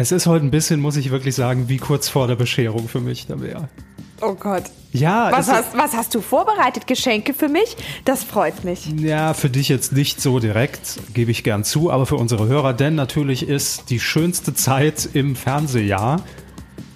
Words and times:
Es 0.00 0.12
ist 0.12 0.28
heute 0.28 0.44
ein 0.46 0.52
bisschen, 0.52 0.78
muss 0.80 0.96
ich 0.96 1.10
wirklich 1.10 1.34
sagen, 1.34 1.68
wie 1.68 1.78
kurz 1.78 2.08
vor 2.08 2.28
der 2.28 2.36
Bescherung 2.36 2.86
für 2.88 3.00
mich 3.00 3.26
da 3.26 3.40
wäre. 3.40 3.68
Oh 4.20 4.34
Gott. 4.34 4.62
Ja, 4.92 5.32
Was 5.32 5.50
hast, 5.50 5.76
was 5.76 5.92
hast 5.92 6.14
du 6.14 6.20
vorbereitet? 6.20 6.86
Geschenke 6.86 7.34
für 7.34 7.48
mich? 7.48 7.76
Das 8.04 8.22
freut 8.22 8.62
mich. 8.62 8.86
Ja, 9.00 9.34
für 9.34 9.50
dich 9.50 9.68
jetzt 9.68 9.92
nicht 9.92 10.20
so 10.20 10.38
direkt, 10.38 11.00
gebe 11.14 11.32
ich 11.32 11.42
gern 11.42 11.64
zu, 11.64 11.90
aber 11.90 12.06
für 12.06 12.14
unsere 12.14 12.46
Hörer, 12.46 12.74
denn 12.74 12.94
natürlich 12.94 13.48
ist 13.48 13.90
die 13.90 13.98
schönste 13.98 14.54
Zeit 14.54 15.08
im 15.14 15.34
Fernsehjahr 15.34 16.22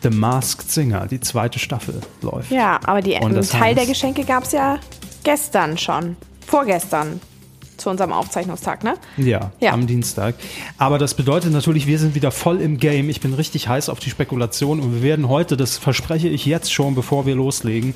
The 0.05 0.11
Masked 0.11 0.71
Singer, 0.71 1.09
die 1.09 1.19
zweite 1.19 1.59
Staffel 1.59 2.01
läuft. 2.21 2.53
Ja, 2.53 2.79
aber 2.85 3.03
die, 3.03 3.17
einen 3.17 3.43
Teil 3.43 3.75
der 3.75 3.83
heißt- 3.83 3.89
Geschenke 3.89 4.23
gab 4.25 4.45
es 4.45 4.53
ja 4.53 4.79
gestern 5.25 5.77
schon. 5.77 6.15
Vorgestern. 6.47 7.21
Zu 7.83 7.91
unserem 7.91 8.13
Aufzeichnungstag, 8.13 8.85
ne? 8.85 8.95
Ja, 9.17 9.51
Ja. 9.61 9.73
am 9.73 9.87
Dienstag. 9.89 10.37
Aber 10.79 10.99
das 10.99 11.15
bedeutet 11.15 11.53
natürlich, 11.53 11.87
wir 11.89 11.99
sind 11.99 12.15
wieder 12.15 12.31
voll 12.31 12.61
im 12.61 12.79
Game. 12.79 13.11
Ich 13.11 13.21
bin 13.21 13.35
richtig 13.35 13.67
heiß 13.69 13.89
auf 13.89 13.99
die 13.99 14.09
Spekulation 14.11 14.79
und 14.81 14.95
wir 14.95 15.03
werden 15.03 15.29
heute, 15.29 15.57
das 15.57 15.79
verspreche 15.79 16.29
ich 16.29 16.47
jetzt 16.47 16.73
schon, 16.73 16.95
bevor 16.95 17.27
wir 17.27 17.35
loslegen, 17.35 17.95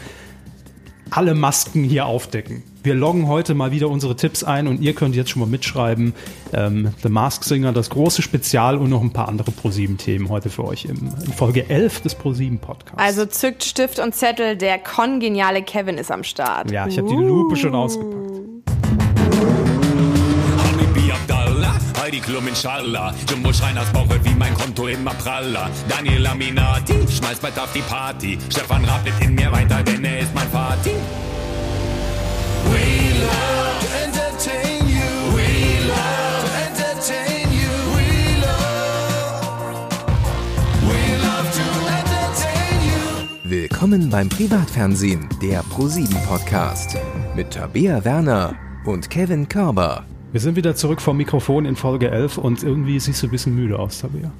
alle 1.10 1.34
Masken 1.34 1.84
hier 1.84 2.06
aufdecken. 2.06 2.64
Wir 2.82 2.94
loggen 2.94 3.28
heute 3.28 3.54
mal 3.54 3.70
wieder 3.70 3.88
unsere 3.88 4.16
Tipps 4.16 4.42
ein 4.42 4.66
und 4.66 4.80
ihr 4.80 4.92
könnt 4.92 5.14
jetzt 5.14 5.30
schon 5.30 5.40
mal 5.40 5.46
mitschreiben. 5.48 6.14
Ähm, 6.52 6.92
The 7.02 7.08
Mask 7.08 7.44
Singer, 7.44 7.72
das 7.72 7.90
große 7.90 8.22
Spezial 8.22 8.76
und 8.76 8.90
noch 8.90 9.02
ein 9.02 9.12
paar 9.12 9.28
andere 9.28 9.52
ProSieben-Themen 9.52 10.28
heute 10.28 10.50
für 10.50 10.64
euch 10.64 10.84
im, 10.86 11.12
in 11.24 11.32
Folge 11.32 11.68
11 11.70 12.00
des 12.02 12.16
ProSieben-Podcasts. 12.16 12.98
Also 12.98 13.24
zückt 13.26 13.62
Stift 13.64 14.00
und 14.00 14.14
Zettel, 14.16 14.56
der 14.56 14.78
kongeniale 14.78 15.62
Kevin 15.62 15.96
ist 15.96 16.10
am 16.10 16.24
Start. 16.24 16.72
ja, 16.72 16.86
ich 16.88 16.98
habe 16.98 17.08
die 17.08 17.14
Lupe 17.14 17.56
schon 17.56 17.74
ausgepackt. 17.74 18.55
Heidi 22.06 22.20
Klum 22.20 22.46
inshallah. 22.46 23.12
Jumbo 23.28 23.52
Schreiners 23.52 23.92
Bauch 23.92 24.08
wird 24.08 24.24
wie 24.24 24.34
mein 24.36 24.54
Konto 24.54 24.86
immer 24.86 25.12
praller. 25.14 25.68
Daniel 25.88 26.24
Aminati, 26.28 26.94
schmeißt 27.08 27.42
bald 27.42 27.58
auf 27.58 27.72
die 27.72 27.80
Party. 27.80 28.38
Stefan 28.48 28.82
wird 28.82 29.20
in 29.20 29.34
mir 29.34 29.50
weiter, 29.50 29.82
denn 29.82 30.04
er 30.04 30.20
ist 30.20 30.32
mein 30.32 30.46
Vati. 30.52 30.92
We 32.70 33.10
love 33.26 33.80
to 33.80 33.88
entertain 34.04 34.88
you. 34.88 35.36
We 35.36 35.88
love. 35.88 36.26
Willkommen 43.42 44.10
beim 44.10 44.28
Privatfernsehen, 44.28 45.28
der 45.42 45.62
ProSieben 45.64 46.16
Podcast 46.28 46.96
mit 47.34 47.52
Tabea 47.52 48.04
Werner 48.04 48.54
und 48.84 49.10
Kevin 49.10 49.48
Körber. 49.48 50.04
Wir 50.36 50.40
sind 50.40 50.54
wieder 50.54 50.76
zurück 50.76 51.00
vom 51.00 51.16
Mikrofon 51.16 51.64
in 51.64 51.76
Folge 51.76 52.10
11 52.10 52.36
und 52.36 52.62
irgendwie 52.62 53.00
siehst 53.00 53.22
du 53.22 53.26
ein 53.26 53.30
bisschen 53.30 53.54
müde 53.54 53.78
aus, 53.78 54.00
Tabea. 54.00 54.30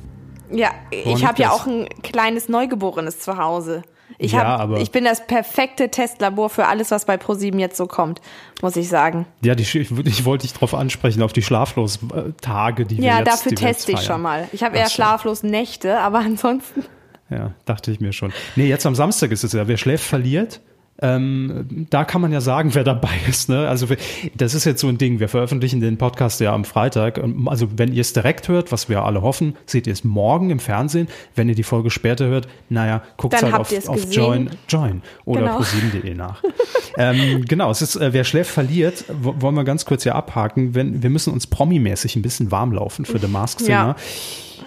Ja, 0.52 0.72
Woran 0.90 1.16
ich 1.16 1.24
habe 1.24 1.40
ja 1.40 1.52
auch 1.52 1.64
ein 1.66 1.88
kleines 2.02 2.50
Neugeborenes 2.50 3.20
zu 3.20 3.38
Hause. 3.38 3.80
Ich, 4.18 4.32
Ja, 4.32 4.40
hab, 4.40 4.60
aber- 4.60 4.80
ich 4.82 4.90
bin 4.90 5.04
das 5.04 5.26
perfekte 5.26 5.88
Testlabor 5.90 6.50
für 6.50 6.66
alles, 6.66 6.90
was 6.90 7.06
bei 7.06 7.16
ProSieben 7.16 7.58
jetzt 7.58 7.78
so 7.78 7.86
kommt, 7.86 8.20
muss 8.60 8.76
ich 8.76 8.90
sagen. 8.90 9.24
Ja, 9.42 9.54
die, 9.54 9.62
ich, 9.62 9.74
ich 9.74 10.24
wollte 10.26 10.42
dich 10.42 10.52
darauf 10.52 10.74
ansprechen, 10.74 11.22
auf 11.22 11.32
die 11.32 11.40
Schlaflos-Tage, 11.40 12.84
die 12.84 12.98
wir 12.98 13.04
Ja, 13.04 13.18
jetzt 13.20 13.28
dafür 13.28 13.52
wir 13.52 13.58
jetzt 13.66 13.86
teste 13.86 13.92
ich 13.92 14.02
schon 14.02 14.20
mal. 14.20 14.46
Ich 14.52 14.62
habe 14.62 14.76
eher 14.76 14.88
so. 14.88 14.96
schlaflos 14.96 15.44
Nächte, 15.44 15.98
aber 16.00 16.18
ansonsten. 16.18 16.84
Ja, 17.30 17.52
dachte 17.64 17.90
ich 17.90 18.00
mir 18.00 18.12
schon. 18.12 18.34
Nee, 18.54 18.66
jetzt 18.66 18.84
am 18.84 18.94
Samstag 18.94 19.30
ist 19.30 19.44
es 19.44 19.54
ja. 19.54 19.66
Wer 19.66 19.78
schläft, 19.78 20.04
verliert. 20.04 20.60
Ähm, 21.02 21.86
da 21.90 22.04
kann 22.04 22.22
man 22.22 22.32
ja 22.32 22.40
sagen, 22.40 22.74
wer 22.74 22.82
dabei 22.84 23.10
ist. 23.28 23.48
Ne? 23.50 23.68
Also 23.68 23.86
das 24.34 24.54
ist 24.54 24.64
jetzt 24.64 24.80
so 24.80 24.88
ein 24.88 24.96
Ding. 24.96 25.20
Wir 25.20 25.28
veröffentlichen 25.28 25.80
den 25.80 25.98
Podcast 25.98 26.40
ja 26.40 26.54
am 26.54 26.64
Freitag. 26.64 27.20
Also 27.46 27.68
wenn 27.76 27.92
ihr 27.92 28.00
es 28.00 28.14
direkt 28.14 28.48
hört, 28.48 28.72
was 28.72 28.88
wir 28.88 29.04
alle 29.04 29.20
hoffen, 29.20 29.56
seht 29.66 29.86
ihr 29.86 29.92
es 29.92 30.04
morgen 30.04 30.48
im 30.48 30.58
Fernsehen. 30.58 31.08
Wenn 31.34 31.48
ihr 31.50 31.54
die 31.54 31.64
Folge 31.64 31.90
später 31.90 32.24
hört, 32.26 32.48
naja, 32.70 33.02
guckt 33.18 33.34
Dann 33.34 33.52
halt 33.52 33.60
auf, 33.60 33.88
auf. 33.88 34.06
Join, 34.14 34.48
Join 34.68 35.02
oder 35.26 35.40
Genau. 35.42 35.58
pro7.de 35.60 36.14
nach. 36.14 36.42
ähm, 36.96 37.44
genau, 37.46 37.70
es 37.70 37.82
ist, 37.82 37.96
äh, 37.96 38.14
wer 38.14 38.24
schläft, 38.24 38.50
verliert. 38.50 39.04
Wo- 39.20 39.34
Wollen 39.38 39.54
wir 39.54 39.64
ganz 39.64 39.84
kurz 39.84 40.04
hier 40.04 40.14
abhaken. 40.14 40.74
Wenn, 40.74 41.02
wir 41.02 41.10
müssen 41.10 41.32
uns 41.32 41.46
promimäßig 41.46 42.16
ein 42.16 42.22
bisschen 42.22 42.50
warm 42.50 42.72
laufen 42.72 43.04
für 43.04 43.18
The 43.18 43.28
Mask 43.28 43.60
Singer. 43.60 43.96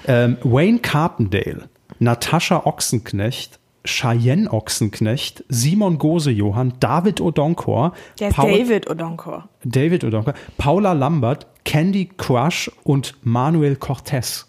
Ja. 0.07 0.23
Ähm, 0.25 0.38
Wayne 0.44 0.78
Carpendale, 0.79 1.69
Natascha 1.97 2.66
Ochsenknecht, 2.66 3.59
Cheyenne 3.85 4.51
Ochsenknecht, 4.51 5.44
Simon 5.50 5.97
Gose-Johann, 5.97 6.73
David 6.79 7.22
Odonkor, 7.22 7.94
Der 8.19 8.29
ist 8.29 8.35
Paul- 8.35 8.51
David 8.51 8.90
Odonkor. 8.90 9.47
David 9.63 10.03
Odonkor, 10.03 10.34
Paula 10.57 10.94
Lambert, 10.94 11.47
Candy 11.66 12.09
Crush 12.18 12.69
und 12.84 13.16
Manuel 13.23 13.75
Cortez. 13.78 14.47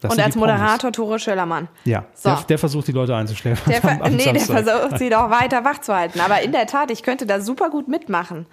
Das 0.00 0.12
Und 0.12 0.20
als. 0.20 0.36
Moderator 0.36 0.92
Tore 0.92 1.18
Schöllermann. 1.18 1.68
Ja, 1.84 2.04
So. 2.14 2.28
der, 2.30 2.42
der 2.42 2.58
versucht 2.58 2.86
die 2.88 2.92
Leute 2.92 3.14
einzuschläfern. 3.16 3.72
Der, 3.72 3.90
am- 3.90 4.02
am 4.02 4.14
nee, 4.16 4.24
der 4.24 4.40
versucht 4.40 4.98
sie 4.98 5.08
doch 5.08 5.30
weiter 5.30 5.64
wach 5.64 5.80
zu 5.80 5.94
halten. 5.94 6.20
Aber 6.20 6.42
in 6.42 6.52
der 6.52 6.66
Tat, 6.66 6.90
ich 6.90 7.02
könnte 7.02 7.26
da 7.26 7.40
super 7.40 7.70
gut 7.70 7.88
mitmachen. 7.88 8.46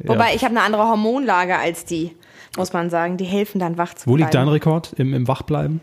Wobei 0.00 0.34
ich 0.34 0.42
habe 0.44 0.50
eine 0.56 0.62
andere 0.62 0.82
Hormonlage 0.88 1.56
als 1.56 1.84
die, 1.84 2.16
muss 2.56 2.72
man 2.72 2.90
sagen. 2.90 3.16
Die 3.16 3.24
helfen 3.24 3.60
dann 3.60 3.78
wach 3.78 3.94
zu 3.94 4.08
Wo 4.10 4.16
liegt 4.16 4.34
dein 4.34 4.42
bleiben. 4.46 4.50
Rekord 4.50 4.92
im, 4.96 5.14
im 5.14 5.26
Wachbleiben? 5.28 5.80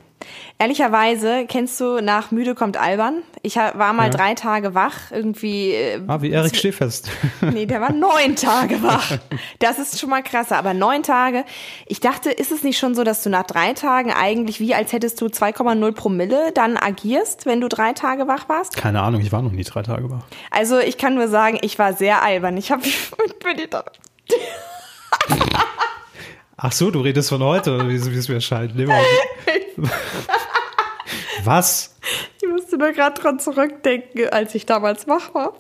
Ehrlicherweise, 0.59 1.45
kennst 1.47 1.79
du 1.79 2.01
nach 2.01 2.31
müde 2.31 2.53
kommt 2.55 2.77
albern? 2.77 3.23
Ich 3.41 3.55
war 3.55 3.93
mal 3.93 4.05
Ja. 4.05 4.09
drei 4.09 4.33
Tage 4.35 4.75
wach, 4.75 5.11
irgendwie. 5.11 5.71
Äh, 5.71 6.01
Ah, 6.07 6.21
wie 6.21 6.31
Erik 6.31 6.55
Stehfest. 6.55 7.09
nee, 7.41 7.65
der 7.65 7.81
war 7.81 7.91
neun 7.91 8.35
Tage 8.35 8.83
wach. 8.83 9.17
Das 9.59 9.79
ist 9.79 9.99
schon 9.99 10.09
mal 10.09 10.21
krasser. 10.21 10.57
Aber 10.57 10.73
neun 10.73 11.01
Tage. 11.03 11.43
Ich 11.87 11.99
dachte, 11.99 12.29
ist 12.31 12.51
es 12.51 12.63
nicht 12.63 12.77
schon 12.77 12.93
so, 12.93 13.03
dass 13.03 13.23
du 13.23 13.29
nach 13.29 13.43
drei 13.43 13.73
Tagen 13.73 14.11
eigentlich 14.13 14.59
wie 14.59 14.75
als 14.75 14.93
hättest 14.93 15.19
du 15.21 15.25
2,0 15.27 15.91
Promille 15.93 16.51
dann 16.53 16.77
agierst, 16.77 17.45
wenn 17.45 17.59
du 17.61 17.67
drei 17.67 17.93
Tage 17.93 18.27
wach 18.27 18.47
warst? 18.47 18.77
Keine 18.77 19.01
Ahnung, 19.01 19.21
ich 19.21 19.31
war 19.31 19.41
noch 19.41 19.51
nie 19.51 19.63
drei 19.63 19.81
Tage 19.81 20.09
wach. 20.11 20.23
Also 20.51 20.77
ich 20.79 20.97
kann 20.97 21.15
nur 21.15 21.27
sagen, 21.27 21.57
ich 21.61 21.79
war 21.79 21.93
sehr 21.93 22.21
albern. 22.21 22.57
Ich 22.57 22.71
habe 22.71 22.83
da- 23.69 23.85
Ach 26.63 26.71
so, 26.71 26.91
du 26.91 27.01
redest 27.01 27.29
von 27.29 27.41
heute, 27.41 27.73
oder 27.73 27.89
wie 27.89 27.95
es 27.95 28.27
mir 28.29 28.39
scheint. 28.39 28.75
Nee, 28.75 28.85
Was? 31.43 31.97
ich 32.39 32.47
musste 32.47 32.77
nur 32.77 32.91
gerade 32.91 33.19
dran 33.19 33.39
zurückdenken, 33.39 34.29
als 34.29 34.53
ich 34.53 34.67
damals 34.67 35.07
wach 35.07 35.33
war. 35.33 35.53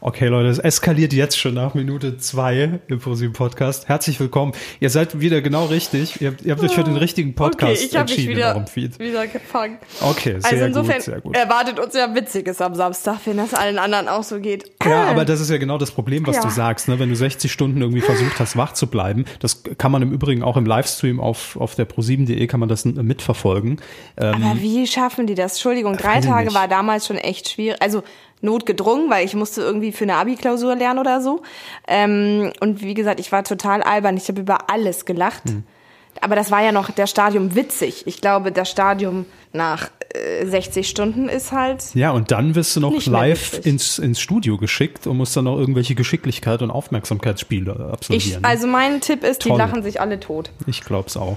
Okay, 0.00 0.28
Leute, 0.28 0.48
es 0.48 0.58
eskaliert 0.58 1.12
jetzt 1.14 1.38
schon 1.38 1.54
nach 1.54 1.74
Minute 1.74 2.18
zwei 2.18 2.80
im 2.86 2.98
ProSieben 3.00 3.32
Podcast. 3.32 3.88
Herzlich 3.88 4.20
willkommen. 4.20 4.52
Ihr 4.78 4.90
seid 4.90 5.20
wieder 5.20 5.40
genau 5.40 5.64
richtig. 5.66 6.20
Ihr 6.20 6.28
habt, 6.32 6.42
ihr 6.42 6.52
habt 6.52 6.62
euch 6.62 6.72
für 6.74 6.84
den 6.84 6.96
richtigen 6.96 7.34
Podcast 7.34 7.72
okay, 7.82 7.84
ich 7.90 7.96
habe 7.96 8.04
mich 8.04 8.18
entschieden 8.18 8.30
in 8.32 8.36
wieder, 8.36 8.66
Feed. 8.66 8.98
wieder 8.98 9.26
gefangen. 9.26 9.78
Okay, 10.02 10.36
sehr 10.38 10.52
also 10.52 10.64
insofern 10.66 10.96
gut, 10.96 11.02
sehr 11.04 11.20
gut. 11.22 11.36
erwartet 11.36 11.80
uns 11.80 11.94
ja 11.94 12.14
Witziges 12.14 12.60
am 12.60 12.74
Samstag, 12.74 13.20
wenn 13.24 13.38
das 13.38 13.54
allen 13.54 13.78
anderen 13.78 14.06
auch 14.08 14.22
so 14.22 14.38
geht. 14.38 14.70
Ja, 14.84 15.04
aber 15.06 15.24
das 15.24 15.40
ist 15.40 15.50
ja 15.50 15.56
genau 15.56 15.78
das 15.78 15.90
Problem, 15.90 16.26
was 16.26 16.36
Ja. 16.36 16.42
du 16.42 16.50
sagst. 16.50 16.88
Ne? 16.88 16.98
Wenn 16.98 17.08
du 17.08 17.16
60 17.16 17.50
Stunden 17.50 17.80
irgendwie 17.80 18.02
versucht 18.02 18.38
hast, 18.38 18.56
wach 18.56 18.74
zu 18.74 18.88
bleiben, 18.88 19.24
das 19.40 19.62
kann 19.78 19.90
man 19.90 20.02
im 20.02 20.12
Übrigen 20.12 20.42
auch 20.42 20.58
im 20.58 20.66
Livestream 20.66 21.20
auf, 21.20 21.56
auf 21.56 21.74
der 21.74 21.88
pro7.de 21.88 22.46
kann 22.46 22.60
man 22.60 22.68
das 22.68 22.84
mitverfolgen. 22.84 23.80
Ähm, 24.18 24.42
Aber 24.44 24.60
wie 24.60 24.86
schaffen 24.86 25.26
die 25.26 25.34
das? 25.34 25.54
Entschuldigung, 25.54 25.96
drei 25.96 26.16
weiß 26.16 26.24
ich 26.24 26.30
Tage 26.30 26.44
nicht. 26.48 26.54
war 26.54 26.68
damals 26.68 27.06
schon 27.06 27.16
echt 27.16 27.48
schwierig. 27.48 27.80
Also 27.80 28.02
notgedrungen, 28.40 29.10
weil 29.10 29.24
ich 29.24 29.34
musste 29.34 29.62
irgendwie 29.62 29.92
für 29.92 30.04
eine 30.04 30.14
Abi-Klausur 30.16 30.76
lernen 30.76 30.98
oder 30.98 31.20
so. 31.20 31.42
Ähm, 31.88 32.52
und 32.60 32.82
wie 32.82 32.94
gesagt, 32.94 33.20
ich 33.20 33.32
war 33.32 33.44
total 33.44 33.82
albern. 33.82 34.16
Ich 34.16 34.28
habe 34.28 34.40
über 34.40 34.70
alles 34.70 35.04
gelacht. 35.04 35.44
Hm. 35.48 35.64
Aber 36.22 36.34
das 36.34 36.50
war 36.50 36.62
ja 36.62 36.72
noch 36.72 36.90
der 36.90 37.06
Stadium 37.06 37.54
witzig. 37.54 38.06
Ich 38.06 38.20
glaube, 38.22 38.50
das 38.50 38.70
Stadium 38.70 39.26
nach 39.52 39.90
äh, 40.14 40.46
60 40.46 40.88
Stunden 40.88 41.28
ist 41.28 41.52
halt. 41.52 41.94
ja, 41.94 42.10
und 42.10 42.30
dann 42.30 42.54
wirst 42.54 42.74
du 42.76 42.80
noch 42.80 43.04
live 43.06 43.60
ins, 43.66 43.98
ins 43.98 44.20
Studio 44.20 44.56
geschickt 44.56 45.06
und 45.06 45.18
musst 45.18 45.36
dann 45.36 45.44
noch 45.44 45.58
irgendwelche 45.58 45.94
Geschicklichkeit 45.94 46.62
und 46.62 46.70
Aufmerksamkeitsspiele 46.70 47.74
Ich, 47.78 47.92
absolvieren. 47.92 48.44
also 48.44 48.66
mein 48.66 49.02
Tipp 49.02 49.24
ist, 49.24 49.44
die 49.44 49.48
Toll. 49.50 49.58
lachen 49.58 49.82
sich 49.82 50.00
alle 50.00 50.18
tot. 50.18 50.50
Ich 50.66 50.82
glaub's 50.82 51.16
auch. 51.18 51.36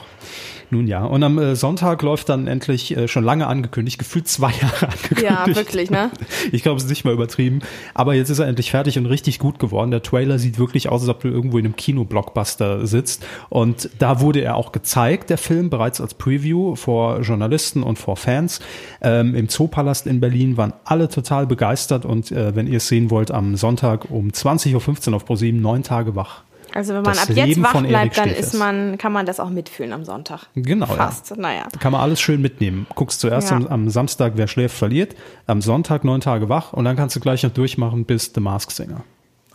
Nun 0.71 0.85
ja, 0.85 1.03
und 1.03 1.23
am 1.23 1.39
äh, 1.39 1.55
Sonntag 1.55 2.03
läuft 2.03 2.29
dann 2.29 2.45
endlich 2.45 2.95
äh, 2.95 3.07
schon 3.07 3.23
lange 3.23 3.47
angekündigt, 3.47 3.97
gefühlt 3.97 4.27
zwei 4.27 4.51
Jahre 4.61 4.89
angekündigt. 4.89 5.23
Ja, 5.23 5.45
wirklich, 5.47 5.89
ne? 5.89 6.11
Ich 6.51 6.63
glaube, 6.63 6.77
es 6.77 6.83
ist 6.83 6.89
nicht 6.89 7.05
mal 7.05 7.13
übertrieben. 7.13 7.59
Aber 7.93 8.13
jetzt 8.13 8.29
ist 8.29 8.39
er 8.39 8.47
endlich 8.47 8.71
fertig 8.71 8.97
und 8.97 9.05
richtig 9.07 9.39
gut 9.39 9.59
geworden. 9.59 9.91
Der 9.91 10.03
Trailer 10.03 10.37
sieht 10.37 10.59
wirklich 10.59 10.89
aus, 10.89 11.01
als 11.01 11.09
ob 11.09 11.21
du 11.21 11.27
irgendwo 11.27 11.57
in 11.57 11.65
einem 11.65 11.75
Kino-Blockbuster 11.75 12.85
sitzt. 12.85 13.25
Und 13.49 13.89
da 13.97 14.21
wurde 14.21 14.41
er 14.41 14.55
auch 14.55 14.71
gezeigt, 14.71 15.29
der 15.29 15.37
Film, 15.37 15.69
bereits 15.69 15.99
als 16.01 16.13
Preview 16.13 16.75
vor 16.75 17.21
Journalisten 17.21 17.81
und 17.81 17.97
vor 17.97 18.15
Fans. 18.15 18.59
Ähm, 19.01 19.35
Im 19.35 19.49
Zoopalast 19.49 20.05
in 20.05 20.19
Berlin 20.19 20.57
waren 20.57 20.73
alle 20.85 21.09
total 21.09 21.47
begeistert. 21.47 22.05
Und 22.05 22.31
äh, 22.31 22.55
wenn 22.55 22.67
ihr 22.67 22.77
es 22.77 22.87
sehen 22.87 23.09
wollt, 23.09 23.31
am 23.31 23.55
Sonntag 23.55 24.11
um 24.11 24.29
20.15 24.29 25.09
Uhr 25.09 25.15
auf 25.15 25.25
ProSieben, 25.25 25.61
neun 25.61 25.83
Tage 25.83 26.15
wach. 26.15 26.43
Also 26.75 26.93
wenn 26.93 27.01
man 27.03 27.17
ab 27.17 27.27
jetzt 27.29 27.35
Leben 27.47 27.63
wach 27.63 27.81
bleibt, 27.81 28.17
dann 28.17 28.29
ist 28.29 28.53
man, 28.53 28.97
kann 28.97 29.11
man 29.11 29.25
das 29.25 29.39
auch 29.39 29.49
mitfühlen 29.49 29.93
am 29.93 30.05
Sonntag. 30.05 30.47
Genau, 30.55 30.85
ja. 30.87 30.93
Fast, 30.93 31.35
naja. 31.37 31.67
Kann 31.79 31.91
man 31.91 32.01
alles 32.01 32.19
schön 32.21 32.41
mitnehmen. 32.41 32.85
Guckst 32.95 33.19
zuerst 33.21 33.51
Ja. 33.51 33.57
am, 33.57 33.67
am 33.67 33.89
Samstag, 33.89 34.33
wer 34.35 34.47
schläft, 34.47 34.77
verliert. 34.77 35.15
Am 35.47 35.61
Sonntag 35.61 36.03
neun 36.03 36.21
Tage 36.21 36.49
wach 36.49 36.73
und 36.73 36.85
dann 36.85 36.95
kannst 36.95 37.15
du 37.15 37.19
gleich 37.19 37.43
noch 37.43 37.51
durchmachen 37.51 38.05
bis 38.05 38.31
The 38.33 38.41
Mask 38.41 38.71
Singer. 38.71 39.01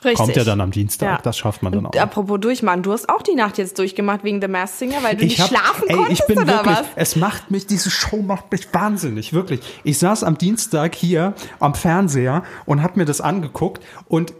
Richtig. 0.04 0.18
Kommt 0.18 0.36
ja 0.36 0.44
dann 0.44 0.60
am 0.60 0.70
Dienstag, 0.70 1.08
Ja. 1.08 1.18
das 1.22 1.38
schafft 1.38 1.62
man 1.62 1.72
dann 1.72 1.86
Und 1.86 1.96
auch. 1.96 2.00
apropos 2.02 2.38
durchmachen, 2.38 2.82
du 2.82 2.92
hast 2.92 3.08
auch 3.08 3.22
die 3.22 3.34
Nacht 3.34 3.56
jetzt 3.56 3.78
durchgemacht 3.78 4.22
wegen 4.22 4.38
The 4.38 4.48
Masked 4.48 4.78
Singer, 4.80 4.96
weil 5.02 5.16
du 5.16 5.24
nicht 5.24 5.40
hab- 5.40 5.48
schlafen 5.48 5.84
ey, 5.88 5.96
konntest 5.96 6.20
ich 6.20 6.26
bin 6.26 6.38
oder 6.42 6.46
wirklich, 6.56 6.76
was? 6.76 6.86
es 6.96 7.16
macht 7.16 7.50
mich, 7.50 7.66
diese 7.66 7.90
Show 7.90 8.18
macht 8.20 8.52
mich 8.52 8.68
wahnsinnig, 8.74 9.32
wirklich. 9.32 9.60
Ich 9.82 9.98
saß 9.98 10.22
am 10.24 10.36
Dienstag 10.36 10.94
hier 10.94 11.32
am 11.58 11.74
Fernseher 11.74 12.42
und 12.66 12.82
habe 12.82 12.98
mir 12.98 13.06
das 13.06 13.22
angeguckt 13.22 13.82
und 14.06 14.34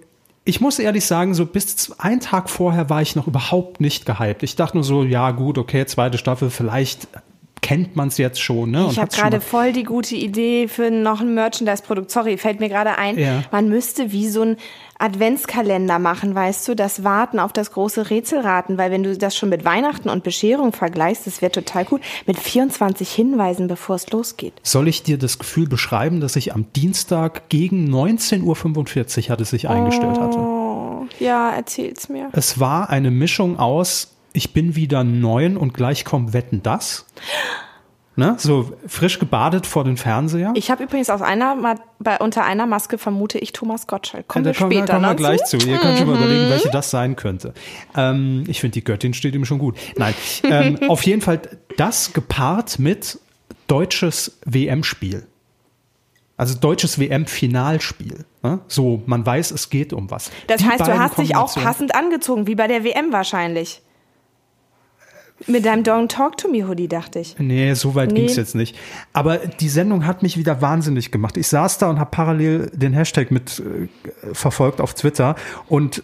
ich 0.45 0.61
muss 0.61 0.79
ehrlich 0.79 1.07
sagen, 1.07 1.35
so 1.35 1.47
bis 1.47 1.93
einen 1.99 2.21
Tag 2.21 2.51
vorher 2.51 2.91
war 2.91 3.01
ich 3.01 3.17
noch 3.17 3.27
überhaupt 3.27 3.81
nicht 3.81 4.05
gehypt. 4.05 4.43
Ich 4.43 4.57
dachte 4.57 4.77
nur 4.77 4.85
so, 4.85 5.03
ja 5.03 5.31
gut, 5.31 5.57
okay, 5.57 5.87
zweite 5.87 6.19
Staffel, 6.19 6.51
vielleicht 6.51 7.09
kennt 7.65 7.97
man 7.97 8.09
es 8.09 8.19
jetzt 8.19 8.43
schon. 8.43 8.73
Ne? 8.73 8.89
Ich 8.91 8.99
habe 8.99 9.11
gerade 9.11 9.41
voll 9.41 9.73
die 9.73 9.85
gute 9.85 10.15
Idee 10.15 10.69
für 10.69 10.91
noch 10.91 11.23
ein 11.23 11.33
Merchandise-Produkt. 11.33 12.11
Sorry, 12.11 12.37
fällt 12.37 12.61
mir 12.61 12.69
gerade 12.69 12.99
ein. 12.99 13.19
Ja. 13.19 13.43
Man 13.51 13.71
müsste 13.71 14.13
wie 14.13 14.29
so 14.29 14.43
ein 14.43 14.57
Adventskalender 14.99 15.99
machen, 15.99 16.35
weißt 16.35 16.69
du, 16.69 16.77
das 16.77 17.05
Warten 17.05 17.39
auf 17.39 17.55
das 17.55 17.73
große 17.73 18.11
Rätselraten, 18.11 18.77
weil 18.77 18.91
wenn 18.91 19.03
du 19.03 19.17
das 19.17 19.35
schon 19.35 19.49
mit 19.49 19.65
Weihnachten 19.65 20.11
und 20.11 20.23
Bescherung 20.23 20.73
vergleichst, 20.73 21.27
das 21.27 21.41
wäre 21.41 21.53
total 21.53 21.87
gut. 21.87 22.03
Mit 22.27 22.39
24 22.39 23.11
Hinweisen, 23.11 23.67
bevor 23.67 23.97
es 23.97 24.11
losgeht. 24.11 24.53
Soll 24.63 24.87
ich 24.87 25.03
dir 25.03 25.17
das 25.17 25.39
Gefühl 25.39 25.67
beschreiben, 25.67 26.21
dass 26.21 26.37
ich 26.37 26.55
am 26.55 26.67
Dienstag 26.77 27.49
gegen 27.49 27.89
19.45 27.89 28.45
Uhr 28.45 29.31
hat 29.31 29.41
es 29.41 29.49
sich 29.49 29.71
eingestellt 29.71 30.21
hatte? 30.21 30.37
Oh, 30.37 31.07
ja, 31.19 31.51
erzähl's 31.51 32.11
mir. 32.11 32.29
Es 32.33 32.61
war 32.61 32.91
eine 32.91 33.11
Mischung 33.11 33.59
aus, 33.59 34.14
ich 34.35 34.53
bin 34.53 34.77
wieder 34.77 35.05
neun 35.05 35.57
und 35.57 35.73
gleich 35.73 36.05
kommt 36.05 36.35
Wetten 36.35 36.63
das. 36.63 37.07
Ne? 38.17 38.37
So 38.39 38.73
frisch 38.87 39.19
gebadet 39.19 39.67
vor 39.67 39.83
den 39.83 39.97
Fernseher. 39.97 40.53
Ich 40.55 40.71
habe 40.71 40.85
übrigens 40.85 41.11
aus 41.11 41.23
einer, 41.23 41.77
bei, 41.99 42.19
unter 42.19 42.45
einer 42.45 42.67
Maske 42.67 42.99
vermute 42.99 43.39
ich 43.39 43.53
Thomas 43.53 43.87
Gottschalk. 43.87 44.29
Kommen 44.29 44.45
Ja, 44.45 44.53
wir 44.53 44.59
kommen, 44.59 44.73
später 44.73 44.93
kommen 44.93 45.03
wir 45.03 45.11
noch 45.11 45.17
gleich 45.17 45.45
zu. 45.45 45.57
Ihr 45.57 45.79
könnt 45.79 45.99
schon 45.99 46.07
mal 46.09 46.17
überlegen, 46.17 46.49
welche 46.51 46.71
das 46.71 46.91
sein 46.91 47.17
könnte. 47.17 47.55
Ähm, 47.97 48.45
ich 48.47 48.61
finde, 48.61 48.75
die 48.75 48.85
Göttin 48.85 49.15
steht 49.15 49.35
ihm 49.35 49.45
schon 49.45 49.59
gut. 49.59 49.77
Nein, 49.97 50.15
ähm, 50.45 50.79
auf 50.89 51.03
jeden 51.03 51.23
Fall 51.23 51.41
das 51.77 52.13
gepaart 52.13 52.79
mit 52.79 53.19
deutsches 53.67 54.39
WM-Spiel. 54.45 55.27
Also 56.37 56.57
deutsches 56.59 56.99
WM-Finalspiel. 56.99 58.25
Ne? 58.43 58.61
So, 58.69 59.03
man 59.07 59.25
weiß, 59.25 59.53
es 59.53 59.71
geht 59.71 59.93
um 59.93 60.11
was. 60.11 60.31
Das 60.47 60.61
Die 60.61 60.69
heißt, 60.69 60.81
du 60.81 60.99
hast 60.99 61.19
dich 61.19 61.35
auch 61.37 61.53
passend 61.55 61.95
angezogen, 61.95 62.47
wie 62.47 62.55
bei 62.55 62.67
der 62.67 62.85
WM 62.85 63.13
wahrscheinlich. 63.13 63.81
Mit 65.47 65.67
deinem 65.67 65.83
Don't 65.83 66.09
Talk 66.09 66.37
to 66.39 66.49
Me 66.49 66.67
Hoodie, 66.67 66.89
dachte 66.89 67.19
ich. 67.19 67.37
Nee, 67.39 67.75
so 67.75 67.95
weit 67.95 68.13
Nee. 68.13 68.21
ging's 68.21 68.37
jetzt 68.37 68.55
nicht. 68.55 68.77
Aber 69.13 69.39
die 69.39 69.69
Sendung 69.69 70.07
hat 70.07 70.23
mich 70.23 70.37
wieder 70.37 70.63
wahnsinnig 70.63 71.11
gemacht. 71.11 71.37
Ich 71.37 71.49
saß 71.49 71.79
da 71.79 71.91
und 71.91 71.99
habe 71.99 72.11
parallel 72.11 72.71
den 72.73 72.93
Hashtag 72.93 73.31
mit 73.31 73.61
äh, 73.61 73.89
verfolgt 74.35 74.81
auf 74.81 74.95
Twitter. 74.95 75.35
Und 75.69 76.03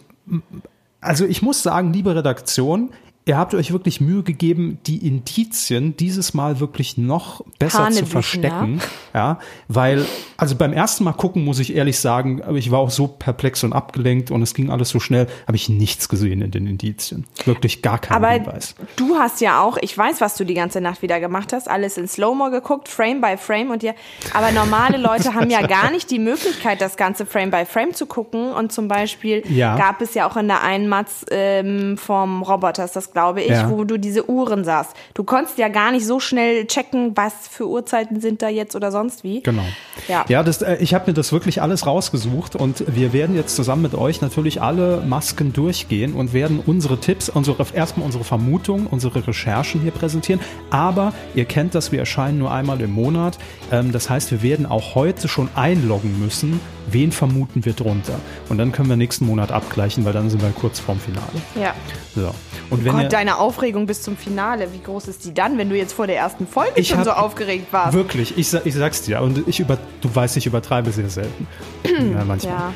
also 1.00 1.24
ich 1.24 1.42
muss 1.42 1.62
sagen, 1.62 1.92
liebe 1.92 2.14
Redaktion, 2.14 2.90
ihr 3.26 3.36
habt 3.36 3.54
euch 3.54 3.70
wirklich 3.72 4.00
Mühe 4.00 4.22
gegeben, 4.22 4.78
die 4.86 5.06
Indizien 5.06 5.96
dieses 5.96 6.34
Mal 6.34 6.58
wirklich 6.58 6.96
noch 6.98 7.42
besser 7.58 7.78
zu 7.78 7.84
Hanebüchen, 7.84 8.06
verstecken. 8.06 8.80
Ja, 9.14 9.38
weil, 9.68 10.04
also 10.36 10.56
beim 10.56 10.72
ersten 10.72 11.04
Mal 11.04 11.12
gucken, 11.12 11.44
muss 11.44 11.58
ich 11.58 11.74
ehrlich 11.74 11.98
sagen, 11.98 12.42
ich 12.56 12.70
war 12.70 12.78
auch 12.80 12.90
so 12.90 13.06
perplex 13.06 13.62
und 13.62 13.72
abgelenkt 13.72 14.30
und 14.30 14.42
es 14.42 14.54
ging 14.54 14.70
alles 14.70 14.88
so 14.88 15.00
schnell, 15.00 15.26
habe 15.46 15.56
ich 15.56 15.68
nichts 15.68 16.08
gesehen 16.08 16.40
in 16.42 16.50
den 16.50 16.66
Indizien. 16.66 17.26
Wirklich 17.44 17.82
gar 17.82 17.98
keinen 17.98 18.16
Aber 18.16 18.30
Hinweis. 18.30 18.74
du 18.96 19.16
hast 19.16 19.40
ja 19.40 19.62
auch, 19.62 19.76
ich 19.80 19.96
weiß, 19.96 20.20
was 20.20 20.36
du 20.36 20.44
die 20.44 20.54
ganze 20.54 20.80
Nacht 20.80 21.02
wieder 21.02 21.20
gemacht 21.20 21.52
hast, 21.52 21.68
alles 21.68 21.98
in 21.98 22.08
Slow-Mo 22.08 22.50
geguckt, 22.50 22.88
Frame 22.88 23.20
by 23.20 23.36
Frame 23.36 23.70
und 23.70 23.82
dir, 23.82 23.94
aber 24.32 24.50
normale 24.50 24.96
Leute 24.96 25.34
haben 25.34 25.50
ja 25.50 25.66
gar 25.66 25.90
nicht 25.90 26.10
die 26.10 26.18
Möglichkeit, 26.18 26.80
das 26.80 26.96
ganze 26.96 27.26
Frame 27.26 27.50
by 27.50 27.64
Frame 27.66 27.92
zu 27.94 28.06
gucken 28.06 28.52
und 28.52 28.72
zum 28.72 28.88
Beispiel 28.88 29.42
Ja. 29.48 29.76
gab 29.76 30.00
es 30.00 30.14
ja 30.14 30.28
auch 30.28 30.36
in 30.36 30.48
der 30.48 30.62
einen 30.62 30.88
Matz 30.88 31.24
ähm, 31.30 31.96
vom 31.98 32.42
Roboters, 32.42 32.92
das 32.92 33.09
glaube 33.12 33.42
ich, 33.42 33.50
Ja. 33.50 33.70
wo 33.70 33.84
du 33.84 33.98
diese 33.98 34.28
Uhren 34.30 34.64
sahst. 34.64 34.92
Du 35.14 35.24
konntest 35.24 35.58
ja 35.58 35.68
gar 35.68 35.92
nicht 35.92 36.06
so 36.06 36.20
schnell 36.20 36.66
checken, 36.66 37.12
was 37.16 37.32
für 37.48 37.68
Uhrzeiten 37.68 38.20
sind 38.20 38.42
da 38.42 38.48
jetzt 38.48 38.76
oder 38.76 38.90
sonst 38.92 39.24
wie. 39.24 39.42
Genau. 39.42 39.64
Ja. 40.08 40.24
Ja, 40.28 40.42
das, 40.42 40.62
äh, 40.62 40.76
ich 40.80 40.94
habe 40.94 41.10
mir 41.10 41.14
das 41.14 41.32
wirklich 41.32 41.62
alles 41.62 41.86
rausgesucht 41.86 42.56
und 42.56 42.84
wir 42.94 43.12
werden 43.12 43.36
jetzt 43.36 43.56
zusammen 43.56 43.82
mit 43.82 43.94
euch 43.94 44.20
natürlich 44.20 44.62
alle 44.62 45.02
Masken 45.06 45.52
durchgehen 45.52 46.14
und 46.14 46.32
werden 46.32 46.60
unsere 46.64 46.98
Tipps, 46.98 47.28
unsere, 47.28 47.64
erstmal 47.74 48.06
unsere 48.06 48.24
Vermutungen, 48.24 48.86
unsere 48.86 49.26
Recherchen 49.26 49.80
hier 49.80 49.92
präsentieren. 49.92 50.40
Aber 50.70 51.12
ihr 51.34 51.44
kennt 51.44 51.74
das, 51.74 51.92
wir 51.92 51.98
erscheinen 52.00 52.38
nur 52.38 52.50
einmal 52.52 52.80
im 52.80 52.92
Monat. 52.92 53.38
Ähm, 53.72 53.92
das 53.92 54.10
heißt, 54.10 54.30
wir 54.30 54.42
werden 54.42 54.66
auch 54.66 54.94
heute 54.94 55.28
schon 55.28 55.48
einloggen 55.54 56.18
müssen, 56.20 56.60
wen 56.90 57.12
vermuten 57.12 57.64
wir 57.64 57.72
drunter. 57.72 58.14
Und 58.48 58.58
dann 58.58 58.72
können 58.72 58.88
wir 58.88 58.96
nächsten 58.96 59.26
Monat 59.26 59.52
abgleichen, 59.52 60.04
weil 60.04 60.12
dann 60.12 60.28
sind 60.30 60.42
wir 60.42 60.50
kurz 60.50 60.80
vorm 60.80 60.98
Finale. 60.98 61.26
Ja. 61.60 61.74
So. 62.14 62.34
Und 62.70 62.84
wenn 62.84 62.96
Gott, 63.02 63.12
deine 63.12 63.38
Aufregung 63.38 63.86
bis 63.86 64.02
zum 64.02 64.16
Finale, 64.16 64.72
wie 64.72 64.80
groß 64.80 65.08
ist 65.08 65.24
die 65.24 65.34
dann, 65.34 65.58
wenn 65.58 65.68
du 65.68 65.76
jetzt 65.76 65.92
vor 65.92 66.06
der 66.06 66.16
ersten 66.16 66.46
Folge 66.46 66.72
Ich 66.76 66.88
schon 66.88 67.04
so 67.04 67.10
aufgeregt 67.10 67.72
warst? 67.72 67.94
Wirklich, 67.94 68.36
ich, 68.36 68.52
ich 68.64 68.74
sag's 68.74 69.02
dir. 69.02 69.20
Und 69.20 69.46
ich 69.48 69.60
über, 69.60 69.78
du 70.00 70.14
weißt, 70.14 70.36
ich 70.36 70.46
übertreibe 70.46 70.90
sehr 70.92 71.10
selten. 71.10 71.46
ja, 71.84 72.24
manchmal. 72.24 72.54
Ja. 72.54 72.72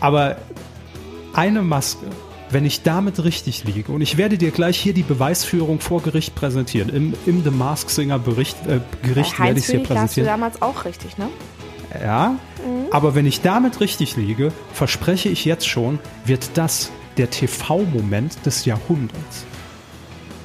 Aber 0.00 0.36
eine 1.34 1.62
Maske, 1.62 2.06
wenn 2.50 2.66
ich 2.66 2.82
damit 2.82 3.22
richtig 3.24 3.64
liege, 3.64 3.92
und 3.92 4.00
ich 4.00 4.16
werde 4.16 4.36
dir 4.36 4.50
gleich 4.50 4.78
hier 4.78 4.92
die 4.92 5.02
Beweisführung 5.02 5.80
vor 5.80 6.02
Gericht 6.02 6.34
präsentieren, 6.34 6.88
im, 6.90 7.14
im 7.26 7.42
The 7.42 7.50
Mask 7.50 7.88
Singer 7.88 8.18
Bericht, 8.18 8.56
äh, 8.66 8.80
Gericht 9.06 9.38
Bei 9.38 9.46
werde 9.46 9.60
ich 9.60 9.68
lagst 9.68 9.88
du 9.88 9.94
präsentieren. 9.94 10.26
damals 10.26 10.60
auch 10.60 10.84
richtig, 10.84 11.18
ne? 11.18 11.28
Ja, 12.02 12.36
aber 12.90 13.14
wenn 13.14 13.26
ich 13.26 13.42
damit 13.42 13.80
richtig 13.80 14.16
liege, 14.16 14.52
verspreche 14.72 15.28
ich 15.28 15.44
jetzt 15.44 15.68
schon, 15.68 15.98
wird 16.24 16.50
das 16.54 16.90
der 17.16 17.30
TV-Moment 17.30 18.44
des 18.46 18.64
Jahrhunderts. 18.64 19.44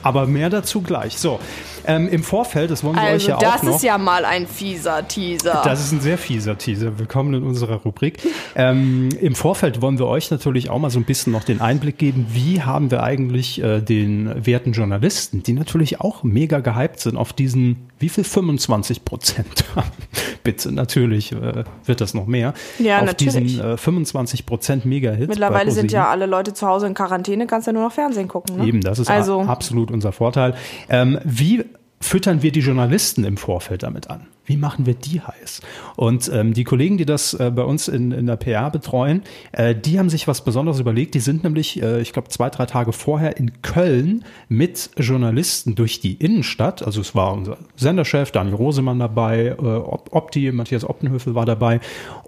Aber 0.08 0.26
mehr 0.26 0.50
dazu 0.50 0.82
gleich. 0.82 1.18
So, 1.18 1.38
ähm, 1.86 2.08
im 2.08 2.24
Vorfeld, 2.24 2.72
das 2.72 2.82
wollen 2.82 2.96
wir 2.96 3.02
euch 3.02 3.10
Also, 3.10 3.28
ja 3.28 3.36
auch 3.36 3.42
das 3.42 3.64
noch. 3.64 3.76
ist 3.76 3.84
ja 3.84 3.98
mal 3.98 4.24
ein 4.24 4.48
fieser 4.48 5.06
Teaser. 5.06 5.62
Das 5.66 5.82
ist 5.82 5.92
ein 5.92 6.00
sehr 6.00 6.18
fieser 6.18 6.58
Teaser. 6.58 6.98
Willkommen 6.98 7.34
in 7.34 7.44
unserer 7.44 7.76
Rubrik. 7.76 8.20
Ähm, 8.60 9.10
Im 9.22 9.36
Vorfeld 9.36 9.82
wollen 9.84 10.00
wir 10.00 10.08
euch 10.08 10.32
natürlich 10.32 10.72
auch 10.72 10.80
mal 10.80 10.90
so 10.90 10.98
ein 10.98 11.04
bisschen 11.04 11.32
noch 11.32 11.44
den 11.44 11.62
Einblick 11.62 12.00
geben, 12.00 12.26
wie 12.32 12.64
haben 12.64 12.90
wir 12.90 13.04
eigentlich 13.04 13.62
äh, 13.62 13.82
den 13.82 14.48
werten 14.48 14.72
Journalisten, 14.72 15.44
die 15.44 15.54
natürlich 15.54 16.02
auch 16.02 16.24
mega 16.24 16.60
gehypt 16.60 17.00
sind 17.00 17.18
auf 17.18 17.34
diesen, 17.34 17.88
wie 18.00 18.10
viel 18.10 18.24
25 18.24 19.06
Prozent? 19.06 19.66
Bitte, 20.44 20.72
natürlich 20.72 21.32
äh, 21.32 21.64
wird 21.86 22.02
das 22.02 22.14
noch 22.14 22.28
mehr. 22.28 22.54
Ja, 22.80 23.00
auf 23.00 23.06
natürlich. 23.06 23.36
diesen 23.36 23.74
äh, 23.74 23.78
25 23.78 24.46
Prozent 24.46 24.86
Mega-Hits. 24.86 25.28
Mittlerweile 25.28 25.72
sind 25.72 25.92
ja 25.92 26.08
alle 26.08 26.26
Leute 26.26 26.54
zu 26.54 26.68
Hause 26.68 26.88
in 26.88 26.94
Quarantäne, 26.94 27.48
kannst 27.48 27.68
ja 27.68 27.74
nur 27.74 27.84
noch 27.84 27.92
Fernsehen 27.92 28.28
gucken. 28.28 28.58
Ne? 28.58 28.68
Eben, 28.68 28.82
das 28.82 29.00
ist 29.00 29.10
also, 29.10 29.42
absolut 29.42 29.92
unser 29.92 30.12
Vorteil. 30.12 30.56
Ähm, 30.90 31.20
wie 31.24 31.66
füttern 32.00 32.44
wir 32.44 32.52
die 32.52 32.60
Journalisten 32.60 33.24
im 33.24 33.38
Vorfeld 33.38 33.84
damit 33.84 34.10
an? 34.10 34.28
Wie 34.48 34.58
machen 34.58 34.86
wir 34.86 34.94
die 34.96 35.22
heiß? 35.22 35.62
Und 35.98 36.32
ähm, 36.34 36.54
die 36.54 36.64
Kollegen, 36.64 36.98
die 36.98 37.06
das 37.06 37.34
äh, 37.34 37.52
bei 37.54 37.64
uns 37.64 37.88
in, 37.90 38.12
in 38.12 38.26
der 38.26 38.38
PR 38.38 38.70
betreuen, 38.72 39.22
äh, 39.52 39.76
die 39.76 40.00
haben 40.00 40.10
sich 40.10 40.28
was 40.28 40.44
Besonderes 40.44 40.80
überlegt. 40.80 41.14
Die 41.16 41.20
sind 41.20 41.44
nämlich, 41.44 41.82
äh, 41.82 42.00
ich 42.02 42.14
glaube, 42.14 42.30
zwei, 42.30 42.50
drei 42.50 42.66
Tage 42.66 42.94
vorher 42.94 43.38
in 43.38 43.62
Köln 43.62 44.24
mit 44.48 44.90
Journalisten 44.98 45.76
durch 45.76 46.00
die 46.00 46.14
Innenstadt. 46.14 46.82
Also 46.82 47.02
es 47.02 47.14
war 47.14 47.34
unser 47.34 47.58
Senderchef 47.76 48.32
Daniel 48.32 48.56
Rosemann 48.56 49.00
dabei, 49.00 49.48
äh, 49.48 49.62
Op- 49.62 50.10
Opti, 50.12 50.52
Matthias 50.52 50.84
Optenhöfel 50.84 51.36
war 51.36 51.46
dabei. 51.46 51.80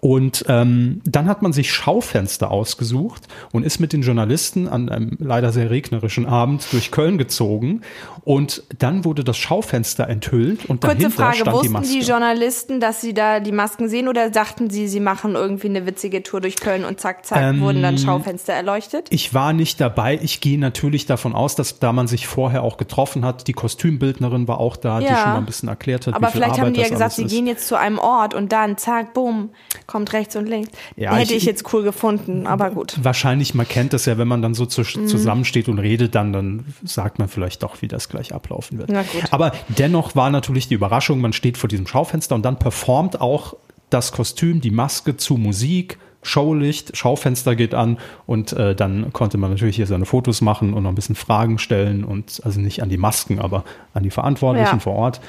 Und 0.02 0.44
ähm, 0.48 1.02
dann 1.06 1.28
hat 1.28 1.42
man 1.42 1.54
sich 1.54 1.72
Schaufenster 1.74 2.52
ausgesucht 2.52 3.28
und 3.52 3.66
ist 3.66 3.80
mit 3.80 3.94
den 3.94 4.02
Journalisten 4.02 4.68
an 4.68 4.90
einem 4.90 5.18
leider 5.20 5.52
sehr 5.52 5.70
regnerischen 5.70 6.26
Abend 6.26 6.68
durch 6.72 6.92
Köln 6.92 7.18
gezogen. 7.18 7.82
Und 8.26 8.64
dann 8.78 9.06
wurde 9.06 9.24
das 9.24 9.38
Schaufenster 9.38 10.08
enthüllt 10.10 10.66
und 10.66 10.82
kurze 10.82 10.98
dahinter 10.98 11.12
Frage, 11.16 11.38
stand 11.38 11.64
die 11.64 11.70
Maske. 11.70 11.94
die 12.00 12.09
Journalisten, 12.10 12.80
dass 12.80 13.02
sie 13.02 13.14
da 13.14 13.40
die 13.40 13.52
Masken 13.52 13.88
sehen 13.90 14.08
oder 14.08 14.30
dachten 14.30 14.70
sie, 14.70 14.88
sie 14.88 15.00
machen 15.00 15.36
irgendwie 15.36 15.68
eine 15.68 15.86
witzige 15.86 16.24
Tour 16.24 16.42
durch 16.42 16.58
Köln 16.58 16.84
und 16.86 17.00
zack, 17.00 17.26
zack, 17.26 17.42
Ähm, 17.42 17.62
wurden 17.62 17.82
dann 17.82 17.98
Schaufenster 17.98 18.54
erleuchtet? 18.54 19.08
Ich 19.12 19.34
war 19.34 19.54
nicht 19.54 19.80
dabei. 19.80 20.20
Ich 20.22 20.42
gehe 20.42 20.60
natürlich 20.60 21.06
davon 21.06 21.34
aus, 21.36 21.56
dass 21.56 21.80
da 21.80 21.94
man 21.94 22.08
sich 22.08 22.28
vorher 22.28 22.64
auch 22.64 22.78
getroffen 22.78 23.24
hat, 23.24 23.48
die 23.48 23.54
Kostümbildnerin 23.54 24.48
war 24.48 24.60
auch 24.60 24.76
da, 24.76 25.00
die 25.00 25.06
Ja. 25.06 25.18
schon 25.18 25.30
mal 25.32 25.38
ein 25.38 25.46
bisschen 25.46 25.70
erklärt 25.70 26.08
hat, 26.08 26.14
Aber 26.16 26.28
vielleicht 26.30 26.52
Arbeit 26.54 26.66
haben 26.66 26.74
die 26.74 26.82
ja 26.82 26.90
gesagt, 26.90 27.14
sie 27.14 27.24
ist. 27.24 27.32
gehen 27.32 27.48
jetzt 27.48 27.68
zu 27.68 27.78
einem 27.78 28.00
Ort 28.00 28.34
und 28.34 28.52
dann, 28.52 28.78
zack, 28.78 29.14
bumm, 29.14 29.50
kommt 29.88 30.12
rechts 30.14 30.36
und 30.36 30.48
links. 30.48 30.70
Ja, 30.96 31.14
Hätte 31.16 31.32
ich- 31.34 31.38
ich, 31.40 31.46
jetzt 31.46 31.72
cool 31.74 31.84
gefunden, 31.84 32.48
aber 32.48 32.72
gut. 32.72 32.98
Wahrscheinlich, 33.02 33.54
man 33.54 33.68
kennt 33.68 33.94
das 33.94 34.06
ja, 34.06 34.18
wenn 34.18 34.28
man 34.28 34.42
dann 34.42 34.54
so 34.54 34.66
zu, 34.66 34.82
Mhm. 34.82 35.08
zusammensteht 35.08 35.70
und 35.70 35.80
redet, 35.80 36.16
dann, 36.16 36.34
dann 36.34 36.66
sagt 36.84 37.20
man 37.20 37.28
vielleicht 37.28 37.64
doch, 37.64 37.82
wie 37.82 37.88
das 37.88 38.10
gleich 38.10 38.34
ablaufen 38.34 38.78
wird. 38.80 38.90
Na 38.92 39.04
gut. 39.04 39.24
Aber 39.32 39.52
dennoch 39.68 40.16
war 40.16 40.30
natürlich 40.30 40.68
die 40.68 40.74
Überraschung, 40.74 41.22
man 41.22 41.34
steht 41.34 41.58
vor 41.58 41.68
diesem 41.68 41.86
Schaufenster 41.86 41.99
und 42.36 42.44
dann 42.46 42.58
performt 42.60 43.20
auch 43.22 43.56
das 43.90 44.12
Kostüm, 44.12 44.62
die 44.62 44.72
Maske 44.72 45.18
zu 45.18 45.36
Musik, 45.36 45.98
Showlicht, 46.22 46.98
Schaufenster 46.98 47.56
geht 47.56 47.74
an 47.74 47.98
und 48.26 48.52
äh, 48.54 48.76
dann 48.76 49.14
konnte 49.14 49.38
man 49.38 49.52
natürlich 49.52 49.78
hier 49.78 49.88
seine 49.88 50.06
Fotos 50.06 50.42
machen 50.42 50.74
und 50.74 50.84
noch 50.84 50.90
ein 50.92 50.96
bisschen 50.96 51.16
Fragen 51.16 51.58
stellen 51.60 52.04
und 52.04 52.42
also 52.44 52.60
nicht 52.60 52.84
an 52.84 52.90
die 52.90 52.98
Masken, 52.98 53.40
aber 53.40 53.64
an 53.94 54.04
die 54.04 54.10
Verantwortlichen 54.10 54.76
Ja. 54.76 54.80
vor 54.80 54.96
Ort. 54.96 55.22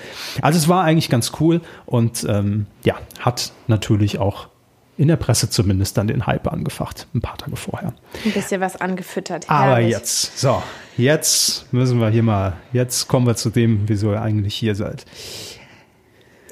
Also 0.43 0.59
es 0.59 0.69
war 0.69 0.83
eigentlich 0.83 1.09
ganz 1.09 1.31
cool 1.41 1.61
und 1.87 2.27
ähm, 2.29 2.67
ja, 2.85 2.97
hat 3.21 3.53
natürlich 3.69 4.19
auch 4.19 4.49
in 4.99 5.07
der 5.09 5.17
Presse 5.17 5.49
zumindest 5.49 5.97
dann 5.97 6.09
den 6.09 6.27
Hype 6.27 6.53
angefacht, 6.53 7.07
ein 7.15 7.21
paar 7.23 7.39
Tage 7.39 7.57
vorher. 7.57 7.95
Ein 8.25 8.33
bisschen 8.33 8.61
was 8.61 8.77
angefüttert. 8.77 9.49
Aber 9.49 9.77
Herrlich. 9.77 9.93
jetzt, 9.93 10.39
so, 10.39 10.61
jetzt 10.99 11.73
müssen 11.73 12.01
wir 12.01 12.11
hier 12.11 12.23
mal, 12.25 12.55
jetzt 12.73 13.07
kommen 13.09 13.27
wir 13.27 13.37
zu 13.37 13.49
dem, 13.49 13.83
wieso 13.89 14.11
ihr 14.13 14.21
eigentlich 14.21 14.57
hier 14.57 14.75
seid. 14.75 15.07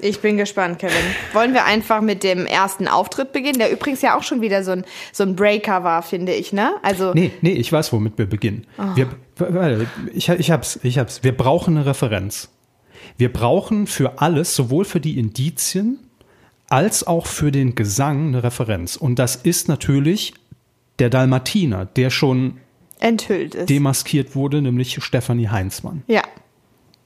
Ich 0.02 0.20
bin 0.20 0.36
gespannt, 0.36 0.78
Kevin. 0.78 0.94
Wollen 1.32 1.54
wir 1.54 1.64
einfach 1.64 2.00
mit 2.00 2.22
dem 2.22 2.46
ersten 2.46 2.88
Auftritt 2.88 3.32
beginnen, 3.32 3.58
der 3.58 3.70
übrigens 3.72 4.02
ja 4.02 4.16
auch 4.16 4.22
schon 4.22 4.40
wieder 4.40 4.62
so 4.64 4.72
ein, 4.72 4.84
so 5.12 5.24
ein 5.24 5.36
Breaker 5.36 5.84
war, 5.84 6.02
finde 6.02 6.32
ich, 6.34 6.52
ne? 6.52 6.74
Also, 6.82 7.12
Nee, 7.14 7.30
nee, 7.40 7.52
ich 7.52 7.72
weiß, 7.72 7.92
womit 7.92 8.18
wir 8.18 8.26
beginnen. 8.26 8.66
Wir, 8.94 9.08
warte, 9.36 9.86
ich, 10.12 10.28
ich 10.28 10.50
hab's, 10.50 10.78
ich 10.82 10.98
hab's. 10.98 11.22
Wir 11.22 11.36
brauchen 11.36 11.76
eine 11.76 11.86
Referenz. 11.86 12.50
Wir 13.16 13.32
brauchen 13.32 13.86
für 13.86 14.20
alles, 14.20 14.54
sowohl 14.54 14.84
für 14.84 15.00
die 15.00 15.18
Indizien 15.18 15.98
als 16.68 17.06
auch 17.06 17.26
für 17.26 17.50
den 17.50 17.74
Gesang 17.74 18.28
eine 18.28 18.42
Referenz. 18.42 18.96
Und 18.96 19.18
das 19.18 19.36
ist 19.36 19.68
natürlich 19.68 20.34
der 20.98 21.10
Dalmatiner, 21.10 21.86
der 21.86 22.10
schon 22.10 22.58
enthüllt 23.00 23.54
ist. 23.54 23.70
demaskiert 23.70 24.34
wurde, 24.34 24.60
nämlich 24.60 25.02
Stefanie 25.02 25.48
Heinzmann. 25.48 26.02
ja. 26.06 26.22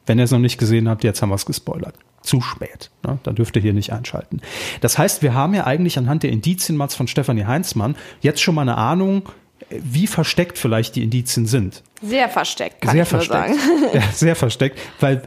Wenn 0.05 0.19
ihr 0.19 0.25
es 0.25 0.33
noch 0.33 0.41
nicht 0.41 0.59
gesehen 0.59 0.89
habt, 0.89 1.05
jetzt 1.05 1.23
haben 1.23 1.29
wir 1.29 1.37
es 1.37 1.47
gespoilert. 1.47 1.95
Zu 2.23 2.41
spät. 2.41 2.91
Ne? 3.05 3.19
Dann 3.25 3.35
dürft 3.35 3.57
ihr 3.57 3.63
hier 3.63 3.73
nicht 3.73 3.93
einschalten. 3.93 4.41
Das 4.81 4.97
heißt, 4.99 5.23
wir 5.23 5.35
haben 5.35 5.55
ja 5.55 5.65
eigentlich 5.65 5.99
anhand 5.99 6.23
der 6.23 6.31
Indizienmats 6.31 6.95
von 6.95 7.07
Stefanie 7.09 7.45
Heinzmann 7.45 7.97
jetzt 8.21 8.41
schon 8.41 8.55
mal 8.55 8.63
eine 8.63 8.77
Ahnung, 8.77 9.29
wie 9.71 10.07
versteckt 10.07 10.59
vielleicht 10.59 10.97
die 10.97 11.03
Indizien 11.03 11.47
sind. 11.47 11.83
Sehr 12.03 12.29
versteckt, 12.29 12.81
kann 12.81 12.93
sehr 12.93 13.03
ich 13.05 13.09
versteckt. 13.09 13.55
sagen. 13.55 13.59
Ja, 13.95 14.03
sehr 14.13 14.37
versteckt. 14.37 14.79
Weil, 15.01 15.23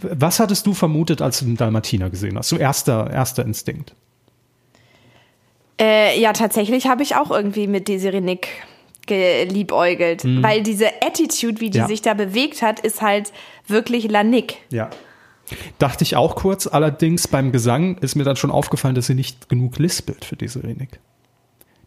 was 0.00 0.40
hattest 0.40 0.66
du 0.66 0.74
vermutet, 0.74 1.20
als 1.22 1.38
du 1.40 1.44
den 1.44 1.56
Dalmatiner 1.56 2.10
gesehen 2.10 2.38
hast? 2.38 2.48
So 2.48 2.56
erster, 2.56 3.10
erster 3.10 3.44
Instinkt. 3.44 3.94
Äh, 5.80 6.20
ja, 6.20 6.32
tatsächlich 6.32 6.86
habe 6.86 7.02
ich 7.02 7.16
auch 7.16 7.30
irgendwie 7.30 7.66
mit 7.66 7.88
Desiree 7.88 8.20
Nick 8.20 8.48
geliebäugelt. 9.06 10.24
Weil 10.24 10.62
diese 10.62 10.86
Attitude, 11.04 11.60
wie 11.60 11.70
die 11.70 11.78
Mhm. 11.78 11.82
Ja. 11.82 11.88
sich 11.88 12.00
da 12.02 12.14
bewegt 12.14 12.62
hat, 12.62 12.80
ist 12.80 13.02
halt 13.02 13.32
wirklich 13.66 14.10
La 14.10 14.22
Nick. 14.24 14.56
Ja. 14.70 14.88
Dachte 15.78 16.04
ich 16.04 16.16
auch 16.16 16.36
kurz. 16.36 16.66
Allerdings 16.66 17.28
beim 17.28 17.52
Gesang 17.52 17.98
ist 17.98 18.14
mir 18.14 18.24
dann 18.24 18.36
schon 18.36 18.50
aufgefallen, 18.50 18.94
dass 18.94 19.06
sie 19.06 19.14
nicht 19.14 19.48
genug 19.48 19.78
lispelt 19.78 20.24
für 20.24 20.36
diese 20.36 20.62
Renik. 20.62 21.00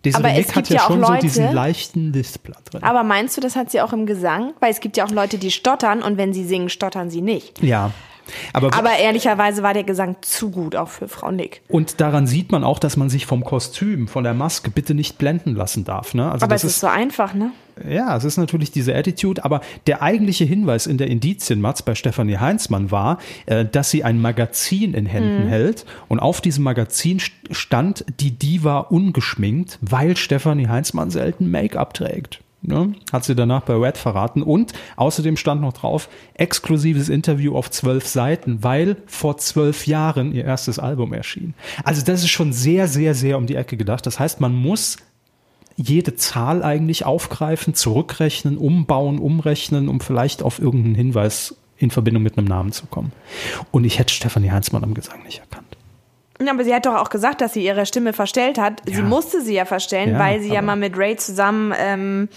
Diese 0.06 0.18
Aber 0.18 0.30
es 0.30 0.36
Renik 0.36 0.56
hat 0.56 0.70
ja 0.70 0.76
ja 0.78 0.82
schon 0.84 1.02
so 1.04 1.08
Leute- 1.12 1.22
diesen 1.22 1.52
leichten 1.54 2.14
Lispler 2.14 2.56
drin. 2.70 2.84
Aber 2.84 3.04
meinst 3.04 3.36
du, 3.36 3.42
das 3.42 3.56
hat 3.56 3.72
sie 3.72 3.82
auch 3.82 3.94
im 3.94 4.06
Gesang? 4.06 4.54
Weil 4.60 4.72
es 4.72 4.80
gibt 4.80 4.96
ja 4.96 5.06
auch 5.06 5.12
Leute, 5.12 5.38
die 5.40 5.50
stottern 5.52 6.04
und 6.04 6.18
wenn 6.18 6.34
sie 6.34 6.46
singen, 6.46 6.70
stottern 6.70 7.10
sie 7.10 7.22
nicht. 7.22 7.62
ja. 7.64 7.92
Aber, 8.52 8.74
Aber 8.74 8.98
ehrlicherweise 8.98 9.64
war 9.64 9.74
der 9.74 9.86
Gesang 9.86 10.18
zu 10.20 10.52
gut 10.52 10.76
auch 10.76 10.90
für 10.90 11.08
Frau 11.08 11.32
Nick. 11.32 11.62
und 11.70 12.02
daran 12.02 12.28
sieht 12.28 12.52
man 12.52 12.66
auch, 12.66 12.78
dass 12.78 12.98
man 12.98 13.10
sich 13.10 13.26
vom 13.26 13.42
Kostüm, 13.46 14.10
von 14.10 14.26
der 14.26 14.34
Maske 14.34 14.70
bitte 14.70 14.94
nicht 14.94 15.18
blenden 15.18 15.56
lassen 15.56 15.86
darf. 15.86 16.14
Ne? 16.14 16.30
Also 16.30 16.44
Aber 16.44 16.56
das 16.56 16.66
es 16.66 16.72
ist 16.72 16.80
so 16.82 16.88
einfach, 16.88 17.34
ne? 17.34 17.52
Ja, 17.89 18.15
es 18.15 18.24
ist 18.24 18.38
natürlich 18.38 18.72
diese 18.72 18.96
Attitude, 18.96 19.43
aber 19.46 19.62
der 19.88 20.01
eigentliche 20.01 20.46
Hinweis 20.46 20.88
in 20.88 20.98
der 20.98 21.07
Indizienmatz 21.07 21.81
bei 21.81 21.96
Stefanie 21.96 22.38
Heinzmann 22.38 22.91
war, 22.91 23.17
äh, 23.46 23.65
dass 23.65 23.91
sie 23.91 24.03
ein 24.03 24.22
Magazin 24.22 24.93
in 24.93 25.05
Händen 25.05 25.46
Mhm. 25.46 25.50
hält 25.50 25.86
und 26.07 26.19
auf 26.19 26.41
diesem 26.41 26.63
Magazin 26.63 27.19
st- 27.19 27.31
stand 27.51 28.05
die 28.19 28.31
Diva 28.31 28.79
ungeschminkt, 28.79 29.79
weil 29.81 30.17
Stefanie 30.17 30.67
Heinzmann 30.67 31.10
selten 31.12 31.50
Make-up 31.51 31.93
trägt. 31.93 32.41
Ne? 32.63 32.93
Hat 33.13 33.24
sie 33.24 33.36
danach 33.36 33.62
bei 33.62 33.75
Red 33.75 33.98
verraten. 33.98 34.41
Und 34.41 34.74
außerdem 34.96 35.38
stand 35.38 35.62
noch 35.62 35.74
drauf, 35.74 36.10
exklusives 36.34 37.07
Interview 37.07 37.55
auf 37.55 37.69
zwölf 37.69 38.07
Seiten, 38.07 38.63
weil 38.63 38.98
vor 39.05 39.38
zwölf 39.38 39.86
Jahren 39.88 40.34
ihr 40.34 40.43
erstes 40.43 40.79
Album 40.79 41.13
erschien. 41.13 41.53
Also 41.84 42.03
das 42.03 42.22
ist 42.24 42.29
schon 42.29 42.53
sehr, 42.53 42.88
sehr, 42.88 43.13
sehr 43.13 43.38
um 43.38 43.46
die 43.46 43.55
Ecke 43.55 43.77
gedacht. 43.77 44.05
Das 44.05 44.19
heißt, 44.19 44.41
man 44.41 44.55
muss 44.55 44.98
jede 45.77 46.15
Zahl 46.15 46.63
eigentlich 46.63 47.05
aufgreifen, 47.05 47.74
zurückrechnen, 47.75 48.57
umbauen, 48.57 49.19
umrechnen, 49.19 49.88
um 49.89 50.00
vielleicht 50.01 50.43
auf 50.43 50.60
irgendeinen 50.60 50.96
Hinweis 50.96 51.55
in 51.77 51.91
Verbindung 51.91 52.24
mit 52.24 52.38
einem 52.38 52.48
Namen 52.48 52.72
zu 52.72 52.88
kommen. 52.88 53.12
Und 53.72 53.86
ich 53.86 54.00
hätte 54.00 54.13
Stefanie 54.13 54.50
Heinzmann 54.51 54.84
am 54.84 54.96
Gesang 54.96 55.22
nicht 55.24 55.39
erkannt. 55.39 55.67
Ja, 56.43 56.51
aber 56.51 56.63
sie 56.63 56.74
hat 56.74 56.86
doch 56.86 56.96
auch 56.96 57.10
gesagt, 57.10 57.41
dass 57.41 57.53
sie 57.53 57.63
ihre 57.65 57.86
Stimme 57.86 58.13
verstellt 58.13 58.60
hat. 58.60 58.81
Sie 58.86 58.93
Ja. 58.93 59.01
musste 59.01 59.41
sie 59.41 59.53
ja 59.55 59.65
verstellen, 59.65 60.12
Ja, 60.13 60.19
weil 60.19 60.39
sie 60.41 60.50
ja 60.53 60.62
mal 60.62 60.75
mit 60.75 60.98
Ray 60.98 61.15
zusammen 61.15 61.74
ähm, 61.77 62.29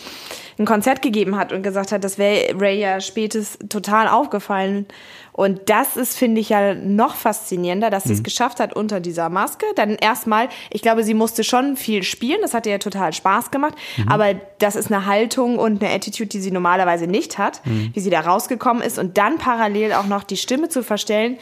ein 0.58 0.64
Konzert 0.64 1.02
gegeben 1.02 1.36
hat 1.36 1.52
und 1.52 1.62
gesagt 1.62 1.92
hat, 1.92 2.04
das 2.04 2.16
wäre 2.18 2.58
Ray 2.58 2.78
ja 2.80 3.00
spätes 3.00 3.58
total 3.68 4.08
aufgefallen. 4.08 4.86
Und 5.32 5.70
das 5.70 5.96
ist, 5.96 6.18
finde 6.18 6.40
ich, 6.40 6.48
ja 6.50 6.74
noch 6.74 7.14
faszinierender, 7.14 7.88
dass 7.90 8.02
sie 8.04 8.10
Mhm. 8.10 8.14
es 8.16 8.22
geschafft 8.24 8.60
hat 8.60 8.74
unter 8.74 9.00
dieser 9.00 9.28
Maske. 9.30 9.64
Dann 9.76 9.90
erstmal, 9.96 10.48
ich 10.70 10.82
glaube, 10.82 11.04
sie 11.04 11.14
musste 11.14 11.44
schon 11.44 11.76
viel 11.76 12.02
spielen. 12.02 12.38
Das 12.42 12.52
hat 12.52 12.66
ihr 12.66 12.72
ja 12.72 12.78
total 12.78 13.12
Spaß 13.12 13.50
gemacht. 13.50 13.74
Mhm. 13.96 14.08
Aber 14.08 14.34
das 14.58 14.76
ist 14.76 14.92
eine 14.92 15.06
Haltung 15.06 15.58
und 15.58 15.82
eine 15.82 15.92
Attitude, 15.94 16.28
die 16.28 16.40
sie 16.40 16.50
normalerweise 16.50 17.06
nicht 17.06 17.38
hat, 17.38 17.64
Mhm. 17.64 17.90
wie 17.94 18.00
sie 18.00 18.10
da 18.10 18.20
rausgekommen 18.20 18.82
ist. 18.82 18.98
Und 18.98 19.16
dann 19.18 19.38
parallel 19.38 19.92
auch 19.94 20.06
noch 20.06 20.24
die 20.24 20.36
Stimme 20.36 20.68
zu 20.68 20.82
verstellen. 20.82 21.38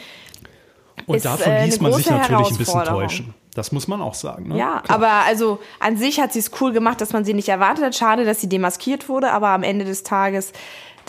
Und 1.05 1.15
Ist, 1.17 1.25
davon 1.25 1.51
äh, 1.51 1.65
ließ 1.65 1.79
eine 1.79 1.89
man 1.89 1.93
sich 1.97 2.09
natürlich 2.09 2.51
ein 2.51 2.57
bisschen 2.57 2.83
täuschen. 2.85 3.33
Das 3.55 3.71
muss 3.71 3.87
man 3.87 4.01
auch 4.01 4.13
sagen. 4.13 4.49
Ne? 4.49 4.57
Ja, 4.57 4.81
Klar. 4.81 4.95
aber 4.97 5.09
also 5.27 5.59
an 5.79 5.97
sich 5.97 6.19
hat 6.21 6.31
sie 6.33 6.39
es 6.39 6.51
cool 6.61 6.71
gemacht, 6.71 7.01
dass 7.01 7.13
man 7.13 7.25
sie 7.25 7.33
nicht 7.33 7.49
erwartet 7.49 7.83
hat. 7.83 7.95
Schade, 7.95 8.23
dass 8.23 8.39
sie 8.39 8.47
demaskiert 8.47 9.09
wurde, 9.09 9.31
aber 9.31 9.49
am 9.49 9.63
Ende 9.63 9.85
des 9.85 10.03
Tages 10.03 10.53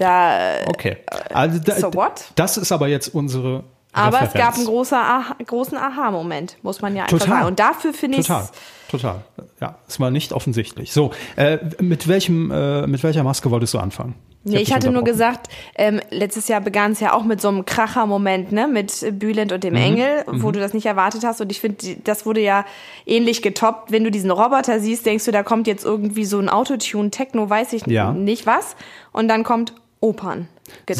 da. 0.00 0.58
Okay. 0.66 0.98
Also 1.32 1.58
da, 1.58 1.76
so 1.76 1.92
what? 1.94 2.24
Das 2.34 2.56
ist 2.56 2.72
aber 2.72 2.88
jetzt 2.88 3.14
unsere. 3.14 3.64
Aber 3.92 4.20
Referenz. 4.20 4.34
es 4.34 4.40
gab 4.40 4.54
einen 4.54 4.66
großer 4.66 5.00
Aha, 5.00 5.34
großen 5.44 5.76
Aha-Moment, 5.76 6.58
muss 6.62 6.80
man 6.80 6.94
ja 6.94 7.02
einfach 7.04 7.18
Total. 7.18 7.28
sagen. 7.38 7.46
Und 7.48 7.58
dafür 7.58 7.92
finde 7.92 8.18
ich 8.18 8.26
Total, 8.28 8.48
total. 8.88 9.20
Ja, 9.60 9.78
es 9.88 9.98
war 9.98 10.10
nicht 10.12 10.32
offensichtlich. 10.32 10.92
So, 10.92 11.10
äh, 11.34 11.58
mit 11.80 12.06
welchem, 12.06 12.52
äh, 12.52 12.86
mit 12.86 13.02
welcher 13.02 13.24
Maske 13.24 13.50
wolltest 13.50 13.74
du 13.74 13.78
anfangen? 13.80 14.14
Nee, 14.44 14.54
hab 14.56 14.62
ich 14.62 14.72
hatte 14.72 14.90
nur 14.92 15.02
gesagt, 15.02 15.48
ähm, 15.74 16.00
letztes 16.10 16.46
Jahr 16.48 16.60
begann 16.60 16.92
es 16.92 17.00
ja 17.00 17.12
auch 17.14 17.24
mit 17.24 17.40
so 17.42 17.48
einem 17.48 17.66
Kracher-Moment, 17.66 18.52
ne, 18.52 18.68
mit 18.68 19.18
Bülent 19.18 19.50
Mhm. 19.50 19.54
und 19.56 19.64
dem 19.64 19.74
Engel, 19.74 20.24
wo 20.28 20.50
du 20.52 20.60
das 20.60 20.72
nicht 20.72 20.86
erwartet 20.86 21.24
hast. 21.24 21.40
Und 21.40 21.50
ich 21.50 21.60
finde, 21.60 21.96
das 22.04 22.24
wurde 22.24 22.40
ja 22.40 22.64
ähnlich 23.06 23.42
getoppt. 23.42 23.90
Wenn 23.90 24.04
du 24.04 24.10
diesen 24.12 24.30
Roboter 24.30 24.78
siehst, 24.80 25.04
denkst 25.04 25.24
du, 25.24 25.32
da 25.32 25.42
kommt 25.42 25.66
jetzt 25.66 25.84
irgendwie 25.84 26.24
so 26.24 26.38
ein 26.38 26.48
Autotune, 26.48 27.10
Techno, 27.10 27.50
weiß 27.50 27.72
ich 27.74 27.86
Ja. 27.88 28.12
nicht 28.12 28.46
was. 28.46 28.76
Und 29.12 29.26
dann 29.28 29.42
kommt 29.42 29.74
Opern. 30.00 30.48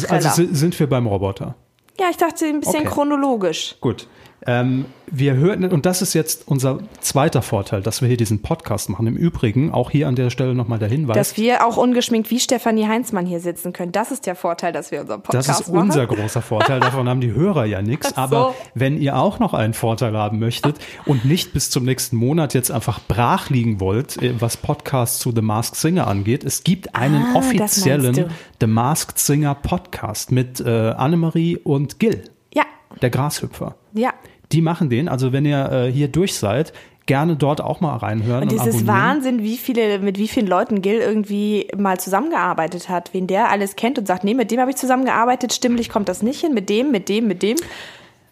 Also 0.09 0.29
si- 0.29 0.53
sind 0.53 0.79
wir 0.79 0.87
beim 0.89 1.07
Roboter. 1.07 1.55
ja, 1.99 2.07
ich 2.09 2.17
dachte 2.17 2.45
ein 2.45 2.59
bisschen 2.59 2.81
Okay. 2.81 2.89
chronologisch. 2.89 3.75
Gut. 3.81 4.07
Ähm, 4.47 4.85
wir 5.13 5.35
hören, 5.35 5.65
und 5.65 5.85
das 5.85 6.01
ist 6.01 6.13
jetzt 6.13 6.47
unser 6.47 6.79
zweiter 6.99 7.41
Vorteil, 7.41 7.81
dass 7.83 8.01
wir 8.01 8.07
hier 8.07 8.17
diesen 8.17 8.41
Podcast 8.41 8.89
machen. 8.89 9.05
Im 9.05 9.15
Übrigen, 9.17 9.71
auch 9.71 9.91
hier 9.91 10.07
an 10.07 10.15
der 10.15 10.29
Stelle 10.29 10.55
nochmal 10.55 10.79
der 10.79 10.87
Hinweis. 10.87 11.15
Dass 11.15 11.37
wir 11.37 11.65
auch 11.67 11.77
ungeschminkt 11.77 12.31
wie 12.31 12.39
Stefanie 12.39 12.87
Heinzmann 12.87 13.25
hier 13.25 13.39
sitzen 13.39 13.71
können. 13.73 13.91
Das 13.91 14.09
ist 14.09 14.25
der 14.25 14.35
Vorteil, 14.35 14.71
dass 14.73 14.89
wir 14.91 15.01
unseren 15.01 15.21
Podcast 15.21 15.49
Das 15.49 15.59
ist 15.59 15.67
machen. 15.67 15.89
unser 15.89 16.07
großer 16.07 16.41
Vorteil. 16.41 16.79
Davon 16.81 17.07
haben 17.09 17.21
die 17.21 17.33
Hörer 17.33 17.65
ja 17.65 17.81
nichts. 17.81 18.13
Ach 18.15 18.29
so. 18.29 18.35
Aber 18.37 18.55
wenn 18.73 18.97
ihr 18.99 19.17
auch 19.17 19.37
noch 19.39 19.53
einen 19.53 19.73
Vorteil 19.73 20.17
haben 20.17 20.39
möchtet 20.39 20.77
und 21.05 21.23
nicht 21.25 21.53
bis 21.53 21.69
zum 21.69 21.83
nächsten 21.85 22.15
Monat 22.15 22.53
jetzt 22.53 22.71
einfach 22.71 22.99
brach 23.07 23.49
liegen 23.49 23.79
wollt, 23.79 24.21
äh, 24.21 24.33
was 24.39 24.57
Podcasts 24.57 25.19
zu 25.19 25.31
The 25.35 25.41
Masked 25.41 25.75
Singer 25.75 26.07
angeht, 26.07 26.43
es 26.43 26.63
gibt 26.63 26.95
einen 26.95 27.21
Ah, 27.33 27.35
offiziellen 27.37 28.25
The 28.59 28.67
Masked 28.67 29.19
Singer 29.19 29.53
Podcast 29.55 30.31
mit 30.31 30.59
äh, 30.61 30.69
Annemarie 30.91 31.57
und 31.57 31.99
Gil, 31.99 32.23
Ja, 32.53 32.63
der 33.01 33.09
Grashüpfer. 33.11 33.75
ja. 33.93 34.13
Die 34.51 34.61
machen 34.61 34.89
den. 34.89 35.07
Also 35.07 35.31
wenn 35.31 35.45
ihr 35.45 35.71
äh, 35.71 35.91
hier 35.91 36.07
durch 36.07 36.35
seid, 36.35 36.73
gerne 37.05 37.35
dort 37.35 37.61
auch 37.61 37.81
mal 37.81 37.95
reinhören. 37.97 38.43
Und 38.43 38.51
Und, 38.51 38.59
es 38.59 38.67
ist 38.67 38.81
abonnieren. 38.81 38.87
Wahnsinn, 38.87 39.43
wie 39.43 39.57
viele, 39.57 39.99
mit 39.99 40.17
wie 40.17 40.27
vielen 40.27 40.47
Leuten 40.47 40.81
Gil 40.81 40.99
irgendwie 40.99 41.67
mal 41.77 41.99
zusammengearbeitet 41.99 42.89
hat, 42.89 43.13
wen 43.13 43.27
der 43.27 43.49
alles 43.49 43.75
kennt 43.75 43.97
und 43.99 44.07
sagt, 44.07 44.23
nee, 44.23 44.33
mit 44.33 44.51
dem 44.51 44.59
habe 44.59 44.71
ich 44.71 44.77
zusammengearbeitet, 44.77 45.53
stimmlich 45.53 45.89
kommt 45.89 46.09
das 46.09 46.21
nicht 46.21 46.41
hin, 46.41 46.53
mit 46.53 46.69
dem, 46.69 46.91
mit 46.91 47.09
dem, 47.09 47.27
mit 47.27 47.43
dem. 47.43 47.57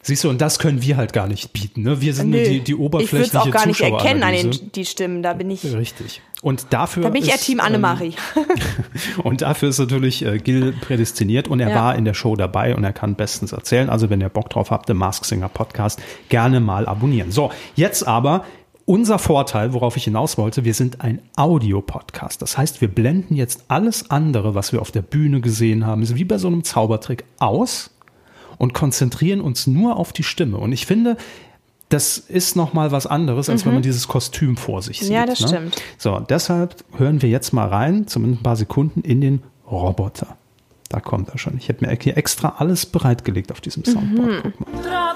Siehst 0.01 0.23
du, 0.23 0.29
und 0.29 0.39
das 0.39 0.59
können 0.59 0.81
wir 0.81 0.95
halt 0.95 1.11
gar 1.11 1.27
nicht 1.27 1.51
bieten. 1.51 1.81
Ne? 1.83 1.99
Wir 2.01 2.13
sind 2.13 2.29
nur 2.29 2.39
die, 2.39 2.61
die 2.61 2.61
ich 2.61 2.67
würde 2.69 2.83
oberflächliche 2.83 3.37
es 3.37 3.43
auch 3.43 3.51
gar 3.51 3.67
nicht 3.67 3.81
erkennen 3.81 4.23
an 4.23 4.33
den 4.33 4.71
die 4.73 4.85
Stimmen, 4.85 5.21
da 5.21 5.33
bin 5.33 5.51
ich, 5.51 5.63
Richtig. 5.65 6.21
Und 6.41 6.67
dafür 6.69 7.03
da 7.03 7.09
bin 7.09 7.21
ich 7.21 7.33
ist, 7.33 7.43
Team 7.45 7.59
ähm, 7.59 7.65
Annemarie. 7.65 8.13
Und 9.23 9.41
dafür 9.41 9.69
ist 9.69 9.79
natürlich 9.79 10.25
äh, 10.25 10.37
Gil 10.37 10.71
prädestiniert 10.71 11.49
und 11.49 11.59
er 11.59 11.69
Ja. 11.69 11.75
war 11.75 11.95
in 11.97 12.05
der 12.05 12.13
Show 12.13 12.37
dabei 12.37 12.75
und 12.75 12.83
er 12.85 12.93
kann 12.93 13.15
bestens 13.15 13.51
erzählen. 13.51 13.89
Also 13.89 14.09
wenn 14.09 14.21
ihr 14.21 14.29
Bock 14.29 14.49
drauf 14.49 14.71
habt, 14.71 14.87
den 14.87 14.95
Mask 14.95 15.25
Singer 15.25 15.49
Podcast 15.49 16.01
gerne 16.29 16.61
mal 16.61 16.87
abonnieren. 16.87 17.31
So, 17.31 17.51
jetzt 17.75 18.07
aber 18.07 18.45
unser 18.85 19.19
Vorteil, 19.19 19.73
worauf 19.73 19.97
ich 19.97 20.05
hinaus 20.05 20.37
wollte, 20.37 20.63
wir 20.63 20.73
sind 20.73 21.01
ein 21.01 21.21
Audio-Podcast. 21.35 22.41
Das 22.41 22.57
heißt, 22.57 22.79
wir 22.79 22.87
blenden 22.87 23.35
jetzt 23.35 23.65
alles 23.67 24.09
andere, 24.09 24.55
was 24.55 24.71
wir 24.71 24.81
auf 24.81 24.91
der 24.91 25.01
Bühne 25.01 25.41
gesehen 25.41 25.85
haben, 25.85 26.01
ist 26.01 26.15
wie 26.15 26.23
bei 26.23 26.37
so 26.37 26.47
einem 26.47 26.63
Zaubertrick 26.63 27.25
aus 27.37 27.91
und 28.59 28.75
konzentrieren 28.75 29.41
uns 29.41 29.65
nur 29.65 29.95
auf 29.95 30.13
die 30.13 30.21
Stimme. 30.21 30.57
Und 30.57 30.71
ich 30.71 30.85
finde, 30.85 31.17
das 31.87 32.19
ist 32.19 32.55
noch 32.55 32.73
mal 32.73 32.91
was 32.91 33.07
anderes, 33.07 33.49
als 33.49 33.65
wenn 33.65 33.73
man 33.73 33.81
dieses 33.81 34.07
Kostüm 34.07 34.57
vor 34.57 34.83
sich 34.83 34.99
sieht. 34.99 35.09
Mhm. 35.09 35.15
Ja, 35.15 35.25
das 35.25 35.39
ne? 35.41 35.47
stimmt. 35.47 35.81
So, 35.97 36.19
deshalb 36.19 36.75
hören 36.95 37.23
wir 37.23 37.29
jetzt 37.29 37.51
mal 37.51 37.67
rein, 37.67 38.05
zumindest 38.05 38.41
ein 38.41 38.43
paar 38.43 38.55
Sekunden, 38.55 39.01
in 39.01 39.21
den 39.21 39.41
Roboter. 39.69 40.37
Da 40.89 40.99
kommt 40.99 41.29
er 41.29 41.37
schon. 41.37 41.57
Ich 41.57 41.69
habe 41.69 41.85
mir 41.85 41.97
hier 41.99 42.17
extra 42.17 42.55
alles 42.57 42.85
bereitgelegt 42.85 43.51
auf 43.51 43.61
diesem 43.61 43.85
Soundboard. 43.85 44.45
Mhm. 44.45 44.53
Guck 44.57 44.73
mal. 44.73 44.81
Tra 44.83 45.15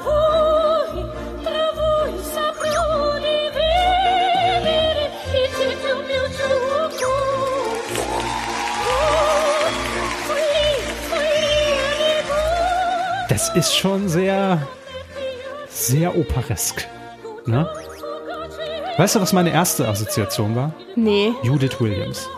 Das 13.44 13.54
ist 13.58 13.76
schon 13.76 14.08
sehr, 14.08 14.66
sehr 15.68 16.18
operesk. 16.18 16.88
Ne? 17.46 17.68
Weißt 18.96 19.16
du, 19.16 19.20
was 19.20 19.34
meine 19.34 19.52
erste 19.52 19.86
Assoziation 19.86 20.56
war? 20.56 20.74
Nee. 20.96 21.34
Judith 21.44 21.82
Williams. 21.82 22.30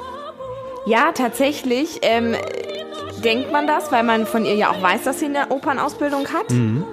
Ja, 0.88 1.12
tatsächlich 1.12 2.00
ähm, 2.01 2.33
denkt 3.24 3.51
man 3.51 3.67
das, 3.67 3.91
weil 3.91 4.01
man 4.01 4.25
von 4.25 4.45
ihr 4.45 4.55
ja 4.55 4.71
auch 4.71 4.81
weiß, 4.81 5.03
dass 5.03 5.19
sie 5.19 5.25
eine 5.25 5.50
Opernausbildung 5.50 6.27
hat. 6.29 6.50
Mhm. 6.50 6.83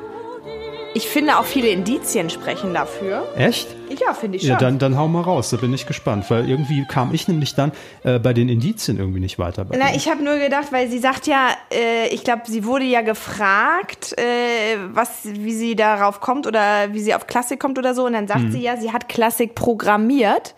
Ich 0.94 1.08
finde 1.08 1.38
auch 1.38 1.46
viele 1.46 1.68
Indizien 1.68 2.28
sprechen 2.28 2.74
dafür. 2.74 3.26
Echt? 3.34 3.66
Ja, 3.98 4.12
finde 4.12 4.36
ich 4.36 4.42
schon. 4.42 4.50
Ja, 4.50 4.58
dann, 4.58 4.78
dann 4.78 4.98
hau 4.98 5.08
mal 5.08 5.22
raus, 5.22 5.48
da 5.50 5.56
bin 5.56 5.72
ich 5.72 5.86
gespannt, 5.86 6.26
weil 6.28 6.48
irgendwie 6.48 6.84
kam 6.86 7.14
ich 7.14 7.28
nämlich 7.28 7.54
dann 7.54 7.72
äh, 8.04 8.18
bei 8.18 8.34
den 8.34 8.50
Indizien 8.50 8.98
irgendwie 8.98 9.20
nicht 9.20 9.38
weiter. 9.38 9.66
Na, 9.70 9.90
ihr. 9.90 9.96
ich 9.96 10.08
habe 10.10 10.22
nur 10.22 10.36
gedacht, 10.36 10.68
weil 10.70 10.90
sie 10.90 10.98
sagt 10.98 11.26
ja, 11.26 11.48
äh, 11.72 12.08
ich 12.08 12.24
glaube, 12.24 12.42
sie 12.46 12.64
wurde 12.64 12.84
ja 12.84 13.00
gefragt, 13.00 14.18
äh, 14.18 14.76
was, 14.92 15.20
wie 15.24 15.54
sie 15.54 15.76
darauf 15.76 16.20
kommt 16.20 16.46
oder 16.46 16.92
wie 16.92 17.00
sie 17.00 17.14
auf 17.14 17.26
Klassik 17.26 17.58
kommt 17.58 17.78
oder 17.78 17.94
so. 17.94 18.04
Und 18.04 18.12
dann 18.12 18.28
sagt 18.28 18.52
sie 18.52 18.60
ja, 18.60 18.76
sie 18.76 18.92
hat 18.92 19.08
Klassik 19.08 19.54
programmiert. 19.54 20.54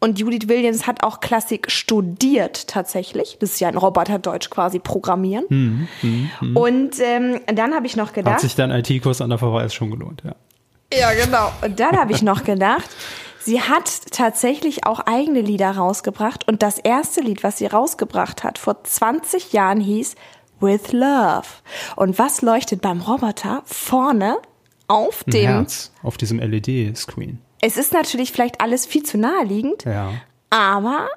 Und 0.00 0.18
Judith 0.18 0.48
Williams 0.48 0.86
hat 0.86 1.02
auch 1.02 1.20
Klassik 1.20 1.70
studiert 1.70 2.68
tatsächlich. 2.68 3.36
Das 3.40 3.50
ist 3.50 3.60
ja 3.60 3.68
ein 3.68 3.76
Roboterdeutsch 3.76 4.48
quasi 4.48 4.78
programmieren. 4.78 5.88
Und 6.54 7.00
ähm, 7.00 7.40
dann 7.52 7.74
habe 7.74 7.86
ich 7.86 7.96
noch 7.96 8.08
Hat 8.08 8.14
gedacht, 8.14 8.40
sich 8.40 8.54
dein 8.54 8.70
IT-Kurs 8.70 9.20
an 9.20 9.30
der 9.30 9.38
VHS 9.38 9.74
schon 9.74 9.90
gelohnt, 9.90 10.22
ja. 10.24 10.34
ja, 10.96 11.24
genau. 11.24 11.50
Und 11.62 11.80
dann 11.80 11.96
habe 11.96 12.12
ich 12.12 12.22
noch 12.22 12.44
gedacht, 12.44 12.88
sie 13.40 13.60
hat 13.60 14.12
tatsächlich 14.12 14.86
auch 14.86 15.00
eigene 15.00 15.40
Lieder 15.40 15.72
rausgebracht. 15.72 16.46
Und 16.46 16.62
das 16.62 16.78
erste 16.78 17.20
Lied, 17.20 17.42
was 17.42 17.58
sie 17.58 17.66
rausgebracht 17.66 18.44
hat, 18.44 18.58
vor 18.58 18.84
20 18.84 19.52
Jahren 19.52 19.80
hieß 19.80 20.14
With 20.60 20.92
Love. 20.92 21.46
Und 21.96 22.18
was 22.20 22.42
leuchtet 22.42 22.82
beim 22.82 23.00
Roboter 23.00 23.62
vorne 23.64 24.36
auf 24.86 25.24
dem? 25.24 25.46
Herz 25.46 25.92
auf 26.02 26.16
diesem 26.16 26.38
LED-Screen. 26.38 27.40
Es 27.60 27.76
ist 27.76 27.92
natürlich 27.92 28.32
vielleicht 28.32 28.60
alles 28.60 28.86
viel 28.86 29.02
zu 29.02 29.18
naheliegend, 29.18 29.84
Ja. 29.84 30.12
aber. 30.50 31.08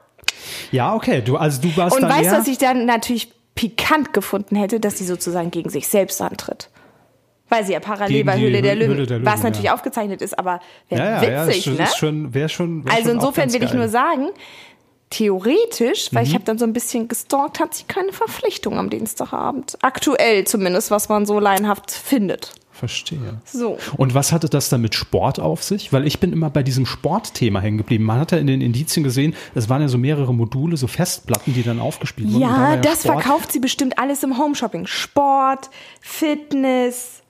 Ja, 0.71 0.95
okay, 0.95 1.21
du, 1.21 1.38
also 1.38 1.62
du 1.62 1.75
warst 1.77 1.95
Und 1.95 2.03
weißt 2.03 2.31
du, 2.31 2.36
was 2.38 2.48
ich 2.48 2.57
dann 2.57 2.86
natürlich 2.86 3.31
pikant 3.55 4.13
gefunden 4.13 4.55
hätte, 4.55 4.79
dass 4.79 4.98
sie 4.98 5.05
sozusagen 5.05 5.51
gegen 5.51 5.69
sich 5.69 5.88
selbst 5.88 6.21
antritt? 6.21 6.69
Weil 7.50 7.65
sie 7.65 7.74
ja 7.74 7.79
parallel 7.81 8.24
bei 8.24 8.39
Höhle 8.39 8.62
der 8.62 8.75
Höhle 8.75 8.86
Löwen, 8.88 9.07
der 9.07 9.17
Löwen, 9.19 9.25
was 9.25 9.43
natürlich 9.43 9.65
ja. 9.65 9.74
aufgezeichnet 9.74 10.21
ist, 10.21 10.39
aber 10.39 10.62
wäre 10.89 11.01
ja, 11.03 11.21
ja, 11.24 11.29
ja, 11.29 11.48
witzig, 11.48 11.67
ist, 11.67 11.77
ne? 11.77 11.83
ist 11.83 11.98
schon, 11.98 12.33
wäre 12.33 12.50
schon, 12.50 12.86
wär 12.86 12.93
Also 12.93 13.07
schon 13.10 13.15
insofern 13.17 13.51
will 13.53 13.63
ich 13.63 13.74
nur 13.74 13.89
sagen, 13.89 14.29
theoretisch, 15.10 16.10
weil 16.13 16.24
Mhm. 16.24 16.27
ich 16.29 16.33
habe 16.36 16.45
dann 16.45 16.57
so 16.57 16.65
ein 16.65 16.74
bisschen 16.74 17.07
gestalkt, 17.07 17.60
hat 17.60 17.74
sie 17.75 17.83
keine 17.83 18.13
Verpflichtung 18.13 18.77
am 18.79 18.89
Dienstagabend. 18.89 19.77
Aktuell 19.81 20.45
zumindest, 20.45 20.89
was 20.91 21.10
man 21.10 21.25
so 21.25 21.39
laienhaft 21.39 21.91
findet. 21.91 22.53
Verstehe. 22.81 23.39
So. 23.45 23.77
Und 23.95 24.15
was 24.15 24.31
hatte 24.31 24.50
das 24.50 24.69
dann 24.69 24.81
mit 24.81 24.95
Sport 24.95 25.39
auf 25.39 25.61
sich? 25.61 25.93
Weil 25.93 26.07
ich 26.07 26.19
bin 26.19 26.33
immer 26.33 26.50
bei 26.50 26.63
diesem 26.63 26.88
Sportthema 26.88 27.59
hängen 27.59 27.77
geblieben. 27.77 28.05
Man 28.05 28.19
hat 28.19 28.31
ja 28.31 28.39
in 28.39 28.47
den 28.47 28.59
Indizien 28.59 29.03
gesehen, 29.03 29.35
es 29.53 29.69
waren 29.69 29.83
ja 29.83 29.88
so 29.88 30.00
mehrere 30.00 30.33
Module, 30.33 30.77
so 30.77 30.88
Festplatten, 30.88 31.53
die 31.53 31.61
dann 31.61 31.79
aufgespielt 31.79 32.33
wurden. 32.33 32.43
Und 32.43 32.50
da 32.50 32.73
Ja, 32.73 32.77
das 32.77 33.03
Sport. 33.03 33.21
verkauft 33.21 33.51
sie 33.51 33.59
bestimmt 33.59 34.00
alles 34.00 34.23
im 34.23 34.35
Homeshopping. 34.39 34.88
Sport, 34.88 35.69
Fitness 36.00 37.21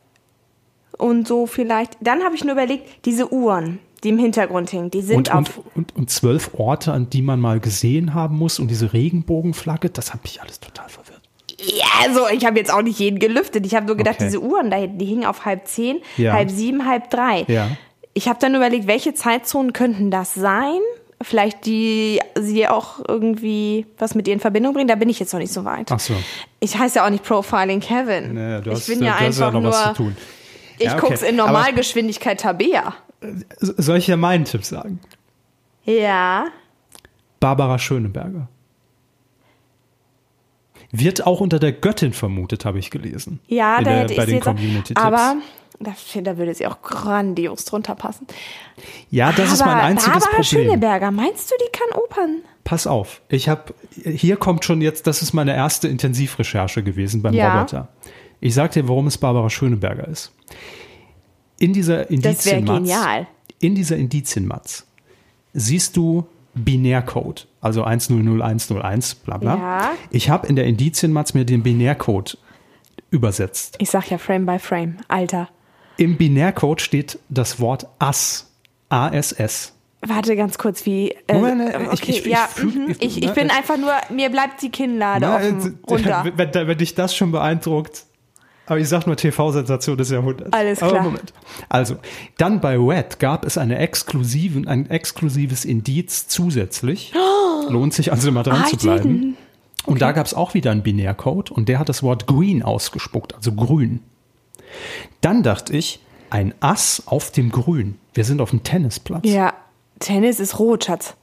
und 0.98 1.28
so 1.28 1.48
vielleicht. 1.48 1.98
Dann 2.00 2.24
habe 2.24 2.34
ich 2.36 2.46
nur 2.46 2.54
überlegt, 2.54 3.06
diese 3.06 3.34
Uhren, 3.34 3.80
die 4.06 4.10
im 4.10 4.20
Hintergrund 4.20 4.70
hingen, 4.70 4.90
die 4.90 5.02
sind 5.02 5.18
Und, 5.18 5.30
und, 5.30 5.50
auf. 5.50 5.62
und, 5.76 5.96
und 5.98 6.10
zwölf 6.10 6.52
Orte, 6.54 6.94
an 6.94 7.10
die 7.10 7.22
man 7.22 7.42
mal 7.42 7.60
gesehen 7.60 8.14
haben 8.14 8.38
muss 8.38 8.58
und 8.58 8.70
diese 8.70 8.94
Regenbogenflagge, 8.94 9.90
das 9.90 10.14
hat 10.14 10.24
mich 10.24 10.42
alles 10.42 10.62
total 10.62 10.88
verwirrt. 10.88 11.11
Ja, 11.64 11.86
also 12.04 12.28
ich 12.30 12.46
habe 12.46 12.58
jetzt 12.58 12.74
auch 12.74 12.82
nicht 12.82 12.98
jeden 13.00 13.20
gelüftet. 13.20 13.66
Ich 13.66 13.76
habe 13.76 13.86
nur 13.86 13.96
gedacht, 13.98 14.16
Okay. 14.16 14.26
diese 14.26 14.42
Uhren 14.42 14.72
da 14.72 14.78
hinten, 14.78 14.98
die 14.98 15.06
hingen 15.06 15.26
auf 15.26 15.46
halb 15.46 15.68
zehn, 15.68 16.00
Ja. 16.18 16.34
halb 16.34 16.50
sieben, 16.50 16.88
halb 16.88 17.10
drei. 17.10 17.44
Ja. 17.48 17.68
Ich 18.14 18.28
habe 18.28 18.40
dann 18.42 18.56
überlegt, 18.56 18.88
welche 18.88 19.14
Zeitzonen 19.14 19.72
könnten 19.74 20.12
das 20.12 20.34
sein? 20.34 20.80
Vielleicht 21.22 21.66
die 21.68 22.20
sie 22.40 22.68
auch 22.68 22.96
irgendwie 23.08 23.86
was 24.00 24.16
mit 24.16 24.28
ihr 24.28 24.34
in 24.34 24.40
Verbindung 24.40 24.74
bringen. 24.74 24.88
Da 24.88 24.96
bin 24.96 25.08
ich 25.08 25.20
jetzt 25.20 25.32
noch 25.34 25.40
nicht 25.40 25.54
so 25.54 25.64
weit. 25.66 25.92
Ach 25.92 26.00
so. 26.00 26.16
Ich 26.60 26.78
heiße 26.78 26.98
ja 26.98 27.06
auch 27.06 27.12
nicht 27.12 27.24
Profiling 27.24 27.80
Kevin. 27.80 28.34
Naja, 28.34 28.62
du 28.62 28.72
ich 28.72 28.76
hast, 28.78 28.88
bin 28.88 29.04
ja 29.04 29.16
einfach 29.18 29.52
noch 29.54 29.62
nur. 29.62 29.72
was 29.72 29.84
zu 29.90 29.94
tun. 29.94 30.18
Ich 30.80 30.86
Ja, 30.86 30.98
okay. 30.98 31.08
guck's 31.10 31.22
in 31.22 31.36
Normalgeschwindigkeit 31.36 32.40
Tabea. 32.40 32.96
Soll 33.60 33.98
ich 34.00 34.08
ja 34.08 34.18
meinen 34.18 34.46
Tipp 34.46 34.66
sagen? 34.66 35.00
Ja. 35.86 36.46
Barbara 37.40 37.78
Schöneberger. 37.78 38.48
Wird 40.92 41.26
auch 41.26 41.40
unter 41.40 41.60
der 41.60 41.72
Göttin 41.72 42.14
vermutet, 42.14 42.66
habe 42.66 42.80
ich 42.80 42.92
gelesen. 42.92 43.40
Ja, 43.48 43.78
da 43.78 43.84
der, 43.84 44.00
hätte 44.02 44.16
bei 44.16 44.24
ich 44.24 44.30
den 44.30 44.42
auch- 44.42 44.46
Community-Tipps. 44.46 45.02
Aber 45.02 45.36
da, 45.80 45.94
da 46.22 46.38
würde 46.38 46.54
sie 46.54 46.68
auch 46.68 46.82
grandios 46.82 47.66
drunter 47.66 47.96
passen. 47.96 48.28
ja, 49.10 49.32
das 49.32 49.52
ist 49.54 49.60
mein 49.62 49.70
aber 49.70 49.84
einziges 49.84 50.12
Barbara 50.26 50.30
Problem. 50.42 50.44
Schöneberger, 50.66 51.12
meinst 51.12 51.50
du, 51.50 51.56
die 51.60 51.72
kann 51.72 51.98
Opern? 52.04 52.42
Pass 52.64 52.86
auf, 52.88 53.22
ich 53.30 53.50
habe 53.50 53.74
hier 54.04 54.36
kommt 54.38 54.64
schon 54.66 54.82
jetzt, 54.82 55.08
das 55.08 55.22
ist 55.24 55.34
meine 55.34 55.56
erste 55.56 55.88
Intensivrecherche 55.88 56.84
gewesen 56.84 57.22
beim 57.24 57.34
Ja. 57.34 57.56
Roboter. 57.56 57.88
Ich 58.40 58.54
sag 58.54 58.72
dir, 58.74 58.88
warum 58.88 59.08
es 59.08 59.18
Barbara 59.18 59.50
Schöneberger 59.50 60.08
ist. 60.08 60.32
In 61.58 61.74
dieser 61.74 62.06
Das 62.06 62.10
wäre 62.10 62.14
Indizienmatz, 62.16 62.78
genial. 62.80 63.28
in 63.60 63.76
dieser 63.76 63.96
Indizienmatz 63.98 64.86
siehst 65.54 65.96
du 65.98 66.26
Binärcode, 66.54 67.48
also 67.62 67.84
100101, 67.84 69.16
bla 69.16 69.38
bla. 69.38 69.56
Ja. 69.56 69.92
Ich 70.10 70.30
habe 70.30 70.48
in 70.48 70.56
der 70.56 70.66
Indizienmatz 70.66 71.34
mir 71.34 71.46
den 71.46 71.64
Binärcode 71.64 72.38
übersetzt. 73.10 73.76
Ich 73.80 73.90
sag 73.90 74.10
ja 74.10 74.18
Frame 74.18 74.46
by 74.46 74.60
Frame. 74.60 74.98
Alter. 75.08 75.50
Im 75.98 76.18
Binärcode 76.18 76.82
steht 76.82 77.20
das 77.30 77.60
Wort 77.60 77.88
AS, 78.00 78.50
ASS. 78.90 79.74
Warte 80.04 80.36
ganz 80.36 80.58
kurz, 80.58 80.86
wie. 80.88 81.12
Äh, 81.28 81.34
Moment, 81.36 81.62
äh, 81.74 81.84
ich- 81.84 81.88
okay, 81.90 82.12
ich- 82.12 82.20
ich 82.20 82.26
ja, 82.26 82.48
mhm. 82.62 82.88
ich- 82.90 83.02
ich, 83.02 83.24
ich 83.24 83.32
bin 83.34 83.52
einfach 83.52 83.78
nur, 83.78 83.94
mir 84.10 84.30
bleibt 84.30 84.62
die 84.64 84.70
Kinnlade 84.72 85.22
Na, 85.26 85.36
offen, 85.36 85.80
äh, 85.88 85.90
runter. 85.92 86.26
Wenn, 86.36 86.54
wenn 86.68 86.78
dich 86.78 86.96
das 86.96 87.16
schon 87.16 87.32
beeindruckt. 87.32 88.06
Aber 88.66 88.80
ich 88.80 88.88
sag 88.88 89.06
nur 89.06 89.18
TV-Sensation 89.18 89.98
des 89.98 90.12
Jahrhunderts. 90.12 90.54
Alles 90.54 90.82
Aber 90.82 90.92
klar. 90.92 91.04
Moment. 91.04 91.34
Also, 91.68 91.98
dann 92.38 92.62
bei 92.62 92.78
Red 92.78 93.20
gab 93.20 93.46
es 93.46 93.58
eine 93.58 93.78
exklusiven, 93.80 94.68
ein 94.68 94.90
exklusives 94.90 95.66
Indiz 95.66 96.28
zusätzlich. 96.28 97.14
Lohnt 97.70 97.94
sich 97.94 98.12
also 98.12 98.30
immer 98.30 98.44
dran 98.44 98.64
Ah, 98.64 98.68
zu 98.68 98.76
I 98.76 98.80
bleiben. 98.80 99.38
Und 99.86 100.02
da 100.02 100.12
gab 100.12 100.26
es 100.26 100.34
auch 100.34 100.54
wieder 100.54 100.72
einen 100.72 100.84
Binärcode 100.84 101.52
und 101.52 101.68
der 101.68 101.80
hat 101.80 101.90
das 101.90 102.04
Wort 102.04 102.28
green 102.28 102.62
ausgespuckt, 102.62 103.34
also 103.34 103.52
grün. 103.54 104.02
Dann 105.22 105.44
dachte 105.44 105.76
ich, 105.76 106.00
ein 106.30 106.54
Ass 106.60 107.04
auf 107.08 107.32
dem 107.32 107.52
Grün. 107.52 107.98
Wir 108.14 108.24
sind 108.24 108.42
auf 108.42 108.52
dem 108.52 108.64
Tennisplatz. 108.64 109.24
Ja, 109.26 109.54
Tennis 110.00 110.40
ist 110.40 110.60
rot, 110.60 110.86
Schatz. 110.86 111.16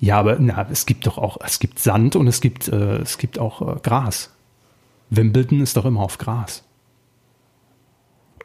Ja, 0.00 0.18
aber 0.18 0.36
na, 0.38 0.66
es 0.70 0.86
gibt 0.86 1.06
doch 1.06 1.18
auch, 1.18 1.38
es 1.44 1.58
gibt 1.58 1.78
Sand 1.78 2.14
und 2.14 2.26
es 2.26 2.40
gibt, 2.40 2.68
äh, 2.68 2.98
es 2.98 3.18
gibt 3.18 3.38
auch 3.38 3.62
äh, 3.62 3.80
Gras. 3.82 4.30
Wimbledon 5.10 5.60
ist 5.60 5.76
doch 5.76 5.84
immer 5.84 6.00
auf 6.02 6.18
Gras. 6.18 6.62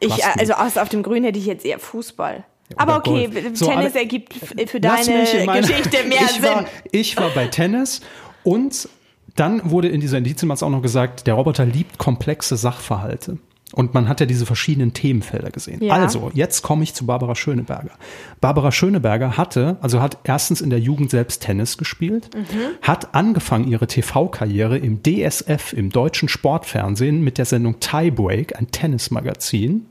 Ich, 0.00 0.24
also 0.24 0.54
aus, 0.54 0.76
auf 0.78 0.88
dem 0.88 1.02
Grün 1.02 1.24
hätte 1.24 1.38
ich 1.38 1.46
jetzt 1.46 1.64
eher 1.64 1.78
Fußball. 1.78 2.44
Aber 2.76 2.96
okay, 2.96 3.26
Golf. 3.26 3.34
Tennis 3.34 3.58
So, 3.58 3.70
aber- 3.70 3.94
ergibt 3.94 4.34
für 4.34 4.80
deine 4.80 5.22
Geschichte 5.60 6.04
mehr 6.08 6.18
ich 6.22 6.30
Sinn. 6.32 6.42
War, 6.42 6.64
ich 6.92 7.16
war 7.16 7.30
bei 7.30 7.46
Tennis 7.48 8.00
und 8.44 8.88
dann 9.36 9.70
wurde 9.70 9.88
in 9.88 10.00
dieser 10.00 10.18
Indizienmatz 10.18 10.62
auch 10.62 10.70
noch 10.70 10.82
gesagt, 10.82 11.26
der 11.26 11.34
Roboter 11.34 11.64
liebt 11.64 11.98
komplexe 11.98 12.56
Sachverhalte. 12.56 13.38
Und 13.72 13.94
man 13.94 14.08
hat 14.08 14.18
ja 14.18 14.26
diese 14.26 14.46
verschiedenen 14.46 14.94
Themenfelder 14.94 15.50
gesehen. 15.52 15.80
Ja. 15.84 15.94
Also, 15.94 16.32
jetzt 16.34 16.62
komme 16.62 16.82
ich 16.82 16.92
zu 16.92 17.06
Barbara 17.06 17.36
Schöneberger. 17.36 17.92
Barbara 18.40 18.72
Schöneberger 18.72 19.36
hatte, 19.36 19.76
also 19.80 20.00
hat 20.02 20.18
erstens 20.24 20.60
in 20.60 20.70
der 20.70 20.80
Jugend 20.80 21.12
selbst 21.12 21.42
Tennis 21.42 21.78
gespielt, 21.78 22.30
Mhm. 22.34 22.42
hat 22.82 23.14
angefangen 23.14 23.68
ihre 23.68 23.86
TV-Karriere 23.86 24.76
im 24.76 25.04
DSF, 25.04 25.72
im 25.72 25.90
deutschen 25.90 26.28
Sportfernsehen, 26.28 27.22
mit 27.22 27.38
der 27.38 27.44
Sendung 27.44 27.78
Tiebreak, 27.78 28.58
ein 28.58 28.72
Tennismagazin. 28.72 29.86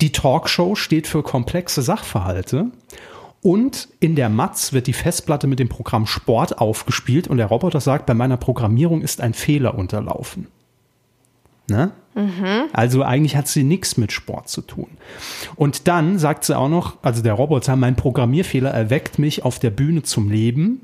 Die 0.00 0.12
Talkshow 0.12 0.74
steht 0.74 1.06
für 1.06 1.22
komplexe 1.22 1.82
Sachverhalte. 1.82 2.70
Und 3.42 3.88
in 4.00 4.16
der 4.16 4.30
Matz 4.30 4.72
wird 4.72 4.86
die 4.86 4.94
Festplatte 4.94 5.46
mit 5.46 5.58
dem 5.58 5.68
Programm 5.68 6.06
Sport 6.06 6.58
aufgespielt 6.58 7.28
und 7.28 7.36
der 7.36 7.46
Roboter 7.46 7.80
sagt, 7.80 8.06
bei 8.06 8.14
meiner 8.14 8.38
Programmierung 8.38 9.02
ist 9.02 9.20
ein 9.20 9.34
Fehler 9.34 9.76
unterlaufen. 9.76 10.46
Ne? 11.68 11.92
Also 12.72 13.02
eigentlich 13.02 13.36
hat 13.36 13.48
sie 13.48 13.64
nichts 13.64 13.96
mit 13.96 14.12
Sport 14.12 14.48
zu 14.48 14.62
tun. 14.62 14.88
Und 15.56 15.88
dann 15.88 16.18
sagt 16.18 16.44
sie 16.44 16.56
auch 16.56 16.68
noch, 16.68 16.96
also 17.02 17.22
der 17.22 17.34
Roboter, 17.34 17.76
mein 17.76 17.96
Programmierfehler 17.96 18.70
erweckt 18.70 19.18
mich 19.18 19.44
auf 19.44 19.58
der 19.58 19.70
Bühne 19.70 20.02
zum 20.02 20.30
Leben, 20.30 20.80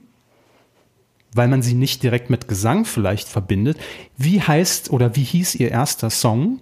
weil 1.33 1.49
man 1.49 1.63
sie 1.63 1.75
nicht 1.75 2.03
direkt 2.03 2.29
mit 2.29 2.49
Gesang 2.49 2.85
vielleicht 2.85 3.29
verbindet. 3.29 3.79
Wie 4.17 4.43
heißt 4.43 4.91
oder 4.91 5.17
wie 5.17 5.25
hieß 5.25 5.55
ihr 5.55 5.71
erster 5.71 6.11
Song? 6.11 6.61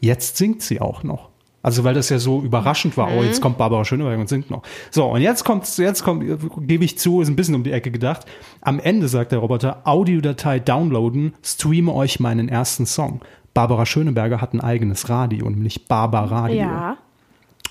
Jetzt 0.00 0.36
singt 0.36 0.62
sie 0.62 0.80
auch 0.80 1.02
noch. 1.02 1.30
Also 1.64 1.82
weil 1.82 1.94
das 1.94 2.10
ja 2.10 2.18
so 2.18 2.42
überraschend 2.42 2.98
war, 2.98 3.08
oh, 3.16 3.22
jetzt 3.22 3.40
kommt 3.40 3.56
Barbara 3.56 3.86
Schöneberger 3.86 4.20
und 4.20 4.28
singt 4.28 4.50
noch. 4.50 4.62
So, 4.90 5.06
und 5.06 5.22
jetzt 5.22 5.44
kommt, 5.44 5.78
jetzt 5.78 6.04
kommt, 6.04 6.22
gebe 6.68 6.84
ich 6.84 6.98
zu, 6.98 7.22
ist 7.22 7.28
ein 7.28 7.36
bisschen 7.36 7.54
um 7.54 7.64
die 7.64 7.72
Ecke 7.72 7.90
gedacht. 7.90 8.26
Am 8.60 8.78
Ende 8.78 9.08
sagt 9.08 9.32
der 9.32 9.38
Roboter, 9.38 9.80
Audiodatei 9.84 10.58
downloaden, 10.58 11.32
streame 11.42 11.90
euch 11.94 12.20
meinen 12.20 12.50
ersten 12.50 12.84
Song. 12.84 13.22
Barbara 13.54 13.86
Schöneberger 13.86 14.42
hat 14.42 14.52
ein 14.52 14.60
eigenes 14.60 15.08
Radio, 15.08 15.48
nämlich 15.48 15.88
Barbara 15.88 16.42
Radio. 16.42 16.56
Ja. 16.56 16.98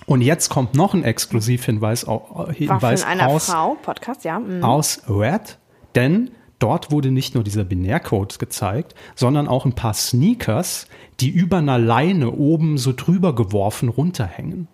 Und 0.08 0.21
jetzt 0.21 0.49
kommt 0.49 0.73
noch 0.73 0.95
ein 0.95 1.03
Exklusivhinweis 1.03 2.08
Hinweis 2.51 3.06
aus, 3.06 3.45
Frau, 3.45 3.77
Podcast, 3.79 4.23
ja. 4.23 4.39
mhm. 4.39 4.63
aus 4.63 5.03
Red, 5.08 5.60
denn 5.93 6.32
dort 6.63 6.91
wurde 6.91 7.12
nicht 7.12 7.36
nur 7.36 7.43
dieser 7.43 7.65
Binärcode 7.65 8.39
gezeigt, 8.39 8.95
sondern 9.15 9.49
auch 9.49 9.65
ein 9.65 9.76
paar 9.76 9.93
Sneakers, 9.93 10.88
die 11.19 11.30
über 11.30 11.58
einer 11.58 11.78
Leine 11.78 12.32
oben 12.32 12.78
so 12.78 12.93
drüber 12.93 13.36
geworfen 13.36 13.89
runterhängen. 13.89 14.69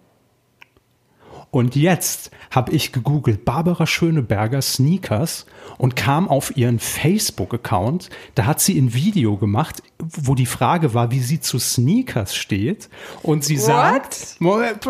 Und 1.52 1.76
jetzt 1.76 2.30
habe 2.52 2.72
ich 2.74 2.92
gegoogelt 2.92 3.44
Barbara 3.44 3.88
Schöneberger 3.88 4.62
Sneakers 4.62 5.48
und 5.78 5.96
kam 5.96 6.28
auf 6.28 6.56
ihren 6.56 6.78
Facebook-Account. 6.78 8.10
Da 8.36 8.46
hat 8.46 8.60
sie 8.60 8.80
ein 8.80 8.94
Video 8.94 9.38
gemacht, 9.38 9.82
wo 9.98 10.36
die 10.36 10.46
Frage 10.46 10.94
war, 10.94 11.12
wie 11.12 11.20
sie 11.20 11.40
zu 11.40 11.58
Sneakers 11.58 12.36
steht. 12.36 12.90
Und 13.24 13.44
sie 13.44 13.58
sagt, 13.58 14.36
Moment, 14.40 14.88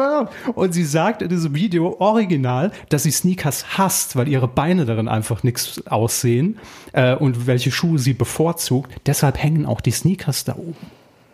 und 0.54 0.74
sie 0.74 0.84
sagt 0.84 1.22
in 1.22 1.30
diesem 1.30 1.56
Video 1.56 1.96
original, 2.00 2.72
dass 2.90 3.04
sie 3.04 3.12
Sneakers 3.12 3.78
hasst, 3.78 4.18
weil 4.18 4.28
ihre 4.28 4.48
Beine 4.48 4.86
darin 4.86 5.08
einfach 5.08 5.44
nichts 5.44 5.86
aussehen 5.88 6.60
äh, 6.92 7.16
und 7.16 7.48
welche 7.48 7.72
Schuhe 7.72 8.00
sie 8.00 8.14
bevorzugt. 8.14 8.92
Deshalb 9.06 9.42
hängen 9.42 9.66
auch 9.66 9.80
die 9.80 9.92
Sneakers 9.92 10.44
da 10.44 10.56
oben, 10.56 10.76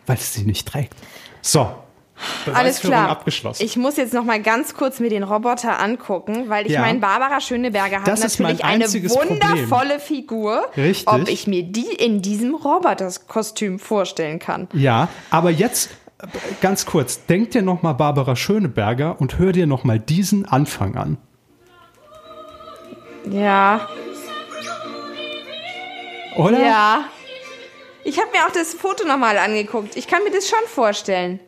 weil 0.06 0.18
sie 0.18 0.40
sie 0.40 0.46
nicht 0.46 0.68
trägt. 0.68 0.94
So. 1.42 1.68
Alles 2.52 2.80
klar. 2.80 3.08
abgeschlossen. 3.10 3.62
Ich 3.64 3.76
muss 3.76 3.96
jetzt 3.96 4.14
noch 4.14 4.24
mal 4.24 4.40
ganz 4.40 4.74
kurz 4.74 5.00
mir 5.00 5.10
den 5.10 5.22
Roboter 5.22 5.78
angucken, 5.80 6.48
weil 6.48 6.66
ich 6.66 6.72
Ja. 6.72 6.80
meine, 6.80 6.98
Barbara 6.98 7.40
Schöneberger 7.40 8.02
hat 8.02 8.06
natürlich 8.06 8.64
eine 8.64 8.82
einziges 8.84 9.14
Problem. 9.14 9.40
wundervolle 9.40 10.00
Figur. 10.00 10.66
Richtig. 10.76 11.06
Ob 11.08 11.28
ich 11.28 11.46
mir 11.46 11.62
die 11.62 11.92
in 11.92 12.22
diesem 12.22 12.54
Roboterkostüm 12.54 13.78
vorstellen 13.78 14.38
kann. 14.38 14.68
Ja, 14.72 15.08
aber 15.30 15.50
jetzt 15.50 15.90
ganz 16.62 16.86
kurz, 16.86 17.26
denk 17.26 17.50
dir 17.50 17.62
noch 17.62 17.82
mal 17.82 17.92
Barbara 17.92 18.36
Schöneberger 18.36 19.20
und 19.20 19.38
hör 19.38 19.52
dir 19.52 19.66
noch 19.66 19.84
mal 19.84 19.98
diesen 19.98 20.46
Anfang 20.46 20.96
an. 20.96 21.18
Ja. 23.30 23.88
Oder? 26.36 26.60
Ja. 26.64 27.04
Ich 28.04 28.18
habe 28.20 28.30
mir 28.30 28.46
auch 28.46 28.52
das 28.52 28.72
Foto 28.74 29.06
noch 29.06 29.16
mal 29.16 29.36
angeguckt. 29.36 29.96
Ich 29.96 30.06
kann 30.06 30.22
mir 30.22 30.30
das 30.30 30.48
schon 30.48 30.58
vorstellen. 30.66 31.40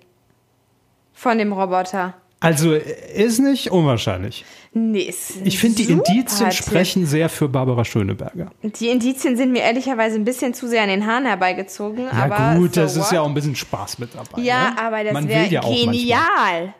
Von 1.18 1.36
dem 1.38 1.52
Roboter. 1.52 2.14
Also 2.38 2.74
äh, 2.74 2.80
ist 3.12 3.40
nicht 3.40 3.72
unwahrscheinlich. 3.72 4.44
Nee, 4.72 5.00
ist 5.00 5.32
Ich 5.42 5.58
finde, 5.58 5.82
die 5.82 5.90
Indizien 5.90 6.52
sprechen 6.52 7.06
sehr 7.06 7.28
für 7.28 7.48
Barbara 7.48 7.84
Schöneberger. 7.84 8.52
Die 8.62 8.88
Indizien 8.88 9.36
sind 9.36 9.50
mir 9.50 9.62
ehrlicherweise 9.62 10.14
ein 10.14 10.24
bisschen 10.24 10.54
zu 10.54 10.68
sehr 10.68 10.82
an 10.82 10.88
den 10.90 11.04
Haaren 11.04 11.26
herbeigezogen. 11.26 12.04
Ja 12.04 12.12
aber 12.12 12.60
gut, 12.60 12.76
so 12.76 12.82
das 12.82 12.94
ist 12.94 13.06
what? 13.06 13.12
ja 13.12 13.22
auch 13.22 13.26
ein 13.26 13.34
bisschen 13.34 13.56
Spaß 13.56 13.98
mit 13.98 14.14
dabei. 14.14 14.42
Ja, 14.42 14.70
ne? 14.70 14.78
aber 14.80 15.02
das 15.02 15.26
wäre 15.26 15.46
ja 15.48 15.60
genial. 15.60 16.74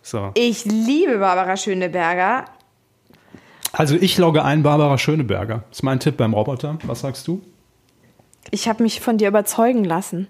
So. 0.00 0.30
Ich 0.32 0.64
liebe 0.64 1.18
Barbara 1.18 1.58
Schöneberger. 1.58 2.46
Also 3.72 3.96
ich 3.96 4.16
logge 4.16 4.42
ein 4.42 4.62
Barbara 4.62 4.96
Schöneberger. 4.96 5.64
Das 5.68 5.80
ist 5.80 5.82
mein 5.82 6.00
Tipp 6.00 6.16
beim 6.16 6.32
Roboter. 6.32 6.78
Was 6.84 7.00
sagst 7.00 7.28
du? 7.28 7.42
Ich 8.50 8.68
habe 8.68 8.82
mich 8.82 9.02
von 9.02 9.18
dir 9.18 9.28
überzeugen 9.28 9.84
lassen. 9.84 10.28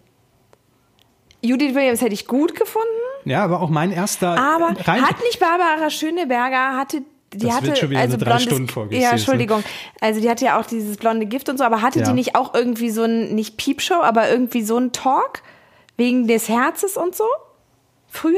Judith 1.44 1.77
Williams 1.77 2.01
hätte 2.01 2.14
ich 2.14 2.27
gut 2.27 2.55
gefunden, 2.55 2.88
Ja, 3.25 3.45
aber 3.45 3.61
auch 3.61 3.71
mein 3.71 3.93
erster. 3.93 4.31
aber 4.39 4.75
äh, 4.79 4.83
rein, 4.83 5.03
hat 5.03 5.19
nicht 5.21 5.39
Barbara 5.41 5.91
Schöneberger 5.91 6.77
hatte 6.77 7.03
die 7.35 7.47
Das 7.47 7.55
hatte 7.57 7.67
wird 7.69 7.79
schon 7.79 7.91
wieder 7.91 8.01
also 8.01 8.17
eine 8.17 8.25
drei 8.25 8.45
blondes, 8.45 8.75
Ja, 8.91 9.09
ne? 9.09 9.11
Entschuldigung. 9.13 9.65
Also 10.01 10.21
die 10.21 10.29
hatte 10.29 10.45
ja 10.45 10.61
auch 10.61 10.67
dieses 10.67 10.99
blonde 10.99 11.25
Gift 11.27 11.49
und 11.49 11.57
so, 11.57 11.65
aber 11.65 11.81
hatte 11.81 12.01
Ja. 12.01 12.07
die 12.07 12.13
nicht 12.13 12.35
auch 12.37 12.53
irgendwie 12.55 12.91
so 12.91 13.05
ein 13.05 13.35
nicht 13.35 13.57
Piepshow, 13.57 14.03
aber 14.03 14.29
irgendwie 14.29 14.63
so 14.63 14.77
ein 14.77 14.93
Talk 14.93 15.43
wegen 15.97 16.27
des 16.27 16.49
Herzes 16.51 16.97
und 16.99 17.15
so? 17.15 17.25
Früher 18.09 18.37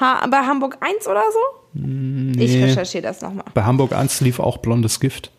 ha 0.00 0.24
bei 0.28 0.38
Hamburg 0.38 0.76
1 0.80 1.08
oder 1.08 1.22
so? 1.32 1.80
Ich 2.38 2.54
recherchiere 2.62 3.02
das 3.02 3.20
nochmal. 3.20 3.44
bei 3.52 3.64
Hamburg 3.64 3.92
1 3.92 4.20
lief 4.20 4.38
auch 4.38 4.58
blondes 4.58 5.00
Gift. 5.00 5.30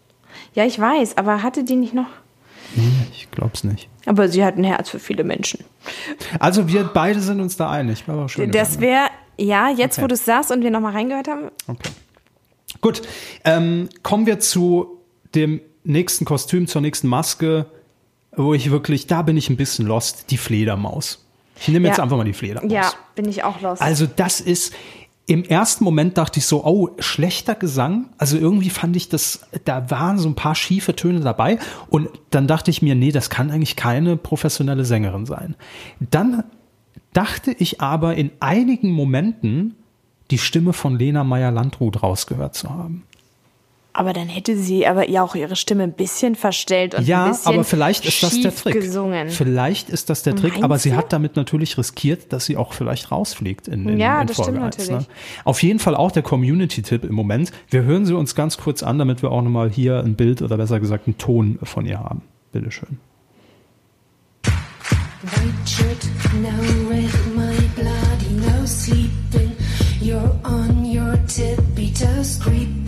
Ja, 0.54 0.66
ich 0.66 0.78
weiß, 0.80 1.18
aber 1.18 1.44
hatte 1.44 1.64
die 1.64 1.76
nicht 1.76 1.94
noch? 1.94 2.08
Ich 3.12 3.30
glaub's 3.32 3.64
nicht. 3.64 3.90
Aber 4.06 4.28
sie 4.30 4.44
hat 4.44 4.58
ein 4.58 4.64
Herz 4.64 4.90
für 4.90 5.00
viele 5.00 5.24
Menschen. 5.24 5.64
Also 6.40 6.68
wir 6.68 6.84
beide 6.86 7.20
sind 7.22 7.40
uns 7.42 7.58
da 7.58 7.70
einig. 7.72 8.04
Barbara 8.06 8.30
Schöneberger. 8.30 8.60
Das 8.66 8.80
wäre, 8.80 9.08
ja, 9.38 9.70
jetzt 9.70 9.98
wo 9.98 10.02
Okay. 10.04 10.10
du 10.10 10.14
es 10.16 10.26
sagst 10.26 10.52
und 10.52 10.62
wir 10.64 10.72
nochmal 10.72 10.94
reingehört 10.94 11.28
haben, 11.28 11.50
Okay. 11.68 11.90
Gut, 12.82 13.02
ähm, 13.46 13.90
kommen 14.04 14.26
wir 14.26 14.40
zu 14.40 15.00
dem 15.34 15.62
nächsten 15.84 16.26
Kostüm, 16.26 16.68
zur 16.68 16.82
nächsten 16.82 17.08
Maske, 17.08 17.66
wo 18.36 18.54
ich 18.54 18.70
wirklich, 18.70 19.08
da 19.08 19.22
bin 19.24 19.38
ich 19.38 19.50
ein 19.50 19.58
bisschen 19.58 19.88
lost, 19.88 20.30
die 20.30 20.38
Fledermaus. 20.38 21.26
Ich 21.60 21.70
nehme 21.70 21.88
jetzt 21.88 21.98
Ja. 21.98 22.04
einfach 22.04 22.18
mal 22.18 22.24
die 22.26 22.34
Fledermaus. 22.34 22.72
ja, 22.72 22.92
bin 23.16 23.28
ich 23.28 23.44
auch 23.44 23.62
los. 23.62 23.82
Also 23.82 24.06
das 24.06 24.42
ist, 24.42 24.74
im 25.28 25.44
ersten 25.44 25.84
Moment 25.84 26.18
dachte 26.18 26.40
ich 26.40 26.46
so, 26.46 26.64
oh, 26.66 26.90
schlechter 27.00 27.54
Gesang. 27.54 28.10
Also 28.18 28.38
irgendwie 28.38 28.70
fand 28.70 28.96
ich 28.96 29.10
das, 29.10 29.42
da 29.66 29.92
waren 29.92 30.18
so 30.18 30.30
ein 30.30 30.36
paar 30.36 30.56
schiefe 30.56 30.96
Töne 30.96 31.20
dabei. 31.20 31.60
Und 31.90 32.10
dann 32.30 32.48
dachte 32.48 32.72
ich 32.72 32.82
mir, 32.82 32.96
nee, 32.96 33.12
das 33.12 33.30
kann 33.30 33.52
eigentlich 33.52 33.76
keine 33.76 34.16
professionelle 34.16 34.86
Sängerin 34.86 35.26
sein. 35.26 35.56
Dann 36.00 36.46
dachte 37.12 37.52
ich 37.52 37.82
aber 37.82 38.16
in 38.16 38.32
einigen 38.40 38.92
Momenten 38.92 39.76
die 40.32 40.38
Stimme 40.38 40.72
von 40.72 40.98
Lena 40.98 41.26
Meyer-Landrut 41.26 42.04
rausgehört 42.04 42.56
zu 42.56 42.70
haben. 42.70 43.04
Aber 43.98 44.14
dann 44.14 44.28
hätte 44.28 44.56
sie 44.56 44.86
aber 44.86 45.10
ja 45.10 45.24
auch 45.24 45.34
ihre 45.36 45.56
Stimme 45.56 45.82
ein 45.84 45.92
bisschen 45.94 46.36
verstellt 46.36 46.94
und 46.94 47.02
ein 47.02 47.06
Ja, 47.08 47.28
bisschen 47.30 47.54
aber 47.56 47.64
vielleicht 47.64 48.06
ist 48.06 48.22
das 48.22 48.40
der 48.40 48.52
schief 48.52 48.62
Trick. 48.62 48.74
gesungen. 48.76 49.30
Vielleicht 49.30 49.90
ist 49.90 50.10
das 50.12 50.22
der 50.22 50.36
Trick, 50.36 50.52
Meinst 50.54 50.64
aber 50.64 50.78
sie 50.78 50.92
du? 50.92 50.98
hat 50.98 51.12
damit 51.12 51.36
natürlich 51.36 51.78
riskiert, 51.80 52.32
dass 52.32 52.46
sie 52.46 52.58
auch 52.58 52.74
vielleicht 52.74 53.12
rausfliegt 53.12 53.68
in, 53.68 53.90
in, 53.90 53.98
Ja, 54.00 54.22
in 54.22 54.28
das 54.28 54.36
Folge 54.38 54.52
stimmt 54.52 54.66
1, 54.66 54.78
natürlich. 54.78 55.08
Ne? 55.08 55.14
Auf 55.46 55.64
jeden 55.64 55.80
Fall 55.80 55.96
auch 55.96 56.12
der 56.12 56.22
Community-Tipp 56.22 57.04
im 57.06 57.16
Moment. 57.16 57.52
Wir 57.72 57.84
hören 57.84 58.06
sie 58.06 58.14
uns 58.14 58.36
ganz 58.36 58.58
kurz 58.58 58.84
an, 58.84 59.00
damit 59.00 59.24
wir 59.24 59.32
auch 59.32 59.42
nochmal 59.42 59.72
hier 59.72 60.00
ein 60.00 60.16
Bild 60.16 60.44
oder 60.44 60.58
besser 60.58 60.80
gesagt 60.80 61.08
einen 61.08 61.18
Ton 61.18 61.58
von 61.64 61.86
ihr 61.88 62.00
haben. 62.00 62.22
Bitteschön. 62.52 63.00
White 65.24 65.66
shirt, 65.66 66.06
no 66.42 66.50
red, 66.90 67.10
my 67.36 67.58
bloody, 67.76 68.30
no 68.46 68.66
sleeping. 68.68 69.52
You're 70.00 70.32
on 70.44 70.86
your 70.86 71.18
tippy 71.28 71.92
toes, 71.92 72.40
creeping 72.40 72.87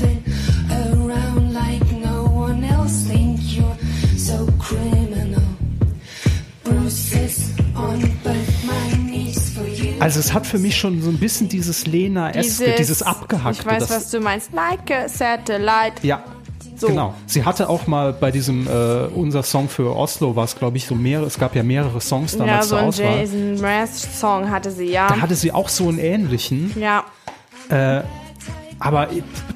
Also 9.99 10.19
es 10.19 10.33
hat 10.33 10.45
für 10.45 10.59
mich 10.59 10.77
schon 10.77 11.01
so 11.01 11.09
ein 11.09 11.17
bisschen 11.17 11.49
dieses 11.49 11.85
Lena-eske, 11.87 12.75
dieses, 12.77 13.01
abgehackte. 13.03 13.61
Ich 13.61 13.65
weiß, 13.65 13.89
was 13.89 14.11
du 14.11 14.19
meinst. 14.19 14.53
Like 14.53 14.91
a 14.91 15.07
satellite. 15.09 15.95
Ja. 16.01 16.23
So. 16.75 16.87
Genau. 16.87 17.13
Sie 17.25 17.43
hatte 17.43 17.67
auch 17.67 17.87
mal 17.87 18.13
bei 18.13 18.31
diesem, 18.31 18.65
äh, 18.65 19.07
unser 19.13 19.43
Song 19.43 19.67
für 19.67 19.93
Oslo 19.95 20.35
war 20.37 20.45
es, 20.45 20.55
glaube 20.55 20.77
ich, 20.77 20.85
so 20.85 20.95
mehrere, 20.95 21.25
es 21.25 21.37
gab 21.37 21.53
ja 21.53 21.61
mehrere 21.63 21.99
Songs 21.99 22.33
Ja, 22.33 22.39
damals 22.39 22.69
so 22.69 22.69
zur 22.69 22.79
ein 22.79 22.87
Auswahl. 22.87 23.19
Jason 23.19 23.55
Mraz-Song 23.55 24.49
hatte 24.49 24.71
sie, 24.71 24.85
ja. 24.85 25.09
Da 25.09 25.19
hatte 25.19 25.35
sie 25.35 25.51
auch 25.51 25.67
so 25.67 25.89
einen 25.89 25.99
ähnlichen, 25.99 26.73
ja. 26.79 27.03
aber 28.79 29.09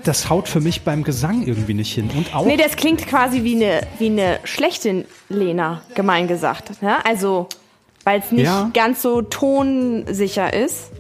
das 0.04 0.30
haut 0.30 0.50
für 0.50 0.60
mich 0.60 0.82
beim 0.82 1.06
Gesang 1.06 1.44
irgendwie 1.44 1.74
nicht 1.74 1.94
hin. 1.94 2.10
Und 2.14 2.36
auch, 2.36 2.46
Nee, 2.46 2.58
das 2.58 2.76
klingt 2.76 3.08
quasi 3.08 3.46
wie 3.46 3.56
eine, 3.56 3.88
wie 4.00 4.08
eine 4.08 4.40
schlechte 4.44 5.06
Lena, 5.30 5.82
gemein 5.96 6.28
gesagt. 6.28 6.82
Ne? 6.82 7.06
Also, 7.06 7.48
weil 8.04 8.20
es 8.20 8.32
nicht 8.32 8.46
Ja. 8.46 8.70
ganz 8.74 9.02
so 9.02 9.22
tonsicher 9.22 10.54
ist. 10.54 10.92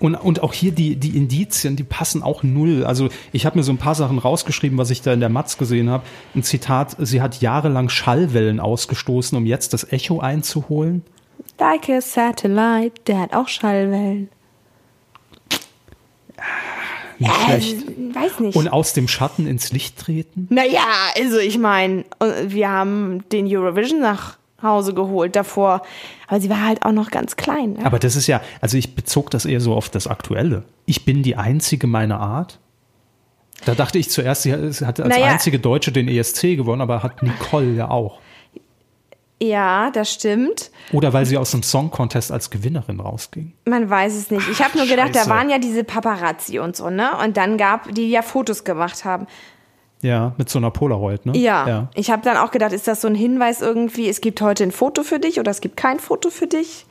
und, 0.00 0.14
und 0.16 0.42
auch 0.42 0.52
hier 0.52 0.72
die, 0.72 0.96
die 0.96 1.16
Indizien, 1.16 1.76
die 1.76 1.84
passen 1.84 2.22
auch 2.22 2.42
null. 2.42 2.84
Also 2.84 3.08
ich 3.32 3.46
habe 3.46 3.56
mir 3.56 3.62
so 3.64 3.72
ein 3.72 3.78
paar 3.78 3.94
Sachen 3.94 4.18
rausgeschrieben, 4.18 4.76
was 4.76 4.90
ich 4.90 5.00
da 5.02 5.12
in 5.14 5.20
der 5.20 5.30
Matz 5.30 5.56
gesehen 5.56 5.88
habe. 5.88 6.04
Ein 6.34 6.42
Zitat, 6.42 6.96
sie 6.98 7.22
hat 7.22 7.40
jahrelang 7.40 7.88
Schallwellen 7.88 8.60
ausgestoßen, 8.60 9.36
um 9.38 9.46
jetzt 9.46 9.72
das 9.72 9.90
Echo 9.92 10.20
einzuholen. 10.20 11.02
Like 11.58 11.88
a 11.88 12.00
satellite, 12.00 13.00
der 13.06 13.20
hat 13.20 13.32
auch 13.32 13.48
Schallwellen. 13.48 14.28
Nicht 17.18 17.34
schlecht. 17.44 17.76
Äh, 17.88 18.14
weiß 18.14 18.40
nicht. 18.40 18.56
Und 18.56 18.68
aus 18.68 18.92
dem 18.92 19.06
Schatten 19.08 19.46
ins 19.46 19.72
Licht 19.72 19.98
treten. 19.98 20.48
naja, 20.50 20.84
also 21.18 21.38
ich 21.38 21.58
meine, 21.58 22.04
wir 22.46 22.68
haben 22.68 23.24
den 23.30 23.46
Eurovision 23.46 24.00
nach 24.00 24.36
Hause 24.62 24.94
geholt 24.94 25.36
davor. 25.36 25.82
Aber 26.28 26.40
sie 26.40 26.48
war 26.50 26.64
halt 26.64 26.84
auch 26.84 26.92
noch 26.92 27.10
ganz 27.10 27.36
klein. 27.36 27.74
Ne? 27.74 27.84
Aber 27.86 27.98
das 27.98 28.16
ist 28.16 28.26
ja, 28.26 28.40
also 28.60 28.76
ich 28.78 28.94
bezog 28.94 29.30
das 29.30 29.44
eher 29.44 29.60
so 29.60 29.74
auf 29.74 29.88
das 29.90 30.06
Aktuelle. 30.06 30.64
Ich 30.86 31.04
bin 31.04 31.22
die 31.22 31.36
einzige 31.36 31.86
meiner 31.86 32.20
Art. 32.20 32.58
Da 33.66 33.74
dachte 33.74 33.98
ich 33.98 34.10
zuerst, 34.10 34.42
sie 34.42 34.52
hat 34.52 34.60
als 34.80 34.98
Naja. 34.98 35.26
einzige 35.26 35.58
Deutsche 35.58 35.92
den 35.92 36.08
ESC 36.08 36.56
gewonnen, 36.56 36.82
aber 36.82 37.02
hat 37.02 37.22
Nicole 37.22 37.72
ja 37.72 37.88
auch. 37.90 38.18
Ja, 39.42 39.90
das 39.90 40.12
stimmt. 40.12 40.70
Oder 40.92 41.12
weil 41.12 41.26
sie 41.26 41.36
aus 41.36 41.50
dem 41.50 41.62
Song 41.62 41.90
Contest 41.90 42.30
als 42.32 42.50
Gewinnerin 42.50 43.00
rausging. 43.00 43.52
Man 43.66 43.90
weiß 43.90 44.14
es 44.14 44.30
nicht. 44.30 44.48
Ich 44.48 44.62
habe 44.62 44.78
nur 44.78 44.86
gedacht, 44.86 45.10
da 45.14 45.20
Scheiße. 45.20 45.30
waren 45.30 45.50
ja 45.50 45.58
diese 45.58 45.84
Paparazzi 45.84 46.58
und 46.60 46.76
so, 46.76 46.88
ne? 46.88 47.10
Und 47.22 47.36
dann 47.36 47.58
gab, 47.58 47.92
die 47.94 48.08
ja 48.10 48.22
Fotos 48.22 48.64
gemacht 48.64 49.04
haben. 49.04 49.26
Ja, 50.04 50.34
mit 50.36 50.50
so 50.50 50.58
einer 50.58 50.70
Polaroid, 50.70 51.24
ne? 51.24 51.34
Ja. 51.34 51.66
ja. 51.66 51.88
Ich 51.94 52.10
habe 52.10 52.20
dann 52.22 52.36
auch 52.36 52.50
gedacht, 52.50 52.72
ist 52.72 52.86
das 52.86 53.00
so 53.00 53.08
ein 53.08 53.14
Hinweis 53.14 53.62
irgendwie, 53.62 54.06
es 54.06 54.20
gibt 54.20 54.42
heute 54.42 54.62
ein 54.64 54.70
Foto 54.70 55.02
für 55.02 55.18
dich 55.18 55.40
oder 55.40 55.50
es 55.50 55.62
gibt 55.62 55.78
kein 55.78 55.98
Foto 55.98 56.28
für 56.28 56.46
dich? 56.46 56.84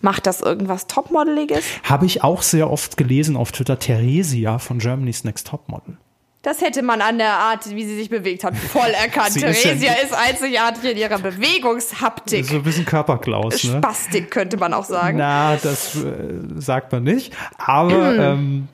Macht 0.00 0.26
das 0.26 0.40
irgendwas 0.40 0.88
Topmodeliges? 0.88 1.64
Habe 1.84 2.06
ich 2.06 2.24
auch 2.24 2.42
sehr 2.42 2.68
oft 2.68 2.96
gelesen 2.96 3.36
auf 3.36 3.52
Twitter, 3.52 3.78
Theresia 3.78 4.58
von 4.58 4.80
Germany's 4.80 5.22
Next 5.22 5.46
Topmodel. 5.46 5.96
Das 6.42 6.60
hätte 6.60 6.82
man 6.82 7.02
an 7.02 7.18
der 7.18 7.34
Art, 7.34 7.70
wie 7.70 7.84
sie 7.84 7.94
sich 7.96 8.10
bewegt 8.10 8.42
hat, 8.42 8.56
voll 8.56 8.90
erkannt. 9.00 9.30
Sie 9.32 9.44
ist 9.44 9.62
Theresia 9.62 9.92
ja- 9.92 10.02
ist 10.02 10.12
einzigartig 10.12 10.90
in 10.90 10.96
ihrer 10.98 11.18
Bewegungshaptik. 11.18 12.46
So 12.46 12.56
ein 12.56 12.62
bisschen 12.64 12.84
Körperklaus, 12.84 13.62
ne? 13.62 13.78
Spastik 13.78 14.30
könnte 14.32 14.56
man 14.56 14.74
auch 14.74 14.84
sagen. 14.84 15.18
Na, 15.18 15.54
das 15.56 15.94
äh, 15.94 16.10
sagt 16.56 16.90
man 16.90 17.04
nicht. 17.04 17.32
Aber 17.58 18.14
ähm, 18.18 18.68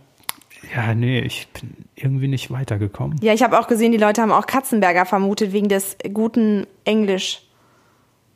ja, 0.74 0.94
nee, 0.94 1.20
ich 1.20 1.48
bin 1.48 1.70
irgendwie 1.94 2.28
nicht 2.28 2.50
weitergekommen. 2.50 3.18
Ja, 3.22 3.32
ich 3.32 3.42
habe 3.42 3.58
auch 3.58 3.68
gesehen, 3.68 3.92
die 3.92 3.98
Leute 3.98 4.22
haben 4.22 4.32
auch 4.32 4.46
Katzenberger 4.46 5.04
vermutet 5.04 5.52
wegen 5.52 5.68
des 5.68 5.96
guten 6.12 6.66
Englisch. 6.84 7.42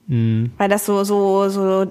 Mhm. 0.07 0.53
Weil 0.59 0.68
das 0.68 0.87
so, 0.87 1.05
so, 1.05 1.49
so 1.49 1.90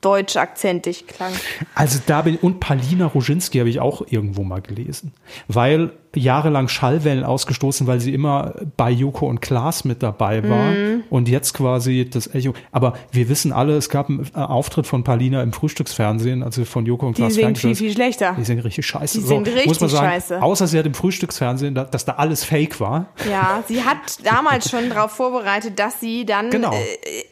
deutsch-akzentig 0.00 1.06
klang. 1.06 1.32
Also 1.74 1.98
da 2.06 2.22
bin 2.22 2.36
und 2.36 2.60
Palina 2.60 3.06
Roginski 3.06 3.58
habe 3.58 3.68
ich 3.70 3.80
auch 3.80 4.02
irgendwo 4.08 4.42
mal 4.44 4.60
gelesen, 4.60 5.12
weil 5.48 5.92
jahrelang 6.16 6.68
Schallwellen 6.68 7.22
ausgestoßen, 7.22 7.86
weil 7.86 8.00
sie 8.00 8.14
immer 8.14 8.54
bei 8.76 8.90
Joko 8.90 9.26
und 9.26 9.40
Klaas 9.40 9.84
mit 9.84 10.02
dabei 10.02 10.42
war 10.48 10.70
Mhm. 10.70 11.02
und 11.10 11.28
jetzt 11.28 11.52
quasi 11.52 12.08
das 12.08 12.34
Echo. 12.34 12.54
Aber 12.72 12.94
wir 13.12 13.28
wissen 13.28 13.52
alle, 13.52 13.76
es 13.76 13.88
gab 13.90 14.08
einen 14.08 14.26
äh, 14.34 14.38
Auftritt 14.38 14.86
von 14.86 15.04
Palina 15.04 15.42
im 15.42 15.52
Frühstücksfernsehen, 15.52 16.42
also 16.42 16.64
von 16.64 16.86
Joko 16.86 17.06
und 17.08 17.18
Die 17.18 17.22
Klaas. 17.22 17.34
singt 17.34 17.58
viel, 17.58 17.68
Fernsehen. 17.68 17.76
viel 17.86 17.94
schlechter. 17.94 18.34
Die 18.38 18.44
sind 18.44 18.58
richtig 18.60 18.86
scheiße. 18.86 19.18
Die 19.18 19.24
sind 19.24 19.46
richtig 19.46 19.66
muss 19.66 19.80
man 19.80 19.90
sagen, 19.90 20.06
scheiße. 20.06 20.42
Außer 20.42 20.66
sie 20.66 20.78
hat 20.78 20.86
im 20.86 20.94
Frühstücksfernsehen, 20.94 21.74
da- 21.74 21.84
dass 21.84 22.04
da 22.06 22.12
alles 22.14 22.42
Fake 22.42 22.80
war. 22.80 23.06
Ja, 23.30 23.62
sie 23.68 23.84
hat 23.84 23.98
damals 24.24 24.70
schon 24.70 24.88
darauf 24.88 25.12
vorbereitet, 25.12 25.78
dass 25.78 26.00
sie 26.00 26.24
dann 26.24 26.50
Genau. 26.50 26.72
äh, 26.72 26.78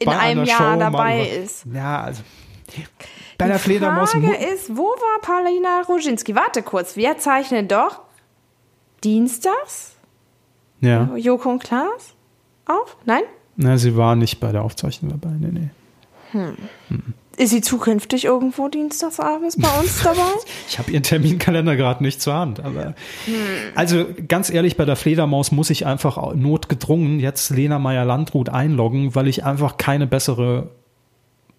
in 0.01 0.09
einem 0.11 0.45
Jahr 0.45 0.75
Show 0.75 0.79
dabei 0.81 1.27
ist. 1.43 1.65
Ja, 1.73 2.03
also 2.03 2.23
bei 3.39 3.47
der 3.49 3.59
Fledermaus. 3.59 4.11
Frage 4.13 4.27
mu- 4.27 4.33
ist, 4.33 4.77
wo 4.77 4.85
war 4.85 5.21
Paulina 5.23 5.83
Roginski? 5.89 6.35
Warte 6.35 6.63
kurz, 6.63 6.97
wir 6.97 7.19
zeichnen 7.19 7.69
doch 7.69 8.01
dienstags 9.05 9.95
Ja, 10.81 11.15
Joko 11.17 11.51
und 11.51 11.63
Klaas 11.63 12.15
auf? 12.67 12.97
Nein? 13.05 13.23
na, 13.57 13.79
sie 13.79 13.97
war 13.97 14.17
nicht 14.17 14.39
bei 14.41 14.53
der 14.53 14.63
Aufzeichnung 14.63 15.13
dabei. 15.19 15.35
Nee, 15.39 15.49
nee. 15.53 15.71
Ist 17.39 17.51
sie 17.51 17.61
zukünftig 17.63 18.25
irgendwo 18.27 18.69
dienstagsabends 18.69 19.57
bei 19.59 19.69
uns 19.81 20.03
dabei? 20.05 20.21
Ich 20.69 20.79
habe 20.79 20.91
ihren 20.91 21.03
Terminkalender 21.03 21.77
gerade 21.77 22.03
nicht 22.03 22.21
zur 22.21 22.35
Hand, 22.35 22.61
aber 22.61 22.95
also 23.75 24.05
ganz 24.29 24.51
ehrlich, 24.51 24.77
bei 24.77 24.85
der 24.85 24.97
Fledermaus 24.97 25.53
muss 25.53 25.71
ich 25.71 25.87
einfach 25.87 26.35
notgedrungen 26.35 27.21
jetzt 27.21 27.51
Lena 27.51 27.79
Meyer-Landrut 27.79 28.49
einloggen, 28.51 29.15
weil 29.15 29.29
ich 29.29 29.45
einfach 29.45 29.77
keine 29.79 30.07
bessere 30.07 30.71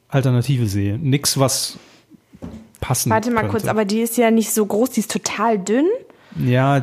Alternative 0.10 0.67
sehe. 0.67 0.98
Nix, 0.98 1.39
was 1.39 1.78
passen 2.80 3.10
Warte 3.10 3.32
mal 3.32 3.41
könnte. 3.41 3.52
kurz, 3.52 3.67
aber 3.67 3.86
die 3.86 4.02
ist 4.02 4.17
ja 4.17 4.32
nicht 4.32 4.52
so 4.52 4.65
groß, 4.65 4.91
die 4.91 5.02
ist 5.02 5.12
total 5.12 5.60
dünn. 5.60 5.88
Ja, 6.39 6.82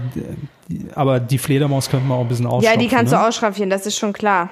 aber 0.95 1.21
die 1.21 1.39
Fledermaus 1.39 1.89
könnte 1.89 2.07
man 2.07 2.19
auch 2.19 2.23
ein 2.23 2.29
bisschen 2.29 2.47
Ja, 2.47 2.51
ausstopfen. 2.51 2.81
die 2.81 2.89
kannst 2.89 3.13
ne? 3.13 3.19
du 3.19 3.25
ausschraffieren, 3.25 3.71
das 3.71 3.87
ist 3.87 3.97
schon 3.97 4.13
klar. 4.13 4.51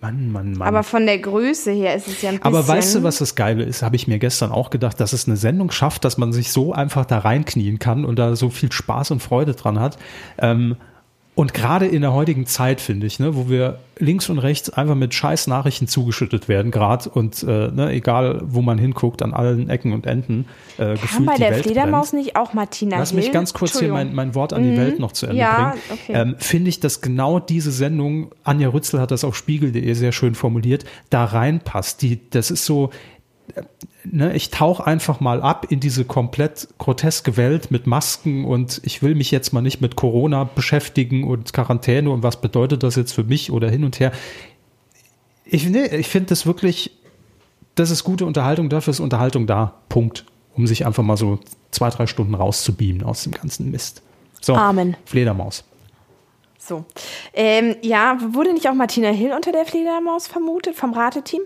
Mann, 0.00 0.30
Mann, 0.30 0.52
Mann. 0.52 0.68
Aber 0.68 0.82
von 0.82 1.06
der 1.06 1.18
Größe 1.18 1.70
her 1.72 1.94
ist 1.94 2.08
es 2.08 2.20
ja 2.20 2.28
ein 2.28 2.34
bisschen. 2.36 2.46
Aber 2.54 2.68
weißt 2.68 2.96
du, 2.96 3.02
was 3.02 3.18
das 3.18 3.34
Geile 3.36 3.64
ist? 3.64 3.82
Habe 3.82 3.96
ich 3.96 4.06
mir 4.06 4.18
gestern 4.18 4.52
auch 4.52 4.68
gedacht, 4.68 5.00
dass 5.00 5.14
es 5.14 5.26
eine 5.26 5.38
Sendung 5.38 5.70
schafft, 5.70 6.04
dass 6.04 6.18
man 6.18 6.32
sich 6.34 6.52
so 6.52 6.74
einfach 6.74 7.06
da 7.06 7.18
reinknien 7.20 7.78
kann 7.78 8.04
und 8.04 8.18
da 8.18 8.36
so 8.36 8.50
viel 8.50 8.70
Spaß 8.70 9.12
und 9.12 9.20
Freude 9.22 9.54
dran 9.54 9.80
hat. 9.80 9.96
Ähm, 10.36 10.76
und 11.36 11.52
gerade 11.52 11.86
in 11.86 12.02
der 12.02 12.12
heutigen 12.12 12.46
Zeit, 12.46 12.80
finde 12.80 13.06
ich, 13.06 13.18
ne, 13.18 13.34
wo 13.34 13.48
wir 13.48 13.80
links 13.98 14.28
und 14.28 14.38
rechts 14.38 14.70
einfach 14.70 14.94
mit 14.94 15.14
scheiß 15.14 15.48
Nachrichten 15.48 15.88
zugeschüttet 15.88 16.48
werden, 16.48 16.70
gerade 16.70 17.10
und 17.10 17.42
äh, 17.42 17.46
ne, 17.72 17.90
egal, 17.90 18.40
wo 18.44 18.62
man 18.62 18.78
hinguckt, 18.78 19.20
an 19.20 19.34
allen 19.34 19.68
Ecken 19.68 19.92
und 19.92 20.06
Enden, 20.06 20.46
äh, 20.78 20.94
Kam 20.94 20.94
gefühlt 20.94 21.26
bei 21.26 21.36
der 21.36 21.50
Welt 21.50 21.64
Fledermaus 21.64 22.10
brennt. 22.12 22.24
nicht 22.24 22.36
auch 22.36 22.54
Martina 22.54 22.98
Lass 22.98 23.10
Hill? 23.10 23.18
mich 23.20 23.32
ganz 23.32 23.52
kurz 23.52 23.78
hier 23.80 23.90
mein, 23.92 24.14
mein 24.14 24.34
Wort 24.36 24.52
an 24.52 24.62
die 24.62 24.76
Welt 24.76 25.00
noch 25.00 25.10
zu 25.12 25.26
Ende 25.26 25.36
Mhm. 25.36 25.40
Ja, 25.40 25.70
bringen. 25.70 25.82
okay. 25.90 26.12
Ähm, 26.12 26.36
Finde 26.38 26.68
ich, 26.68 26.78
dass 26.80 27.00
genau 27.00 27.40
diese 27.40 27.72
Sendung, 27.72 28.30
Anja 28.44 28.68
Rützel 28.68 29.00
hat 29.00 29.10
das 29.10 29.24
auf 29.24 29.36
spiegel.de 29.36 29.92
sehr 29.94 30.12
schön 30.12 30.34
formuliert, 30.36 30.84
da 31.10 31.24
reinpasst. 31.24 32.00
Die, 32.02 32.20
das 32.30 32.52
ist 32.52 32.64
so, 32.64 32.90
ne, 34.04 34.34
ich 34.34 34.50
tauche 34.50 34.86
einfach 34.86 35.20
mal 35.20 35.42
ab 35.42 35.66
in 35.70 35.80
diese 35.80 36.04
komplett 36.04 36.68
groteske 36.78 37.36
Welt 37.36 37.70
mit 37.70 37.86
Masken 37.86 38.44
und 38.44 38.80
ich 38.84 39.02
will 39.02 39.14
mich 39.14 39.30
jetzt 39.30 39.52
mal 39.52 39.62
nicht 39.62 39.80
mit 39.80 39.96
Corona 39.96 40.44
beschäftigen 40.44 41.24
und 41.24 41.52
Quarantäne 41.52 42.10
und 42.10 42.22
was 42.22 42.40
bedeutet 42.40 42.82
das 42.82 42.96
jetzt 42.96 43.12
für 43.12 43.24
mich 43.24 43.50
oder 43.50 43.70
hin 43.70 43.84
und 43.84 44.00
her. 44.00 44.12
Ich, 45.44 45.68
nee, 45.68 45.86
ich 45.86 46.08
finde 46.08 46.30
das 46.30 46.46
wirklich, 46.46 46.92
das 47.74 47.90
ist 47.90 48.04
gute 48.04 48.26
Unterhaltung, 48.26 48.68
dafür 48.68 48.92
ist 48.92 49.00
Unterhaltung 49.00 49.46
da. 49.46 49.74
Punkt. 49.88 50.24
Um 50.56 50.68
sich 50.68 50.86
einfach 50.86 51.02
mal 51.02 51.16
so 51.16 51.40
zwei, 51.72 51.90
drei 51.90 52.06
Stunden 52.06 52.34
rauszubeamen 52.34 53.02
aus 53.02 53.24
dem 53.24 53.32
ganzen 53.32 53.72
Mist. 53.72 54.02
So, 54.40 54.54
Amen. 54.54 54.96
Fledermaus. 55.04 55.64
So. 56.58 56.84
Ähm, 57.34 57.76
ja, 57.82 58.18
wurde 58.32 58.52
nicht 58.52 58.68
auch 58.68 58.74
Martina 58.74 59.08
Hill 59.08 59.32
unter 59.32 59.52
der 59.52 59.66
Fledermaus 59.66 60.28
vermutet 60.28 60.76
vom 60.76 60.94
Rateteam? 60.94 61.42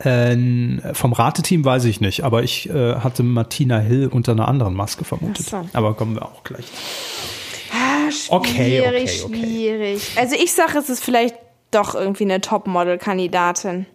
Ähm, 0.00 0.82
vom 0.92 1.12
Rateteam 1.12 1.64
weiß 1.64 1.84
ich 1.84 2.00
nicht, 2.00 2.24
aber 2.24 2.42
ich 2.42 2.68
äh, 2.68 2.96
hatte 2.96 3.22
Martina 3.22 3.78
Hill 3.78 4.08
unter 4.08 4.32
einer 4.32 4.48
anderen 4.48 4.74
Maske 4.74 5.04
vermutet. 5.04 5.46
So. 5.46 5.64
Aber 5.72 5.94
kommen 5.94 6.16
wir 6.16 6.24
auch 6.24 6.42
gleich. 6.44 6.66
Ah, 7.72 8.08
Okay, 8.28 8.80
schwierig, 8.80 9.24
okay, 9.24 9.34
okay. 9.36 9.42
schwierig. 9.46 10.10
Also 10.16 10.34
ich 10.36 10.52
sage, 10.52 10.78
es 10.78 10.88
ist 10.90 11.02
vielleicht 11.02 11.36
doch 11.70 11.94
irgendwie 11.94 12.24
eine 12.24 12.40
Topmodel-Kandidatin. 12.40 13.86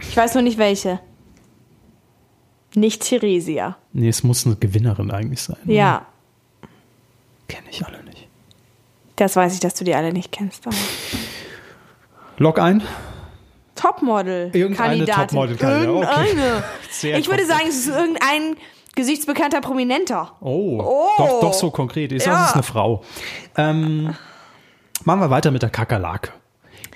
Ich 0.00 0.16
weiß 0.16 0.34
nur 0.34 0.42
nicht 0.42 0.58
welche. 0.58 1.00
Nicht 2.74 3.02
Theresia. 3.02 3.76
Nee, 3.92 4.08
es 4.08 4.22
muss 4.22 4.46
eine 4.46 4.56
Gewinnerin 4.56 5.10
eigentlich 5.10 5.42
sein. 5.42 5.56
Ja, 5.64 6.06
Kenne 7.48 7.66
ich 7.70 7.84
alle 7.86 8.02
nicht. 8.04 8.28
das 9.16 9.34
weiß 9.36 9.54
ich, 9.54 9.60
dass 9.60 9.74
du 9.74 9.84
die 9.84 9.94
alle 9.94 10.12
nicht 10.12 10.30
kennst. 10.32 10.64
Log 12.36 12.58
ein. 12.58 12.82
Topmodel. 13.80 14.50
Irgendeine 14.52 15.02
okay. 15.04 15.84
Irgendeine. 15.84 16.64
Sehr 16.90 17.18
ich 17.18 17.28
würde 17.28 17.46
sagen, 17.46 17.64
es 17.68 17.76
ist 17.86 17.88
irgendein 17.88 18.56
gesichtsbekannter 18.94 19.60
Prominenter. 19.60 20.32
Oh, 20.40 20.80
Oh. 20.82 21.08
Doch, 21.18 21.40
doch 21.40 21.52
so 21.54 21.70
konkret. 21.70 22.12
Ich 22.12 22.24
sage, 22.24 22.36
Ja. 22.36 22.42
es 22.44 22.48
ist 22.50 22.54
eine 22.54 22.62
Frau. 22.64 23.02
Ähm, 23.56 24.14
machen 25.04 25.20
wir 25.20 25.30
weiter 25.30 25.50
mit 25.50 25.62
der 25.62 25.70
Kakerlake. 25.70 26.32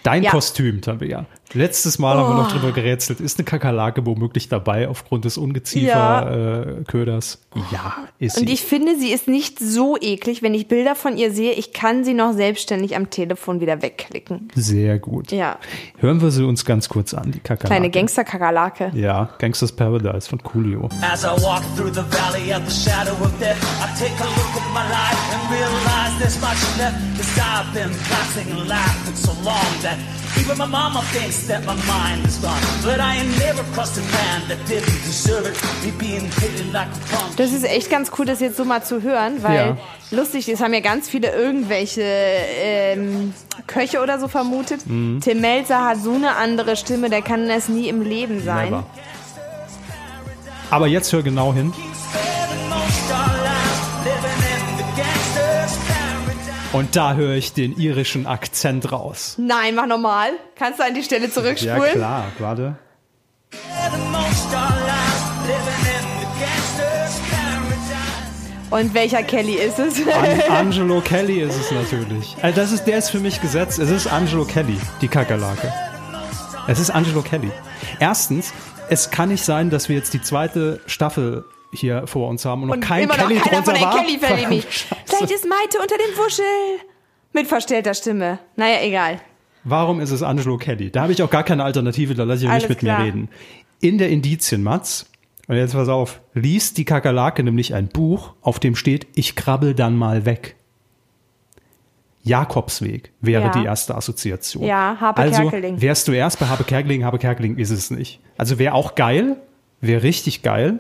Dein 0.03 0.25
Ja. 0.25 0.31
Kostüm, 0.33 0.81
Tabea. 0.81 1.27
Letztes 1.55 1.99
Mal 1.99 2.17
haben 2.17 2.35
wir 2.35 2.43
noch 2.43 2.53
drüber 2.53 2.73
gerätselt. 2.73 3.21
Ist 3.21 3.39
eine 3.39 3.45
Kakerlake 3.45 4.05
womöglich 4.07 4.49
dabei 4.49 4.89
aufgrund 4.89 5.25
des 5.25 5.37
Ungeziefer-Köders? 5.39 7.39
Ja. 7.71 7.95
ist 8.19 8.39
Und 8.39 8.49
sie. 8.49 8.55
ich 8.55 8.63
finde, 8.63 8.97
sie 8.99 9.13
ist 9.13 9.29
nicht 9.29 9.59
so 9.59 9.97
eklig. 10.01 10.43
Wenn 10.43 10.55
ich 10.55 10.69
Bilder 10.69 10.95
von 10.95 11.17
ihr 11.17 11.33
sehe, 11.33 11.53
ich 11.53 11.73
kann 11.73 12.05
sie 12.05 12.15
noch 12.15 12.33
selbstständig 12.33 12.97
am 12.97 13.11
Telefon 13.11 13.61
wieder 13.61 13.83
wegklicken. 13.83 14.49
Sehr 14.55 14.99
gut. 14.99 15.31
Ja. 15.33 15.59
Hören 15.99 16.21
wir 16.23 16.31
sie 16.31 16.45
uns 16.45 16.65
ganz 16.65 16.89
kurz 16.89 17.13
an, 17.15 17.33
die 17.33 17.41
Kakerlake. 17.41 17.67
Kleine 17.69 17.91
Gangster-Kakerlake. 17.91 18.93
Ja, 18.95 19.31
Gangsters 19.39 19.73
Paradise 19.73 20.29
von 20.29 20.43
Coolio. 20.43 20.89
As 21.03 21.25
I 21.25 21.29
walk 21.43 21.63
through 21.77 21.93
the 21.93 22.05
valley 22.11 22.53
of 22.55 22.63
the 22.67 22.73
shadow 22.91 23.13
of 23.23 23.31
death, 23.39 23.59
I 23.83 23.87
take 23.99 24.15
a 24.21 24.25
look 24.25 24.57
at 24.57 24.73
my 24.73 24.85
life 24.89 25.21
and 25.35 25.43
realize 25.51 26.19
there's 26.19 26.41
much 26.41 26.63
left. 26.79 26.97
Cause 27.17 27.39
I've 27.39 27.73
been 27.75 27.91
laughing 28.11 28.51
and 28.53 28.67
laughing 28.69 29.15
so 29.17 29.33
long 29.45 29.67
that 29.83 29.99
even 30.41 30.57
my 30.59 30.67
mama 30.67 31.03
thinks 31.13 31.47
that 31.47 31.65
my 31.65 31.75
mind 31.87 32.27
is 32.27 32.39
gone. 32.41 32.61
But 32.85 32.99
I 33.01 33.19
ain't 33.21 33.39
never 33.39 33.63
crossed 33.75 33.99
a 33.99 34.01
man 34.01 34.43
that 34.49 34.59
didn't 34.69 35.03
deserve 35.05 35.47
it. 35.47 35.57
Me 35.85 35.91
being 35.99 36.31
hidden 36.41 36.73
like 36.73 36.89
a 36.89 37.17
punk. 37.17 37.37
Das 37.37 37.53
ist 37.53 37.65
echt 37.65 37.91
ganz 37.91 38.11
cool, 38.19 38.25
das 38.27 38.41
jetzt 38.41 38.57
so 38.57 38.65
mal 38.65 38.83
zu 38.83 39.03
hören, 39.03 39.43
weil 39.43 39.57
Ja. 39.57 39.77
lustig 40.11 40.49
ist, 40.49 40.63
haben 40.63 40.75
ja 40.75 40.81
ganz 40.81 41.09
viele 41.09 41.31
irgendwelche 41.33 42.03
ähm, 42.03 43.35
Köche 43.67 44.01
oder 44.03 44.19
so 44.19 44.29
vermutet. 44.29 44.87
Mhm. 44.87 45.21
Tim 45.23 45.41
Melzer 45.41 45.85
hat 45.85 45.99
so 45.99 46.15
eine 46.15 46.37
andere 46.37 46.77
Stimme, 46.77 47.11
der 47.11 47.23
kann 47.23 47.49
das 47.49 47.69
nie 47.69 47.89
im 47.89 48.03
Leben 48.03 48.43
sein. 48.43 48.71
Never. 48.71 48.85
Aber 50.71 50.87
jetzt 50.87 51.13
hör 51.13 51.23
genau 51.23 51.53
hin. 51.53 51.73
Und 56.73 56.97
da 56.97 57.15
höre 57.15 57.35
ich 57.35 57.53
den 57.53 57.77
irischen 57.77 58.27
Akzent 58.27 58.91
raus. 58.93 59.35
Nein, 59.39 59.75
mach 59.75 59.87
nochmal. 59.87 60.31
Kannst 60.57 60.79
du 60.81 60.85
an 60.85 60.95
die 60.95 61.03
Stelle 61.03 61.27
Ja, 61.27 61.31
zurückspulen? 61.33 61.93
klar, 61.93 62.25
warte. 62.39 62.77
Und 68.71 68.95
welcher 68.95 69.23
Kelly 69.23 69.55
ist 69.55 69.79
es? 69.79 69.99
An 70.07 70.41
Angelo 70.67 71.01
Kelly 71.03 71.41
ist 71.41 71.57
es 71.61 71.71
natürlich. 71.71 72.37
Also 72.41 72.59
das 72.59 72.73
ist, 72.73 72.85
der 72.85 72.97
ist 72.99 73.11
für 73.11 73.21
mich 73.21 73.41
gesetzt. 73.43 73.79
Es 73.79 73.91
ist 73.91 74.07
Angelo 74.07 74.45
Kelly, 74.47 74.79
die 75.03 75.09
Kakerlake. 75.09 75.71
Es 76.69 76.79
ist 76.79 76.91
Angelo 76.91 77.21
Kelly. 77.21 77.51
Erstens, 78.01 78.55
es 78.89 79.11
kann 79.11 79.29
nicht 79.29 79.45
sein, 79.45 79.69
dass 79.69 79.91
wir 79.91 79.97
jetzt 79.97 80.15
die 80.15 80.23
zweite 80.23 80.81
Staffel 80.87 81.45
hier 81.71 82.07
vor 82.07 82.29
uns 82.29 82.47
haben 82.47 82.63
und 82.63 82.69
noch 82.69 82.75
Und 82.77 82.81
kein 82.81 83.05
immer 83.05 83.15
Kelly 83.15 83.35
noch 83.37 83.47
drunter 83.47 83.79
war. 83.81 84.05
Kelly. 84.05 84.63
Vielleicht 85.07 85.31
ist 85.33 85.47
Maite 85.49 85.79
unter 85.81 85.97
dem 85.97 86.17
Wuschel. 86.17 86.45
Mit 87.33 87.47
verstellter 87.47 87.95
Stimme. 87.95 88.39
Naja, 88.57 88.83
egal. 88.83 89.21
Warum 89.65 90.01
ist 90.01 90.11
es 90.11 90.23
Angelo 90.23 90.59
Kelly? 90.59 90.91
Da 90.91 91.03
habe 91.03 91.13
ich 91.13 91.23
auch 91.23 91.31
gar 91.31 91.45
keine 91.45 91.65
Alternative, 91.65 92.15
da 92.15 92.25
lasse 92.25 92.45
ich 92.45 92.51
Alles 92.51 92.65
nicht 92.65 92.69
mit 92.71 92.79
klar. 92.81 92.99
mir 93.01 93.07
reden. 93.07 93.29
In 93.81 93.97
der 93.99 94.11
Indizien, 94.11 94.63
Mats, 94.63 95.07
und 95.49 95.57
jetzt 95.57 95.73
pass 95.73 95.89
auf, 95.89 96.21
liest 96.35 96.79
die 96.79 96.85
Kakerlake 96.85 97.43
nämlich 97.43 97.75
ein 97.75 97.89
Buch, 97.89 98.35
auf 98.43 98.59
dem 98.61 98.77
steht, 98.77 99.07
ich 99.15 99.35
krabbel 99.37 99.75
dann 99.75 99.97
mal 99.97 100.25
weg. 100.27 100.57
Jakobsweg 102.25 103.13
wäre 103.21 103.45
Ja. 103.45 103.49
die 103.51 103.65
erste 103.65 103.95
Assoziation. 103.97 104.63
Ja, 104.65 104.97
Harpe 105.01 105.23
also, 105.23 105.43
Kerkeling. 105.43 105.81
wärst 105.81 106.07
du 106.07 106.13
erst 106.13 106.39
bei 106.39 106.47
Habe 106.47 106.63
Kerkeling, 106.65 107.05
Habe 107.05 107.19
Kerkeling 107.19 107.57
ist 107.57 107.71
es 107.71 107.91
nicht. 107.91 108.21
Also 108.39 108.59
wäre 108.59 108.75
auch 108.75 108.95
geil, 108.95 109.37
wäre 109.81 110.03
richtig 110.03 110.43
geil, 110.43 110.79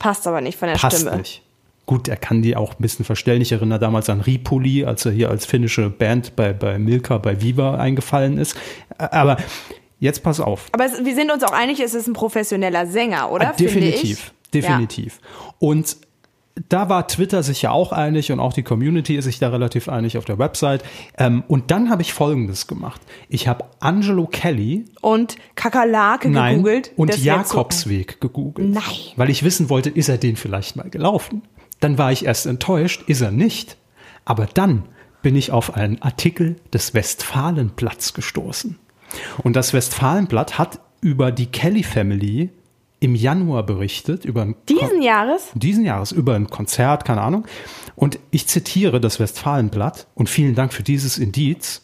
Passt 0.00 0.26
aber 0.26 0.40
nicht 0.40 0.58
von 0.58 0.66
der 0.68 0.74
passt 0.76 1.00
Stimme. 1.02 1.16
nicht. 1.18 1.42
Gut, 1.86 2.06
er 2.08 2.16
kann 2.16 2.42
die 2.42 2.56
auch 2.56 2.72
ein 2.74 2.80
bisschen 2.82 3.04
verstellen. 3.04 3.42
Ich 3.42 3.52
erinnere 3.52 3.78
damals 3.80 4.08
an 4.08 4.20
Ripoli, 4.20 4.84
als 4.84 5.04
er 5.04 5.12
hier 5.12 5.30
als 5.30 5.46
finnische 5.46 5.90
Band 5.90 6.36
bei, 6.36 6.52
bei 6.52 6.78
Milka, 6.78 7.18
bei 7.18 7.42
Viva 7.42 7.76
eingefallen 7.76 8.38
ist. 8.38 8.56
Aber 8.98 9.36
jetzt 9.98 10.22
pass 10.22 10.38
auf. 10.40 10.68
Aber 10.72 10.84
es, 10.84 11.04
wir 11.04 11.14
sind 11.14 11.32
uns 11.32 11.42
auch 11.42 11.52
einig, 11.52 11.80
es 11.80 11.94
ist 11.94 12.06
ein 12.06 12.12
professioneller 12.12 12.86
Sänger, 12.86 13.32
oder? 13.32 13.50
Ah, 13.50 13.52
definitiv, 13.52 14.32
definitiv. 14.54 15.20
Und 15.58 15.96
da 16.68 16.88
war 16.88 17.08
Twitter 17.08 17.42
sich 17.42 17.62
ja 17.62 17.70
auch 17.70 17.92
einig 17.92 18.30
und 18.30 18.38
auch 18.38 18.52
die 18.52 18.62
Community 18.62 19.16
ist 19.16 19.24
sich 19.24 19.38
da 19.38 19.48
relativ 19.48 19.88
einig 19.88 20.18
auf 20.18 20.24
der 20.24 20.38
Website. 20.38 20.84
Ähm, 21.18 21.44
und 21.48 21.70
dann 21.70 21.88
habe 21.90 22.02
ich 22.02 22.12
Folgendes 22.12 22.66
gemacht. 22.66 23.00
Ich 23.28 23.48
habe 23.48 23.64
Angelo 23.80 24.26
Kelly 24.26 24.84
Ja. 24.86 24.92
Und 25.00 25.36
Kakerlake 25.54 26.28
Nein, 26.28 26.56
gegoogelt. 26.56 26.92
und 26.96 27.16
Jakobsweg 27.18 28.20
gegoogelt. 28.20 28.70
Nein. 28.70 28.82
Weil 29.16 29.30
ich 29.30 29.42
wissen 29.42 29.70
wollte, 29.70 29.90
ist 29.90 30.08
er 30.08 30.18
den 30.18 30.36
vielleicht 30.36 30.76
mal 30.76 30.90
gelaufen? 30.90 31.42
Dann 31.82 31.98
war 31.98 32.12
ich 32.12 32.24
erst 32.24 32.46
enttäuscht, 32.46 33.02
ist 33.08 33.22
er 33.22 33.32
nicht. 33.32 33.76
Aber 34.24 34.46
dann 34.46 34.84
bin 35.20 35.34
ich 35.34 35.50
auf 35.50 35.74
einen 35.74 36.00
Artikel 36.00 36.56
des 36.72 36.94
Westfalenblatts 36.94 38.14
gestoßen. 38.14 38.78
Und 39.42 39.56
das 39.56 39.72
Westfalenblatt 39.72 40.58
hat 40.58 40.78
über 41.00 41.32
die 41.32 41.46
Kelly 41.46 41.82
Family 41.82 42.50
im 43.00 43.16
Januar 43.16 43.64
berichtet, 43.64 44.24
über 44.24 44.46
Diesen 44.68 45.02
Jahres? 45.02 45.50
diesen 45.54 45.84
Jahres 45.84 46.12
über 46.12 46.36
ein 46.36 46.46
Konzert, 46.48 47.04
keine 47.04 47.20
Ahnung. 47.20 47.48
Und 47.96 48.20
ich 48.30 48.46
zitiere 48.46 49.00
das 49.00 49.18
Westfalenblatt 49.18 50.06
und 50.14 50.28
vielen 50.28 50.54
Dank 50.54 50.72
für 50.72 50.84
dieses 50.84 51.18
Indiz. 51.18 51.82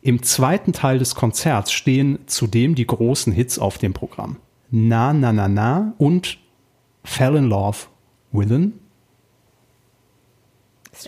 Im 0.00 0.24
zweiten 0.24 0.72
Teil 0.72 0.98
des 0.98 1.14
Konzerts 1.14 1.70
stehen 1.70 2.18
zudem 2.26 2.74
die 2.74 2.88
großen 2.88 3.32
Hits 3.32 3.60
auf 3.60 3.78
dem 3.78 3.92
Programm. 3.92 4.38
Na, 4.72 5.12
na, 5.12 5.32
na, 5.32 5.46
na 5.46 5.94
und 5.98 6.38
Fell 7.04 7.36
in 7.36 7.44
Love 7.44 7.78
Within. 8.32 8.80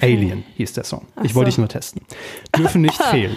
Alien 0.00 0.44
hieß 0.56 0.72
der 0.72 0.84
Song. 0.84 1.06
Ich 1.22 1.30
so. 1.32 1.34
wollte 1.36 1.50
dich 1.50 1.58
nur 1.58 1.68
testen. 1.68 2.02
Dürfen 2.56 2.82
nicht 2.82 3.00
fehlen. 3.10 3.36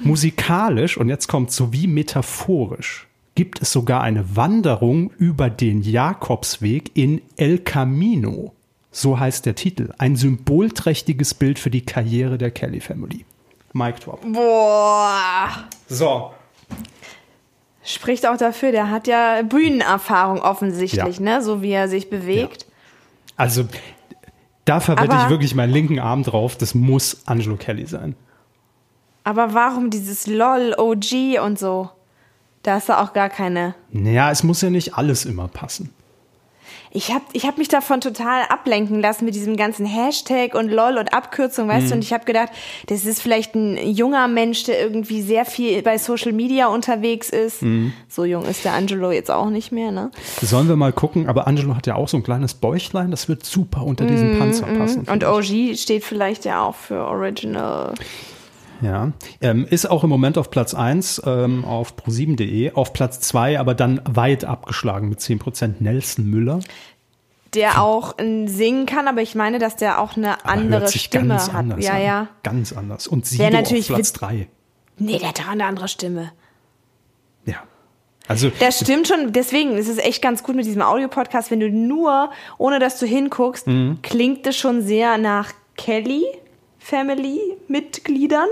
Musikalisch, 0.00 0.96
und 0.96 1.08
jetzt 1.08 1.26
kommt 1.28 1.50
sowie 1.50 1.86
metaphorisch, 1.86 3.06
gibt 3.34 3.60
es 3.62 3.72
sogar 3.72 4.02
eine 4.02 4.36
Wanderung 4.36 5.10
über 5.18 5.50
den 5.50 5.82
Jakobsweg 5.82 6.92
in 6.94 7.20
El 7.36 7.58
Camino. 7.58 8.52
So 8.90 9.18
heißt 9.20 9.44
der 9.46 9.54
Titel. 9.54 9.92
Ein 9.98 10.16
symbolträchtiges 10.16 11.34
Bild 11.34 11.58
für 11.58 11.70
die 11.70 11.84
Karriere 11.84 12.38
der 12.38 12.50
Kelly 12.50 12.80
Family. 12.80 13.24
Mic 13.74 14.00
drop. 14.00 14.20
Boah. 14.32 15.48
So. 15.88 16.30
Spricht 17.84 18.26
auch 18.26 18.36
dafür, 18.36 18.72
der 18.72 18.90
hat 18.90 19.06
ja 19.06 19.42
Bühnenerfahrung 19.42 20.40
offensichtlich, 20.40 21.18
Ja. 21.18 21.22
ne? 21.38 21.42
So 21.42 21.62
wie 21.62 21.70
er 21.70 21.88
sich 21.88 22.10
bewegt. 22.10 22.66
Also, 23.36 23.64
da 24.68 24.80
verwette 24.80 25.12
Aber- 25.12 25.24
ich 25.24 25.30
wirklich 25.30 25.54
meinen 25.54 25.72
linken 25.72 25.98
Arm 25.98 26.22
drauf. 26.22 26.56
Das 26.56 26.74
muss 26.74 27.22
Angelo 27.26 27.56
Kelly 27.56 27.86
sein. 27.86 28.14
Aber 29.24 29.54
warum 29.54 29.90
dieses 29.90 30.26
LOL, 30.26 30.74
OG 30.78 31.38
und 31.44 31.58
so? 31.58 31.90
Da 32.62 32.74
hast 32.74 32.88
du 32.88 32.98
auch 32.98 33.12
gar 33.12 33.28
keine. 33.28 33.74
Naja, 33.90 34.30
es 34.30 34.42
muss 34.42 34.60
ja 34.62 34.70
nicht 34.70 34.94
alles 34.94 35.24
immer 35.24 35.48
passen. 35.48 35.92
Ich 36.90 37.12
habe 37.12 37.24
ich 37.32 37.46
hab 37.46 37.58
mich 37.58 37.68
davon 37.68 38.00
total 38.00 38.42
ablenken 38.48 39.00
lassen 39.00 39.24
mit 39.24 39.34
diesem 39.34 39.56
ganzen 39.56 39.86
Hashtag 39.86 40.54
und 40.54 40.70
LOL 40.70 40.98
und 40.98 41.12
Abkürzung, 41.12 41.68
weißt 41.68 41.90
du? 41.90 41.94
Und 41.94 42.04
ich 42.04 42.12
habe 42.12 42.24
gedacht, 42.24 42.50
das 42.86 43.04
ist 43.04 43.20
vielleicht 43.20 43.54
ein 43.54 43.76
junger 43.90 44.28
Mensch, 44.28 44.64
der 44.64 44.80
irgendwie 44.80 45.22
sehr 45.22 45.44
viel 45.44 45.82
bei 45.82 45.98
Social 45.98 46.32
Media 46.32 46.68
unterwegs 46.68 47.30
ist. 47.30 47.62
So 48.08 48.24
jung 48.24 48.44
ist 48.44 48.64
der 48.64 48.72
Angelo 48.72 49.10
jetzt 49.10 49.30
auch 49.30 49.50
nicht 49.50 49.72
mehr, 49.72 49.90
ne? 49.90 50.10
Sollen 50.40 50.68
wir 50.68 50.76
mal 50.76 50.92
gucken, 50.92 51.28
aber 51.28 51.46
Angelo 51.46 51.76
hat 51.76 51.86
ja 51.86 51.94
auch 51.94 52.08
so 52.08 52.16
ein 52.16 52.22
kleines 52.22 52.54
Bäuchlein, 52.54 53.10
das 53.10 53.28
wird 53.28 53.44
super 53.44 53.84
unter 53.84 54.06
diesen 54.06 54.38
Panzer 54.38 54.66
passen. 54.66 55.06
Und 55.10 55.24
OG 55.24 55.76
steht 55.76 56.04
vielleicht 56.04 56.44
ja 56.44 56.62
auch 56.62 56.74
für 56.74 57.04
Original. 57.04 57.94
Ja, 58.80 59.12
ähm, 59.40 59.66
ist 59.68 59.90
auch 59.90 60.04
im 60.04 60.10
Moment 60.10 60.38
auf 60.38 60.50
Platz 60.50 60.72
1 60.74 61.22
ähm, 61.26 61.64
auf 61.64 61.94
pro7.de, 61.96 62.72
auf 62.72 62.92
Platz 62.92 63.20
2 63.20 63.58
aber 63.58 63.74
dann 63.74 64.00
weit 64.08 64.44
abgeschlagen 64.44 65.08
mit 65.08 65.18
10% 65.20 65.74
Nelson 65.80 66.26
Müller. 66.26 66.60
Der 67.54 67.82
auch 67.82 68.14
singen 68.18 68.84
kann, 68.86 69.08
aber 69.08 69.22
ich 69.22 69.34
meine, 69.34 69.58
dass 69.58 69.74
der 69.76 70.00
auch 70.00 70.16
eine 70.16 70.34
Aber 70.44 70.48
andere 70.50 70.80
hört 70.82 70.90
sich 70.90 71.02
Stimme 71.02 71.28
ganz 71.28 71.48
hat. 71.48 71.54
anders 71.54 71.84
ja, 71.84 71.92
an. 71.94 72.02
ja. 72.02 72.28
Ganz 72.42 72.72
anders. 72.72 73.06
Und 73.06 73.24
Wär 73.24 73.28
Sido 73.30 73.44
auf 73.46 73.52
natürlich 73.52 73.86
Platz 73.88 74.12
wit- 74.14 74.20
3. 74.20 74.48
Nee, 74.98 75.18
der 75.18 75.28
hat 75.30 75.38
doch 75.38 75.48
eine 75.48 75.64
andere 75.64 75.88
Stimme. 75.88 76.32
Ja. 77.46 77.56
Also, 78.26 78.50
Das 78.60 78.78
stimmt 78.80 79.08
schon. 79.08 79.32
Deswegen 79.32 79.78
ist 79.78 79.88
es 79.88 79.96
echt 79.96 80.20
ganz 80.20 80.42
gut 80.42 80.54
mit 80.56 80.66
diesem 80.66 80.82
Audio-Podcast. 80.82 81.50
Wenn 81.50 81.60
du 81.60 81.70
nur, 81.70 82.30
ohne 82.58 82.78
dass 82.78 82.98
du 82.98 83.06
hinguckst, 83.06 83.66
Mhm. 83.66 84.00
klingt 84.02 84.46
es 84.46 84.56
schon 84.58 84.82
sehr 84.82 85.16
nach 85.16 85.50
Kelly 85.78 86.24
Family-Mitgliedern. 86.78 88.48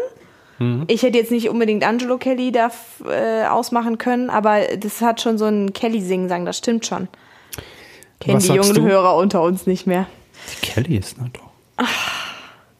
Mhm. 0.59 0.85
Ich 0.87 1.03
hätte 1.03 1.19
jetzt 1.19 1.31
nicht 1.31 1.49
unbedingt 1.49 1.85
Angelo 1.85 2.19
Kelly 2.19 2.53
da 2.53 2.71
äh, 3.09 3.47
ausmachen 3.47 3.99
können, 3.99 4.31
aber 4.31 4.61
das 4.79 5.01
hat 5.01 5.21
schon 5.21 5.38
so 5.38 5.45
einen 5.45 5.73
Kelly-Singsang, 5.73 6.45
das 6.45 6.59
stimmt 6.59 6.87
schon. 6.87 7.09
Kennen 8.21 8.40
die 8.40 8.49
jungen 8.49 8.75
du? 8.75 8.83
Hörer 8.83 9.16
unter 9.16 9.42
uns 9.42 9.66
nicht 9.66 9.87
mehr. 9.87 10.07
die 10.53 10.66
Kelly 10.66 10.97
ist 10.97 11.16
na 11.19 11.29
doch. 11.33 11.87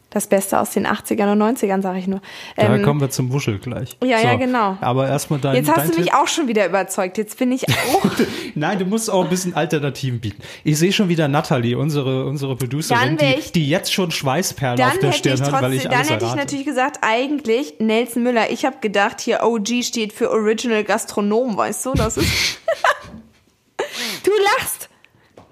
Das 0.09 0.27
Beste 0.27 0.57
aus 0.59 0.71
den 0.71 0.87
80ern 0.87 1.33
und 1.33 1.41
90ern, 1.41 1.81
sage 1.81 1.99
ich 1.99 2.07
nur. 2.07 2.21
Da 2.55 2.73
Ähm, 2.73 2.81
kommen 2.81 3.01
wir 3.01 3.09
zum 3.09 3.33
Wuschel 3.33 3.59
gleich. 3.59 3.97
ja, 4.01 4.19
ja, 4.21 4.35
genau. 4.35 4.77
Aber 4.79 5.07
erstmal 5.09 5.39
dein 5.39 5.55
jetzt 5.55 5.67
hast 5.67 5.79
dein 5.79 5.91
du 5.91 5.97
mich 5.97 6.05
Tipp. 6.05 6.15
auch 6.15 6.27
schon 6.29 6.47
wieder 6.47 6.65
überzeugt. 6.65 7.17
Jetzt 7.17 7.37
bin 7.37 7.51
ich 7.51 7.65
auch. 7.67 8.05
Nein, 8.55 8.79
du 8.79 8.85
musst 8.85 9.09
auch 9.11 9.25
ein 9.25 9.29
bisschen 9.29 9.53
Alternativen 9.53 10.21
bieten. 10.21 10.41
Ich 10.63 10.77
sehe 10.79 10.93
schon 10.93 11.09
wieder 11.09 11.27
Natalie, 11.27 11.77
unsere, 11.77 12.25
unsere 12.25 12.55
Producerin, 12.55 13.17
die, 13.17 13.25
ich- 13.37 13.51
die 13.51 13.67
jetzt 13.67 13.91
schon 13.93 14.09
Schweißperlen 14.11 14.81
auf 14.81 14.97
der 14.99 15.11
Stirn 15.11 15.41
hat, 15.41 15.51
weil 15.61 15.73
ich 15.73 15.83
dann 15.83 15.93
hätte 16.07 16.25
ich 16.25 16.35
natürlich 16.35 16.65
gesagt, 16.65 16.99
eigentlich 17.01 17.75
Nelson 17.79 18.23
Müller. 18.23 18.49
Ich 18.49 18.65
habe 18.65 18.77
gedacht, 18.79 19.19
hier 19.19 19.43
OG 19.43 19.83
steht 19.83 20.13
für 20.13 20.31
Original 20.31 20.85
Gastronom, 20.85 21.57
weißt 21.57 21.85
du? 21.85 21.93
Das 21.95 22.15
ist. 22.15 22.27
du 24.23 24.31
lachst. 24.57 24.76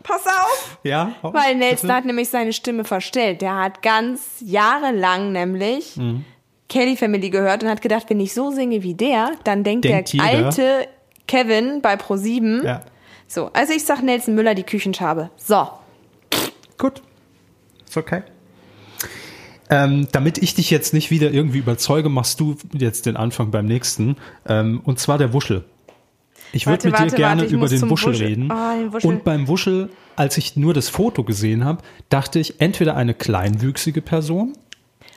Pass 0.08 0.26
auf. 0.28 0.78
ja, 0.84 1.13
Weil 1.22 1.56
Nelson 1.56 1.88
bitte? 1.88 1.94
hat 1.96 2.06
nämlich 2.06 2.30
seine 2.30 2.54
Stimme 2.54 2.84
verstellt. 2.84 3.41
Der 3.41 3.56
hat 3.58 3.82
ganz 3.82 4.22
jahrelang 4.39 5.32
nämlich 5.32 5.98
Mhm. 5.98 6.24
Kelly 6.70 6.96
Family 6.96 7.30
gehört 7.30 7.63
und 7.63 7.70
hat 7.70 7.82
gedacht, 7.82 8.06
wenn 8.10 8.20
ich 8.20 8.34
so 8.34 8.52
singe 8.52 8.82
wie 8.84 8.94
der, 8.96 9.32
dann 9.44 9.63
denkt, 9.63 9.86
Denkt 9.86 10.13
der 10.13 10.24
jeder. 10.26 10.46
alte 10.48 10.88
Kevin 11.28 11.82
bei 11.82 11.96
Pro7. 11.96 12.63
Ja. 12.65 12.82
So, 13.28 13.50
also 13.54 13.74
ich 13.74 13.84
sag 13.84 14.02
Nelson 14.04 14.36
Müller 14.36 14.54
die 14.56 14.63
Küchenschabe. 14.63 15.30
So. 15.38 15.68
Gut. 16.78 17.02
Ist 17.88 17.98
okay. 17.98 18.24
Ähm, 19.70 20.08
damit 20.12 20.38
ich 20.38 20.54
dich 20.54 20.70
jetzt 20.70 20.94
nicht 20.94 21.10
wieder 21.10 21.32
irgendwie 21.32 21.58
überzeuge, 21.58 22.10
machst 22.10 22.39
du 22.39 22.56
jetzt 22.74 23.08
den 23.08 23.18
Anfang 23.18 23.50
beim 23.50 23.65
nächsten. 23.65 24.18
Ähm, 24.48 24.82
und 24.86 25.00
zwar 25.00 25.18
der 25.18 25.34
Wuschel. 25.34 25.65
Ich 26.53 26.67
würde 26.67 26.88
mit 26.88 26.95
dir 26.95 26.99
warte, 27.03 27.15
gerne 27.15 27.41
warte, 27.41 27.45
ich 27.47 27.51
über 27.51 27.67
den 27.67 27.89
Wuschel, 27.89 28.13
Wuschel. 28.13 28.27
reden. 28.27 28.49
Den 28.49 28.93
Wuschel. 28.93 29.10
Und 29.10 29.23
beim 29.23 29.47
Wuschel, 29.47 29.89
als 30.15 30.38
ich 30.38 30.55
nur 30.55 30.73
das 30.73 30.89
Foto 30.89 31.23
gesehen 31.23 31.65
habe, 31.65 31.81
dachte 32.10 32.39
ich, 32.39 32.62
entweder 32.62 32.95
eine 32.95 33.13
kleinwüchsige 33.13 34.01
Person, 34.01 34.53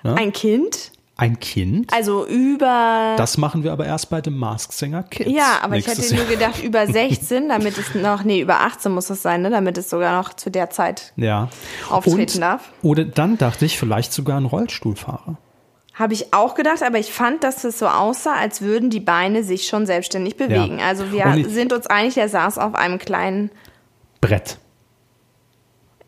Ein 0.02 0.32
Kind? 0.32 0.92
ein 1.20 1.40
Kind. 1.40 1.92
Also 1.92 2.24
über. 2.29 3.14
Das 3.16 3.38
machen 3.38 3.64
wir 3.64 3.72
aber 3.72 3.85
erst 3.87 4.08
bei 4.08 4.20
dem 4.20 4.37
Mask 4.38 4.72
Singer 4.72 5.02
Kids. 5.02 5.29
Ja, 5.33 5.58
aber 5.62 5.76
ich 5.76 5.85
hätte 5.88 6.00
nur 6.14 6.22
Jahr. 6.24 6.31
gedacht, 6.33 6.62
über 6.62 6.87
16, 6.92 7.48
damit 7.48 7.76
es 7.76 7.92
noch, 7.96 8.22
nee, 8.22 8.40
über 8.40 8.60
18 8.60 8.92
muss 8.92 9.10
es 9.10 9.20
sein, 9.22 9.42
ne? 9.42 9.50
damit 9.50 9.76
es 9.79 9.90
sogar 9.90 10.16
noch 10.16 10.33
zu 10.35 10.48
der 10.50 10.70
Zeit 10.70 11.12
Ja. 11.16 11.48
auftreten 11.90 12.20
Und- 12.20 12.40
darf. 12.40 12.70
Oder 12.83 13.04
dann 13.04 13.37
dachte 13.37 13.64
ich, 13.64 13.79
vielleicht 13.79 14.12
sogar 14.12 14.40
ein 14.40 14.44
Rollstuhlfahrer. 14.44 15.37
Habe 15.99 16.15
ich 16.15 16.33
auch 16.33 16.55
gedacht, 16.55 16.83
aber 16.85 16.99
ich 16.99 17.13
fand, 17.13 17.42
dass 17.42 17.65
es 17.65 17.79
so 17.81 17.88
aussah, 17.88 18.35
als 18.35 18.63
würden 18.63 18.88
die 18.88 19.01
Beine 19.01 19.42
sich 19.42 19.67
schon 19.67 19.85
selbstständig 19.85 20.37
bewegen. 20.37 20.81
Also 20.81 21.11
wir 21.11 21.49
sind 21.49 21.73
uns 21.73 21.88
einig, 21.88 22.15
der 22.15 22.29
saß 22.29 22.59
auf 22.59 22.77
einem 22.77 22.99
kleinen, 22.99 23.51
Brett. 24.21 24.59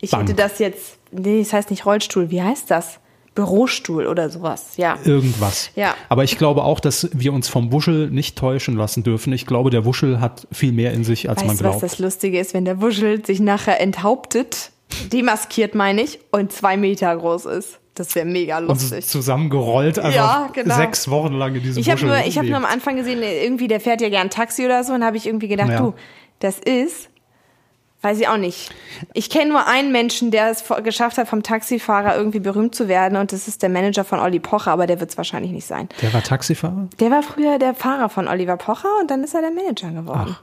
ich 0.01 0.13
Bank. 0.13 0.23
hätte 0.23 0.35
das 0.35 0.61
jetzt, 0.61 0.99
nee, 1.11 1.41
das 1.41 1.53
heißt 1.53 1.71
nicht 1.71 1.87
Rollstuhl, 1.87 2.31
wie 2.31 2.41
heißt 2.41 2.71
das? 2.71 3.01
Bürostuhl 3.35 4.07
oder 4.07 4.29
sowas, 4.31 4.77
ja. 4.77 4.97
Irgendwas. 5.05 5.71
Ja. 5.75 5.95
Aber 6.09 6.25
ich 6.25 6.39
glaube 6.39 6.63
auch, 6.63 6.79
dass 6.79 7.09
wir 7.13 7.33
uns 7.33 7.49
vom 7.49 7.73
Wuschel 7.73 8.11
nicht 8.11 8.37
täuschen 8.37 8.77
lassen 8.77 9.03
dürfen. 9.03 9.33
Ich 9.33 9.47
glaube, 9.47 9.71
der 9.71 9.85
Wuschel 9.85 10.21
hat 10.21 10.47
viel 10.53 10.73
mehr 10.73 10.93
in 10.93 11.05
sich, 11.05 11.29
als 11.29 11.41
man 11.41 11.51
Weißt 11.51 11.61
du, 11.61 11.65
was 11.65 11.79
glaubt. 11.79 11.83
das 11.93 11.99
Lustige 11.99 12.39
ist, 12.39 12.55
wenn 12.55 12.65
der 12.65 12.81
Wuschel 12.81 13.25
sich 13.25 13.41
nachher 13.41 13.81
enthauptet, 13.81 14.71
demaskiert 15.13 15.75
meine 15.75 16.03
ich, 16.03 16.19
und 16.33 16.53
zwei 16.53 16.77
Meter 16.77 17.17
groß 17.17 17.47
ist? 17.47 17.79
Das 17.95 18.15
wäre 18.15 18.25
mega 18.25 18.59
Und 18.59 18.69
lustig. 18.69 19.07
zusammengerollt 19.07 19.99
einfach 19.99 20.15
Ja, 20.17 20.51
genau. 20.53 20.75
sechs 20.77 21.09
Wochen 21.11 21.35
lang 21.35 21.55
in 21.55 21.63
diesem 21.63 21.81
Ich 21.81 21.91
habe 21.91 22.05
nur, 22.07 22.19
ich 22.25 22.39
hab 22.39 22.45
nur 22.47 22.57
am. 22.57 22.65
Anfang 22.65 22.97
gesehen, 22.97 23.21
irgendwie, 23.23 23.67
der 23.69 23.81
fährt 23.81 24.01
ja 24.01 24.09
gern 24.09 24.31
Taxi 24.31 24.65
oder 24.65 24.85
so, 24.85 24.93
und 24.93 25.05
habe 25.05 25.17
ich 25.17 25.27
irgendwie 25.27 25.49
gedacht, 25.49 25.71
Ja. 25.71 25.79
du, 25.81 25.95
das 26.39 26.59
ist, 26.61 27.09
weiß 28.03 28.21
ich 28.21 28.29
auch 28.29 28.37
nicht. 28.37 28.71
Ich 29.13 29.29
kenne 29.29 29.51
nur 29.51 29.67
einen 29.67 29.91
Menschen, 29.93 30.31
der 30.31 30.51
es 30.51 30.65
geschafft 30.85 31.19
hat, 31.19 31.29
vom 31.29 31.43
Taxifahrer 31.43 32.17
irgendwie 32.17 32.39
berühmt 32.39 32.75
zu 32.77 32.87
werden, 32.89 33.19
und 33.19 33.33
das 33.33 33.49
ist 33.49 33.61
der 33.63 33.69
Manager 33.69 34.05
von 34.05 34.21
Olli 34.21 34.39
Pocher, 34.39 34.71
aber 34.71 34.87
der 34.87 35.01
wird 35.01 35.11
es 35.11 35.17
wahrscheinlich 35.19 35.51
nicht 35.51 35.67
sein. 35.67 35.89
Der 36.01 36.13
war 36.15 36.23
Taxifahrer? 36.23 36.89
Der 37.01 37.11
war 37.11 37.23
früher 37.25 37.59
der 37.59 37.75
Fahrer 37.75 38.09
von 38.09 38.29
Oliver 38.29 38.57
Pocher 38.57 38.89
und 39.01 39.11
dann 39.11 39.25
ist 39.25 39.35
er 39.35 39.41
der 39.43 39.51
Manager 39.51 39.91
geworden. 39.91 40.37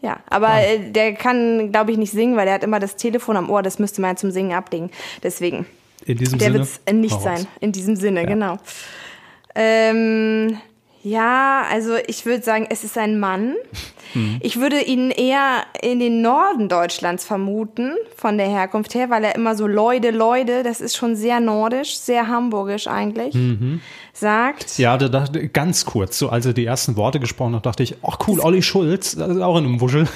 Ja, 0.00 0.18
aber 0.30 0.54
äh, 0.62 0.90
der 0.90 1.12
kann, 1.14 1.70
glaube 1.70 1.92
ich, 1.92 1.98
nicht 1.98 2.12
singen, 2.12 2.36
weil 2.36 2.46
der 2.46 2.54
hat 2.54 2.64
immer 2.64 2.80
das 2.80 2.96
Telefon 2.96 3.36
am 3.36 3.50
Ohr, 3.50 3.62
das 3.62 3.78
müsste 3.78 4.00
man 4.00 4.16
zum 4.16 4.30
Singen 4.30 4.52
ablegen. 4.52 4.90
Deswegen. 5.22 5.66
In 6.06 6.18
diesem 6.18 6.38
Der 6.38 6.48
Sinne. 6.52 6.58
wird 6.60 6.68
es 6.84 6.92
nicht 6.92 7.14
raus. 7.14 7.22
sein, 7.22 7.46
in 7.60 7.72
diesem 7.72 7.96
Sinne, 7.96 8.26
genau. 8.26 8.58
Ähm, 9.54 10.58
ja, 11.02 11.64
also 11.70 11.96
ich 12.06 12.24
würde 12.24 12.42
sagen, 12.42 12.66
es 12.70 12.82
ist 12.82 12.96
ein 12.96 13.20
Mann. 13.20 13.54
Hm. 14.14 14.38
Ich 14.40 14.58
würde 14.58 14.80
ihn 14.80 15.10
eher 15.10 15.64
in 15.82 15.98
den 15.98 16.22
Norden 16.22 16.68
Deutschlands 16.68 17.24
vermuten, 17.24 17.92
von 18.16 18.38
der 18.38 18.48
Herkunft 18.48 18.94
her, 18.94 19.10
weil 19.10 19.22
er 19.22 19.34
immer 19.34 19.54
so 19.54 19.66
Leute, 19.66 20.10
Leute, 20.12 20.62
das 20.62 20.80
ist 20.80 20.96
schon 20.96 21.14
sehr 21.14 21.40
nordisch, 21.40 21.98
sehr 21.98 22.28
hamburgisch 22.28 22.86
eigentlich, 22.86 23.36
sagt. 24.14 24.78
Mhm. 24.78 24.82
Ja, 24.82 24.96
da 24.96 25.08
dachte 25.08 25.46
ganz 25.48 25.84
kurz, 25.84 26.18
so 26.18 26.30
als 26.30 26.46
er 26.46 26.54
die 26.54 26.64
ersten 26.64 26.96
Worte 26.96 27.20
gesprochen 27.20 27.54
hat, 27.54 27.66
dachte 27.66 27.82
ich, 27.82 27.96
ach 28.02 28.18
cool, 28.26 28.40
Olli 28.40 28.62
Schulz, 28.62 29.14
das 29.14 29.28
ist 29.28 29.42
auch 29.42 29.58
in 29.58 29.64
einem 29.64 29.80
Wuschel. 29.80 30.08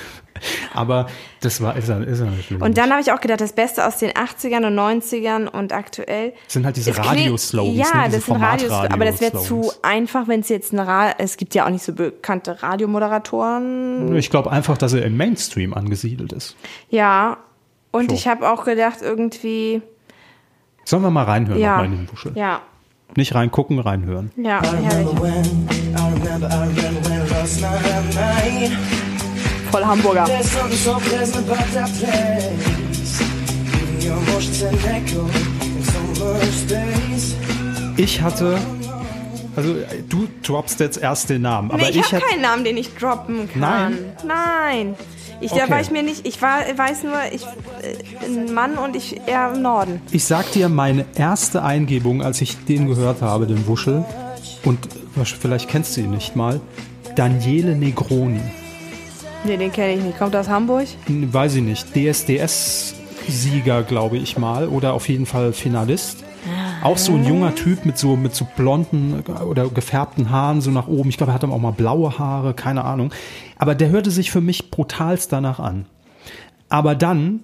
Aber 0.74 1.06
das 1.40 1.60
war, 1.60 1.76
ist 1.76 1.88
er, 1.88 2.06
ist 2.06 2.20
er 2.20 2.26
natürlich. 2.26 2.62
Und 2.62 2.76
dann 2.78 2.90
habe 2.90 3.00
ich 3.00 3.12
auch 3.12 3.20
gedacht, 3.20 3.40
das 3.40 3.52
Beste 3.52 3.86
aus 3.86 3.98
den 3.98 4.10
80ern 4.10 4.66
und 4.66 4.74
90ern 4.78 5.46
und 5.48 5.72
aktuell. 5.72 6.32
sind 6.46 6.64
halt 6.66 6.76
diese 6.76 6.96
Radioslogans, 6.96 7.76
Ja, 7.78 7.96
ne? 7.98 8.02
diese 8.06 8.16
das 8.18 8.26
sind 8.26 8.36
Radios, 8.36 8.72
aber 8.72 9.04
das 9.04 9.20
wäre 9.20 9.38
zu 9.38 9.70
einfach, 9.82 10.28
wenn 10.28 10.40
es 10.40 10.48
jetzt 10.48 10.72
ein 10.72 10.80
Ra 10.80 11.10
es 11.18 11.36
gibt 11.36 11.54
ja 11.54 11.66
auch 11.66 11.70
nicht 11.70 11.84
so 11.84 11.92
bekannte 11.92 12.62
Radiomoderatoren. 12.62 14.16
Ich 14.16 14.30
glaube 14.30 14.50
einfach, 14.50 14.78
dass 14.78 14.92
er 14.92 15.04
im 15.04 15.16
Mainstream 15.16 15.74
angesiedelt 15.74 16.32
ist. 16.32 16.56
Ja, 16.90 17.38
und 17.90 18.10
So. 18.10 18.16
ich 18.16 18.28
habe 18.28 18.48
auch 18.50 18.64
gedacht, 18.64 18.98
irgendwie, 19.00 19.80
Sollen 20.84 21.02
wir 21.02 21.10
mal 21.10 21.24
reinhören 21.24 21.60
ja, 21.60 21.70
nochmal 21.72 21.86
in 21.86 21.92
den 22.06 22.12
Wuschel? 22.12 22.32
ja, 22.34 22.60
Nicht 23.16 23.34
reingucken, 23.34 23.78
reinhören. 23.78 24.30
ja, 24.36 24.60
herrlich. 24.62 25.08
Voll 29.70 29.84
Hamburger. 29.84 30.26
Ich 37.96 38.22
hatte, 38.22 38.58
also 39.56 39.74
du 40.08 40.28
droppst 40.42 40.80
jetzt 40.80 40.98
erst 40.98 41.30
den 41.30 41.42
Namen, 41.42 41.70
aber 41.70 41.88
ich, 41.88 41.96
ich, 41.96 42.12
habe 42.12 42.24
keinen 42.24 42.42
Namen, 42.42 42.64
den 42.64 42.76
ich 42.76 42.94
droppen 42.94 43.48
kann. 43.52 43.60
Nein? 43.60 43.98
Nein. 44.24 44.94
Ich, 45.40 45.52
Okay. 45.52 45.62
Da 45.66 45.70
war 45.70 45.80
ich 45.80 45.92
mir 45.92 46.02
nicht, 46.02 46.26
ich 46.26 46.42
war, 46.42 46.58
weiß 46.76 47.04
nur, 47.04 47.14
ich, 47.32 47.44
äh, 47.44 48.26
ein 48.26 48.52
Mann 48.52 48.76
und 48.76 48.96
ich 48.96 49.20
eher 49.26 49.52
im 49.54 49.62
Norden. 49.62 50.00
ich 50.10 50.24
sag 50.24 50.50
dir 50.50 50.68
meine 50.68 51.04
erste 51.14 51.62
Eingebung, 51.62 52.22
als 52.22 52.40
ich 52.40 52.56
den 52.64 52.88
gehört 52.88 53.22
habe, 53.22 53.46
den 53.46 53.68
Wuschel, 53.68 54.04
und 54.64 54.88
vielleicht 55.40 55.68
kennst 55.68 55.96
du 55.96 56.00
ihn 56.00 56.10
nicht 56.10 56.34
mal, 56.34 56.60
Daniele 57.14 57.76
Negroni. 57.76 58.40
Nee, 59.44 59.56
den 59.56 59.72
kenne 59.72 59.94
ich 59.94 60.02
nicht. 60.02 60.18
Kommt 60.18 60.34
aus 60.36 60.48
Hamburg? 60.48 60.86
Weiß 61.06 61.54
ich 61.54 61.62
nicht, 61.62 61.94
DSDS-Sieger, 61.94 63.82
glaube 63.82 64.16
ich 64.16 64.36
mal, 64.36 64.68
oder 64.68 64.94
auf 64.94 65.08
jeden 65.08 65.26
Fall 65.26 65.52
Finalist. 65.52 66.24
Auch 66.82 66.98
so 66.98 67.14
ein 67.14 67.24
junger 67.24 67.54
Typ 67.54 67.84
mit 67.84 67.98
so, 67.98 68.16
mit 68.16 68.34
so 68.34 68.46
blonden 68.56 69.22
oder 69.46 69.68
gefärbten 69.68 70.30
Haaren 70.30 70.60
so 70.60 70.70
nach 70.70 70.86
oben. 70.86 71.08
Ich 71.08 71.16
glaube, 71.16 71.32
er 71.32 71.34
hatte 71.34 71.48
auch 71.48 71.58
mal 71.58 71.72
blaue 71.72 72.18
Haare, 72.18 72.54
keine 72.54 72.84
Ahnung. 72.84 73.12
Aber 73.56 73.74
der 73.74 73.90
hörte 73.90 74.10
sich 74.10 74.30
für 74.30 74.40
mich 74.40 74.70
brutalst 74.70 75.32
danach 75.32 75.58
an. 75.58 75.86
Aber 76.68 76.94
dann 76.94 77.40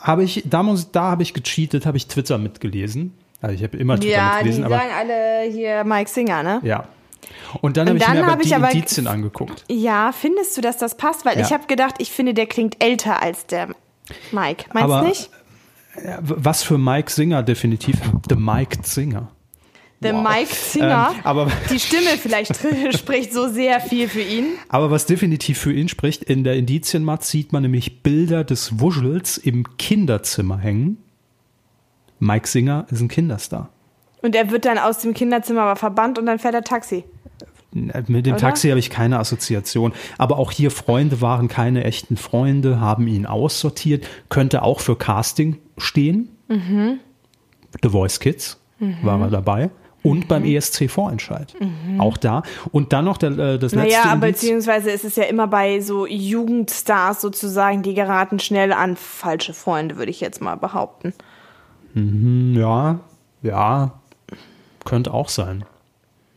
habe 0.00 0.22
ich, 0.24 0.44
da, 0.46 0.62
muss, 0.62 0.92
da 0.92 1.10
habe 1.10 1.22
ich 1.22 1.34
gecheatet, 1.34 1.86
habe 1.86 1.96
ich 1.96 2.06
Twitter 2.06 2.38
mitgelesen. 2.38 3.14
Also 3.40 3.56
ich 3.56 3.62
habe 3.62 3.76
immer 3.76 3.96
Twitter 3.98 4.12
Ja, 4.16 4.30
die 4.38 4.48
mitgelesen, 4.48 4.64
aber 4.64 4.76
sagen 4.76 4.90
alle 4.96 5.50
hier 5.50 5.84
Mike 5.84 6.10
Singer, 6.10 6.42
ne? 6.42 6.60
ja. 6.62 6.84
Und 7.60 7.76
dann 7.76 7.88
habe 7.88 7.98
ich 7.98 8.08
mir 8.08 8.24
aber 8.26 8.42
die 8.42 8.54
aber- 8.54 8.70
Indizien 8.72 9.06
angeguckt. 9.06 9.64
Ja, 9.70 10.12
findest 10.12 10.56
du, 10.56 10.60
dass 10.60 10.78
das 10.78 10.96
passt? 10.96 11.24
Weil 11.24 11.38
Ja. 11.38 11.44
ich 11.46 11.52
habe 11.52 11.66
gedacht, 11.66 11.96
ich 11.98 12.10
finde, 12.10 12.34
der 12.34 12.46
klingt 12.46 12.82
älter 12.82 13.22
als 13.22 13.46
der 13.46 13.68
Mike. 14.32 14.64
Meinst 14.72 14.84
Aber- 14.84 15.00
du 15.00 15.06
nicht? 15.08 15.30
W- 15.96 16.34
Was 16.38 16.62
für 16.62 16.76
Mike 16.78 17.10
Singer 17.10 17.42
definitiv. 17.42 17.96
The 18.28 18.34
Mike 18.36 18.78
Singer. 18.82 19.28
Der 20.00 20.14
wow. 20.14 20.28
Mike 20.28 20.54
Singer. 20.54 21.12
Ähm, 21.14 21.20
aber- 21.24 21.46
die 21.70 21.78
Stimme 21.78 22.10
vielleicht 22.20 22.56
spricht 22.98 23.32
so 23.32 23.48
sehr 23.48 23.80
viel 23.80 24.08
für 24.08 24.20
ihn. 24.20 24.46
Aber 24.68 24.90
was 24.90 25.06
definitiv 25.06 25.58
für 25.58 25.72
ihn 25.72 25.88
spricht, 25.88 26.24
in 26.24 26.42
der 26.44 26.56
Indizienmat 26.56 27.24
sieht 27.24 27.52
man 27.52 27.62
nämlich 27.62 28.02
Bilder 28.02 28.42
des 28.44 28.80
Wuschels 28.80 29.38
im 29.38 29.76
Kinderzimmer 29.78 30.58
hängen. 30.58 30.98
Mike 32.18 32.48
Singer 32.48 32.86
ist 32.90 33.00
ein 33.00 33.08
Kinderstar. 33.08 33.70
Und 34.22 34.34
er 34.34 34.50
wird 34.50 34.64
dann 34.64 34.78
aus 34.78 34.98
dem 34.98 35.14
Kinderzimmer 35.14 35.62
aber 35.62 35.76
verbannt 35.76 36.18
und 36.18 36.26
dann 36.26 36.38
fährt 36.38 36.54
er 36.54 36.64
Taxi. 36.64 37.04
Mit 37.74 38.26
dem 38.26 38.34
Oder? 38.34 38.36
Taxi 38.36 38.68
habe 38.68 38.78
ich 38.78 38.88
keine 38.88 39.18
Assoziation. 39.18 39.92
Aber 40.16 40.38
auch 40.38 40.52
hier 40.52 40.70
Freunde 40.70 41.20
waren 41.20 41.48
keine 41.48 41.84
echten 41.84 42.16
Freunde, 42.16 42.80
haben 42.80 43.08
ihn 43.08 43.26
aussortiert. 43.26 44.06
Könnte 44.28 44.62
auch 44.62 44.80
für 44.80 44.96
Casting 44.96 45.58
stehen. 45.76 46.28
Mhm. 46.48 47.00
The 47.82 47.88
Voice 47.88 48.20
Kids 48.20 48.60
war 49.02 49.20
er 49.20 49.28
dabei. 49.28 49.70
Und 50.04 50.28
beim 50.28 50.44
ESC-Vorentscheid. 50.44 51.54
Auch 51.98 52.18
da. 52.18 52.42
Und 52.72 52.92
dann 52.92 53.06
noch 53.06 53.16
der, 53.16 53.30
äh, 53.30 53.58
das 53.58 53.72
letzte 53.72 53.76
Mhm. 53.78 53.82
Naja, 53.84 54.02
aber 54.04 54.26
Indiz. 54.26 54.42
beziehungsweise 54.42 54.90
ist 54.90 55.04
es 55.04 55.16
ja 55.16 55.24
immer 55.24 55.46
bei 55.46 55.80
so 55.80 56.06
Jugendstars 56.06 57.22
sozusagen, 57.22 57.82
die 57.82 57.94
geraten 57.94 58.38
schnell 58.38 58.72
an 58.74 58.96
falsche 58.96 59.54
Freunde, 59.54 59.96
würde 59.96 60.10
ich 60.10 60.20
jetzt 60.20 60.42
mal 60.42 60.56
behaupten. 60.56 61.14
Ja, 61.94 63.00
ja, 63.42 63.92
könnte 64.84 65.14
auch 65.14 65.30
sein. 65.30 65.64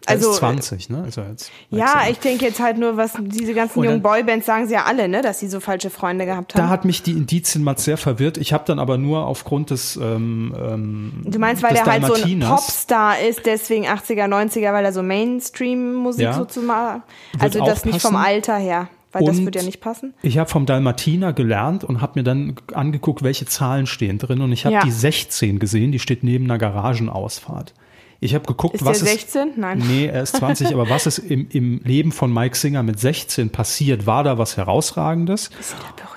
Also, 0.08 0.32
ist 0.32 0.38
20, 0.38 0.89
ne? 0.89 1.08
Er 1.16 1.30
jetzt. 1.30 1.51
Ja, 1.70 2.03
ich 2.10 2.20
denke 2.20 2.45
jetzt 2.45 2.60
halt 2.60 2.78
nur, 2.78 2.97
was 2.97 3.14
diese 3.20 3.53
ganzen 3.53 3.80
Und 3.80 3.86
jungen 3.86 4.01
dann- 4.01 4.12
Boybands 4.12 4.45
sagen 4.45 4.68
sie 4.68 4.74
ja 4.74 4.86
alle, 4.86 5.08
ne, 5.08 5.22
dass 5.22 5.39
sie 5.39 5.47
so 5.47 5.60
falsche 5.60 5.89
Freunde 5.89 6.26
gehabt 6.26 6.53
haben. 6.55 6.62
Da 6.62 6.70
hat 6.70 6.86
mich 6.86 7.03
die 7.03 7.12
Indizienmat 7.12 7.80
sehr 7.80 7.97
verwirrt. 7.97 8.38
Ich 8.38 8.53
habe 8.53 8.64
dann 8.66 8.80
aber 8.80 8.97
nur 8.97 9.26
aufgrund 9.26 9.70
des. 9.72 9.95
Ähm, 9.97 10.55
ähm, 10.58 11.12
Du 11.26 11.39
meinst, 11.39 11.62
weil 11.64 11.74
der 11.74 11.86
halt 11.86 12.05
so 12.05 12.14
ein 12.14 12.39
Popstar 12.39 13.20
ist, 13.20 13.45
deswegen 13.45 13.86
80er, 13.86 14.28
90er, 14.28 14.74
weil 14.74 14.86
er 14.86 14.93
so 14.93 15.03
Mainstream-Musik 15.03 16.24
Ja. 16.24 16.34
sozusagen. 16.34 17.03
Wird 17.34 17.43
Also 17.43 17.66
das 17.66 17.86
nicht 17.86 18.01
vom. 18.01 18.16
Alter 18.16 18.58
her, 18.58 18.88
weil 19.12 19.26
das 19.26 19.38
Und 19.38 19.45
würde 19.45 19.60
ja 19.60 19.66
nicht 19.66 19.80
passen. 19.80 20.14
Ich 20.22 20.38
habe 20.38 20.49
vom 20.49 20.66
Dalmatiner 20.66 21.34
gelernt 21.34 21.84
und 21.84 22.01
habe 22.01 22.14
mir 22.20 22.24
dann 22.24 22.55
angeguckt, 22.74 23.24
welche 23.24 23.45
Zahlen 23.45 23.86
stehen 23.88 24.18
drin. 24.18 24.41
Und 24.41 24.51
ich 24.51 24.66
habe 24.66 24.76
Ja. 24.76 24.82
die 24.84 24.91
16 24.91 25.60
gesehen, 25.60 25.91
die 25.91 25.99
steht 25.99 26.24
neben 26.24 26.45
einer 26.45 26.58
Garagenausfahrt. 26.58 27.74
Ich 28.20 28.34
habe 28.34 28.45
geguckt, 28.45 28.76
Ist 28.76 28.86
was 28.86 29.01
ist. 29.01 29.09
16? 29.09 29.51
Nein. 29.57 29.84
Nee, 29.88 30.07
er 30.07 30.24
ist 30.24 30.36
20, 30.38 30.74
aber 30.74 30.89
was 30.89 31.05
ist 31.05 31.20
im, 31.20 31.47
im 31.51 31.82
Leben 31.84 32.11
von 32.11 32.34
Mike 32.34 32.57
Singer 32.57 32.82
mit 32.84 32.99
16 32.99 33.51
passiert? 33.51 34.07
War 34.07 34.24
da 34.24 34.38
was 34.38 34.57
Herausragendes? 34.57 35.51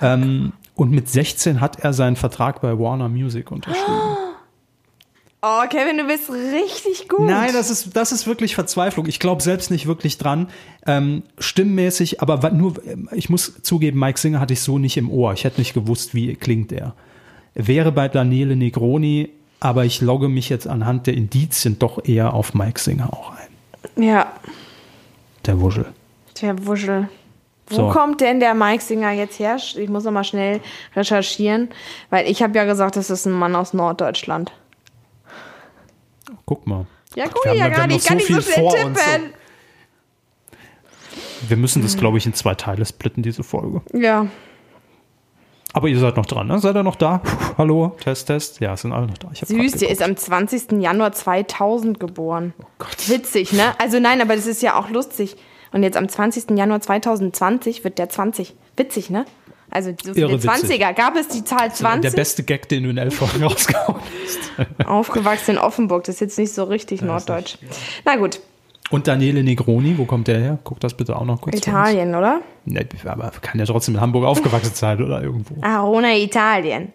Ähm, 0.01 0.53
und 0.75 0.91
mit 0.91 1.09
16 1.09 1.61
hat 1.61 1.79
er 1.79 1.93
seinen 1.93 2.15
Vertrag 2.15 2.61
bei 2.61 2.77
Warner 2.79 3.09
Music 3.09 3.51
unterschrieben. 3.51 3.85
Oh, 5.43 5.63
Kevin, 5.67 5.97
du 5.97 6.05
bist 6.05 6.29
richtig 6.29 7.09
gut. 7.09 7.21
Nein, 7.21 7.49
das 7.51 7.71
ist, 7.71 7.95
das 7.95 8.11
ist 8.11 8.27
wirklich 8.27 8.53
Verzweiflung. 8.53 9.07
Ich 9.07 9.19
glaube 9.19 9.41
selbst 9.41 9.71
nicht 9.71 9.87
wirklich 9.87 10.19
dran. 10.19 10.49
Ähm, 10.85 11.23
stimmmäßig, 11.39 12.21
aber 12.21 12.51
nur, 12.51 12.75
ähm, 12.85 13.09
ich 13.11 13.27
muss 13.27 13.59
zugeben, 13.63 13.97
Mike 13.97 14.19
Singer 14.19 14.39
hatte 14.39 14.53
ich 14.53 14.61
so 14.61 14.77
nicht 14.77 14.97
im 14.97 15.09
Ohr. 15.09 15.33
Ich 15.33 15.43
hätte 15.43 15.59
nicht 15.59 15.73
gewusst, 15.73 16.13
wie 16.13 16.35
klingt 16.35 16.71
er. 16.71 16.93
Wäre 17.55 17.91
bei 17.91 18.07
Daniele 18.07 18.55
Negroni, 18.55 19.29
aber 19.61 19.85
ich 19.85 20.01
logge 20.01 20.27
mich 20.27 20.49
jetzt 20.49 20.67
anhand 20.67 21.07
der 21.07 21.13
Indizien 21.13 21.79
doch 21.79 22.03
eher 22.03 22.33
auf 22.33 22.53
Mike 22.53 22.79
Singer 22.81 23.13
auch 23.13 23.31
ein. 23.31 24.03
Ja, 24.03 24.33
Der 25.45 25.61
Wuschel. 25.61 25.85
der 26.41 26.65
Wuschel. 26.65 27.07
Wo 27.67 27.75
So. 27.75 27.89
kommt 27.89 28.19
denn 28.19 28.41
der 28.41 28.53
Mike 28.53 28.83
Singer 28.83 29.11
jetzt 29.11 29.39
her? 29.39 29.55
Ich 29.55 29.87
muss 29.89 30.03
noch 30.03 30.11
mal 30.11 30.25
schnell 30.25 30.59
recherchieren, 30.95 31.69
weil 32.09 32.27
ich 32.29 32.43
habe 32.43 32.57
ja 32.57 32.65
gesagt, 32.65 32.97
das 32.97 33.09
ist 33.09 33.25
ein 33.25 33.31
Mann 33.31 33.55
aus 33.55 33.73
Norddeutschland. 33.73 34.51
Guck 36.45 36.67
mal. 36.67 36.85
Ja, 37.15 37.27
guck 37.27 37.45
haben 37.45 37.57
ja 37.57 37.69
gar 37.69 37.87
nicht, 37.87 38.01
noch 38.03 38.07
kann 38.09 38.19
so 38.19 38.33
nicht 38.33 38.45
so 38.45 38.51
schnell 38.53 38.69
tippen. 38.93 39.33
Wir 41.47 41.57
müssen 41.57 41.81
das, 41.81 41.97
glaube 41.97 42.17
ich, 42.17 42.25
in 42.25 42.33
zwei 42.33 42.55
Teile 42.55 42.85
splitten, 42.85 43.23
diese 43.23 43.43
Folge. 43.43 43.81
Ja, 43.93 44.27
Aber 45.73 45.87
ihr 45.87 45.97
seid 45.99 46.17
noch 46.17 46.25
dran, 46.25 46.47
ne? 46.47 46.59
Seid 46.59 46.75
ihr 46.75 46.83
noch 46.83 46.95
da? 46.95 47.19
Puh, 47.19 47.37
hallo? 47.57 47.95
Test, 48.03 48.27
Test. 48.27 48.59
Ja, 48.59 48.73
es 48.73 48.81
sind 48.81 48.91
alle 48.91 49.07
noch 49.07 49.17
da. 49.17 49.29
Süß, 49.33 49.73
der 49.73 49.89
ist 49.89 50.01
am 50.01 50.17
20. 50.17 50.73
Januar 50.81 51.13
2000 51.13 51.99
geboren. 51.99 52.53
Oh 52.61 52.65
Gott. 52.79 53.09
Witzig, 53.09 53.53
ne? 53.53 53.73
Also 53.79 53.99
nein, 53.99 54.21
aber 54.21 54.35
das 54.35 54.47
ist 54.47 54.61
ja 54.61 54.77
auch 54.77 54.89
lustig. 54.89 55.37
Und 55.71 55.83
jetzt 55.83 55.95
am 55.95 56.09
20. 56.09 56.51
Januar 56.57 56.81
2020 56.81 57.83
wird 57.85 57.97
der 57.99 58.09
20. 58.09 58.53
Witzig, 58.75 59.09
ne? 59.09 59.25
Also 59.69 59.93
so 60.03 60.11
Irre 60.13 60.33
witzig. 60.33 60.49
20er. 60.49 60.93
Gab 60.93 61.15
es 61.15 61.29
die 61.29 61.45
Zahl 61.45 61.73
20? 61.73 62.01
Der 62.01 62.17
beste 62.17 62.43
Gag, 62.43 62.67
den 62.67 62.83
du 62.83 62.89
in 62.89 62.97
elf 62.97 63.15
Folgen 63.15 63.41
rausgehauen 63.47 64.01
hast. 64.25 64.87
Aufgewachsen 64.87 65.51
in 65.51 65.57
Offenburg, 65.57 66.03
das 66.03 66.15
ist 66.15 66.19
jetzt 66.21 66.37
nicht 66.37 66.53
so 66.53 66.65
richtig 66.65 67.01
norddeutsch. 67.01 67.57
Na 68.03 68.17
gut, 68.17 68.41
Und 68.91 69.07
Daniele 69.07 69.41
Negroni, 69.43 69.97
wo 69.97 70.05
kommt 70.05 70.27
der 70.27 70.39
her? 70.39 70.59
Guck 70.63 70.79
das 70.81 70.93
bitte 70.93 71.15
auch 71.15 71.25
noch 71.25 71.41
kurz. 71.41 71.55
Italien, 71.57 72.13
oder? 72.13 72.41
Ne, 72.65 72.85
aber 73.05 73.31
kann 73.41 73.57
ja 73.59 73.65
trotzdem 73.65 73.95
in 73.95 74.01
Hamburg 74.01 74.25
aufgewachsen 74.25 74.75
sein 74.75 75.01
oder 75.01 75.21
irgendwo. 75.23 75.55
Arona 75.61 76.15
Italien. 76.15 76.91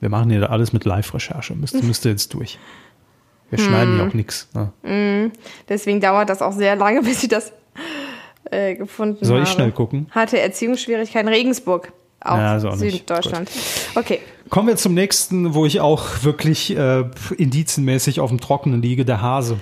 Wir 0.00 0.08
machen 0.08 0.30
hier 0.30 0.50
alles 0.50 0.72
mit 0.72 0.84
Live-Recherche. 0.84 1.54
Müsste, 1.54 1.82
müsste 1.84 2.10
jetzt 2.10 2.34
durch. 2.34 2.58
Wir 3.50 3.58
schneiden 3.58 3.92
Hm. 3.94 3.98
ja 4.00 4.06
auch 4.08 4.14
nichts. 4.14 4.48
Ne? 4.54 5.30
Deswegen 5.68 6.00
dauert 6.00 6.28
das 6.28 6.42
auch 6.42 6.52
sehr 6.52 6.76
lange, 6.76 7.02
bis 7.04 7.22
ich 7.22 7.28
das 7.28 7.52
äh, 8.50 8.74
gefunden 8.74 9.24
Soll 9.24 9.36
habe. 9.40 9.44
ich 9.48 9.52
schnell 9.52 9.72
gucken? 9.72 10.06
Hatte 10.10 10.38
Erziehungsschwierigkeiten 10.40 11.28
Regensburg. 11.28 11.92
Auch 12.20 12.36
Ja, 12.36 12.56
ist 12.56 12.64
auch. 12.64 12.74
Süddeutschland. 12.76 13.50
Okay. 13.94 14.20
Kommen 14.48 14.68
wir 14.68 14.76
zum 14.76 14.94
nächsten, 14.94 15.54
wo 15.54 15.64
ich 15.66 15.80
auch 15.80 16.22
wirklich 16.22 16.76
äh, 16.76 17.04
indizienmäßig 17.36 18.20
auf 18.20 18.30
dem 18.30 18.40
Trockenen 18.40 18.82
liege, 18.82 19.04
der 19.04 19.22
Hase. 19.22 19.58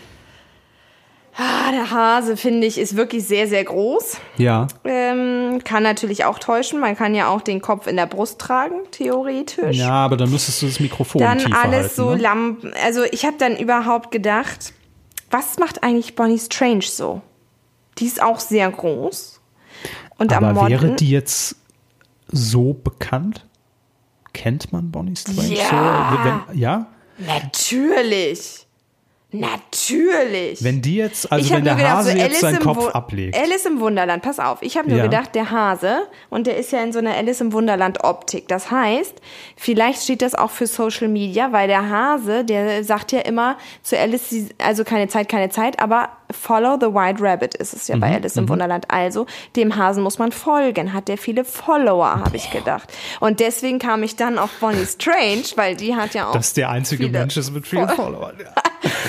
Ah, 1.43 1.73
der 1.73 1.91
Hase, 1.91 2.37
finde 2.37 2.67
ich, 2.67 2.77
ist 2.77 2.97
wirklich 2.97 3.25
sehr, 3.27 3.49
sehr 3.49 3.65
groß. 3.65 4.19
Ja. 4.37 4.67
Ähm, 4.85 5.61
kann 5.65 5.83
natürlich 5.83 6.27
auch 6.27 6.39
täuschen. 6.39 6.81
Man 6.81 6.97
kann 6.97 7.15
ja 7.15 7.29
auch 7.29 7.41
den 7.41 7.63
Kopf 7.63 7.87
in 7.87 7.97
der 7.97 8.07
Brust 8.07 8.39
tragen, 8.39 8.81
theoretisch. 8.91 9.79
Ja, 9.79 9.91
aber 9.93 10.19
dann 10.19 10.31
müsstest 10.31 10.61
du 10.61 10.67
das 10.67 10.81
Mikrofon 10.81 11.23
dann 11.23 11.53
alles 11.55 11.83
halten, 11.85 11.95
so 11.95 12.11
ne? 12.11 12.17
Lampen. 12.21 12.73
Also 12.85 13.05
ich 13.05 13.25
habe 13.25 13.37
dann 13.39 13.57
überhaupt 13.57 14.11
gedacht, 14.11 14.75
was 15.31 15.59
macht 15.59 15.83
eigentlich 15.83 16.15
Bonnie 16.15 16.39
Strange 16.39 16.83
so? 16.83 17.23
Die 17.99 18.05
ist 18.05 18.21
auch 18.23 18.39
sehr 18.39 18.71
groß. 18.71 19.41
Und 20.19 20.35
am 20.35 20.45
Aber 20.45 20.69
wäre 20.69 20.83
Modden, 20.83 20.97
die 20.97 21.11
jetzt 21.11 21.57
so 22.31 22.75
bekannt? 22.75 23.47
Kennt 24.35 24.73
man 24.73 24.91
Bonnie 24.91 25.17
Strange 25.17 25.55
Ja. 25.55 25.65
so? 25.71 26.53
Wenn, 26.53 26.59
ja? 26.59 26.87
Natürlich. 27.17 28.67
Natürlich. 29.33 30.63
Wenn 30.65 30.83
die 30.83 30.97
jetzt, 30.97 31.31
also 31.31 31.55
wenn 31.55 31.65
der 31.65 31.75
gedacht, 31.77 31.93
Hase 31.99 32.11
so 32.13 32.17
jetzt 32.19 32.41
seinen 32.41 32.59
Kopf 32.61 32.89
ablegt. 32.89 33.37
Alice 33.37 33.65
im 33.65 33.81
Wunderland, 33.81 34.23
pass 34.23 34.39
auf. 34.39 34.59
Ich 34.63 34.77
habe 34.77 34.89
nur 34.89 34.99
Ja. 34.99 35.05
gedacht, 35.05 35.35
der 35.35 35.51
Hase, 35.51 36.03
und 36.31 36.47
der 36.47 36.57
ist 36.57 36.73
ja 36.73 36.83
in 36.83 36.93
so 36.93 36.99
einer 36.99 37.15
Alice 37.17 37.41
im 37.41 37.53
Wunderland 37.53 38.03
Optik. 38.05 38.49
Das 38.49 38.71
heißt, 38.71 39.15
vielleicht 39.57 40.03
steht 40.03 40.23
das 40.23 40.35
auch 40.35 40.51
für 40.51 40.67
Social 40.67 41.09
Media, 41.09 41.53
weil 41.53 41.69
der 41.69 41.89
Hase, 41.89 42.45
der 42.45 42.83
sagt 42.85 43.13
ja 43.13 43.21
immer 43.21 43.57
zu 43.83 43.99
Alice, 43.99 44.47
also 44.59 44.85
keine 44.85 45.09
Zeit, 45.09 45.29
keine 45.29 45.49
Zeit, 45.51 45.79
aber 45.81 46.09
follow 46.31 46.77
the 46.81 46.87
white 46.87 47.23
rabbit 47.23 47.55
ist 47.57 47.73
es 47.75 47.89
ja 47.89 47.97
Mhm, 47.97 48.01
bei 48.01 48.15
Alice 48.15 48.37
im 48.37 48.49
Wunderland. 48.49 48.87
Also, 48.89 49.27
dem 49.57 49.77
Hasen 49.77 50.03
muss 50.03 50.19
man 50.19 50.33
folgen. 50.33 50.93
Hat 50.93 51.09
der 51.09 51.19
viele 51.19 51.45
Follower, 51.45 52.21
habe 52.25 52.37
ich 52.37 52.51
gedacht. 52.51 52.93
Und 53.21 53.41
deswegen 53.41 53.79
kam 53.79 54.03
ich 54.03 54.17
dann 54.17 54.39
auf 54.39 54.51
Bonnie 54.61 54.87
Strange, 54.87 55.43
weil 55.57 55.77
die 55.77 55.95
hat 55.97 56.15
ja 56.15 56.29
auch 56.29 56.33
Dass 56.33 56.53
der 56.53 56.71
einzige 56.71 57.09
Mensch 57.09 57.37
ist 57.37 57.51
mit 57.53 57.67
vielen 57.67 57.89
Followern. 57.89 58.37
Ja. 58.43 58.53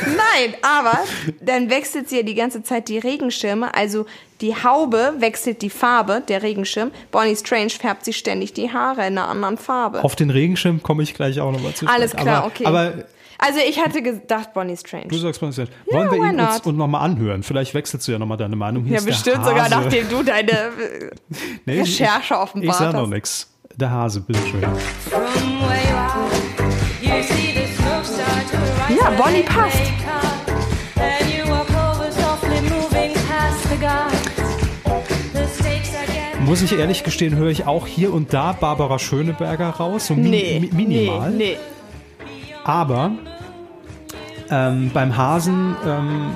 Nein, 0.06 0.56
aber 0.62 1.00
dann 1.42 1.70
wechselt 1.70 2.10
sie 2.10 2.18
ja 2.18 2.24
die 2.24 2.36
ganze 2.36 2.64
Zeit 2.64 2.88
die 2.90 2.98
Regenschirme. 3.00 3.74
Also 3.74 4.06
die 4.42 4.56
Haube 4.56 5.14
wechselt 5.20 5.62
die 5.62 5.70
Farbe, 5.70 6.22
der 6.28 6.42
Regenschirm. 6.44 6.92
Bonnie 7.12 7.36
Strange 7.36 7.70
färbt 7.70 8.04
sich 8.06 8.18
ständig 8.18 8.54
die 8.54 8.72
Haare 8.72 9.02
in 9.02 9.18
einer 9.18 9.28
anderen 9.28 9.58
Farbe. 9.58 10.04
Auf 10.04 10.16
den 10.16 10.30
Regenschirm 10.30 10.82
komme 10.84 11.04
ich 11.04 11.14
gleich 11.14 11.40
auch 11.40 11.52
nochmal 11.52 11.74
zu 11.74 11.88
Alles 11.88 12.12
sprechen. 12.12 12.26
klar, 12.26 12.38
aber, 12.40 12.48
okay. 12.48 12.66
Aber 12.66 12.94
Also 13.38 13.60
ich 13.68 13.80
hatte 13.80 14.02
gedacht 14.02 14.54
Bonnie 14.54 14.76
Strange. 14.78 15.08
du 15.08 15.18
sagst 15.18 15.42
mal, 15.42 15.52
wollen 15.56 15.68
wir 15.88 16.12
why 16.12 16.16
ihn 16.30 16.40
uns, 16.40 16.54
not? 16.56 16.66
uns 16.68 16.78
nochmal 16.78 17.02
anhören? 17.06 17.44
Vielleicht 17.44 17.74
wechselst 17.74 18.08
du 18.08 18.12
ja 18.12 18.20
nochmal 18.20 18.38
deine 18.38 18.56
Meinung. 18.56 18.84
Hier 18.86 18.98
ja, 18.98 19.04
bestimmt 19.04 19.46
sogar 19.46 19.70
nachdem 19.70 20.10
du 20.10 20.22
deine 20.24 20.52
Nee, 21.66 21.82
ich- 21.82 22.02
Recherche 22.02 22.34
Ich 22.34 22.40
offenbart 22.40 22.78
sag 22.78 22.94
noch 22.94 23.02
hast. 23.04 23.10
nichts. 23.10 23.48
Der 23.78 23.90
Hase, 23.90 24.20
bitteschön. 24.22 24.62
Ja, 29.00 29.10
Bonnie 29.12 29.44
passt. 29.44 29.78
Muss 36.46 36.62
ich 36.62 36.74
ehrlich 36.78 37.04
gestehen, 37.04 37.36
höre 37.36 37.50
ich 37.50 37.66
auch 37.68 37.88
hier 37.88 38.14
und 38.14 38.34
da 38.34 38.52
Barbara 38.52 39.00
Schöneberger 39.00 39.70
raus. 39.70 40.08
So 40.08 40.16
mi 40.16 40.30
Nee, 40.30 40.60
mi 40.60 40.86
minimal. 40.86 41.32
nee, 41.32 41.38
nee. 41.38 41.58
Aber 42.64 43.12
ähm, 44.50 44.92
beim 44.94 45.16
Hasen 45.16 45.76
ähm, 45.86 46.32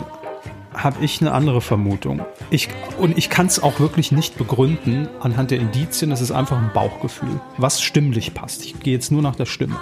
habe 0.74 1.04
ich 1.04 1.22
eine 1.22 1.32
andere 1.32 1.60
Vermutung. 1.62 2.22
Ich, 2.50 2.70
und 2.98 3.18
ich 3.18 3.30
kann 3.30 3.48
es 3.48 3.62
auch 3.62 3.80
wirklich 3.80 4.12
nicht 4.12 4.38
begründen 4.38 5.10
anhand 5.20 5.52
der 5.52 5.60
Indizien. 5.60 6.12
Es 6.12 6.22
ist 6.22 6.32
einfach 6.32 6.58
ein 6.58 6.72
Bauchgefühl, 6.74 7.42
was 7.58 7.82
stimmlich 7.82 8.34
passt. 8.34 8.64
Ich 8.64 8.80
gehe 8.80 8.94
jetzt 8.94 9.12
nur 9.12 9.22
nach 9.22 9.36
der 9.36 9.46
Stimme. 9.46 9.76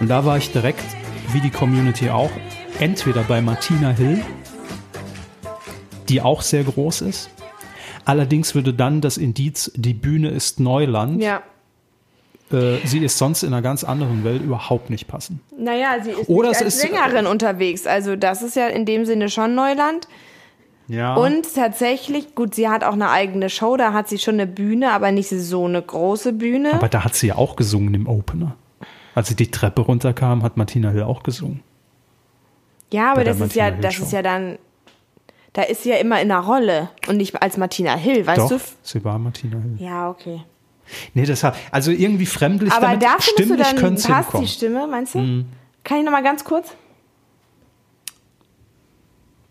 Und 0.00 0.08
da 0.08 0.24
war 0.24 0.38
ich 0.38 0.52
direkt, 0.52 0.84
wie 1.32 1.40
die 1.40 1.50
Community 1.50 2.10
auch, 2.10 2.30
entweder 2.78 3.22
bei 3.22 3.40
Martina 3.40 3.90
Hill, 3.90 4.22
die 6.08 6.20
auch 6.22 6.42
sehr 6.42 6.64
groß 6.64 7.00
ist. 7.02 7.30
Allerdings 8.04 8.54
würde 8.54 8.72
dann 8.72 9.00
das 9.00 9.16
Indiz, 9.16 9.72
die 9.74 9.94
Bühne 9.94 10.28
ist 10.28 10.60
Neuland, 10.60 11.20
Ja. 11.22 11.42
äh, 12.52 12.76
sie 12.84 13.00
ist 13.00 13.18
sonst 13.18 13.42
in 13.42 13.48
einer 13.52 13.62
ganz 13.62 13.82
anderen 13.82 14.22
Welt 14.22 14.42
überhaupt 14.42 14.90
nicht 14.90 15.08
passen. 15.08 15.40
Naja, 15.58 15.96
sie 16.02 16.10
ist 16.10 16.28
Oder 16.28 16.48
als 16.50 16.60
ist- 16.60 16.80
Sängerin 16.80 17.26
unterwegs. 17.26 17.86
Also 17.86 18.14
das 18.14 18.42
ist 18.42 18.54
ja 18.54 18.68
in 18.68 18.84
dem 18.84 19.04
Sinne 19.04 19.28
schon 19.28 19.54
Neuland. 19.56 20.06
Ja. 20.88 21.16
Und 21.16 21.52
tatsächlich, 21.52 22.36
gut, 22.36 22.54
sie 22.54 22.68
hat 22.68 22.84
auch 22.84 22.92
eine 22.92 23.10
eigene 23.10 23.50
Show, 23.50 23.76
da 23.76 23.92
hat 23.92 24.08
sie 24.08 24.18
schon 24.18 24.34
eine 24.34 24.46
Bühne, 24.46 24.92
aber 24.92 25.10
nicht 25.10 25.30
so 25.30 25.64
eine 25.64 25.82
große 25.82 26.32
Bühne. 26.32 26.74
Aber 26.74 26.88
da 26.88 27.02
hat 27.02 27.16
sie 27.16 27.26
ja 27.26 27.34
auch 27.34 27.56
gesungen 27.56 27.92
im 27.94 28.06
Opener. 28.06 28.54
Als 29.16 29.28
sie 29.28 29.34
die 29.34 29.50
Treppe 29.50 29.80
runterkam, 29.80 30.42
hat 30.44 30.56
Martina 30.56 30.90
Hill 30.90 31.02
auch 31.04 31.22
gesungen. 31.24 31.62
ja, 32.92 33.10
aber 33.12 33.24
der 33.24 33.32
das 33.34 33.48
ist 33.48 33.56
ja, 33.56 33.64
Hill 33.66 33.78
das 33.80 33.94
Show. 33.94 34.04
ist 34.04 34.12
ja 34.12 34.20
dann, 34.22 34.58
da 35.54 35.62
ist 35.62 35.82
sie 35.84 35.88
ja 35.88 35.96
immer 35.96 36.20
in 36.20 36.30
einer 36.30 36.44
Rolle 36.44 36.90
und 37.08 37.16
nicht 37.16 37.40
als 37.42 37.56
Martina 37.56 37.96
Hill, 37.96 38.26
weißt 38.26 38.38
Doch, 38.38 38.48
du? 38.50 38.60
sie 38.82 39.02
war 39.04 39.18
Martina 39.18 39.56
Hill. 39.58 39.76
Ja, 39.78 40.10
okay. 40.10 40.42
Nee, 41.14 41.24
deshalb, 41.24 41.56
also 41.72 41.90
irgendwie 41.90 42.26
fremdlich, 42.26 42.70
Aber 42.72 42.88
damit 42.88 43.02
da 43.02 43.16
findest 43.18 43.28
du 43.38 43.42
stimmlich 43.42 43.66
dann, 43.66 43.76
könnte 43.76 44.00
es 44.02 44.06
passt 44.06 44.24
hinkommen. 44.26 44.46
Die 44.46 44.52
Stimme, 44.52 44.86
meinst 44.86 45.14
du? 45.14 45.44
Kann 45.82 45.98
ich 45.98 46.04
noch 46.04 46.12
mal 46.12 46.22
ganz 46.22 46.44
kurz? 46.44 46.74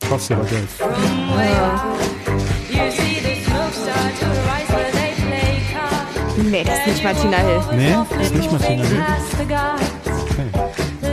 Kostet 0.07 0.37
aber 0.37 0.45
Geld. 0.47 0.69
Nee, 6.45 6.63
das 6.63 6.77
ist 6.79 6.87
nicht 6.87 7.03
Martina 7.03 7.37
Hill. 7.37 7.61
Nee, 7.75 7.95
das 8.17 8.27
ist 8.27 8.35
nicht 8.35 8.51
Martina 8.51 8.83
Hill. 8.83 9.03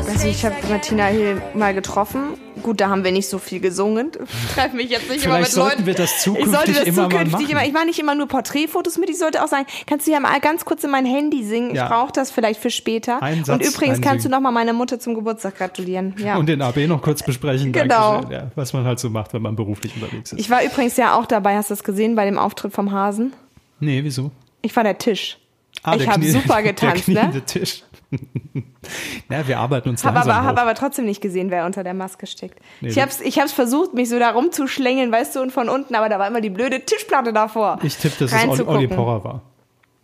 Also 0.09 0.29
ich 0.29 0.45
habe 0.45 0.55
Martina 0.69 1.07
Hill 1.07 1.41
mal 1.55 1.73
getroffen. 1.75 2.35
Gut, 2.63 2.81
da 2.81 2.91
haben 2.91 3.03
wir 3.03 3.11
nicht 3.13 3.29
so 3.29 3.39
viel 3.39 3.59
gesungen. 3.61 4.13
Ich 4.45 4.55
treffe 4.55 4.77
mich 4.77 4.91
jetzt 4.91 5.11
nicht 5.11 5.25
immer 5.25 5.39
mit 5.39 5.47
Vielleicht 5.49 5.53
sollten 5.53 5.71
Leuten. 5.71 5.87
wir 5.87 5.95
das 5.95 6.13
ich 6.13 6.23
sollte 6.23 6.43
zukünftig 6.45 6.77
das 6.77 6.87
immer 6.87 7.03
mal 7.03 7.11
zukünftig 7.11 7.33
machen. 7.33 7.51
immer. 7.51 7.65
Ich 7.65 7.73
mache 7.73 7.87
nicht 7.87 7.99
immer 7.99 8.15
nur 8.15 8.29
Porträtfotos 8.29 8.99
mit. 8.99 9.09
Ich 9.09 9.19
sollte 9.19 9.43
auch 9.43 9.49
sagen, 9.49 9.67
kannst 9.87 10.07
du 10.07 10.11
ja 10.13 10.21
mal 10.21 10.39
ganz 10.41 10.65
kurz 10.65 10.85
in 10.85 10.91
mein 10.91 11.07
Handy 11.07 11.43
singen. 11.45 11.75
Ja. 11.75 11.85
Ich 11.85 11.91
brauche 11.91 12.13
das 12.13 12.31
vielleicht 12.31 12.61
für 12.61 12.71
später. 12.71 13.23
Einen 13.23 13.45
Satz 13.45 13.57
Und 13.67 13.67
übrigens 13.75 14.01
kannst 14.03 14.27
du 14.27 14.29
noch 14.29 14.41
mal 14.41 14.51
meiner 14.53 14.75
Mutter 14.75 15.01
zum 15.01 15.15
Geburtstag 15.15 15.57
gratulieren. 15.57 16.15
Ja. 16.19 16.37
Und 16.37 16.47
den 16.47 16.61
AB 16.63 16.87
noch 16.87 17.01
kurz 17.03 17.23
besprechen. 17.23 17.73
Genau. 17.73 18.21
Dankeschön. 18.21 18.33
Ja, 18.33 18.51
was 18.55 18.73
man 18.75 18.85
halt 18.85 19.01
so 19.01 19.09
macht, 19.11 19.33
wenn 19.33 19.43
man 19.43 19.57
beruflich 19.57 19.95
unterwegs 19.97 20.33
ist. 20.33 20.39
ich 20.39 20.51
war 20.51 20.63
übrigens 20.63 20.97
ja 20.99 21.15
auch 21.19 21.27
dabei. 21.27 21.57
Hast 21.57 21.71
du 21.71 21.75
das 21.75 21.83
gesehen 21.83 22.15
bei 22.15 22.27
dem 22.27 22.39
Auftritt 22.39 22.73
vom 22.73 22.93
Hasen? 22.93 23.33
nee, 23.81 24.05
wieso? 24.05 24.31
Ich 24.63 24.75
war 24.75 24.85
der 24.85 24.99
Tisch. 24.99 25.39
Ah, 25.83 25.97
ich 25.97 26.07
habe 26.09 26.25
super 26.25 26.63
getanzt, 26.63 27.09
der 27.09 27.29
ne? 27.29 27.45
Tisch. 27.45 27.83
Na, 29.29 29.47
wir 29.49 29.59
arbeiten 29.59 29.89
uns 29.89 30.05
Habe 30.05 30.17
langsam 30.17 30.37
aber, 30.37 30.47
hab 30.47 30.57
hoch. 30.57 30.61
aber 30.63 30.75
trotzdem 30.75 31.07
nicht 31.07 31.21
gesehen, 31.23 31.51
wer 31.51 31.65
unter 31.65 31.83
der 31.83 31.95
Maske 31.95 32.27
steckt. 32.27 32.59
Nee, 32.81 32.89
ich 32.91 32.99
habe 32.99 33.11
es 33.11 33.21
ich 33.21 33.39
hab's 33.39 33.53
versucht, 33.53 33.95
mich 33.95 34.09
so 34.09 34.19
da 34.19 34.31
rumzuschlängeln, 34.31 35.11
weißt 35.11 35.37
du, 35.37 35.41
und 35.41 35.51
von 35.51 35.69
unten, 35.69 35.95
aber 35.95 36.09
da 36.09 36.19
war 36.19 36.27
immer 36.29 36.41
die 36.43 36.51
blöde 36.51 36.85
Tischplatte 36.85 37.33
davor. 37.33 37.79
Ich 37.83 37.97
tippe, 37.97 38.27
dass 38.27 38.33
es 38.33 38.49
Olli. 38.49 38.63
Olli 38.63 38.89
Porrer 38.89 39.25
war. 39.25 39.43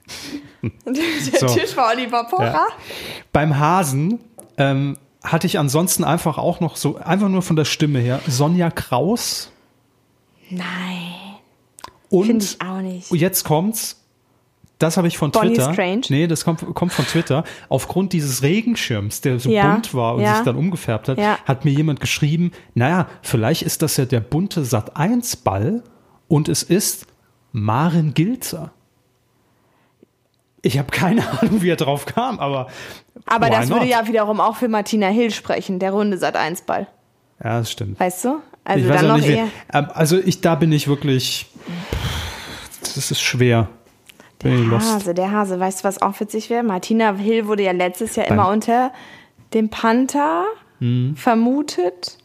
Der 0.86 1.38
So. 1.40 1.46
Tisch 1.54 1.76
war 1.76 1.90
Oliver 1.92 2.24
Pocher. 2.24 2.44
Ja. 2.52 2.66
Beim 3.32 3.59
Hasen 3.59 4.20
ähm, 4.56 4.96
hatte 5.22 5.46
ich 5.46 5.59
ansonsten 5.59 6.02
einfach 6.02 6.38
auch 6.38 6.61
noch 6.61 6.76
so, 6.76 6.96
einfach 6.96 7.28
nur 7.28 7.42
von 7.42 7.56
der 7.56 7.66
Stimme 7.66 7.98
her, 7.98 8.20
Sonja 8.26 8.70
Kraus 8.70 9.52
Nein, 10.50 10.64
und 12.09 12.42
ich 12.42 12.61
auch 12.62 12.80
nicht. 12.80 13.11
jetzt 13.12 13.44
kommt's. 13.44 13.97
Das 14.79 14.97
habe 14.97 15.09
ich 15.09 15.18
von 15.18 15.33
Bonnie 15.33 15.55
Twitter. 15.55 15.72
Strange? 15.72 16.03
Nee, 16.09 16.26
das 16.29 16.45
kommt, 16.45 16.64
kommt 16.74 16.93
von 16.93 17.05
Twitter. 17.05 17.43
Aufgrund 17.68 18.12
dieses 18.12 18.43
Regenschirms, 18.43 19.20
der 19.20 19.41
so 19.41 19.51
Ja, 19.51 19.72
bunt 19.72 19.93
war 19.93 20.14
und 20.14 20.20
ja. 20.22 20.37
sich 20.37 20.45
dann 20.45 20.55
umgefärbt 20.57 21.09
hat, 21.09 21.18
Ja. 21.18 21.39
hat 21.45 21.64
mir 21.64 21.72
jemand 21.72 21.99
geschrieben, 22.01 22.53
naja, 22.74 23.09
vielleicht 23.22 23.62
ist 23.62 23.83
das 23.83 23.97
ja 23.97 24.05
der 24.05 24.20
bunte 24.20 24.64
Sat 24.64 24.97
1 24.97 25.37
Ball 25.37 25.83
und 26.29 26.49
es 26.49 26.62
ist 26.62 27.07
Maren 27.51 28.14
Gilzer. 28.14 28.70
Ich 30.62 30.79
habe 30.79 30.91
keine 30.91 31.29
Ahnung, 31.41 31.62
wie 31.62 31.70
er 31.70 31.76
drauf 31.76 32.07
kam, 32.07 32.39
aber. 32.39 32.68
Aber 33.26 33.51
das 33.51 33.68
würde 33.68 33.81
not? 33.81 33.89
ja 33.91 34.07
wiederum 34.07 34.41
auch 34.41 34.57
für 34.57 34.68
Martina 34.68 35.09
Hill 35.09 35.33
sprechen, 35.33 35.79
der 35.81 35.91
runde 35.91 36.18
Sat 36.18 36.37
1 36.37 36.62
Ball. 36.62 36.87
Ja, 37.43 37.59
das 37.59 37.70
stimmt. 37.72 37.99
Weißt 37.99 38.24
du? 38.24 38.41
Also 38.64 38.85
ich 38.89 38.93
dann 38.95 39.09
noch 39.09 39.16
nicht, 39.16 39.29
eher. 39.29 39.49
ähm, 39.72 39.89
also 39.95 40.18
ich, 40.18 40.41
da 40.41 40.55
bin 40.55 40.70
ich 40.72 40.89
wirklich, 40.89 41.47
das 42.81 43.11
ist 43.11 43.20
schwer. 43.20 43.68
Bin 44.41 44.62
ich 44.62 44.68
lost. 44.68 44.93
Hase, 44.93 45.14
der 45.14 45.32
Hase. 45.32 45.59
Weißt 45.59 45.80
du, 45.80 45.84
was 45.84 46.01
auch 46.01 46.18
witzig 46.20 46.49
wäre? 46.51 46.62
Martina 46.62 47.14
Hill 47.14 47.47
wurde 47.47 47.64
ja 47.64 47.72
letztes 47.72 48.14
Jahr 48.16 48.28
immer 48.28 48.49
unter 48.51 48.93
dem 49.55 49.68
Panther 49.68 50.45
Hm. 50.80 51.16
vermutet. 51.16 52.18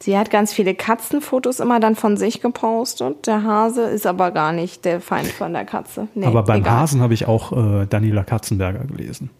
Sie 0.00 0.18
hat 0.18 0.30
ganz 0.30 0.52
viele 0.52 0.74
Katzenfotos 0.74 1.60
immer 1.60 1.78
dann 1.80 1.94
von 1.94 2.16
sich 2.16 2.40
gepostet. 2.40 3.26
Der 3.26 3.44
Hase 3.44 3.82
ist 3.82 4.04
aber 4.06 4.30
gar 4.32 4.52
nicht 4.52 4.84
der 4.84 5.00
Feind 5.00 5.28
von 5.28 5.52
der 5.52 5.64
Katze. 5.64 6.08
Nee, 6.14 6.26
Aber 6.26 6.42
beim 6.42 6.60
egal. 6.60 6.80
Hasen 6.80 7.00
habe 7.00 7.14
ich 7.14 7.26
auch 7.26 7.52
äh, 7.52 7.86
Daniela 7.86 8.24
Katzenberger 8.24 8.84
gelesen. 8.84 9.30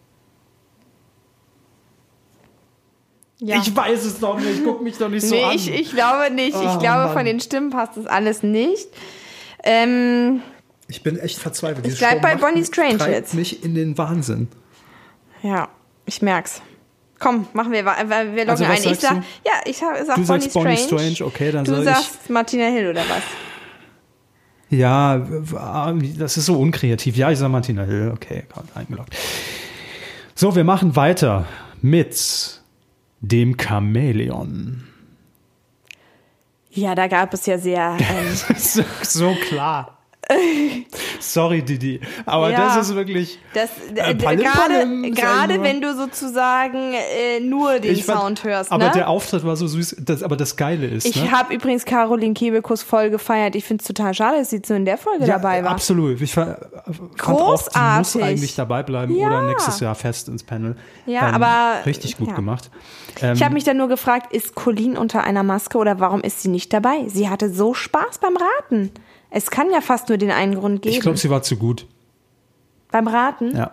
Ja. 3.38 3.56
Ich 3.56 3.74
weiß 3.76 4.04
es 4.06 4.18
doch 4.18 4.38
nicht, 4.38 4.64
guck 4.64 4.82
mich 4.82 4.96
doch 4.96 5.10
nicht 5.10 5.26
so 5.26 5.34
nee, 5.34 5.44
an. 5.44 5.52
ich, 5.54 5.70
ich 5.70 5.90
glaube 5.90 6.32
nicht. 6.34 6.56
Ich 6.56 6.68
Oh, 6.76 6.78
glaube, 6.78 7.04
Mann. 7.06 7.12
von 7.12 7.24
den 7.26 7.40
Stimmen 7.40 7.70
passt 7.70 7.96
das 7.98 8.06
alles 8.06 8.42
nicht. 8.42 8.88
Ähm, 9.62 10.40
Ich 10.88 11.02
bin 11.02 11.18
echt 11.18 11.38
verzweifelt. 11.38 11.86
Ich 11.86 11.98
bleib 11.98 12.22
bei 12.22 12.36
Bonnie 12.36 12.64
Strange 12.64 13.08
jetzt. 13.10 13.34
mich 13.34 13.64
in 13.64 13.74
den 13.74 13.96
Wahnsinn. 13.98 14.48
ja, 15.42 15.68
ich 16.04 16.22
merk's. 16.22 16.62
Komm, 17.18 17.46
machen 17.54 17.72
wir, 17.72 17.84
wa- 17.84 17.96
wir 18.08 18.44
loggen 18.44 18.50
Also, 18.50 18.64
ein. 18.64 18.74
Ich 18.92 19.00
sag, 19.00 19.14
du? 19.14 19.22
ja, 19.44 19.52
ich 19.64 19.78
sag, 19.78 19.96
sag 20.06 20.16
Du 20.16 20.26
Bonnie 20.26 20.42
sagst 20.42 20.52
Bonnie 20.52 20.76
Strange. 20.76 21.14
Strange, 21.14 21.28
okay, 21.28 21.50
dann 21.50 21.64
du 21.64 21.70
sag 21.72 21.80
ich- 21.80 21.86
sagst 22.06 22.30
Martina 22.30 22.66
Hill 22.66 22.88
oder 22.90 23.00
was? 23.08 23.22
Ja, 24.68 25.22
w- 25.28 26.12
das 26.18 26.36
ist 26.36 26.46
so 26.46 26.58
unkreativ. 26.60 27.16
Ja, 27.16 27.30
ich 27.30 27.38
sag 27.38 27.48
Martina 27.50 27.84
Hill. 27.84 28.12
Okay, 28.14 28.44
eingeloggt. 28.74 29.16
So, 30.34 30.54
wir 30.54 30.64
machen 30.64 30.94
weiter 30.96 31.46
mit 31.82 32.60
dem 33.20 33.56
Chamäleon. 33.56 34.84
Ja, 36.70 36.94
da 36.94 37.06
gab 37.06 37.32
es 37.32 37.46
ja 37.46 37.58
sehr. 37.58 37.96
Ähm, 38.00 38.56
so, 38.58 38.82
so 39.02 39.34
klar. 39.48 39.98
Sorry, 41.20 41.62
Didi. 41.62 42.00
Aber 42.24 42.50
Ja. 42.50 42.74
das 42.76 42.88
ist 42.88 42.94
wirklich. 42.94 43.38
das 43.54 43.70
Äh, 43.94 44.10
äh, 44.10 44.14
gerade 44.14 45.62
wenn 45.62 45.80
du 45.80 45.94
sozusagen 45.94 46.92
äh, 46.94 47.40
nur 47.40 47.78
den 47.78 47.96
fand- 47.96 48.18
Sound 48.20 48.44
hörst, 48.44 48.72
Aber 48.72 48.86
ne? 48.86 48.90
der 48.92 49.08
Auftritt 49.08 49.44
war 49.44 49.56
so 49.56 49.66
süß. 49.66 49.96
Das, 50.00 50.22
aber 50.22 50.36
das 50.36 50.56
Geile 50.56 50.86
ist. 50.86 51.06
ich 51.06 51.16
ne? 51.22 51.30
habe 51.30 51.54
übrigens 51.54 51.84
Caroline 51.84 52.34
Kebekus 52.34 52.82
voll 52.82 53.10
gefeiert. 53.10 53.54
Ich 53.54 53.64
finde 53.64 53.82
es 53.82 53.86
total 53.86 54.14
schade, 54.14 54.38
dass 54.38 54.50
sie 54.50 54.60
so 54.64 54.74
in 54.74 54.84
der 54.84 54.98
Folge 54.98 55.26
dabei 55.26 55.62
war. 55.62 55.70
Absolut. 55.70 56.20
Ich 56.20 56.32
fa- 56.32 56.58
fand 57.16 57.40
auch, 57.40 57.56
sie 57.58 57.78
muss 57.98 58.16
eigentlich 58.16 58.54
dabei 58.56 58.82
bleiben 58.82 59.14
Ja. 59.16 59.26
oder 59.28 59.42
nächstes 59.42 59.80
Jahr 59.80 59.94
fest 59.94 60.28
ins 60.28 60.42
Panel. 60.42 60.76
Ähm, 61.06 61.12
Ja, 61.12 61.20
aber- 61.30 61.84
Richtig 61.86 62.16
gut 62.18 62.28
ja. 62.28 62.34
gemacht. 62.34 62.70
Ähm, 63.22 63.34
Ich 63.34 63.42
habe 63.42 63.54
mich 63.54 63.64
dann 63.64 63.76
nur 63.76 63.88
gefragt, 63.88 64.32
ist 64.34 64.54
Colleen 64.54 64.96
unter 64.96 65.24
einer 65.24 65.42
Maske 65.42 65.78
oder 65.78 66.00
warum 66.00 66.20
ist 66.22 66.42
sie 66.42 66.48
nicht 66.48 66.72
dabei? 66.72 67.04
Sie 67.06 67.28
hatte 67.28 67.50
so 67.52 67.74
Spaß 67.74 68.18
beim 68.20 68.34
Raten. 68.36 68.90
Es 69.30 69.50
kann 69.50 69.70
ja 69.70 69.80
fast 69.80 70.08
nur 70.08 70.18
den 70.18 70.30
einen 70.30 70.54
Grund 70.54 70.82
geben. 70.82 70.94
ich 70.94 71.00
glaube, 71.00 71.18
sie 71.18 71.30
war 71.30 71.42
zu 71.42 71.56
gut. 71.56 71.86
beim 72.90 73.08
Raten? 73.08 73.56
Ja. 73.56 73.72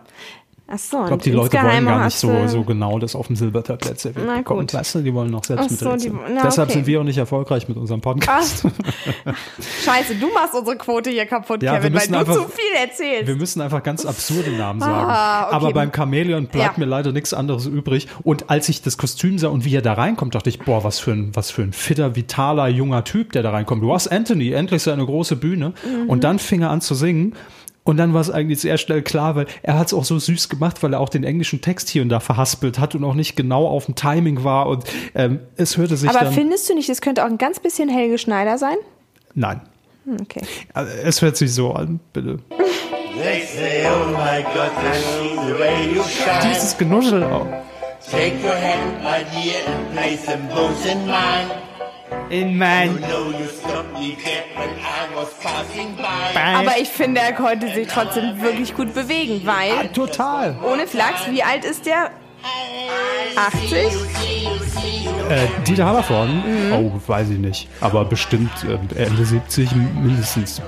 Ach 0.75 0.79
so, 0.79 1.01
Ich 1.01 1.07
glaube, 1.07 1.23
die 1.23 1.29
Leute 1.31 1.57
wollen 1.61 1.85
gar 1.85 2.05
nicht 2.05 2.17
so, 2.17 2.47
so 2.47 2.63
genau 2.63 2.97
das 2.97 3.15
auf 3.15 3.27
dem 3.27 3.35
Silbertablett 3.35 3.99
serviert 3.99 4.25
Na 4.27 4.37
bekommen. 4.37 4.61
gut. 4.61 4.73
Weißt 4.73 4.95
du, 4.95 5.01
die 5.01 5.13
wollen 5.13 5.29
noch 5.29 5.43
selbst 5.43 5.65
Ach 5.65 5.69
so, 5.69 5.95
die- 5.97 6.09
na, 6.33 6.41
Deshalb 6.43 6.69
okay. 6.69 6.79
sind 6.79 6.87
wir 6.87 6.99
auch 6.99 7.03
nicht 7.03 7.17
erfolgreich 7.19 7.67
mit 7.67 7.77
unserem 7.77 8.01
Podcast. 8.01 8.65
Scheiße, 9.85 10.15
du 10.15 10.31
machst 10.33 10.55
unsere 10.55 10.77
Quote 10.77 11.09
hier 11.09 11.25
kaputt, 11.25 11.61
Ja, 11.63 11.75
Kevin, 11.77 11.93
weil 11.93 12.07
du 12.07 12.17
einfach- 12.17 12.33
zu 12.33 12.43
viel 12.43 12.81
erzählst. 12.81 13.27
Wir 13.27 13.35
müssen 13.35 13.61
einfach 13.61 13.83
ganz 13.83 14.05
absurde 14.05 14.51
Namen 14.51 14.79
sagen. 14.79 14.93
Ah, 15.09 15.45
okay. 15.47 15.55
Aber 15.55 15.71
beim 15.73 15.91
Chamäleon 15.93 16.47
bleibt 16.47 16.77
Ja. 16.77 16.83
mir 16.83 16.89
leider 16.89 17.11
nichts 17.11 17.33
anderes 17.33 17.65
übrig. 17.65 18.07
Und 18.23 18.49
als 18.49 18.69
ich 18.69 18.81
das 18.81 18.97
Kostüm 18.97 19.37
sah 19.37 19.49
und 19.49 19.65
wie 19.65 19.75
er 19.75 19.81
da 19.81 19.93
reinkommt, 19.93 20.35
dachte 20.35 20.49
ich, 20.49 20.59
boah, 20.59 20.83
was 20.83 20.99
für 20.99 21.11
ein, 21.11 21.31
was 21.35 21.51
für 21.51 21.61
ein 21.61 21.73
fitter, 21.73 22.15
vitaler, 22.15 22.67
junger 22.67 23.03
Typ, 23.03 23.31
der 23.33 23.43
da 23.43 23.51
reinkommt. 23.51 23.83
Du 23.83 23.93
hast 23.93 24.07
Anthony, 24.07 24.51
endlich 24.51 24.81
seine 24.83 25.05
große 25.05 25.35
Bühne. 25.35 25.73
Mhm. 25.85 26.09
Und 26.09 26.23
dann 26.23 26.39
fing 26.39 26.61
er 26.61 26.69
an 26.71 26.81
zu 26.81 26.95
singen. 26.95 27.35
Und 27.85 27.97
dann 27.97 28.13
war 28.13 28.21
es 28.21 28.31
eigentlich 28.31 28.61
sehr 28.61 28.77
schnell 28.77 29.01
klar, 29.01 29.35
weil 29.35 29.45
er 29.61 29.77
hat 29.77 29.87
es 29.87 29.93
auch 29.93 30.05
so 30.05 30.17
süß 30.17 30.47
gemacht, 30.49 30.81
weil 30.83 30.93
er 30.93 30.99
auch 31.01 31.09
den 31.09 31.23
englischen 31.23 31.59
Text 31.61 31.89
hier 31.89 32.01
und 32.01 32.09
da 32.09 32.19
verhaspelt 32.21 32.79
hat 32.79 32.95
und 32.95 33.03
auch 33.03 33.13
nicht 33.13 33.35
genau 33.35 33.67
auf 33.67 33.85
dem 33.87 33.95
Timing 33.95 34.43
war. 34.43 34.67
Und 34.67 34.85
ähm, 35.15 35.39
es 35.57 35.75
hörte 35.77 35.97
sich 35.97 36.09
Aber 36.09 36.19
dann... 36.21 36.33
findest 36.33 36.69
du 36.69 36.75
nicht, 36.75 36.89
es 36.89 37.01
könnte 37.01 37.23
auch 37.23 37.29
ein 37.29 37.37
ganz 37.37 37.59
bisschen 37.59 37.89
Helge 37.89 38.17
Schneider 38.17 38.57
sein? 38.57 38.77
Nein. 39.33 39.61
Hm, 40.05 40.17
Okay. 40.21 40.41
Es 41.03 41.21
hört 41.21 41.35
sich 41.37 41.53
so 41.53 41.73
an, 41.73 41.99
bitte. 42.13 42.39
Say, 43.15 43.85
oh 43.85 44.11
God. 44.53 44.71
Dieses 46.43 46.77
Genuschel 46.77 47.23
auch. 47.23 47.45
Take 48.11 48.35
your 48.43 48.53
hand, 48.53 49.01
my 49.03 49.23
dear, 49.33 49.55
and 49.67 49.91
place 49.93 50.25
them 50.25 50.47
both 50.49 50.85
in 50.85 51.05
mine. 51.05 51.49
In 52.33 52.57
mein... 52.57 52.97
Aber 56.35 56.79
ich 56.81 56.89
finde, 56.89 57.21
er 57.21 57.33
konnte 57.33 57.71
sich 57.71 57.87
trotzdem 57.87 58.41
wirklich 58.41 58.73
gut 58.73 58.91
bewegen, 58.95 59.41
weil, 59.45 59.89
Total. 59.89 60.57
ohne 60.63 60.87
Flachs, 60.87 61.29
wie 61.29 61.43
alt 61.43 61.63
ist 61.63 61.85
der? 61.85 62.09
80? 63.35 63.73
Äh, 65.29 65.47
Dieter 65.67 65.85
Hallervorden? 65.85 66.69
Mhm. 66.69 66.73
Oh, 66.73 67.01
weiß 67.05 67.29
ich 67.29 67.37
nicht. 67.37 67.69
Aber 67.81 68.03
bestimmt 68.03 68.51
äh, 68.63 69.03
Ende 69.03 69.25
70 69.25 69.69
mindestens. 69.75 70.59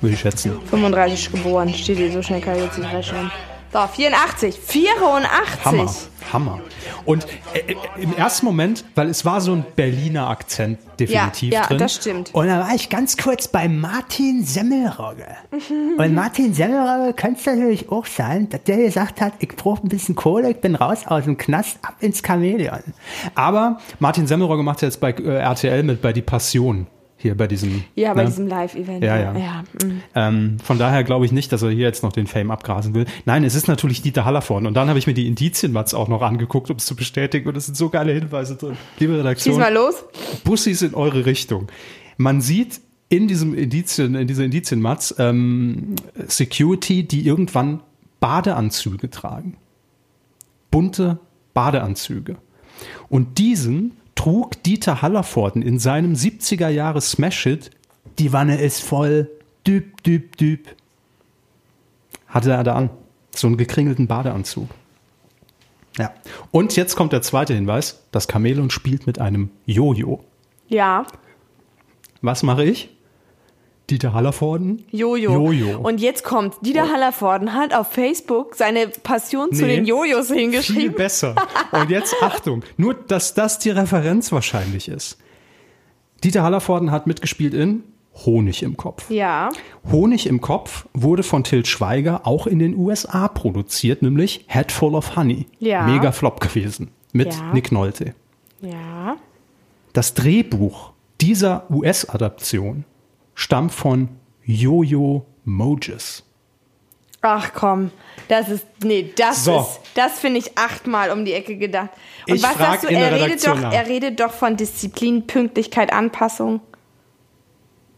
Würde 0.00 0.14
ich 0.14 0.20
schätzen. 0.20 0.60
35 0.70 1.32
geboren, 1.32 1.74
steht 1.74 1.98
hier, 1.98 2.12
so 2.12 2.22
schnell 2.22 2.40
kann 2.40 2.54
ich 2.56 2.62
jetzt 2.62 2.78
nicht 2.78 2.92
rechnen. 2.92 3.28
So, 3.74 3.80
84. 3.88 4.56
84. 4.56 5.64
Hammer. 5.64 5.92
Hammer. 6.32 6.60
Und 7.04 7.26
äh, 7.54 7.72
äh, 7.72 7.76
im 8.00 8.14
ersten 8.14 8.46
Moment, 8.46 8.84
weil 8.94 9.08
es 9.08 9.24
war 9.24 9.40
so 9.40 9.50
ein 9.52 9.66
Berliner 9.74 10.28
Akzent 10.28 10.78
definitiv 11.00 11.52
Ja, 11.52 11.62
ja, 11.62 11.66
drin. 11.66 11.78
das 11.78 11.96
stimmt. 11.96 12.32
Und 12.34 12.46
da 12.46 12.60
war 12.60 12.72
ich 12.72 12.88
ganz 12.88 13.16
kurz 13.16 13.48
bei 13.48 13.66
Martin 13.68 14.44
Semmelrogge. 14.44 15.26
Und 15.98 16.14
Martin 16.14 16.54
Semmelrogge 16.54 17.14
könnte 17.14 17.40
es 17.40 17.46
natürlich 17.46 17.90
auch 17.90 18.06
sein, 18.06 18.48
dass 18.48 18.62
der 18.62 18.76
gesagt 18.76 19.20
hat, 19.20 19.32
ich 19.40 19.48
brauche 19.48 19.84
ein 19.84 19.88
bisschen 19.88 20.14
Kohle, 20.14 20.52
ich 20.52 20.60
bin 20.60 20.76
raus 20.76 21.00
aus 21.08 21.24
dem 21.24 21.36
Knast, 21.36 21.78
ab 21.82 21.96
ins 21.98 22.22
Chamäleon. 22.24 22.78
Aber 23.34 23.80
Martin 23.98 24.28
Semmelrogge 24.28 24.62
macht 24.62 24.82
jetzt 24.82 25.00
bei 25.00 25.10
äh, 25.10 25.38
RTL 25.38 25.82
mit 25.82 26.00
bei 26.00 26.12
Die 26.12 26.22
Passion. 26.22 26.86
Hier 27.24 27.34
bei 27.34 27.46
diesem. 27.46 27.84
Ja, 27.94 28.12
bei 28.12 28.24
ne? 28.24 28.28
diesem 28.28 28.46
Live-Event. 28.48 29.02
Ja, 29.02 29.16
ja. 29.16 29.34
ja 29.34 29.64
mm. 29.82 30.02
Ähm, 30.14 30.56
von 30.62 30.76
daher 30.76 31.04
glaube 31.04 31.24
ich 31.24 31.32
nicht, 31.32 31.50
dass 31.52 31.62
er 31.62 31.70
hier 31.70 31.86
jetzt 31.86 32.02
noch 32.02 32.12
den 32.12 32.26
Fame 32.26 32.50
abgrasen 32.50 32.92
will. 32.92 33.06
Nein, 33.24 33.44
es 33.44 33.54
ist 33.54 33.66
natürlich 33.66 34.02
Dieter 34.02 34.26
Hallervorden. 34.26 34.66
Und 34.66 34.74
dann 34.74 34.90
habe 34.90 34.98
ich 34.98 35.06
mir 35.06 35.14
die 35.14 35.26
Indizienmats 35.26 35.94
auch 35.94 36.08
noch 36.08 36.20
angeguckt, 36.20 36.68
um 36.68 36.76
es 36.76 36.84
zu 36.84 36.94
bestätigen. 36.94 37.48
Und 37.48 37.56
es 37.56 37.64
sind 37.64 37.76
so 37.76 37.88
geile 37.88 38.12
Hinweise 38.12 38.56
drin. 38.56 38.76
Liebe 38.98 39.14
Schieß 39.14 39.20
Redaktion, 39.20 39.58
mal 39.58 39.72
los. 39.72 40.04
Bussis 40.44 40.82
in 40.82 40.92
eure 40.94 41.24
Richtung. 41.24 41.68
Man 42.18 42.42
sieht 42.42 42.82
in 43.08 43.26
diesem 43.26 43.54
Indizien, 43.54 44.16
in 44.16 44.26
dieser 44.26 44.44
Indizienmatz 44.44 45.14
ähm, 45.16 45.94
Security, 46.26 47.04
die 47.04 47.26
irgendwann 47.26 47.80
Badeanzüge 48.20 49.08
tragen. 49.08 49.56
Bunte 50.70 51.20
Badeanzüge. 51.54 52.36
Und 53.08 53.38
diesen 53.38 53.92
trug 54.24 54.62
Dieter 54.62 55.02
Hallervorden 55.02 55.60
in 55.60 55.78
seinem 55.78 56.14
70er 56.14 56.68
Jahre 56.68 57.02
Smash-Hit 57.02 57.70
Die 58.18 58.32
Wanne 58.32 58.58
ist 58.58 58.82
voll, 58.82 59.30
düb, 59.66 60.02
düb, 60.02 60.38
düb. 60.38 60.74
Hatte 62.28 62.52
er 62.52 62.64
da 62.64 62.74
an. 62.74 62.90
So 63.34 63.48
einen 63.48 63.58
gekringelten 63.58 64.06
Badeanzug. 64.06 64.70
Ja. 65.98 66.10
Und 66.52 66.74
jetzt 66.74 66.96
kommt 66.96 67.12
der 67.12 67.20
zweite 67.20 67.52
Hinweis. 67.52 68.02
Das 68.12 68.26
Chamäleon 68.26 68.70
spielt 68.70 69.06
mit 69.06 69.18
einem 69.18 69.50
Jojo. 69.66 70.24
Ja, 70.68 71.06
Was 72.22 72.42
mache 72.42 72.64
ich? 72.64 72.93
Dieter 73.90 74.14
Hallervorden? 74.14 74.84
Jojo. 74.90 75.32
Jojo. 75.32 75.78
Und 75.80 76.00
jetzt 76.00 76.24
kommt, 76.24 76.54
Dieter 76.62 76.90
Hallervorden 76.90 77.52
hat 77.52 77.74
auf 77.74 77.88
Facebook 77.92 78.54
seine 78.54 78.88
Passion 78.88 79.52
zu 79.52 79.66
Nee, 79.66 79.76
den 79.76 79.84
Jojos 79.84 80.28
Viel 80.28 80.36
hingeschrieben. 80.38 80.94
besser. 80.94 81.34
Und 81.70 81.90
jetzt 81.90 82.14
Achtung, 82.22 82.62
nur 82.78 82.94
dass 82.94 83.34
das 83.34 83.58
die 83.58 83.70
Referenz 83.70 84.32
wahrscheinlich 84.32 84.88
ist. 84.88 85.18
Dieter 86.22 86.42
Hallervorden 86.42 86.90
hat 86.90 87.06
mitgespielt 87.06 87.52
in 87.52 87.82
Honig 88.24 88.62
im 88.62 88.76
Kopf. 88.78 89.10
Ja, 89.10 89.50
Honig 89.90 90.26
im 90.28 90.40
Kopf 90.40 90.86
wurde 90.94 91.22
von 91.22 91.44
Til 91.44 91.66
Schweiger 91.66 92.26
auch 92.26 92.46
in 92.46 92.60
den 92.60 92.76
USA 92.76 93.28
produziert, 93.28 94.00
nämlich 94.02 94.44
Head 94.48 94.72
Full 94.72 94.94
of 94.94 95.16
Honey. 95.16 95.46
Ja. 95.58 95.82
Mega 95.86 96.12
Flop 96.12 96.40
gewesen. 96.40 96.90
Mit 97.12 97.34
Ja. 97.34 97.52
Nick 97.52 97.70
Nolte. 97.72 98.14
ja. 98.62 99.16
Das 99.92 100.14
Drehbuch 100.14 100.90
dieser 101.20 101.70
US-Adaption 101.70 102.84
stammt 103.34 103.72
von 103.72 104.08
Jojo 104.44 105.24
Moses. 105.44 106.22
Ach 107.26 107.52
komm, 107.54 107.90
das 108.28 108.50
ist, 108.50 108.66
nee, 108.82 109.10
das 109.16 109.44
So. 109.44 109.60
ist, 109.60 109.80
das 109.94 110.18
finde 110.20 110.40
ich 110.40 110.58
achtmal 110.58 111.10
um 111.10 111.24
die 111.24 111.32
Ecke 111.32 111.56
gedacht. 111.56 111.88
Und 112.28 112.34
Ich 112.36 112.42
was 112.42 112.58
sagst 112.58 112.84
du, 112.84 112.88
in 112.88 112.98
der 112.98 113.12
er 113.12 113.24
redet, 113.26 113.46
doch, 113.46 113.60
er 113.62 113.86
redet 113.86 114.20
doch 114.20 114.30
von 114.32 114.56
Disziplin, 114.58 115.26
Pünktlichkeit, 115.26 115.90
Anpassung. 115.92 116.60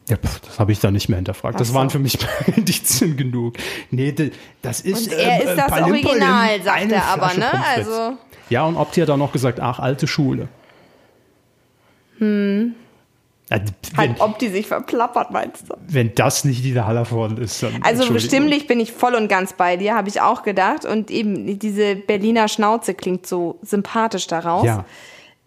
Ja, 0.08 0.16
pf, 0.16 0.38
das 0.38 0.60
habe 0.60 0.70
ich 0.70 0.78
da 0.78 0.92
nicht 0.92 1.08
mehr 1.08 1.16
hinterfragt. 1.16 1.58
Das 1.58 1.68
Ach 1.68 1.72
so. 1.72 1.78
waren 1.78 1.90
für 1.90 1.98
mich 1.98 2.16
Indizien 2.56 3.16
genug. 3.16 3.56
Nee, 3.90 4.14
das 4.62 4.80
ist. 4.82 5.08
Und 5.10 5.18
er 5.18 5.40
äh, 5.40 5.44
ist 5.44 5.56
das 5.58 5.66
Palim 5.66 5.94
Original, 6.06 6.62
sagt 6.62 6.92
er 6.92 7.04
aber, 7.06 7.28
Flasche 7.30 7.56
ne? 7.56 7.66
Also- 7.66 8.12
Ja, 8.48 8.64
und 8.64 8.76
Opti 8.76 9.00
hat 9.00 9.10
auch 9.10 9.16
noch 9.16 9.32
gesagt, 9.32 9.58
ach, 9.58 9.80
alte 9.80 10.06
Schule. 10.06 10.46
Wenn, 13.48 13.62
Halt, 13.96 14.20
ob 14.20 14.38
die 14.40 14.48
sich 14.48 14.66
verplappert, 14.66 15.30
meinst 15.30 15.70
du? 15.70 15.74
wenn 15.86 16.12
das 16.16 16.44
nicht 16.44 16.64
die 16.64 16.80
Hallervorden 16.80 17.38
ist, 17.38 17.62
dann. 17.62 17.74
Also 17.82 18.02
Entschuldigung. 18.02 18.28
stimmlich 18.28 18.66
bin 18.66 18.80
ich 18.80 18.90
voll 18.92 19.14
und 19.14 19.28
ganz 19.28 19.52
bei 19.52 19.76
dir, 19.76 19.94
habe 19.94 20.08
ich 20.08 20.20
auch 20.20 20.42
gedacht. 20.42 20.84
Und 20.84 21.10
eben 21.12 21.58
diese 21.60 21.94
Berliner 21.94 22.48
Schnauze 22.48 22.94
klingt 22.94 23.26
so 23.26 23.58
sympathisch 23.62 24.26
daraus. 24.26 24.64
Ja. 24.64 24.84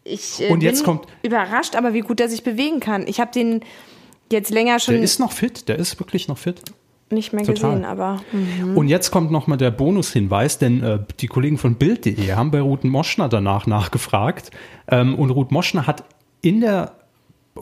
Ich 0.06 0.42
äh, 0.42 0.50
Und 0.50 0.64
jetzt 0.64 0.80
bin 0.80 0.86
kommt- 0.86 1.08
überrascht, 1.24 1.76
aber 1.76 1.94
wie 1.94 2.00
gut 2.00 2.22
er 2.22 2.30
sich 2.30 2.44
bewegen 2.44 2.80
kann. 2.80 3.06
Ich 3.06 3.20
habe 3.20 3.32
den 3.32 3.62
jetzt 4.32 4.50
länger 4.50 4.80
schon 4.80 4.94
Der 4.96 5.04
ist 5.04 5.20
noch 5.20 5.34
fit, 5.34 5.68
der 5.68 5.78
ist 5.78 6.00
wirklich 6.00 6.30
noch 6.30 6.38
fit. 6.38 6.62
nicht 7.12 7.34
mehr 7.34 7.44
total. 7.44 7.72
gesehen, 7.72 7.86
aber 7.86 8.22
hm. 8.32 8.78
Und 8.78 8.88
jetzt 8.88 9.12
kommt 9.12 9.30
nochmal 9.30 9.58
der 9.58 9.72
Bonushinweis, 9.72 10.58
denn 10.58 10.82
äh, 10.84 11.00
die 11.20 11.28
Kollegen 11.28 11.58
von 11.58 11.76
Bild.de 11.76 12.32
haben 12.32 12.50
bei 12.52 12.62
Ruth 12.62 12.86
Moschner 12.86 13.28
danach 13.28 13.68
nachgefragt. 13.68 14.52
Ähm, 14.88 15.16
und 15.16 15.32
Ruth 15.32 15.52
Moschner 15.52 15.86
hat 15.86 16.06
in 16.42 16.62
der 16.62 16.94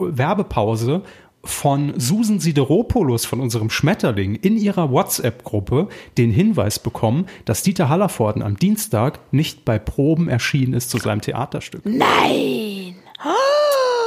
Werbepause 0.00 1.02
von 1.44 1.94
Susan 1.98 2.40
Sideropoulos 2.40 3.24
von 3.24 3.40
unserem 3.40 3.70
Schmetterling 3.70 4.34
in 4.34 4.56
ihrer 4.56 4.90
WhatsApp-Gruppe 4.90 5.88
den 6.18 6.30
Hinweis 6.30 6.78
bekommen, 6.78 7.26
dass 7.44 7.62
Dieter 7.62 7.88
Hallervorden 7.88 8.42
am 8.42 8.56
Dienstag 8.56 9.20
nicht 9.32 9.64
bei 9.64 9.78
Proben 9.78 10.28
erschienen 10.28 10.74
ist 10.74 10.90
zu 10.90 10.98
seinem 10.98 11.20
Theaterstück. 11.20 11.82
nein! 11.84 12.96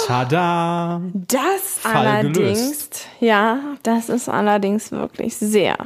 Tada! 0.08 1.02
Das 1.14 1.80
Fall 1.80 2.08
allerdings, 2.08 2.36
gelöst. 2.38 3.08
ja, 3.20 3.60
das 3.84 4.10
ist 4.10 4.30
allerdings 4.30 4.92
wirklich 4.92 5.36
sehr, 5.36 5.78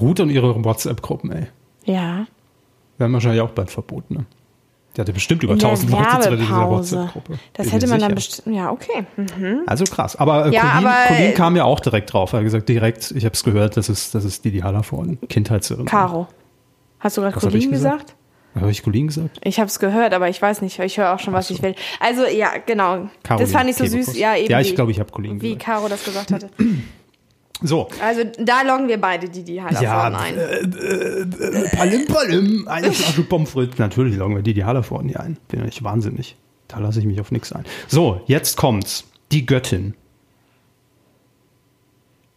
Ruth 0.00 0.20
und 0.20 0.30
ihre 0.30 0.64
WhatsApp-Gruppen, 0.64 1.32
ey. 1.32 1.46
ja. 1.84 2.26
Werden 2.98 3.12
wahrscheinlich 3.12 3.42
auch 3.42 3.50
bald 3.50 3.70
verboten, 3.70 4.14
ne? 4.14 4.26
Die 4.98 5.02
hatte 5.02 5.12
bestimmt 5.12 5.44
über 5.44 5.52
In 5.52 5.60
der 5.60 5.68
1000 5.68 5.92
Leute 5.92 6.28
in 6.34 6.38
dieser. 6.40 6.70
WhatsApp-Gruppe. 6.70 7.38
Das 7.52 7.70
hätte 7.72 7.86
man 7.86 8.00
dann 8.00 8.08
sicher. 8.10 8.14
bestimmt, 8.16 8.56
ja, 8.56 8.70
okay. 8.72 9.06
Hm. 9.14 9.60
Also 9.64 9.84
krass. 9.84 10.16
Aber, 10.16 10.46
äh, 10.46 10.52
Ja, 10.52 10.62
Colin, 10.72 10.86
aber, 10.88 10.94
Colin 11.06 11.34
kam 11.34 11.54
ja 11.54 11.62
auch 11.64 11.78
direkt 11.78 12.12
drauf. 12.12 12.32
Er 12.32 12.38
hat 12.38 12.44
gesagt, 12.44 12.68
direkt, 12.68 13.12
ich 13.12 13.24
habe 13.24 13.32
es 13.32 13.44
gehört, 13.44 13.76
das 13.76 13.88
ist, 13.88 14.16
das 14.16 14.24
ist 14.24 14.44
Didi 14.44 14.58
Hallervorden, 14.58 15.20
Kindheitserinnerung. 15.28 15.86
Caro. 15.88 16.26
Hast 16.98 17.16
du 17.16 17.20
gerade 17.20 17.38
Colin 17.38 17.70
gesagt? 17.70 18.06
gesagt? 18.08 18.14
Habe 18.56 18.72
ich 18.72 18.82
Colin 18.82 19.06
gesagt? 19.06 19.38
Ich 19.44 19.60
habe 19.60 19.68
es 19.68 19.78
gehört, 19.78 20.12
aber 20.14 20.28
ich 20.28 20.42
weiß 20.42 20.62
nicht. 20.62 20.76
Ich 20.80 20.98
höre 20.98 21.14
auch 21.14 21.20
schon, 21.20 21.32
was 21.32 21.46
so. 21.46 21.54
ich 21.54 21.62
will. 21.62 21.76
Also 22.00 22.26
ja, 22.26 22.48
genau. 22.66 23.08
Caroline 23.22 23.44
das 23.48 23.52
fand 23.52 23.70
ich 23.70 23.76
so 23.76 23.84
Kebekus. 23.84 24.06
süß. 24.06 24.18
Ja, 24.18 24.34
eben. 24.34 24.50
Ja, 24.50 24.58
ich 24.58 24.70
wie- 24.70 24.74
glaube, 24.74 24.90
ich 24.90 24.98
habe 24.98 25.12
Colin 25.12 25.40
Wie 25.40 25.50
gesagt. 25.54 25.64
Caro 25.64 25.88
das 25.88 26.02
gesagt 26.04 26.32
hatte. 26.32 26.50
So, 27.60 27.88
Also 28.00 28.22
da 28.38 28.62
loggen 28.62 28.86
wir 28.88 29.00
beide 29.00 29.28
die, 29.28 29.42
die 29.42 29.60
halt 29.60 29.80
Ja, 29.80 30.04
ein. 30.12 30.36
äh, 30.38 31.68
Palim 31.76 32.06
Palim, 32.06 32.68
eine 32.68 32.92
Flasche 32.92 33.22
Pommes 33.22 33.50
frites. 33.50 33.78
Natürlich 33.78 34.16
loggen 34.16 34.36
wir 34.36 34.42
Didi 34.42 34.60
Hallervorden 34.60 35.08
hier 35.08 35.18
ein. 35.20 35.38
Bin 35.48 35.62
nicht 35.62 35.82
wahnsinnig. 35.82 36.36
Da 36.68 36.78
lasse 36.78 37.00
ich 37.00 37.06
mich 37.06 37.20
auf 37.20 37.32
nichts 37.32 37.52
ein. 37.52 37.64
So, 37.88 38.20
jetzt 38.26 38.56
kommt's. 38.56 39.04
Die 39.32 39.44
Göttin. 39.44 39.94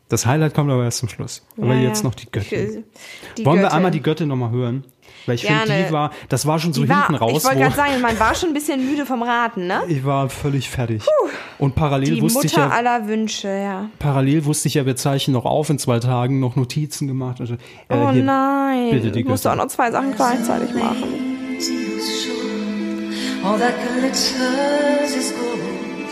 Das 0.09 0.25
Highlight 0.25 0.53
kommt 0.53 0.69
aber 0.71 0.83
erst 0.83 0.97
zum 0.97 1.07
Schluss. 1.09 1.45
Aber 1.57 1.73
Ja, 1.75 1.81
jetzt 1.87 2.03
noch 2.03 2.15
die 2.15 2.29
Göttin. 2.29 2.83
Die 3.37 3.45
Wollen 3.45 3.57
wir 3.57 3.63
Göttin. 3.63 3.75
einmal 3.77 3.91
die 3.91 4.01
Göttin 4.01 4.27
nochmal 4.27 4.51
hören? 4.51 4.83
Weil 5.25 5.35
ich 5.35 5.45
finde, 5.45 5.85
die 5.87 5.91
war, 5.93 6.11
das 6.29 6.45
war 6.47 6.57
schon 6.59 6.73
so 6.73 6.87
war, 6.89 7.07
hinten 7.07 7.15
raus. 7.15 7.31
ich 7.37 7.43
wollte 7.43 7.57
wo- 7.57 7.61
gerade 7.63 7.75
sagen, 7.75 8.01
man 8.01 8.19
war 8.19 8.33
schon 8.35 8.49
ein 8.49 8.53
bisschen 8.53 8.85
müde 8.89 9.05
vom 9.05 9.21
Raten, 9.21 9.67
ne? 9.67 9.81
Ich 9.87 10.03
war 10.03 10.29
völlig 10.29 10.69
fertig. 10.69 11.03
Und 11.59 11.75
parallel 11.75 12.15
Die 12.15 12.21
wusste 12.21 12.39
Mutter 12.39 12.47
ich 12.47 12.55
ja, 12.57 12.69
aller 12.69 13.07
Wünsche, 13.07 13.47
ja. 13.47 13.89
parallel 13.99 14.45
wusste 14.45 14.67
ich 14.67 14.73
ja, 14.75 14.85
wir 14.85 14.95
zeichnen 14.95 15.33
noch 15.35 15.45
auf 15.45 15.69
in 15.69 15.77
zwei 15.79 15.99
Tagen 15.99 16.39
noch 16.39 16.55
Notizen 16.55 17.07
gemacht. 17.07 17.39
Also, 17.39 17.53
äh, 17.53 17.57
Oh 17.89 18.09
hier, 18.11 18.23
nein. 18.23 18.89
bitte 18.91 19.11
die 19.11 19.23
du 19.23 19.29
musst 19.29 19.45
auch 19.47 19.55
noch 19.55 19.67
zwei 19.67 19.91
Sachen 19.91 20.15
gleichzeitig 20.15 20.73
machen. 20.73 21.03
All 23.43 23.57
that 23.59 23.73
glitters 23.99 25.15
is 25.15 25.33
gold, 25.33 26.09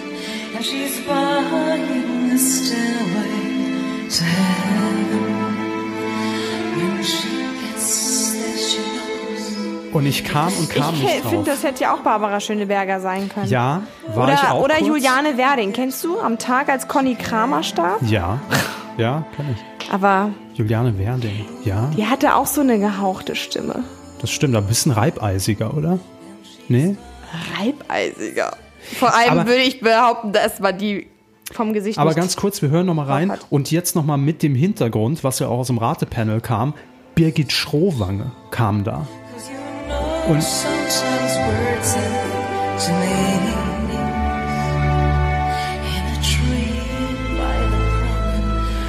and 0.55 0.66
she's 0.66 0.99
buying 1.07 2.32
a 2.34 2.38
stairway 2.38 4.10
to 4.10 4.24
heaven. 4.24 4.89
Und 9.94 10.06
ich 10.06 10.24
kam 10.24 10.52
und 10.58 10.70
kam 10.70 10.94
Ich 10.96 11.02
nicht 11.04 11.24
drauf. 11.24 11.32
finde, 11.32 11.52
das 11.52 11.64
hätte 11.64 11.84
ja 11.84 11.94
auch 11.96 12.00
Barbara 12.00 12.40
Schöneberger 12.40 13.00
sein 13.00 13.30
können. 13.30 13.48
ja, 13.48 13.82
war 14.14 14.32
ich 14.32 14.40
Oder, 14.40 14.54
auch 14.54 14.64
oder 14.64 14.76
kurz? 14.76 14.88
Juliane 14.88 15.38
Werding. 15.38 15.74
Kennst 15.74 16.04
du? 16.04 16.20
Am 16.20 16.38
Tag, 16.38 16.70
als 16.70 16.88
Conny 16.88 17.16
Kramer 17.16 17.64
starb? 17.64 18.02
Ja, 18.04 18.40
ja, 18.98 19.26
kann 19.36 19.46
ich. 19.56 19.92
Aber 19.92 20.30
Juliane 20.54 20.98
Werding. 21.00 21.46
Ja, 21.64 21.90
die 21.98 22.06
hatte 22.06 22.36
auch 22.36 22.46
so 22.46 22.62
eine 22.62 22.78
gehauchte 22.80 23.36
Stimme. 23.36 23.84
das 24.22 24.30
stimmt. 24.30 24.56
Ein 24.56 24.66
bisschen 24.68 24.92
reibeisiger, 24.92 25.74
oder? 25.76 26.00
Nee? 26.68 26.96
Reibeisiger. 27.60 28.56
Vor 28.98 29.14
allem 29.16 29.32
Aber- 29.40 29.48
würde 29.48 29.62
ich 29.62 29.80
behaupten, 29.80 30.32
dass 30.34 30.60
man 30.60 30.78
die 30.78 31.08
vom 31.52 31.74
Gesicht 31.74 31.98
Aber 31.98 32.14
ganz 32.14 32.36
kurz, 32.36 32.62
wir 32.62 32.70
hören 32.70 32.86
noch 32.86 32.94
mal 32.94 33.06
rein. 33.06 33.34
Und 33.50 33.72
jetzt 33.72 33.96
noch 33.96 34.06
mal 34.06 34.18
mit 34.18 34.44
dem 34.44 34.54
Hintergrund, 34.54 35.24
was 35.24 35.40
ja 35.40 35.48
auch 35.48 35.60
aus 35.60 35.68
dem 35.68 35.80
Ratepanel 35.80 36.42
kam. 36.42 36.74
Birgit 37.16 37.52
Schrowange 37.52 38.32
kam 38.52 38.84
da. 38.84 39.08
Und- 40.30 40.44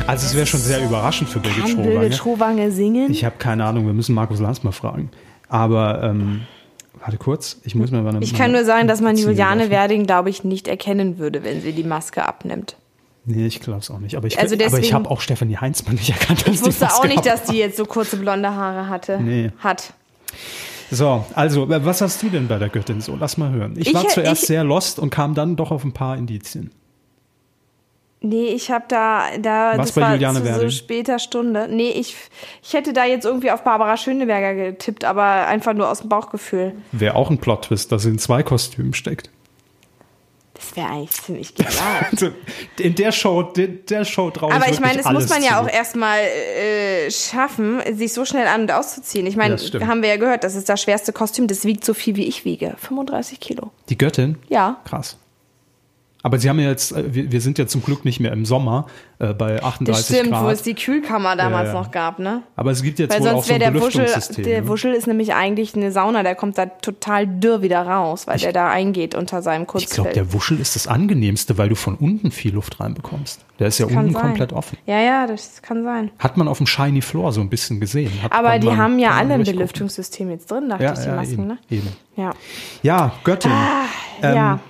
Also 0.06 0.26
es 0.26 0.34
wäre 0.34 0.44
schon 0.44 0.60
sehr 0.60 0.82
überraschend 0.84 1.30
für 1.30 1.38
Birgit 1.38 1.60
Kann 1.62 1.70
Schrowange. 1.70 1.90
Birgit 2.00 2.14
Schrowange 2.16 2.72
singen? 2.72 3.10
Ich 3.12 3.24
habe 3.24 3.36
keine 3.38 3.64
Ahnung, 3.64 3.86
wir 3.86 3.92
müssen 3.92 4.14
Markus 4.14 4.40
Lanz 4.40 4.62
mal 4.64 4.72
fragen. 4.72 5.10
Aber, 5.48 6.02
ähm, 6.02 6.42
warte 6.98 7.16
kurz, 7.16 7.58
ich 7.62 7.74
muss 7.76 7.90
mir 7.92 8.02
mal 8.02 8.10
eine 8.16 8.24
Ich 8.24 8.34
kann 8.34 8.50
nur 8.50 8.64
sagen, 8.64 8.88
dass 8.88 9.00
man 9.00 9.16
Juliane. 9.16 9.70
Werding, 9.70 10.06
glaube 10.06 10.28
ich, 10.28 10.42
nicht 10.42 10.66
erkennen 10.66 11.18
würde, 11.18 11.44
wenn 11.44 11.62
sie 11.62 11.72
die 11.72 11.84
Maske 11.84 12.26
abnimmt. 12.26 12.76
Nee, 13.24 13.46
ich 13.46 13.60
glaube 13.60 13.78
es 13.78 13.90
auch 13.90 14.00
nicht. 14.00 14.16
Aber 14.16 14.26
ich, 14.26 14.38
Also 14.38 14.56
aber 14.56 14.78
ich 14.80 14.92
habe 14.92 15.08
auch 15.10 15.20
Stefanie 15.20 15.56
Heinzmann 15.56 15.94
nicht 15.94 16.10
erkannt. 16.10 16.44
Ich 16.48 16.60
wusste 16.60 16.86
die 16.86 16.92
auch 16.92 17.04
nicht, 17.06 17.24
dass 17.24 17.44
die 17.44 17.58
jetzt 17.58 17.76
so 17.76 17.84
kurze 17.84 18.16
blonde 18.16 18.52
Haare 18.54 18.88
hatte. 18.88 19.20
Nee. 19.20 19.52
Hat. 19.58 19.92
So, 20.90 21.24
also, 21.34 21.70
äh, 21.70 21.84
was 21.84 22.00
hast 22.00 22.22
du 22.22 22.28
denn 22.30 22.48
bei 22.48 22.58
der 22.58 22.68
Göttin 22.68 23.00
so? 23.00 23.16
Lass 23.18 23.36
mal 23.36 23.50
hören. 23.50 23.74
Ich, 23.76 23.88
Ich- 23.88 23.94
war 23.94 24.06
zuerst 24.08 24.42
ich- 24.42 24.48
sehr 24.48 24.64
lost 24.64 24.98
und 24.98 25.10
kam 25.10 25.34
dann 25.34 25.56
doch 25.56 25.70
auf 25.70 25.84
ein 25.84 25.92
paar 25.92 26.16
Indizien. 26.16 26.70
Nee, 28.22 28.48
ich 28.48 28.70
habe 28.70 28.84
da, 28.88 29.22
da 29.40 29.72
Was 29.78 29.86
das 29.88 29.92
bei 29.92 30.00
war 30.02 30.12
Juliane 30.12 30.42
zu 30.44 30.60
so 30.60 30.68
später 30.68 31.18
Stunde. 31.18 31.68
Nee, 31.70 31.88
ich, 31.90 32.14
ich 32.62 32.74
hätte 32.74 32.92
da 32.92 33.06
jetzt 33.06 33.24
irgendwie 33.24 33.50
auf 33.50 33.64
Barbara 33.64 33.96
Schöneberger 33.96 34.54
getippt, 34.54 35.04
aber 35.06 35.46
einfach 35.46 35.72
nur 35.72 35.88
aus 35.88 36.00
dem 36.00 36.10
Bauchgefühl. 36.10 36.74
Wäre 36.92 37.14
auch 37.14 37.30
ein 37.30 37.38
Plot-Twist, 37.38 37.90
dass 37.92 38.02
sie 38.02 38.10
in 38.10 38.18
zwei 38.18 38.42
Kostümen 38.42 38.92
steckt. 38.92 39.30
Das 40.70 40.76
wäre 40.76 40.88
eigentlich 40.88 41.10
ziemlich 41.10 41.54
genial. 41.54 42.06
Also, 42.12 42.30
in 42.78 42.94
der 42.94 43.12
Show, 43.12 43.42
der, 43.42 43.68
der 43.68 44.04
Show 44.04 44.30
traue 44.30 44.52
Aber 44.52 44.68
ich 44.68 44.80
meine, 44.80 45.02
das 45.02 45.10
muss 45.10 45.28
man 45.28 45.42
ja 45.42 45.60
auch 45.60 45.68
erstmal 45.68 46.20
äh, 46.20 47.10
schaffen, 47.10 47.80
sich 47.96 48.12
so 48.12 48.24
schnell 48.24 48.46
an- 48.46 48.62
und 48.62 48.72
auszuziehen. 48.72 49.26
Ich 49.26 49.36
meine, 49.36 49.56
Ja, 49.56 49.86
haben 49.86 50.02
wir 50.02 50.10
ja 50.10 50.16
gehört, 50.16 50.44
das 50.44 50.54
ist 50.54 50.68
das 50.68 50.80
schwerste 50.80 51.12
Kostüm, 51.12 51.46
das 51.46 51.64
wiegt 51.64 51.84
so 51.84 51.94
viel 51.94 52.16
wie 52.16 52.26
ich 52.26 52.44
wiege. 52.44 52.74
35 52.78 53.40
Kilo. 53.40 53.70
Die 53.88 53.98
Göttin? 53.98 54.36
Ja. 54.48 54.80
Krass. 54.84 55.16
Aber 56.22 56.38
sie 56.38 56.50
haben 56.50 56.60
ja 56.60 56.68
jetzt, 56.68 56.92
äh, 56.92 57.14
wir, 57.14 57.32
wir 57.32 57.40
sind 57.40 57.56
ja 57.58 57.66
zum 57.66 57.82
Glück 57.82 58.04
nicht 58.04 58.20
mehr 58.20 58.32
im 58.32 58.44
Sommer 58.44 58.86
äh, 59.20 59.32
bei 59.32 59.62
38 59.62 59.86
Das 59.86 60.04
stimmt, 60.06 60.30
Grad. 60.32 60.44
wo 60.44 60.48
es 60.50 60.62
die 60.62 60.74
Kühlkammer 60.74 61.34
damals 61.34 61.68
Ja, 61.68 61.74
ja. 61.74 61.80
noch 61.80 61.90
gab, 61.90 62.18
ne? 62.18 62.42
Aber 62.56 62.70
es 62.72 62.82
gibt 62.82 62.98
jetzt 62.98 63.12
Weil 63.14 63.20
wohl 63.22 63.28
auch 63.28 63.32
sonst 63.36 63.46
so 63.46 63.50
wäre 63.54 63.64
ein 63.66 63.72
der 63.72 63.82
Wuschel, 63.82 64.00
Belüftungssystem. 64.02 64.44
der 64.44 64.60
ne? 64.62 64.68
Wuschel 64.68 64.92
ist 64.92 65.06
nämlich 65.06 65.32
eigentlich 65.34 65.74
eine 65.74 65.90
Sauna, 65.92 66.22
der 66.22 66.34
kommt 66.34 66.58
da 66.58 66.66
total 66.66 67.26
dürr 67.26 67.62
wieder 67.62 67.82
raus, 67.82 68.26
weil 68.26 68.38
der 68.38 68.52
da 68.52 68.68
eingeht 68.68 69.14
unter 69.14 69.40
seinem 69.40 69.62
Ich 69.62 69.68
Kurzfeld. 69.68 69.94
glaube, 69.94 70.12
der 70.12 70.32
Wuschel 70.34 70.60
ist 70.60 70.76
das 70.76 70.86
angenehmste, 70.86 71.56
weil 71.56 71.70
du 71.70 71.74
von 71.74 71.94
unten 71.96 72.30
viel 72.30 72.52
Luft 72.54 72.80
reinbekommst. 72.80 73.44
Der 73.58 73.68
ist 73.68 73.78
ja 73.78 73.86
Kann 73.86 73.96
unten 73.98 74.12
sein. 74.12 74.22
komplett 74.22 74.52
offen. 74.52 74.76
Ja, 74.86 75.00
ja, 75.00 75.26
das 75.26 75.62
kann 75.62 75.84
sein. 75.84 76.10
Hat 76.18 76.36
man 76.36 76.48
auf 76.48 76.58
dem 76.58 76.66
Shiny 76.66 77.00
Floor 77.02 77.32
so 77.32 77.40
ein 77.40 77.48
bisschen 77.50 77.80
gesehen. 77.80 78.10
Hat, 78.22 78.32
Aber 78.32 78.58
die 78.58 78.66
man- 78.66 78.76
haben 78.78 78.98
ja 78.98 79.10
alle 79.12 79.34
ein. 79.34 79.42
Belüftungssystem 79.44 80.30
jetzt 80.30 80.50
drin, 80.50 80.68
dachte 80.68 80.84
Ja, 80.84 80.92
ich, 80.92 80.98
die 81.00 81.06
ja, 81.06 81.14
Masken, 81.16 81.32
eben, 81.34 81.46
ne? 81.46 81.58
eben. 81.70 81.88
Ja. 82.16 82.30
Ja, 82.82 83.12
Göttin. 83.24 83.52
Ähm, 84.22 84.34
ja. 84.36 84.60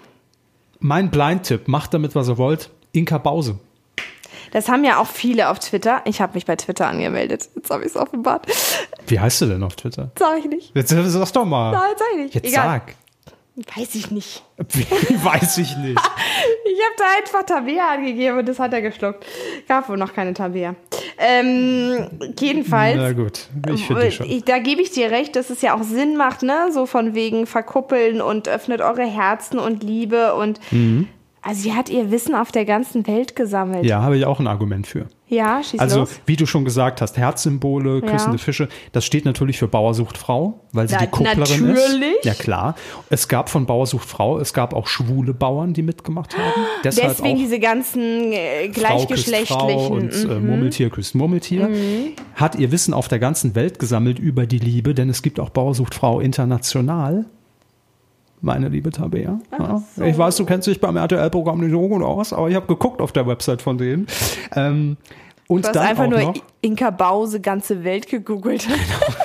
Mein 0.80 1.10
Blind-Tipp, 1.10 1.68
macht 1.68 1.94
damit, 1.94 2.14
was 2.14 2.28
ihr 2.28 2.38
wollt. 2.38 2.70
Inka 2.92 3.18
Bause. 3.18 3.58
Das 4.52 4.68
haben 4.68 4.82
ja 4.84 4.98
auch 4.98 5.06
viele 5.06 5.48
auf 5.48 5.58
Twitter. 5.60 6.00
Ich 6.06 6.20
habe 6.20 6.34
mich 6.34 6.46
bei 6.46 6.56
Twitter 6.56 6.88
angemeldet. 6.88 7.48
Jetzt 7.54 7.70
habe 7.70 7.82
ich 7.84 7.90
es 7.90 7.96
offenbart. 7.96 8.46
Wie 9.06 9.20
heißt 9.20 9.42
du 9.42 9.46
denn 9.46 9.62
auf 9.62 9.76
Twitter? 9.76 10.10
Sag 10.18 10.38
ich 10.38 10.46
nicht. 10.46 10.74
Jetzt 10.74 10.90
sag's 10.90 11.32
doch 11.32 11.44
mal. 11.44 11.70
Nein, 11.72 11.92
sag 11.96 12.06
ich 12.14 12.22
nicht. 12.24 12.34
Jetzt 12.34 12.48
Egal. 12.48 12.64
sag. 12.64 12.94
Weiß 13.76 13.94
ich 13.94 14.10
nicht. 14.10 14.42
Weiß 14.58 15.58
ich 15.58 15.76
nicht. 15.76 16.00
Ich 16.72 16.86
habe 16.86 16.94
da 16.96 17.04
einfach 17.18 17.42
Tabea 17.44 17.88
angegeben 17.90 18.38
und 18.38 18.48
das 18.48 18.58
hat 18.58 18.72
er 18.72 18.80
geschluckt. 18.80 19.26
Gab 19.68 19.88
wohl 19.90 19.98
noch 19.98 20.14
keine 20.14 20.32
Tabea. 20.32 20.74
Ähm, 21.18 22.08
jedenfalls. 22.38 22.96
Na 22.96 23.12
gut, 23.12 23.48
ich 23.74 23.86
finde 23.86 24.04
die 24.06 24.12
schon. 24.12 24.42
Da 24.46 24.58
gebe 24.60 24.80
ich 24.80 24.90
dir 24.90 25.10
recht, 25.10 25.36
dass 25.36 25.50
es 25.50 25.60
ja 25.60 25.74
auch 25.74 25.82
Sinn 25.82 26.16
macht, 26.16 26.42
ne? 26.42 26.68
So 26.72 26.86
von 26.86 27.14
wegen 27.14 27.46
verkuppeln 27.46 28.22
und 28.22 28.48
öffnet 28.48 28.80
eure 28.80 29.04
Herzen 29.04 29.58
und 29.58 29.82
Liebe 29.82 30.34
und 30.34 30.58
Mhm. 30.70 31.08
Also 31.42 31.60
sie 31.62 31.72
hat 31.74 31.88
ihr 31.88 32.10
Wissen 32.10 32.34
auf 32.34 32.52
der 32.52 32.64
ganzen 32.64 33.06
Welt 33.06 33.34
gesammelt. 33.36 33.84
Ja, 33.84 34.02
habe 34.02 34.16
ich 34.16 34.24
auch 34.26 34.40
ein 34.40 34.46
Argument 34.46 34.86
für. 34.86 35.06
Ja, 35.28 35.62
schieß 35.62 35.78
Also, 35.78 36.00
los. 36.00 36.20
wie 36.26 36.34
du 36.34 36.44
schon 36.44 36.64
gesagt 36.64 37.00
hast, 37.00 37.16
Herzsymbole, 37.16 38.00
Ja. 38.04 38.10
küssende 38.10 38.38
Fische, 38.38 38.68
das 38.90 39.04
steht 39.04 39.24
natürlich 39.24 39.58
für 39.58 39.68
Bauersucht 39.68 40.18
Frau, 40.18 40.60
weil 40.72 40.88
sie 40.88 40.96
Na- 40.96 41.02
die 41.02 41.06
Kupplerin 41.06 41.66
natürlich. 41.68 42.16
ist. 42.18 42.24
Ja, 42.24 42.34
klar. 42.34 42.74
Es 43.10 43.28
gab 43.28 43.48
von 43.48 43.64
Bauersucht 43.64 44.08
Frau, 44.08 44.38
es 44.40 44.52
gab 44.52 44.74
auch 44.74 44.88
schwule 44.88 45.32
Bauern, 45.32 45.72
die 45.72 45.82
mitgemacht 45.82 46.36
haben. 46.36 46.62
Deshalb 46.84 47.10
Deswegen 47.16 47.36
auch 47.36 47.40
diese 47.42 47.60
ganzen 47.60 48.32
äh, 48.32 48.72
Frau 48.72 49.06
küsst 49.06 49.30
Frau 49.30 49.66
gleichgeschlechtlichen. 49.68 49.92
und 49.92 50.12
äh, 50.12 50.34
mhm. 50.40 50.46
Murmeltier 50.48 50.90
küsst 50.90 51.14
Murmeltier. 51.14 51.70
Hat 52.34 52.56
ihr 52.56 52.72
Wissen 52.72 52.92
auf 52.92 53.06
der 53.06 53.20
ganzen 53.20 53.54
Welt 53.54 53.78
gesammelt 53.78 54.18
über 54.18 54.46
die 54.46 54.58
Liebe, 54.58 54.94
denn 54.94 55.08
es 55.08 55.22
gibt 55.22 55.38
auch 55.38 55.50
Bauersucht 55.50 55.94
Frau 55.94 56.18
international. 56.18 57.26
Meine 58.42 58.68
liebe 58.68 58.90
Tabea. 58.90 59.38
Ja. 59.58 59.82
Ich 60.04 60.16
weiß, 60.16 60.36
du 60.36 60.46
kennst 60.46 60.66
dich 60.66 60.80
beim 60.80 60.96
RTL-Programm 60.96 61.60
nicht 61.60 61.72
so 61.72 61.88
gut 61.88 62.02
aus, 62.02 62.32
aber 62.32 62.48
ich 62.48 62.54
habe 62.56 62.66
geguckt 62.66 63.00
auf 63.00 63.12
der 63.12 63.26
Website 63.26 63.60
von 63.60 63.76
denen. 63.78 64.06
Ähm, 64.54 64.96
und 65.46 65.64
Du 65.64 65.68
hast 65.68 65.74
dann 65.74 65.86
einfach 65.86 66.06
nur 66.06 66.20
noch, 66.20 66.34
Inka 66.60 66.90
Bause 66.90 67.40
ganze 67.40 67.82
Welt 67.82 68.06
gegoogelt. 68.08 68.68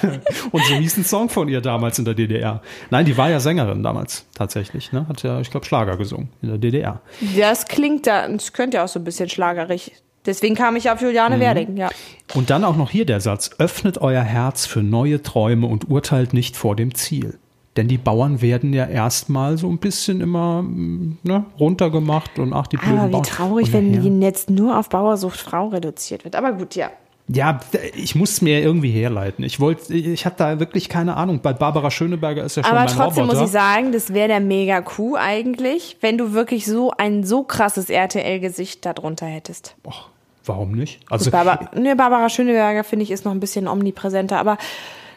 und 0.52 0.66
so 0.66 0.74
hieß 0.74 0.98
ein 0.98 1.04
Song 1.04 1.30
von 1.30 1.48
ihr 1.48 1.62
damals 1.62 2.00
in 2.00 2.06
der 2.06 2.16
DDR. 2.16 2.62
Nein, 2.90 3.06
die 3.06 3.16
war 3.16 3.30
ja 3.30 3.40
Sängerin 3.40 3.84
damals 3.84 4.26
tatsächlich. 4.34 4.92
Ne? 4.92 5.08
Hat 5.08 5.22
ja, 5.22 5.40
ich 5.40 5.52
glaube, 5.52 5.68
Schlager 5.68 5.98
gesungen 5.98 6.30
in 6.42 6.50
der 6.50 6.58
DDR. 6.58 7.00
Das 7.38 7.68
klingt 7.68 8.08
da, 8.08 8.28
das 8.28 8.54
könnte 8.54 8.78
ja 8.78 8.86
auch 8.86 8.88
so 8.88 9.00
ein 9.00 9.04
bisschen 9.04 9.30
schlagerig. 9.30 9.92
Deswegen 10.26 10.56
kam 10.56 10.76
ich 10.76 10.90
auf 10.90 11.00
Mhm. 11.00 11.06
Juliane 11.08 11.40
Werding, 11.40 11.78
ja. 11.78 11.90
Und 12.34 12.50
dann 12.50 12.64
auch 12.64 12.76
noch 12.76 12.90
hier 12.90 13.06
der 13.06 13.20
Satz, 13.22 13.52
öffnet 13.60 14.00
euer 14.00 14.24
Herz 14.24 14.66
für 14.66 14.82
neue 14.82 15.22
Träume 15.22 15.68
und 15.68 15.90
urteilt 15.90 16.34
nicht 16.34 16.58
vor 16.58 16.76
dem 16.76 16.96
Ziel. 16.96 17.38
Denn 17.78 17.90
die 17.90 17.98
Bauern 17.98 18.42
werden 18.42 18.74
ja 18.74 18.86
erstmal 18.86 19.58
so 19.58 19.68
ein 19.70 19.78
bisschen 19.80 20.22
immer 20.22 20.62
mm, 20.62 21.18
ne, 21.24 21.46
runtergemacht 21.60 22.40
und 22.40 22.54
ach, 22.54 22.68
die 22.68 22.78
blöden 22.78 22.98
Aber 22.98 23.08
wie 23.08 23.12
Bauern. 23.12 23.24
traurig, 23.24 23.74
wenn 23.74 24.02
die 24.02 24.22
jetzt 24.22 24.50
nur 24.50 24.80
auf 24.80 24.90
Bauersucht 24.90 25.38
Frau 25.38 25.68
reduziert 25.68 26.24
wird. 26.24 26.36
Aber 26.36 26.54
gut, 26.54 26.76
ja. 26.76 26.90
Ja, 27.28 27.60
ich 27.96 28.14
muss 28.14 28.42
mir 28.42 28.62
irgendwie 28.62 28.92
herleiten. 28.92 29.44
Ich 29.44 29.60
wollte, 29.60 29.94
ich 29.96 30.26
habe 30.28 30.36
da 30.38 30.60
wirklich 30.60 30.90
keine 30.90 31.18
Ahnung. 31.18 31.40
Bei 31.42 31.54
Barbara 31.54 31.90
Schöneberger 31.90 32.44
ist 32.44 32.56
ja 32.56 32.64
schon 32.64 32.72
Aber 32.72 32.86
mein 32.86 32.96
trotzdem 32.96 33.24
Roboter. 33.24 33.40
muss 33.40 33.48
ich 33.48 33.52
sagen, 33.52 33.92
das 33.92 34.14
wäre 34.14 34.28
der 34.28 34.40
mega 34.40 34.82
Coup 34.82 35.18
eigentlich, 35.18 35.98
wenn 36.02 36.20
du 36.20 36.34
wirklich 36.34 36.68
so 36.68 36.92
ein 36.92 37.24
so 37.24 37.42
krasses 37.42 37.90
RTL-Gesicht 37.90 38.86
darunter 38.86 39.26
hättest. 39.26 39.76
Och, 39.88 40.10
warum 40.46 40.74
nicht? 40.74 41.00
Also 41.10 41.32
Barbara, 41.32 41.72
ne, 41.76 41.96
Barbara 41.96 42.30
Schöneberger, 42.30 42.84
finde 42.84 43.04
ich, 43.04 43.12
ist 43.12 43.26
noch 43.26 43.32
ein 43.32 43.40
bisschen 43.40 43.68
omnipräsenter, 43.68 44.38
aber 44.38 44.60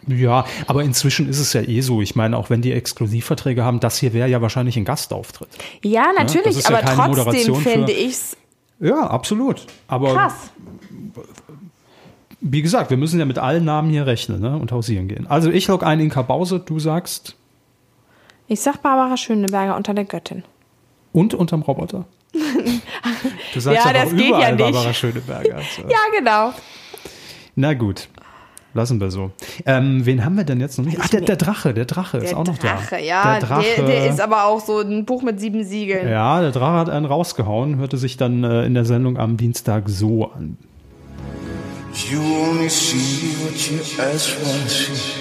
ja, 0.06 0.44
aber 0.66 0.82
inzwischen 0.84 1.28
ist 1.28 1.38
es 1.40 1.52
ja 1.52 1.60
eh 1.62 1.80
so. 1.80 2.00
Ich 2.00 2.14
meine, 2.16 2.36
auch 2.36 2.50
wenn 2.50 2.62
die 2.62 2.72
Exklusivverträge 2.72 3.64
haben, 3.64 3.80
das 3.80 3.98
hier 3.98 4.12
wäre 4.12 4.28
ja 4.28 4.40
wahrscheinlich 4.40 4.76
ein 4.76 4.84
Gastauftritt. 4.84 5.48
ja, 5.82 6.04
das 6.16 6.34
natürlich, 6.34 6.62
ja 6.62 6.68
aber 6.68 6.78
keine 6.80 6.96
trotzdem 6.96 7.24
Moderation 7.24 7.56
für- 7.62 7.70
fände 7.70 7.92
ich's 7.92 8.36
Ja, 8.80 9.06
absolut. 9.08 9.66
Aber 9.88 10.14
krass. 10.14 10.34
wie 12.40 12.62
gesagt, 12.62 12.90
wir 12.90 12.96
müssen 12.96 13.18
ja 13.18 13.24
mit 13.24 13.38
allen 13.38 13.64
Namen 13.64 13.90
hier 13.90 14.06
rechnen 14.06 14.40
ne? 14.40 14.56
und 14.56 14.70
hausieren 14.72 15.08
gehen. 15.08 15.26
Also 15.26 15.50
ich 15.50 15.66
log 15.66 15.82
ein 15.82 15.98
Inka 16.00 16.22
Bause, 16.22 16.60
du 16.60 16.78
sagst 16.78 17.34
Ich 18.46 18.60
sag 18.60 18.80
Barbara 18.82 19.16
Schöneberger 19.16 19.76
unter 19.76 19.94
der 19.94 20.04
Göttin. 20.04 20.44
und 21.12 21.34
unterm 21.34 21.62
Roboter. 21.62 22.04
Du 23.54 23.60
sagst 23.60 23.84
Ja, 23.84 23.92
das 23.92 24.10
geht 24.10 24.20
ja 24.20 24.28
überall 24.28 24.52
nicht. 24.56 24.62
Barbara 24.72 24.92
Schöneberger. 24.94 25.56
Also. 25.56 25.82
Ja, 25.88 25.98
genau. 26.16 26.52
Na 27.56 27.74
gut. 27.74 28.08
Lassen 28.74 29.00
wir 29.00 29.10
so. 29.10 29.30
Ähm, 29.66 30.04
wen 30.04 30.24
haben 30.24 30.36
wir 30.36 30.44
denn 30.44 30.60
jetzt 30.60 30.78
noch 30.78 30.84
nicht? 30.84 30.98
Ach, 31.00 31.08
der, 31.08 31.22
der 31.22 31.36
Drache, 31.36 31.72
der 31.72 31.86
Drache 31.86 32.18
ist 32.18 32.30
Der 32.30 32.38
auch 32.38 32.44
noch 32.44 32.58
Drache, 32.58 32.96
da. 32.96 32.98
ja, 32.98 33.38
der 33.38 33.48
Drache. 33.48 33.64
Der, 33.78 33.86
der 33.86 34.10
ist 34.10 34.20
aber 34.20 34.44
auch 34.44 34.60
so 34.64 34.80
ein 34.80 35.04
Buch 35.06 35.22
mit 35.22 35.40
sieben 35.40 35.64
Siegeln. 35.64 36.08
ja, 36.08 36.40
der 36.42 36.50
Drache 36.52 36.76
hat 36.78 36.90
einen 36.90 37.06
rausgehauen, 37.06 37.76
hörte 37.78 37.96
sich 37.96 38.16
dann 38.18 38.44
äh, 38.44 38.64
in 38.66 38.74
der 38.74 38.84
Sendung 38.84 39.16
am 39.18 39.36
Dienstag 39.38 39.88
so 39.88 40.30
an. 40.30 40.58
You 42.10 42.20
only 42.20 42.68
see 42.68 43.34
what 43.42 43.56
you 43.56 43.78
ask 44.02 44.28
for 44.28 44.52
to 44.52 44.68
see. 44.68 45.20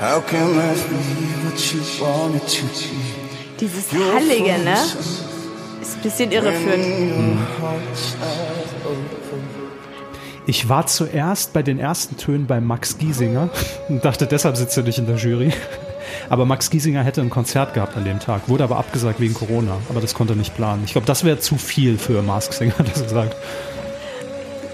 How 0.00 0.20
can 0.26 0.56
life 0.56 0.84
be 0.88 0.96
what 1.48 1.58
you 1.72 1.80
want 2.04 2.34
it 2.36 2.42
to 2.42 2.66
be? 2.66 3.60
Dieses 3.60 3.86
Hallige, 3.92 4.58
ne? 4.62 4.74
Ist 5.80 5.96
ein 5.96 6.02
bisschen 6.02 6.30
irreführend. 6.32 7.38
Ich 10.48 10.68
war 10.68 10.86
zuerst 10.86 11.52
bei 11.52 11.62
den 11.62 11.80
ersten 11.80 12.16
Tönen 12.16 12.46
bei 12.46 12.60
Max 12.60 12.98
Giesinger 12.98 13.50
und 13.88 14.04
dachte, 14.04 14.26
deshalb 14.26 14.56
sitzt 14.56 14.76
er 14.76 14.84
nicht 14.84 14.98
in 14.98 15.06
der 15.06 15.16
Jury. 15.16 15.52
Aber 16.30 16.44
Max 16.44 16.70
Giesinger 16.70 17.02
hätte 17.02 17.20
ein 17.20 17.30
Konzert 17.30 17.74
gehabt 17.74 17.96
an 17.96 18.04
dem 18.04 18.20
Tag, 18.20 18.48
wurde 18.48 18.62
aber 18.62 18.78
abgesagt 18.78 19.18
wegen 19.18 19.34
Corona. 19.34 19.76
Aber 19.88 20.00
das 20.00 20.14
konnte 20.14 20.34
er 20.34 20.36
nicht 20.36 20.54
planen. 20.54 20.82
Ich 20.84 20.92
glaube, 20.92 21.06
das 21.06 21.24
wäre 21.24 21.40
zu 21.40 21.56
viel 21.56 21.98
für 21.98 22.22
Mask 22.22 22.52
Singer, 22.52 22.74
dass 22.78 23.00
er 23.00 23.08
sagt. 23.08 23.36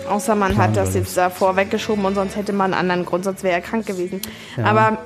Außer 0.09 0.35
man 0.35 0.59
hat 0.59 0.77
das 0.77 0.95
jetzt 0.95 1.17
davor 1.17 1.57
weggeschoben 1.57 2.05
und 2.05 2.15
sonst 2.15 2.37
hätte 2.37 2.53
man 2.53 2.75
einen 2.75 2.91
anderen 2.91 3.07
Grund, 3.07 3.25
sonst 3.25 3.43
wäre 3.43 3.55
er 3.55 3.63
krank 3.63 3.87
gewesen. 3.87 4.21
Ja. 4.59 4.65
Aber 4.65 4.99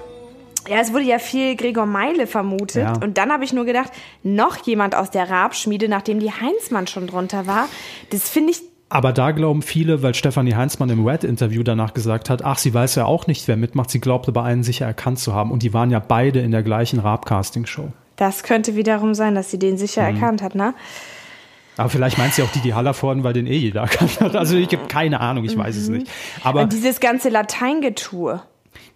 ja, 0.68 0.78
es 0.80 0.92
wurde 0.92 1.04
ja 1.04 1.20
viel 1.20 1.54
Gregor 1.54 1.86
Meile 1.86 2.26
vermutet. 2.26 2.82
Ja. 2.82 2.92
Und 2.94 3.18
dann 3.18 3.30
habe 3.30 3.44
ich 3.44 3.52
nur 3.52 3.66
gedacht, 3.66 3.92
noch 4.24 4.56
jemand 4.66 4.96
aus 4.96 5.12
der 5.12 5.30
Rabschmiede, 5.30 5.88
nachdem 5.88 6.18
die 6.18 6.32
Heinzmann 6.32 6.88
schon 6.88 7.06
drunter 7.06 7.46
war. 7.46 7.68
Das 8.10 8.28
finde 8.28 8.50
ich 8.50 8.62
Aber 8.88 9.12
da 9.12 9.32
glauben 9.32 9.62
viele, 9.62 10.02
weil 10.02 10.14
Stefanie 10.14 10.54
Heinzmann 10.54 10.88
im 10.90 11.04
Red-Interview 11.04 11.64
danach 11.64 11.92
gesagt 11.92 12.30
hat, 12.30 12.44
ach, 12.44 12.58
sie 12.58 12.72
weiß 12.72 12.94
ja 12.94 13.04
auch 13.04 13.26
nicht, 13.26 13.48
wer 13.48 13.56
mitmacht. 13.56 13.90
Sie 13.90 14.00
glaubte, 14.00 14.30
bei 14.30 14.42
einen 14.44 14.62
sicher 14.62 14.86
erkannt 14.86 15.18
zu 15.18 15.34
haben. 15.34 15.50
Und 15.50 15.64
die 15.64 15.74
waren 15.74 15.90
ja 15.90 15.98
beide 15.98 16.40
in 16.40 16.52
der 16.52 16.62
gleichen 16.62 17.00
Raab-Casting-Show. 17.00 17.88
Das 18.14 18.44
könnte 18.44 18.76
wiederum 18.76 19.14
sein, 19.14 19.34
dass 19.34 19.50
sie 19.50 19.58
den 19.58 19.76
sicher 19.76 20.08
Mhm. 20.08 20.14
erkannt 20.16 20.42
hat, 20.42 20.54
ne? 20.54 20.72
Aber 21.76 21.90
vielleicht 21.90 22.16
meint 22.16 22.32
sie 22.32 22.42
auch 22.42 22.50
die, 22.52 22.60
die 22.60 22.72
Hallervorden, 22.74 23.22
weil 23.24 23.32
den 23.34 23.46
eh 23.46 23.56
jeder 23.56 23.82
erkannt 23.82 24.20
hat. 24.20 24.34
Also 24.36 24.56
ich 24.56 24.68
habe 24.72 24.86
keine 24.86 25.20
Ahnung, 25.20 25.44
ich 25.44 25.58
weiß 25.58 25.76
es 25.76 25.88
nicht. 25.88 26.06
Aber 26.42 26.62
Und 26.62 26.72
dieses 26.72 27.00
ganze 27.00 27.28
Lateingetue. 27.28 28.40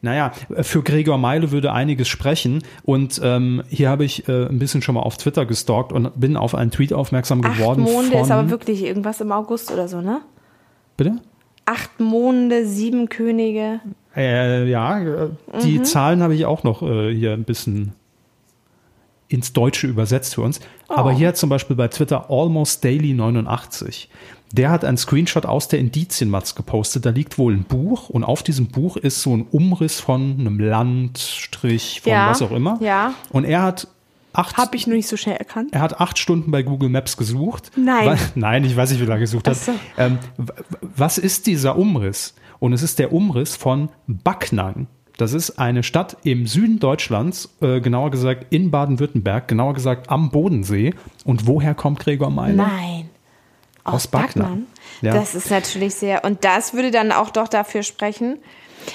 Naja, 0.02 0.32
für 0.62 0.82
Gregor 0.82 1.18
Meile 1.18 1.50
würde 1.50 1.72
einiges 1.72 2.08
sprechen. 2.08 2.62
Und 2.84 3.20
ähm, 3.22 3.62
hier 3.68 3.90
habe 3.90 4.04
ich 4.04 4.28
äh, 4.28 4.46
ein 4.46 4.58
bisschen 4.58 4.80
schon 4.80 4.94
mal 4.94 5.02
auf 5.02 5.16
Twitter 5.18 5.44
gestalkt 5.44 5.92
und 5.92 6.18
bin 6.18 6.36
auf 6.36 6.54
einen 6.54 6.70
Tweet 6.70 6.92
aufmerksam 6.92 7.44
Acht 7.44 7.58
geworden. 7.58 7.82
Monde 7.82 8.12
von, 8.12 8.20
ist 8.20 8.30
aber 8.30 8.48
wirklich 8.50 8.82
irgendwas 8.82 9.20
im 9.20 9.30
August 9.30 9.70
oder 9.70 9.88
so, 9.88 10.00
ne? 10.00 10.22
Bitte? 10.96 11.16
Acht 11.66 12.00
Monde, 12.00 12.66
sieben 12.66 13.08
Könige. 13.08 13.80
Äh, 14.16 14.68
ja, 14.68 15.00
äh, 15.00 15.28
die 15.62 15.78
Mhm. 15.78 15.84
Zahlen 15.84 16.22
habe 16.22 16.34
ich 16.34 16.46
auch 16.46 16.64
noch 16.64 16.82
äh, 16.82 17.14
hier 17.14 17.32
ein 17.32 17.44
bisschen 17.44 17.92
ins 19.28 19.52
Deutsche 19.52 19.86
übersetzt 19.86 20.34
für 20.34 20.42
uns. 20.42 20.60
Oh. 20.88 20.94
Aber 20.94 21.12
hier 21.12 21.34
zum 21.34 21.48
Beispiel 21.50 21.76
bei 21.76 21.88
Twitter 21.88 22.30
Almost 22.30 22.82
Daily 22.84 23.12
89. 23.14 24.10
Der 24.52 24.70
hat 24.70 24.84
einen 24.84 24.96
Screenshot 24.96 25.46
aus 25.46 25.68
der 25.68 25.78
Indizienmatz 25.78 26.54
gepostet. 26.54 27.06
Da 27.06 27.10
liegt 27.10 27.38
wohl 27.38 27.54
ein 27.54 27.64
Buch 27.64 28.08
und 28.08 28.24
auf 28.24 28.42
diesem 28.42 28.66
Buch 28.66 28.96
ist 28.96 29.22
so 29.22 29.36
ein 29.36 29.46
Umriss 29.50 30.00
von 30.00 30.36
einem 30.40 30.58
Landstrich, 30.58 32.00
von 32.02 32.12
Ja, 32.12 32.30
was 32.30 32.42
auch 32.42 32.50
immer. 32.52 32.78
ja. 32.80 33.14
Und 33.30 33.44
er 33.44 33.62
hat 33.62 33.88
acht 34.32 34.56
Hab 34.56 34.74
ich 34.74 34.86
nur 34.86 34.96
nicht 34.96 35.08
so 35.08 35.16
schnell 35.16 35.36
erkannt. 35.36 35.70
Er 35.72 35.80
hat 35.80 36.00
acht 36.00 36.18
Stunden 36.18 36.50
bei 36.50 36.62
Google 36.62 36.88
Maps 36.88 37.16
gesucht. 37.16 37.70
Nein. 37.76 38.06
Wa- 38.06 38.16
nein, 38.34 38.64
ich 38.64 38.76
weiß 38.76 38.90
nicht, 38.90 39.00
wie 39.00 39.04
lange 39.04 39.18
er 39.18 39.20
gesucht 39.20 39.46
hat. 39.48 39.56
So. 39.56 39.72
Ähm, 39.98 40.18
was 40.96 41.18
ist 41.18 41.46
dieser 41.46 41.76
Umriss? 41.76 42.34
Und 42.58 42.72
es 42.72 42.82
ist 42.82 42.98
der 42.98 43.12
Umriss 43.12 43.56
von 43.56 43.88
Backnang. 44.06 44.86
Das 45.16 45.32
ist 45.34 45.58
eine 45.58 45.82
Stadt 45.82 46.16
im 46.24 46.46
Süden 46.46 46.78
Deutschlands, 46.78 47.50
äh, 47.60 47.80
genauer 47.80 48.10
gesagt 48.10 48.46
in 48.50 48.70
Baden-Württemberg, 48.70 49.48
genauer 49.48 49.74
gesagt 49.74 50.08
am 50.10 50.30
Bodensee. 50.30 50.94
Und 51.24 51.46
woher 51.46 51.74
kommt 51.74 52.00
Gregor 52.00 52.30
Meile? 52.30 52.54
Nein. 52.56 53.09
Aus 53.84 54.06
Backnang. 54.06 54.44
Backnang? 54.44 54.66
Ja. 55.02 55.14
Das 55.14 55.34
ist 55.34 55.50
natürlich 55.50 55.94
sehr. 55.94 56.24
Und 56.24 56.44
das 56.44 56.74
würde 56.74 56.90
dann 56.90 57.12
auch 57.12 57.30
doch 57.30 57.48
dafür 57.48 57.82
sprechen. 57.82 58.38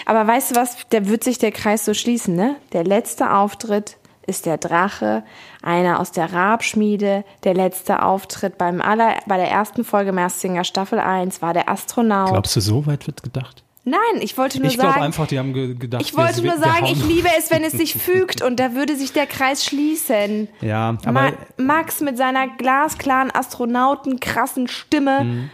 Aber 0.06 0.26
weißt 0.26 0.52
du 0.52 0.56
was? 0.56 0.78
Da 0.90 1.08
wird 1.08 1.24
sich 1.24 1.38
der 1.38 1.52
Kreis 1.52 1.86
so 1.86 1.94
schließen, 1.94 2.36
ne? 2.36 2.56
Der 2.74 2.84
letzte 2.84 3.32
Auftritt 3.34 3.98
ist 4.28 4.46
der 4.46 4.58
Drache, 4.58 5.24
einer 5.62 6.00
aus 6.00 6.12
der 6.12 6.34
Rabschmiede. 6.34 7.24
Der 7.44 7.54
letzte 7.54 8.02
Auftritt 8.02 8.58
beim 8.58 8.82
aller, 8.82 9.16
bei 9.28 9.38
der 9.38 9.50
ersten 9.50 9.84
Folge 9.84 10.12
Massinger 10.12 10.64
Staffel 10.64 11.00
1 11.00 11.42
war 11.42 11.54
der 11.54 11.70
Astronaut. 11.70 12.32
Glaubst 12.32 12.56
du, 12.56 12.62
so 12.62 12.86
weit 12.86 13.08
wird 13.08 13.22
gedacht? 13.24 13.64
Nein, 13.88 14.00
ich 14.22 14.36
wollte 14.38 14.58
nur 14.60 14.68
Ich 14.68 14.76
glaube 14.78 14.94
sagen. 14.94 15.04
einfach, 15.04 15.28
die 15.28 15.38
haben 15.38 15.54
ge 15.54 15.76
gedacht, 15.76 16.02
ich 16.02 16.18
wollte 16.18 16.42
wir- 16.42 16.52
nur 16.56 16.60
sagen, 16.60 16.88
ich 16.88 17.06
liebe 17.06 17.30
es, 17.38 17.52
wenn 17.52 17.64
es 17.64 17.74
sich 17.74 17.94
fügt 18.02 18.42
und 18.42 18.60
da 18.60 18.74
würde 18.74 18.96
sich 18.96 19.14
der 19.14 19.28
Kreis 19.28 19.64
schließen. 19.64 20.48
Ja, 20.62 20.98
aber 21.06 21.12
Ma 21.12 21.32
Max 21.58 22.02
mit 22.02 22.18
seiner 22.18 22.48
glasklaren 22.48 23.30
Astronauten 23.34 24.20
krassen 24.20 24.68
Stimme. 24.68 25.24
Mhm. 25.24 25.50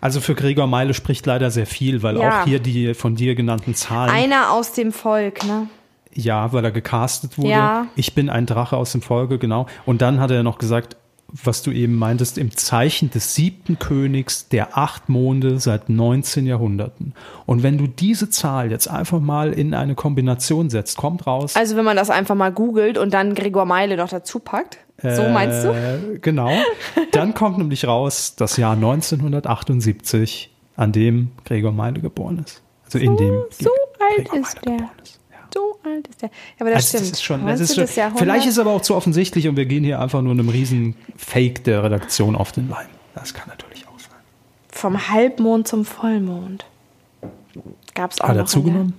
also 0.00 0.20
für 0.20 0.34
Gregor 0.34 0.66
Meile 0.66 0.94
spricht 0.94 1.24
leider 1.26 1.50
sehr 1.50 1.66
viel, 1.66 2.02
weil 2.02 2.16
Ja. 2.18 2.42
auch 2.42 2.44
hier 2.46 2.60
die 2.60 2.94
von 2.94 3.16
dir 3.16 3.34
genannten 3.34 3.74
Zahlen 3.74 4.10
Einer 4.10 4.52
aus 4.52 4.72
dem 4.72 4.92
Volk, 4.92 5.44
ne? 5.44 5.68
Ja, 6.14 6.52
weil 6.52 6.64
er 6.64 6.72
gecastet 6.72 7.38
wurde. 7.38 7.50
Ja. 7.50 7.86
Ich 7.96 8.14
bin 8.14 8.28
ein 8.28 8.44
Drache 8.46 8.76
aus 8.76 8.92
dem 8.92 9.02
Folge, 9.02 9.38
genau. 9.38 9.66
Und 9.86 10.02
dann 10.02 10.20
hat 10.20 10.30
er 10.30 10.42
noch 10.42 10.58
gesagt, 10.58 10.96
was 11.30 11.62
du 11.62 11.70
eben 11.70 11.94
meintest, 11.94 12.38
im 12.38 12.56
Zeichen 12.56 13.10
des 13.10 13.34
siebten 13.34 13.78
Königs 13.78 14.48
der 14.48 14.78
acht 14.78 15.08
Monde 15.08 15.60
seit 15.60 15.88
19 15.88 16.46
Jahrhunderten. 16.46 17.12
Und 17.44 17.62
wenn 17.62 17.76
du 17.76 17.86
diese 17.86 18.30
Zahl 18.30 18.70
jetzt 18.70 18.88
einfach 18.88 19.20
mal 19.20 19.52
in 19.52 19.74
eine 19.74 19.94
Kombination 19.94 20.70
setzt, 20.70 20.96
kommt 20.96 21.26
raus. 21.26 21.54
Also 21.54 21.76
wenn 21.76 21.84
man 21.84 21.96
das 21.96 22.08
einfach 22.08 22.34
mal 22.34 22.50
googelt 22.50 22.96
und 22.96 23.12
dann 23.12 23.34
Gregor 23.34 23.66
Meile 23.66 23.96
noch 23.96 24.08
dazu 24.08 24.38
packt. 24.38 24.78
So 25.00 25.28
meinst 25.28 25.64
du? 25.64 25.68
Äh, 25.68 26.18
genau. 26.18 26.50
Dann 27.12 27.32
kommt 27.32 27.58
nämlich 27.58 27.86
raus 27.86 28.34
das 28.36 28.56
Jahr 28.56 28.72
1978, 28.74 30.50
an 30.74 30.90
dem 30.90 31.30
Gregor 31.44 31.70
Meile 31.70 32.00
geboren 32.00 32.42
ist. 32.44 32.62
Also 32.84 32.98
in 32.98 33.16
dem 33.16 33.44
so 33.50 33.70
alt 34.00 34.28
Gregor 34.28 34.40
ist 34.40 34.56
Meile 34.56 34.64
der. 34.64 34.72
geboren 34.72 34.90
ist. 35.04 35.14
Ja. 35.14 35.17
Alt 35.84 36.08
ist 36.08 36.22
der. 36.22 36.28
Ja, 36.30 36.34
aber 36.60 36.70
das 36.70 36.76
Also 36.76 36.88
stimmt. 36.88 37.02
das 37.02 37.10
ist 37.18 37.22
schon, 37.24 37.46
das 37.46 37.60
ist 37.60 37.74
schon 37.74 37.86
Jahrhundert? 37.94 38.20
vielleicht 38.20 38.46
ist 38.46 38.52
es 38.54 38.58
aber 38.58 38.72
auch 38.72 38.82
zu 38.82 38.94
offensichtlich 38.94 39.48
und 39.48 39.56
wir 39.56 39.66
gehen 39.66 39.84
hier 39.84 40.00
einfach 40.00 40.22
nur 40.22 40.32
einem 40.32 40.48
riesen 40.48 40.94
Fake 41.16 41.64
der 41.64 41.82
Redaktion 41.84 42.34
auf 42.36 42.52
den 42.52 42.68
Leim. 42.68 42.86
Das 43.14 43.34
kann 43.34 43.48
natürlich 43.48 43.86
auch 43.86 43.98
sein. 43.98 44.18
Vom 44.70 45.08
Halbmond 45.08 45.68
zum 45.68 45.84
Vollmond. 45.84 46.64
Gab 47.94 48.12
es 48.12 48.20
auch 48.20 48.28
Hat 48.28 48.36
er 48.36 48.46
zugenommen? 48.46 48.94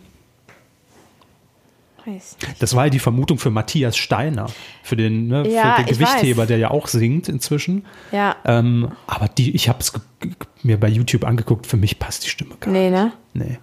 Das 2.60 2.76
war 2.76 2.86
ja 2.86 2.90
die 2.90 2.98
Vermutung 3.00 3.38
für 3.38 3.52
Matthias 3.52 3.96
Steiner, 3.96 4.48
für 4.82 4.96
den, 4.96 5.28
ne, 5.28 5.48
Ja, 5.48 5.76
für 5.76 5.84
den 5.84 5.92
ich 5.92 6.00
Gewichtheber, 6.00 6.42
weiß. 6.44 6.48
der 6.48 6.58
ja 6.58 6.72
auch 6.72 6.88
singt 6.88 7.30
inzwischen. 7.30 7.86
Ja. 8.12 8.36
Ähm, 8.46 8.92
aber 9.06 9.28
die, 9.28 9.52
ich 9.56 9.70
habe 9.70 9.80
es 9.80 9.94
mir 10.64 10.80
bei 10.80 10.88
YouTube 10.88 11.24
angeguckt, 11.24 11.68
für 11.68 11.78
mich 11.78 12.00
passt 12.00 12.26
die 12.26 12.30
Stimme 12.30 12.56
gar 12.60 12.72
Nee, 12.72 12.90
ne? 12.90 13.12
nicht. 13.34 13.50
Nee. 13.50 13.60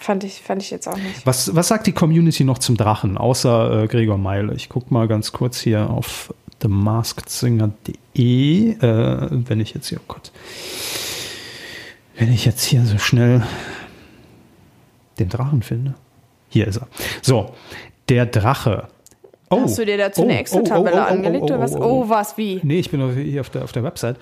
Fand 0.00 0.22
ich, 0.24 0.40
fand 0.42 0.62
ich 0.62 0.70
jetzt 0.70 0.86
auch 0.88 0.96
nicht. 0.96 1.26
Was, 1.26 1.54
was 1.56 1.66
sagt 1.68 1.86
die 1.88 1.92
Community 1.92 2.44
noch 2.44 2.58
zum 2.58 2.76
Drachen, 2.76 3.18
außer 3.18 3.82
äh, 3.82 3.86
Gregor 3.88 4.16
Meile? 4.16 4.54
Ich 4.54 4.68
gucke 4.68 4.94
mal 4.94 5.08
ganz 5.08 5.32
kurz 5.32 5.58
hier 5.60 5.90
auf 5.90 6.32
themaskedsinger.de, 6.60 8.70
äh, 8.80 9.28
wenn 9.30 9.60
ich 9.60 9.74
jetzt 9.74 9.88
hier, 9.88 9.98
oh 10.00 10.04
Gott, 10.08 10.30
wenn 12.16 12.32
ich 12.32 12.44
jetzt 12.44 12.64
hier 12.64 12.84
so 12.84 12.98
schnell 12.98 13.42
den 15.18 15.28
Drachen 15.28 15.62
finde. 15.62 15.94
Hier 16.48 16.66
ist 16.68 16.76
er. 16.78 16.88
So, 17.22 17.54
der 18.08 18.26
Drache. 18.26 18.88
Oh, 19.50 19.62
Hast 19.62 19.78
du 19.78 19.86
dir 19.86 19.96
dazu 19.98 20.22
oh, 20.22 20.24
eine 20.24 20.38
Excel-Tabelle 20.38 21.06
angelegt 21.06 21.42
oder 21.44 21.58
was? 21.58 21.74
Oh, 21.74 22.08
was, 22.08 22.36
wie? 22.36 22.60
Nee, 22.62 22.78
ich 22.78 22.90
bin 22.90 23.02
auf- 23.02 23.14
hier 23.14 23.40
auf 23.40 23.50
der, 23.50 23.64
auf 23.64 23.72
der 23.72 23.82
Website. 23.82 24.16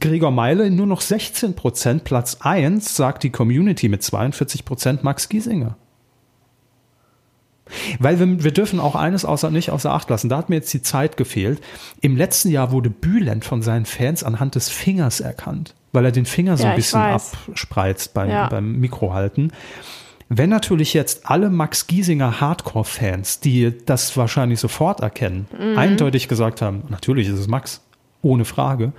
Gregor 0.00 0.30
Meile 0.30 0.70
nur 0.70 0.86
noch 0.86 1.00
16 1.00 1.54
Prozent, 1.54 2.04
Platz 2.04 2.38
1, 2.40 2.96
sagt 2.96 3.22
die 3.22 3.30
Community 3.30 3.88
mit 3.88 4.02
42 4.02 4.64
Prozent 4.64 5.04
Max 5.04 5.28
Giesinger. 5.28 5.76
Weil 7.98 8.18
wir, 8.18 8.44
wir 8.44 8.52
dürfen 8.52 8.78
auch 8.78 8.94
eines 8.94 9.24
außer, 9.24 9.50
nicht 9.50 9.70
außer 9.70 9.90
Acht 9.92 10.10
lassen. 10.10 10.28
Da 10.28 10.36
hat 10.36 10.50
mir 10.50 10.56
jetzt 10.56 10.72
die 10.74 10.82
Zeit 10.82 11.16
gefehlt. 11.16 11.62
Im 12.02 12.16
letzten 12.16 12.50
Jahr 12.50 12.72
wurde 12.72 12.90
Bülent 12.90 13.44
von 13.44 13.62
seinen 13.62 13.86
Fans 13.86 14.22
anhand 14.22 14.54
des 14.54 14.68
Fingers 14.68 15.20
erkannt, 15.20 15.74
weil 15.92 16.04
er 16.04 16.12
den 16.12 16.26
Finger 16.26 16.56
so 16.56 16.64
Ja, 16.64 16.70
ein 16.70 16.76
bisschen 16.76 17.00
weiß. 17.00 17.32
abspreizt 17.48 18.12
beim, 18.14 18.28
Ja. 18.30 18.48
beim 18.48 18.72
Mikrohalten. 18.80 19.52
Wenn 20.28 20.50
natürlich 20.50 20.92
jetzt 20.94 21.30
alle 21.30 21.48
Max 21.50 21.86
Giesinger 21.86 22.40
Hardcore-Fans, 22.40 23.40
die 23.40 23.72
das 23.86 24.14
wahrscheinlich 24.16 24.60
sofort 24.60 25.00
erkennen, 25.00 25.46
Mhm. 25.58 25.78
eindeutig 25.78 26.28
gesagt 26.28 26.60
haben, 26.60 26.82
natürlich 26.88 27.28
ist 27.28 27.38
es 27.38 27.48
Max, 27.48 27.80
ohne 28.22 28.44
Frage, 28.44 28.92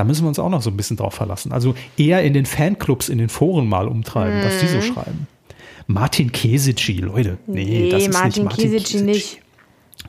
da 0.00 0.04
müssen 0.04 0.24
wir 0.24 0.28
uns 0.28 0.38
auch 0.38 0.48
noch 0.48 0.62
so 0.62 0.70
ein 0.70 0.78
bisschen 0.78 0.96
drauf 0.96 1.12
verlassen. 1.12 1.52
Also 1.52 1.74
eher 1.98 2.22
in 2.22 2.32
den 2.32 2.46
Fanclubs, 2.46 3.10
in 3.10 3.18
den 3.18 3.28
Foren 3.28 3.68
mal 3.68 3.86
umtreiben, 3.86 4.42
was 4.42 4.58
die 4.60 4.64
Mhm. 4.64 4.70
so 4.70 4.80
schreiben. 4.80 5.26
Martin 5.86 6.32
Kesici, 6.32 6.94
Leute. 6.94 7.36
Nee, 7.46 7.90
das 7.90 8.04
ist 8.04 8.12
Martin 8.14 8.44
nicht 8.44 8.44
Martin 8.44 8.70
Kisici 8.72 9.02
nicht. 9.02 9.40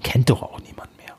Kennt 0.02 0.30
doch 0.30 0.44
auch 0.44 0.60
niemand 0.62 0.88
mehr. 0.98 1.14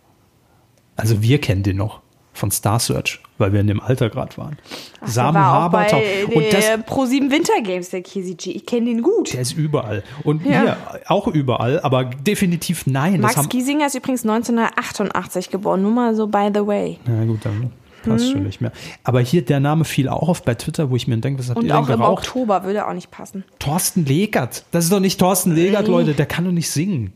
Also 0.97 1.21
wir 1.21 1.39
kennen 1.39 1.63
den 1.63 1.77
noch 1.77 2.01
von 2.33 2.51
Star 2.51 2.79
Search, 2.81 3.21
weil 3.37 3.53
wir 3.53 3.61
in 3.61 3.67
dem 3.67 3.81
Alter 3.81 4.09
gerade 4.09 4.35
waren. 4.39 4.57
Samu 5.05 5.35
war 5.35 5.45
Habertau. 5.53 6.01
Und 6.35 6.45
das, 6.51 6.65
der 6.65 6.79
Pro7 6.87 7.31
Winter 7.31 7.61
Games, 7.63 7.91
der 7.91 8.01
Kisici. 8.01 8.53
Ich 8.53 8.65
kenne 8.65 8.87
den 8.87 9.03
gut. 9.03 9.35
der 9.35 9.43
ist 9.43 9.53
überall. 9.53 10.03
Und 10.25 10.47
Ja. 10.47 10.63
hier 10.63 10.77
auch 11.09 11.27
überall, 11.27 11.79
aber 11.81 12.07
definitiv 12.07 12.87
nein. 12.87 13.21
Max 13.21 13.51
Giesinger 13.51 13.87
ist 13.89 13.97
übrigens 13.97 14.25
1988 14.25 15.51
geboren. 15.51 15.83
Nur 15.83 15.93
mal 15.93 16.15
so 16.15 16.27
by 16.27 16.49
the 16.55 16.67
way. 16.67 16.99
na 17.05 17.27
gut, 17.27 17.45
dann 17.45 17.71
passt 18.03 18.31
schon 18.31 18.43
nicht 18.45 18.61
mehr. 18.61 18.73
Aber 19.05 19.21
hier, 19.21 19.45
der 19.45 19.61
Name 19.61 19.85
fiel 19.85 20.09
auch 20.09 20.29
auf 20.29 20.43
bei 20.43 20.55
Twitter, 20.55 20.91
wo 20.91 20.97
ich 20.97 21.07
mir 21.07 21.17
denke, 21.19 21.39
was 21.41 21.49
habt 21.49 21.59
Und 21.59 21.65
ihr 21.65 21.69
denn 21.69 21.77
auch 21.77 21.89
im 21.89 21.99
geraucht? 21.99 22.27
Oktober 22.29 22.65
würde 22.65 22.87
auch 22.87 22.93
nicht 22.93 23.11
passen. 23.11 23.45
Thorsten 23.59 24.05
Legert. 24.05 24.65
Das 24.71 24.85
ist 24.85 24.93
doch 24.93 25.01
nicht 25.01 25.19
Thorsten 25.21 25.55
Legert, 25.55 25.89
Leute. 25.89 26.15
Der 26.15 26.27
kann 26.27 26.45
doch 26.45 26.53
nicht 26.53 26.71
singen. 26.71 27.13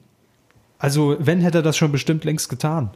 Also, 0.79 1.17
wenn, 1.19 1.41
hätte 1.41 1.59
er 1.59 1.63
das 1.63 1.77
schon 1.77 1.93
bestimmt 1.93 2.25
längst 2.25 2.49
getan. 2.49 2.91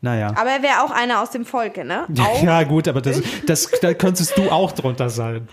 Naja. 0.00 0.28
Aber 0.36 0.50
er 0.50 0.62
wäre 0.62 0.84
auch 0.84 0.90
einer 0.90 1.22
aus 1.22 1.30
dem 1.30 1.44
Volke, 1.44 1.84
ne? 1.84 2.04
Auch. 2.20 2.42
Ja, 2.42 2.62
gut, 2.64 2.86
aber 2.86 3.00
das, 3.00 3.22
das, 3.46 3.70
da 3.80 3.94
könntest 3.94 4.36
du 4.36 4.50
auch 4.50 4.72
drunter 4.72 5.08
sein. 5.10 5.48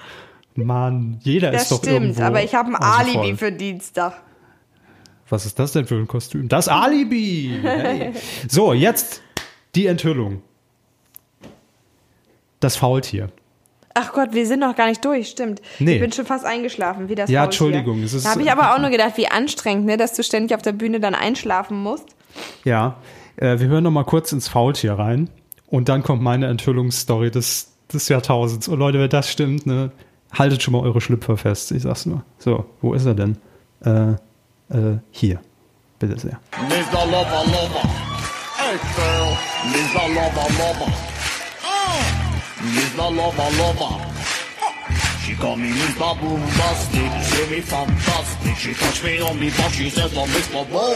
Mann, 0.56 1.18
jeder 1.22 1.52
Das 1.52 1.64
ist 1.64 1.72
doch 1.72 1.78
stimmt, 1.80 1.96
irgendwo. 2.02 2.22
aber 2.22 2.44
ich 2.44 2.54
habe 2.54 2.70
ein 2.70 2.76
Alibi 2.76 3.14
Volk. 3.30 3.40
für 3.40 3.52
Dienstag. 3.52 4.22
Was 5.30 5.46
ist 5.48 5.58
das 5.58 5.72
denn 5.72 5.88
für 5.88 5.96
ein 5.96 6.08
Kostüm? 6.08 6.48
Das 6.48 6.68
Alibi! 6.68 7.58
Hey. 7.64 8.12
So, 8.48 8.74
jetzt 8.74 9.22
die 9.74 9.88
Enthüllung. 9.88 10.44
Das 12.64 12.76
Faultier. 12.78 13.30
Ach 13.94 14.14
Gott, 14.14 14.30
wir 14.34 14.48
sind 14.48 14.60
noch 14.62 14.76
gar 14.76 14.88
nicht 14.88 15.04
durch, 15.06 15.28
stimmt. 15.30 15.62
Nee. 15.80 15.96
Ich 15.96 16.00
bin 16.02 16.12
schon 16.12 16.26
fast 16.26 16.46
eingeschlafen, 16.46 17.10
wie 17.10 17.16
das 17.16 17.30
Ja, 17.30 17.42
Faultier. 17.42 17.68
Entschuldigung, 17.68 18.02
es 18.04 18.14
ist- 18.14 18.26
Da 18.26 18.32
habe 18.32 18.42
ich 18.42 18.52
aber 18.52 18.74
auch 18.74 18.80
nur 18.80 18.90
gedacht, 18.90 19.18
wie 19.18 19.28
anstrengend, 19.28 19.86
ne, 19.86 19.98
dass 19.98 20.14
du 20.14 20.24
ständig 20.24 20.56
auf 20.56 20.62
der 20.62 20.72
Bühne 20.72 21.00
dann 21.00 21.14
einschlafen 21.14 21.78
musst. 21.84 22.06
Ja, 22.64 22.96
äh, 23.36 23.60
wir 23.60 23.68
hören 23.68 23.84
noch 23.84 23.92
mal 23.92 24.04
kurz 24.06 24.32
ins 24.32 24.48
Faultier 24.48 24.94
rein. 24.94 25.30
Und 25.68 25.90
dann 25.90 26.02
kommt 26.04 26.22
meine 26.24 26.48
Enthüllungsstory 26.48 27.30
des, 27.32 27.74
des 27.94 28.08
Jahrtausends. 28.10 28.68
Und 28.68 28.80
Leute, 28.80 29.00
wenn 29.00 29.10
das 29.10 29.30
stimmt, 29.30 29.66
ne, 29.68 29.92
haltet 30.32 30.64
schon 30.64 30.72
mal 30.72 30.82
eure 30.82 31.02
Schlüpfer 31.02 31.36
fest. 31.38 31.72
Ich 31.72 31.84
sag's 31.84 32.06
nur. 32.06 32.24
So, 32.40 32.66
wo 32.82 32.94
ist 32.94 33.06
er 33.06 33.14
denn? 33.16 33.38
Äh, 33.86 34.12
äh, 34.76 34.98
hier. 35.12 35.40
Bitte 36.00 36.18
sehr. 36.20 36.40
Mr. 36.70 37.06
Lover 37.06 37.44
Lover. 37.46 37.90
Hey 38.58 38.78
girl, 38.96 39.38
Mr. 39.72 40.08
Lover 40.10 40.48
Lover. 40.58 41.13
Mr. 42.64 43.10
Lover 43.12 43.50
Lover. 43.58 44.00
She 45.26 45.36
call 45.36 45.58
me 45.58 45.70
Mr. 45.70 46.18
Boombastic, 46.18 47.24
say 47.24 47.50
me 47.50 47.62
fantastic. 47.62 48.56
She 48.56 48.74
touch 48.74 49.04
me 49.04 49.22
on 49.22 49.38
me 49.38 49.50
butt, 49.50 49.72
she 49.72 49.90
says, 49.90 50.12
oh, 50.16 50.26
Mr. 50.26 50.66
Whoa. 50.72 50.94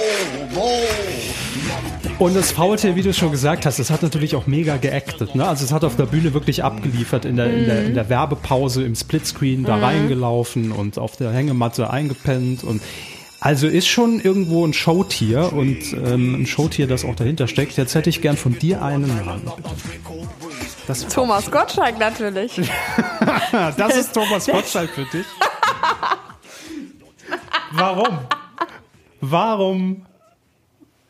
Und 2.20 2.36
das 2.36 2.52
Faultier, 2.54 2.96
wie 2.96 3.02
du 3.02 3.14
schon 3.14 3.32
gesagt 3.32 3.66
hast, 3.66 3.80
das 3.80 3.90
hat 3.90 4.02
natürlich 4.02 4.36
auch 4.36 4.48
mega 4.48 4.78
geactet. 4.78 5.36
Ne? 5.36 5.46
Also 5.46 5.66
es 5.66 5.74
hat 5.74 5.84
auf 5.84 5.98
der 5.98 6.06
Bühne 6.06 6.34
wirklich 6.34 6.64
abgeliefert, 6.64 7.26
in 7.26 7.36
der, 7.36 7.54
in 7.54 7.66
der, 7.66 7.86
in 7.86 7.94
der 7.94 8.10
Werbepause, 8.10 8.84
im 8.84 8.96
Splitscreen 8.96 9.66
da 9.66 9.76
reingelaufen 9.76 10.72
und 10.72 10.98
auf 10.98 11.18
der 11.18 11.32
Hängematte 11.32 11.90
eingepennt. 11.90 12.64
Und 12.64 12.82
also 13.40 13.68
ist 13.68 13.88
schon 13.88 14.20
irgendwo 14.22 14.66
ein 14.66 14.74
Showtier 14.74 15.52
und 15.54 15.94
ähm, 15.94 16.42
ein 16.42 16.46
Showtier, 16.48 16.88
das 16.88 17.06
auch 17.06 17.16
dahinter 17.16 17.48
steckt. 17.48 17.78
Jetzt 17.78 17.94
hätte 17.94 18.10
ich 18.10 18.22
gern 18.22 18.38
von 18.38 18.58
dir 18.58 18.82
einen 18.82 19.08
Namen. 19.08 19.42
Das, 20.88 21.06
Thomas 21.10 21.52
Gottschalk 21.52 22.00
natürlich. 22.00 22.54
das 23.52 23.98
ist 23.98 24.14
Thomas 24.14 24.48
Gottschalk 24.48 24.90
für 24.90 25.04
dich. 25.04 25.26
Warum? 27.74 28.20
Warum 29.20 30.06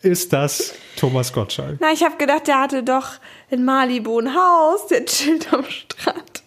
ist 0.02 0.34
das 0.34 0.74
Thomas 0.96 1.32
Gottschalk? 1.32 1.78
Na, 1.80 1.92
ich 1.92 2.04
habe 2.04 2.18
gedacht, 2.18 2.48
der 2.48 2.60
hatte 2.60 2.82
doch 2.82 3.12
in 3.52 3.66
Malibu 3.66 4.20
ein 4.20 4.34
Haus, 4.34 4.88
der 4.88 5.06
chillt 5.06 5.54
am 5.54 5.64
Strand. 5.66 6.44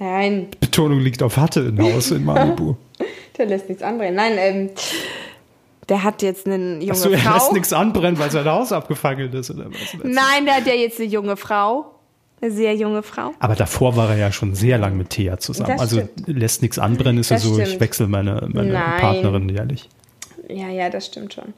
Nein, 0.00 0.48
Betonung 0.58 0.98
liegt 0.98 1.22
auf 1.22 1.36
hatte 1.36 1.60
in 1.60 1.80
Haus 1.80 2.10
in 2.10 2.24
Malibu. 2.24 2.74
der 3.38 3.46
lässt 3.46 3.68
nichts 3.68 3.84
anbrennen. 3.84 4.16
Nein, 4.16 4.32
ähm, 4.38 4.70
der 5.90 6.02
hat 6.02 6.22
jetzt 6.22 6.46
eine 6.46 6.78
junge 6.78 6.92
Achso, 6.92 7.10
er 7.10 7.18
Frau. 7.18 7.34
lässt 7.34 7.52
nichts 7.52 7.72
anbrennen, 7.74 8.18
weil 8.18 8.30
sein 8.30 8.46
Haus 8.46 8.72
abgefackelt 8.72 9.34
ist 9.34 9.50
oder 9.50 9.66
was? 9.66 9.94
Nein, 10.02 10.46
der 10.46 10.54
hat 10.56 10.66
ja 10.66 10.72
jetzt 10.74 10.98
eine 10.98 11.08
junge 11.08 11.36
Frau. 11.36 11.94
Eine 12.42 12.52
sehr 12.52 12.74
junge 12.74 13.02
Frau. 13.02 13.32
Aber 13.38 13.54
davor 13.54 13.96
war 13.96 14.08
er 14.08 14.16
ja 14.16 14.32
schon 14.32 14.54
sehr 14.54 14.78
lang 14.78 14.96
mit 14.96 15.10
Thea 15.10 15.36
zusammen. 15.38 15.72
Das 15.72 15.80
Also 15.82 15.96
stimmt. 16.00 16.38
lässt 16.38 16.62
nichts 16.62 16.78
anbrennen, 16.78 17.18
ist 17.20 17.28
ja 17.30 17.36
Das 17.36 17.42
so, 17.44 17.58
ich 17.58 17.66
stimmt. 17.66 17.80
wechsle 17.82 18.06
meine, 18.06 18.48
meine 18.50 18.72
Nein. 18.72 18.98
Partnerin 19.00 19.48
jährlich. 19.50 19.90
Ja, 20.48 20.68
ja, 20.68 20.88
das 20.88 21.04
stimmt 21.06 21.34
schon. 21.34 21.52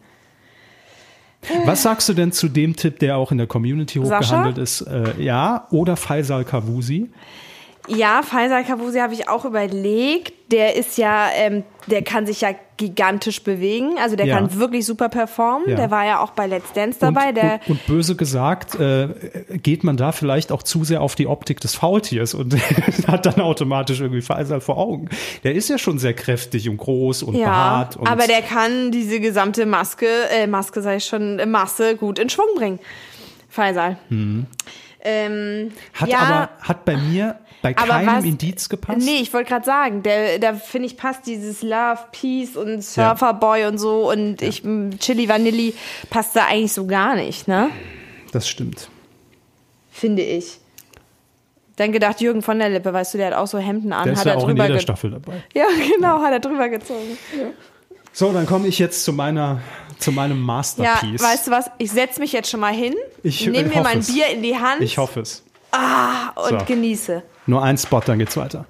Was 1.66 1.82
sagst 1.82 2.08
du 2.08 2.14
denn 2.14 2.32
zu 2.32 2.48
dem 2.48 2.74
Tipp, 2.76 2.98
der 3.00 3.16
auch 3.16 3.32
in 3.32 3.38
der 3.38 3.46
Community 3.46 4.00
Sascha? 4.04 4.18
hochgehandelt 4.20 4.58
ist? 4.58 4.80
Äh, 4.82 5.20
ja, 5.22 5.66
oder 5.70 5.96
Faisal 5.96 6.44
Kavusi? 6.44 7.10
Ja, 7.88 8.22
Faisal 8.22 8.64
Kavusi 8.64 8.98
habe 8.98 9.12
ich 9.12 9.28
auch 9.28 9.44
überlegt. 9.44 10.32
Der 10.52 10.76
ist 10.76 10.98
ja, 10.98 11.28
ähm, 11.34 11.64
der 11.88 12.02
kann 12.02 12.26
sich 12.26 12.42
ja 12.42 12.50
gigantisch 12.76 13.42
bewegen. 13.42 13.96
Also 14.00 14.14
der 14.16 14.26
Ja. 14.26 14.36
kann 14.36 14.56
wirklich 14.58 14.86
super 14.86 15.08
performen. 15.08 15.68
Ja. 15.68 15.76
Der 15.76 15.90
war 15.90 16.04
ja 16.04 16.20
auch 16.20 16.30
bei 16.30 16.46
Let's 16.46 16.72
Dance 16.74 16.98
dabei. 17.00 17.30
und, 17.30 17.36
der, 17.36 17.54
und, 17.66 17.70
und 17.70 17.86
böse 17.86 18.14
gesagt, 18.14 18.76
äh, 18.76 19.08
geht 19.62 19.82
man 19.82 19.96
da 19.96 20.12
vielleicht 20.12 20.52
auch 20.52 20.62
zu 20.62 20.84
sehr 20.84 21.00
auf 21.00 21.14
die 21.16 21.26
Optik 21.26 21.60
des 21.60 21.74
Faultiers 21.74 22.34
und 22.34 22.54
hat 23.08 23.26
dann 23.26 23.40
automatisch 23.40 24.00
irgendwie 24.00 24.22
Faisal 24.22 24.60
vor 24.60 24.78
Augen. 24.78 25.08
Der 25.42 25.54
ist 25.54 25.68
ja 25.68 25.78
schon 25.78 25.98
sehr 25.98 26.14
kräftig 26.14 26.68
und 26.68 26.76
groß 26.76 27.24
und 27.24 27.34
ja, 27.34 27.46
behaart. 27.46 27.96
Und 27.96 28.06
aber 28.08 28.26
der 28.28 28.42
kann 28.42 28.92
diese 28.92 29.18
gesamte 29.18 29.66
Maske, 29.66 30.06
äh, 30.30 30.46
Maske 30.46 30.82
sei 30.82 31.00
schon, 31.00 31.38
äh, 31.40 31.46
Masse 31.46 31.96
gut 31.96 32.18
in 32.20 32.28
Schwung 32.28 32.46
bringen. 32.56 32.78
Faisal. 33.48 33.96
Mhm. 34.08 34.46
Ähm, 35.04 35.72
Hat 35.94 36.08
ja, 36.08 36.18
aber 36.20 36.48
hat 36.60 36.84
bei 36.84 36.96
mir 36.96 37.36
bei 37.62 37.76
Aber 37.76 37.86
keinem 37.88 38.16
was- 38.18 38.24
Indiz 38.24 38.68
gepasst. 38.68 38.98
Nee, 38.98 39.18
ich 39.20 39.32
wollte 39.32 39.48
gerade 39.50 39.64
sagen, 39.64 40.02
der, 40.02 40.38
da 40.38 40.54
finde 40.54 40.86
ich 40.86 40.96
passt 40.96 41.26
dieses 41.26 41.62
Love, 41.62 41.98
Peace 42.12 42.56
und 42.56 42.82
Surferboy 42.82 43.66
und 43.66 43.78
so 43.78 44.10
und 44.10 44.42
ich 44.42 44.64
m, 44.64 44.98
Chili 44.98 45.28
Vanilli 45.28 45.74
passt 46.10 46.34
da 46.36 46.46
eigentlich 46.46 46.72
so 46.72 46.86
gar 46.86 47.14
nicht, 47.14 47.46
ne? 47.48 47.70
Das 48.32 48.48
stimmt. 48.48 48.88
Finde 49.90 50.22
ich. 50.22 50.58
Dann 51.76 51.92
gedacht, 51.92 52.20
Jürgen 52.20 52.42
von 52.42 52.58
der 52.58 52.68
Lippe, 52.68 52.92
weißt 52.92 53.14
du, 53.14 53.18
der 53.18 53.28
hat 53.28 53.34
auch 53.34 53.46
so 53.46 53.58
Hemden 53.58 53.92
an, 53.92 54.04
Der 54.04 54.12
ist 54.14 54.18
hat 54.20 54.26
ja 54.26 54.32
er 54.32 54.38
auch 54.38 54.42
in 54.48 54.56
drüber 54.56 54.66
jeder 54.66 54.80
Staffel 54.80 55.10
dabei. 55.10 55.42
Ja, 55.54 55.66
genau, 55.96 56.20
hat 56.20 56.32
er 56.32 56.40
drüber 56.40 56.68
gezogen. 56.68 57.16
So, 58.12 58.32
dann 58.32 58.44
komme 58.46 58.68
ich 58.68 58.78
jetzt 58.78 59.04
zu 59.04 59.12
meiner 59.12 59.60
zu 59.98 60.10
meinem 60.12 60.38
Ja, 60.38 60.44
Masterpiece. 60.44 61.22
weißt 61.22 61.46
du 61.46 61.50
was? 61.52 61.70
Ich 61.78 61.92
setze 61.92 62.18
mich 62.20 62.32
jetzt 62.32 62.50
schon 62.50 62.58
mal 62.60 62.72
hin, 62.74 62.94
Ich- 63.22 63.46
nehme 63.46 63.68
ich 63.68 63.74
mir 63.74 63.82
mein 63.82 64.00
es. 64.00 64.12
Bier 64.12 64.26
in 64.28 64.42
die 64.42 64.56
Hand 64.58 64.80
ich 64.82 64.98
hoffe 64.98 65.20
es. 65.20 65.44
Und 66.36 66.60
So. 66.60 66.64
genieße. 66.66 67.22
Nur 67.46 67.62
ein 67.62 67.76
Spot, 67.78 68.00
dann 68.04 68.18
geht's 68.18 68.36
weiter. 68.36 68.66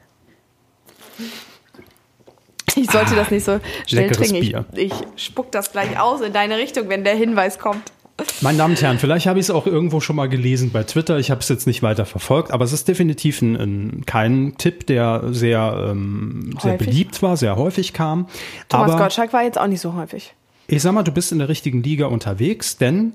Ich 2.75 2.91
sollte 2.91 3.15
das 3.15 3.31
nicht 3.31 3.45
so 3.45 3.61
schnell 3.87 4.09
Ah, 4.09 4.13
trinken. 4.13 4.67
Ich, 4.77 4.91
ich 4.91 4.93
spuck 5.17 5.53
das 5.53 5.73
gleich 5.73 5.99
aus 6.01 6.21
in 6.23 6.33
deine 6.33 6.57
Richtung, 6.57 6.89
wenn 6.89 7.05
der 7.05 7.15
Hinweis 7.15 7.59
kommt. 7.59 7.93
Meine 8.41 8.59
Damen 8.59 8.75
und 8.75 8.83
Herren, 8.83 8.99
vielleicht 8.99 9.27
habe 9.27 9.39
ich 9.41 9.47
es 9.47 9.51
auch 9.51 9.67
irgendwo 9.67 10.01
schon 10.01 10.17
mal 10.17 10.29
gelesen 10.29 10.71
bei 10.71 10.83
Twitter. 10.85 11.19
Ich 11.19 11.31
habe 11.31 11.41
es 11.41 11.49
jetzt 11.49 11.67
nicht 11.67 11.83
weiter 11.83 12.07
verfolgt, 12.07 12.51
aber 12.51 12.65
es 12.65 12.73
ist 12.73 12.87
definitiv 12.89 13.43
ein, 13.43 13.57
ein, 13.57 14.03
kein 14.07 14.55
Tipp, 14.59 14.87
der 14.87 15.25
sehr, 15.33 15.89
ähm, 15.91 16.57
sehr 16.63 16.77
beliebt 16.77 17.21
war, 17.23 17.37
sehr 17.37 17.57
häufig 17.57 17.93
kam. 17.93 18.29
Thomas 18.69 18.93
aber 18.93 19.03
Gottschalk 19.03 19.33
war 19.33 19.43
jetzt 19.43 19.59
auch 19.59 19.67
nicht 19.67 19.81
so 19.81 19.95
häufig. 19.95 20.35
ich 20.69 20.83
sag 20.83 20.93
mal, 20.93 21.03
du 21.03 21.13
bist 21.13 21.33
in 21.33 21.39
der 21.41 21.49
richtigen 21.49 21.83
Liga 21.83 22.07
unterwegs, 22.07 22.77
denn 22.77 23.15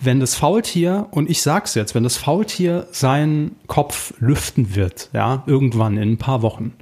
wenn 0.00 0.20
das 0.20 0.34
Faultier, 0.34 1.06
und 1.10 1.30
ich 1.30 1.42
sag's 1.42 1.74
jetzt, 1.74 1.94
wenn 1.94 2.02
das 2.04 2.16
Faultier 2.16 2.86
seinen 2.90 3.56
Kopf 3.66 4.12
lüften 4.18 4.74
wird, 4.74 5.10
ja, 5.12 5.42
irgendwann 5.46 5.96
in 5.96 6.12
ein 6.12 6.18
paar 6.18 6.42
Wochen, 6.42 6.74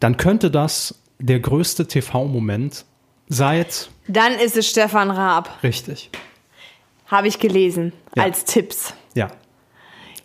dann 0.00 0.16
könnte 0.16 0.50
das 0.50 1.00
der 1.18 1.40
größte 1.40 1.86
TV-Moment 1.86 2.84
seit, 3.28 3.88
Dann 4.08 4.34
ist 4.34 4.56
es 4.56 4.68
Stefan 4.68 5.10
Raab, 5.10 5.62
richtig, 5.62 6.10
habe 7.06 7.28
ich 7.28 7.38
gelesen, 7.38 7.92
Ja. 8.16 8.24
als 8.24 8.44
Tipps. 8.44 8.94
ja. 9.14 9.30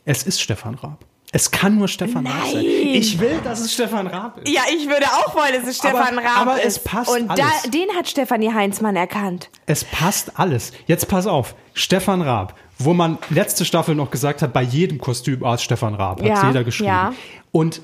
Es 0.05 0.23
ist 0.23 0.41
Stefan 0.41 0.73
Raab. 0.75 1.05
Es 1.31 1.51
kann 1.51 1.77
nur 1.77 1.87
Stefan 1.87 2.25
Raab 2.25 2.47
sein. 2.51 2.65
Ich 2.65 3.19
will, 3.19 3.39
dass 3.43 3.59
es 3.59 3.71
Stefan 3.73 4.07
Raab 4.07 4.39
ist. 4.39 4.49
Ja, 4.51 4.61
ich 4.75 4.87
würde 4.87 5.05
auch 5.05 5.35
wollen, 5.35 5.53
dass 5.53 5.67
es 5.69 5.79
Aber- 5.83 6.03
Stefan 6.03 6.17
Raab 6.17 6.37
aber 6.41 6.57
ist. 6.61 6.65
es 6.77 6.79
passt 6.83 7.11
Und 7.11 7.27
da, 7.27 7.33
alles. 7.43 7.69
den 7.71 7.87
hat 7.95 8.07
Stefanie 8.09 8.51
Heinzmann 8.51 8.95
erkannt. 8.95 9.49
Es 9.67 9.83
passt 9.83 10.39
alles. 10.39 10.71
Jetzt 10.87 11.07
pass 11.07 11.27
auf. 11.27 11.53
Stefan 11.75 12.21
Raab, 12.23 12.55
wo 12.79 12.93
man 12.95 13.19
letzte 13.29 13.63
Staffel 13.63 13.93
noch 13.93 14.09
gesagt 14.09 14.41
hat, 14.41 14.53
bei 14.53 14.63
jedem 14.63 14.97
Kostümarzt 14.97 15.63
Stefan 15.63 15.93
Raab, 15.93 16.19
hat 16.21 16.27
Ja, 16.27 16.47
jeder 16.47 16.63
geschrieben. 16.63 16.87
ja. 16.89 17.13
Und 17.51 17.81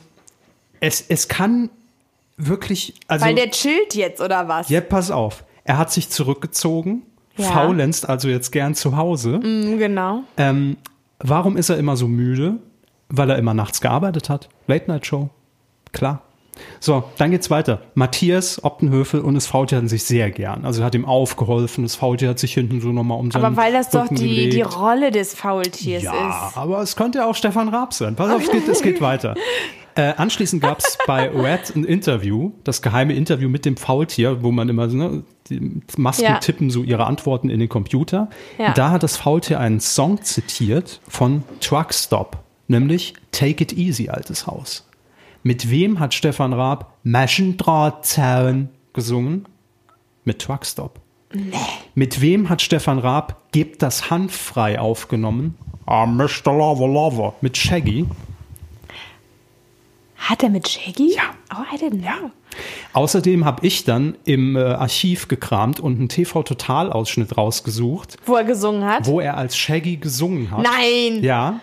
es, 0.79 1.01
es 1.07 1.27
kann 1.27 1.69
wirklich, 2.37 2.95
also, 3.07 3.25
Weil 3.25 3.35
der 3.35 3.51
chillt 3.51 3.93
jetzt, 3.95 4.21
oder 4.21 4.47
was? 4.47 4.69
ja, 4.69 4.81
pass 4.81 5.11
auf. 5.11 5.43
Er 5.63 5.77
hat 5.77 5.91
sich 5.91 6.09
zurückgezogen, 6.09 7.03
Ja. 7.37 7.45
faulenzt 7.51 8.09
also 8.09 8.27
jetzt 8.27 8.51
gern 8.51 8.75
zu 8.75 8.97
Hause. 8.97 9.39
Mm, 9.39 9.77
Genau. 9.77 10.23
Ähm, 10.37 10.77
warum 11.19 11.57
ist 11.57 11.69
er 11.69 11.77
immer 11.77 11.95
so 11.95 12.07
müde? 12.07 12.57
Weil 13.09 13.29
er 13.29 13.37
immer 13.37 13.53
nachts 13.53 13.81
gearbeitet 13.81 14.29
hat. 14.29 14.49
Late 14.67 14.89
Night 14.89 15.05
Show. 15.05 15.29
Klar. 15.91 16.21
So, 16.79 17.03
dann 17.17 17.31
geht's 17.31 17.49
weiter. 17.49 17.81
Matthias 17.95 18.63
Optenhöfel 18.63 19.19
und 19.19 19.33
das 19.35 19.45
Faultier 19.45 19.77
hatten 19.77 19.89
sich 19.89 20.05
sehr 20.05 20.31
gern. 20.31 20.63
Also 20.65 20.81
er 20.81 20.85
hat 20.85 20.95
ihm 20.95 21.03
aufgeholfen. 21.05 21.83
Das 21.83 21.95
Faultier 21.95 22.29
hat 22.29 22.39
sich 22.39 22.53
hinten 22.53 22.79
so 22.79 22.89
nochmal 22.93 23.19
um 23.19 23.29
seinen 23.29 23.43
Aber 23.43 23.57
weil 23.57 23.73
das 23.73 23.89
doch 23.89 24.03
Rücken 24.03 24.15
die, 24.15 24.27
die 24.49 24.49
gelegt. 24.51 24.79
Rolle 24.79 25.11
des 25.11 25.33
Faultiers 25.33 26.03
Ja, 26.03 26.47
ist. 26.49 26.57
aber 26.57 26.81
es 26.81 26.95
könnte 26.95 27.17
ja 27.19 27.25
auch 27.25 27.35
Stefan 27.35 27.67
Raab 27.69 27.93
sein. 27.93 28.15
Pass 28.15 28.31
auf, 28.31 28.41
es 28.43 28.49
geht, 28.51 28.67
es 28.67 28.81
geht 28.81 29.01
weiter. 29.01 29.35
Äh, 29.97 30.13
anschließend 30.17 30.61
gab 30.61 30.79
es 30.79 30.97
bei 31.07 31.29
Red 31.29 31.73
ein 31.73 31.85
Interview, 31.85 32.51
das 32.65 32.81
geheime 32.81 33.13
Interview 33.13 33.47
mit 33.47 33.63
dem 33.63 33.77
Faultier, 33.77 34.43
wo 34.43 34.51
man 34.51 34.67
immer 34.67 34.89
so, 34.89 34.97
ne, 34.97 35.23
die 35.49 35.79
Masken 35.95 36.25
Ja. 36.25 36.37
tippen 36.39 36.69
so 36.69 36.83
ihre 36.83 37.05
Antworten 37.05 37.49
in 37.49 37.61
den 37.61 37.69
Computer. 37.69 38.29
Ja. 38.57 38.73
Da 38.73 38.91
hat 38.91 39.03
das 39.03 39.15
Faultier 39.15 39.57
einen 39.61 39.79
Song 39.79 40.21
zitiert 40.21 40.99
von 41.07 41.43
Truckstop, 41.61 42.35
nämlich 42.67 43.13
Take 43.31 43.63
It 43.63 43.73
Easy, 43.73 44.09
altes 44.09 44.47
Haus. 44.47 44.87
Mit 45.43 45.69
wem 45.69 45.99
hat 45.99 46.13
Stefan 46.13 46.53
Raab 46.53 46.93
Maschendrahtzaun 47.03 48.69
gesungen? 48.93 49.45
Mit 50.23 50.39
Truckstop. 50.41 50.99
Mit 51.93 52.21
wem 52.21 52.49
hat 52.49 52.61
Stefan 52.61 52.99
Raab 52.99 53.41
Gebt 53.51 53.81
das 53.81 54.09
Hand 54.09 54.31
frei 54.31 54.79
aufgenommen? 54.79 55.55
Ah, 55.85 56.05
Mr. 56.05 56.45
Lover 56.45 56.87
Lover. 56.87 57.33
Mit 57.41 57.57
Shaggy. 57.57 58.05
Hat 60.17 60.41
er 60.43 60.49
mit 60.49 60.67
Shaggy? 60.67 61.13
Ja. 61.15 61.23
Oh, 61.53 61.63
I 61.73 61.77
didn't 61.77 62.01
know. 62.01 62.31
Außerdem 62.93 63.43
habe 63.45 63.65
ich 63.67 63.83
dann 63.83 64.17
im 64.25 64.55
äh, 64.55 64.61
Archiv 64.61 65.27
gekramt 65.27 65.79
und 65.79 65.97
einen 65.99 66.09
TV-Total-Ausschnitt 66.09 67.37
rausgesucht, 67.37 68.17
Wo 68.25 68.35
er 68.35 68.45
gesungen 68.45 68.85
hat? 68.85 69.05
wo 69.07 69.19
er 69.19 69.37
als 69.37 69.57
Shaggy 69.57 69.97
gesungen 69.97 70.49
hat. 70.51 70.63
Nein! 70.63 71.21
Ja. 71.21 71.59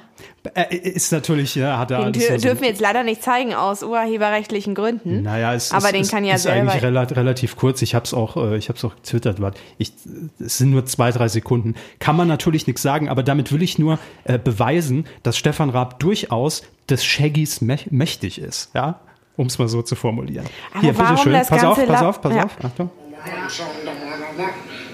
Äh, 0.55 0.74
ist 0.76 1.12
natürlich, 1.12 1.55
ja, 1.55 1.78
hat 1.78 1.93
er 1.93 1.99
Den 1.99 2.07
alles 2.07 2.26
dür 2.26 2.36
dürfen 2.38 2.62
wir 2.62 2.68
jetzt 2.68 2.80
leider 2.80 3.05
nicht 3.05 3.22
zeigen 3.22 3.55
aus 3.55 3.84
urheberrechtlichen 3.84 4.74
Gründen. 4.74 5.22
Naja, 5.22 5.55
es 5.55 5.70
Aber 5.70 5.86
ist, 5.86 5.95
den 5.95 6.03
es 6.03 6.11
kann 6.11 6.24
ja 6.24 6.34
ist 6.34 6.43
selber. 6.43 6.72
eigentlich 6.72 6.82
rela 6.82 7.03
relativ 7.03 7.55
kurz. 7.55 7.80
Ich 7.80 7.95
habe 7.95 8.05
es 8.07 8.12
auch, 8.12 8.36
äh, 8.36 8.57
ich 8.57 8.68
habe 8.68 8.76
es 8.76 8.84
auch 8.84 8.97
getwittert. 8.97 9.40
Warte, 9.40 9.61
ich, 9.78 9.93
es 10.40 10.59
sind 10.59 10.70
nur 10.70 10.84
zwei, 10.86 11.12
drei 11.12 11.28
Sekunden. 11.28 11.76
Kann 12.01 12.16
man 12.16 12.26
natürlich 12.26 12.66
nichts 12.66 12.82
sagen, 12.82 13.09
aber 13.09 13.22
damit 13.22 13.53
will 13.53 13.62
ich 13.62 13.78
nur 13.78 14.01
äh, 14.24 14.36
beweisen, 14.38 15.07
dass 15.22 15.38
Stefan 15.38 15.70
Raab 15.70 16.01
durchaus 16.01 16.62
des 16.90 17.05
Shaggys 17.05 17.62
mä- 17.62 17.86
mächtig 17.90 18.40
ist, 18.40 18.70
ja, 18.74 18.99
um 19.36 19.47
es 19.47 19.61
mal 19.61 19.68
so 19.68 19.80
zu 19.82 19.95
formulieren. 19.95 20.47
Aber 20.74 20.99
warum 20.99 21.32
das 21.32 21.49
pass 21.51 21.62
auf, 21.62 21.76
Ganze 21.76 21.93
pass 21.93 22.01
la- 22.01 22.09
auf, 22.09 22.20
pass 22.20 22.34
Ja. 22.34 22.45
auf, 22.47 22.57
Achtung. 22.64 22.90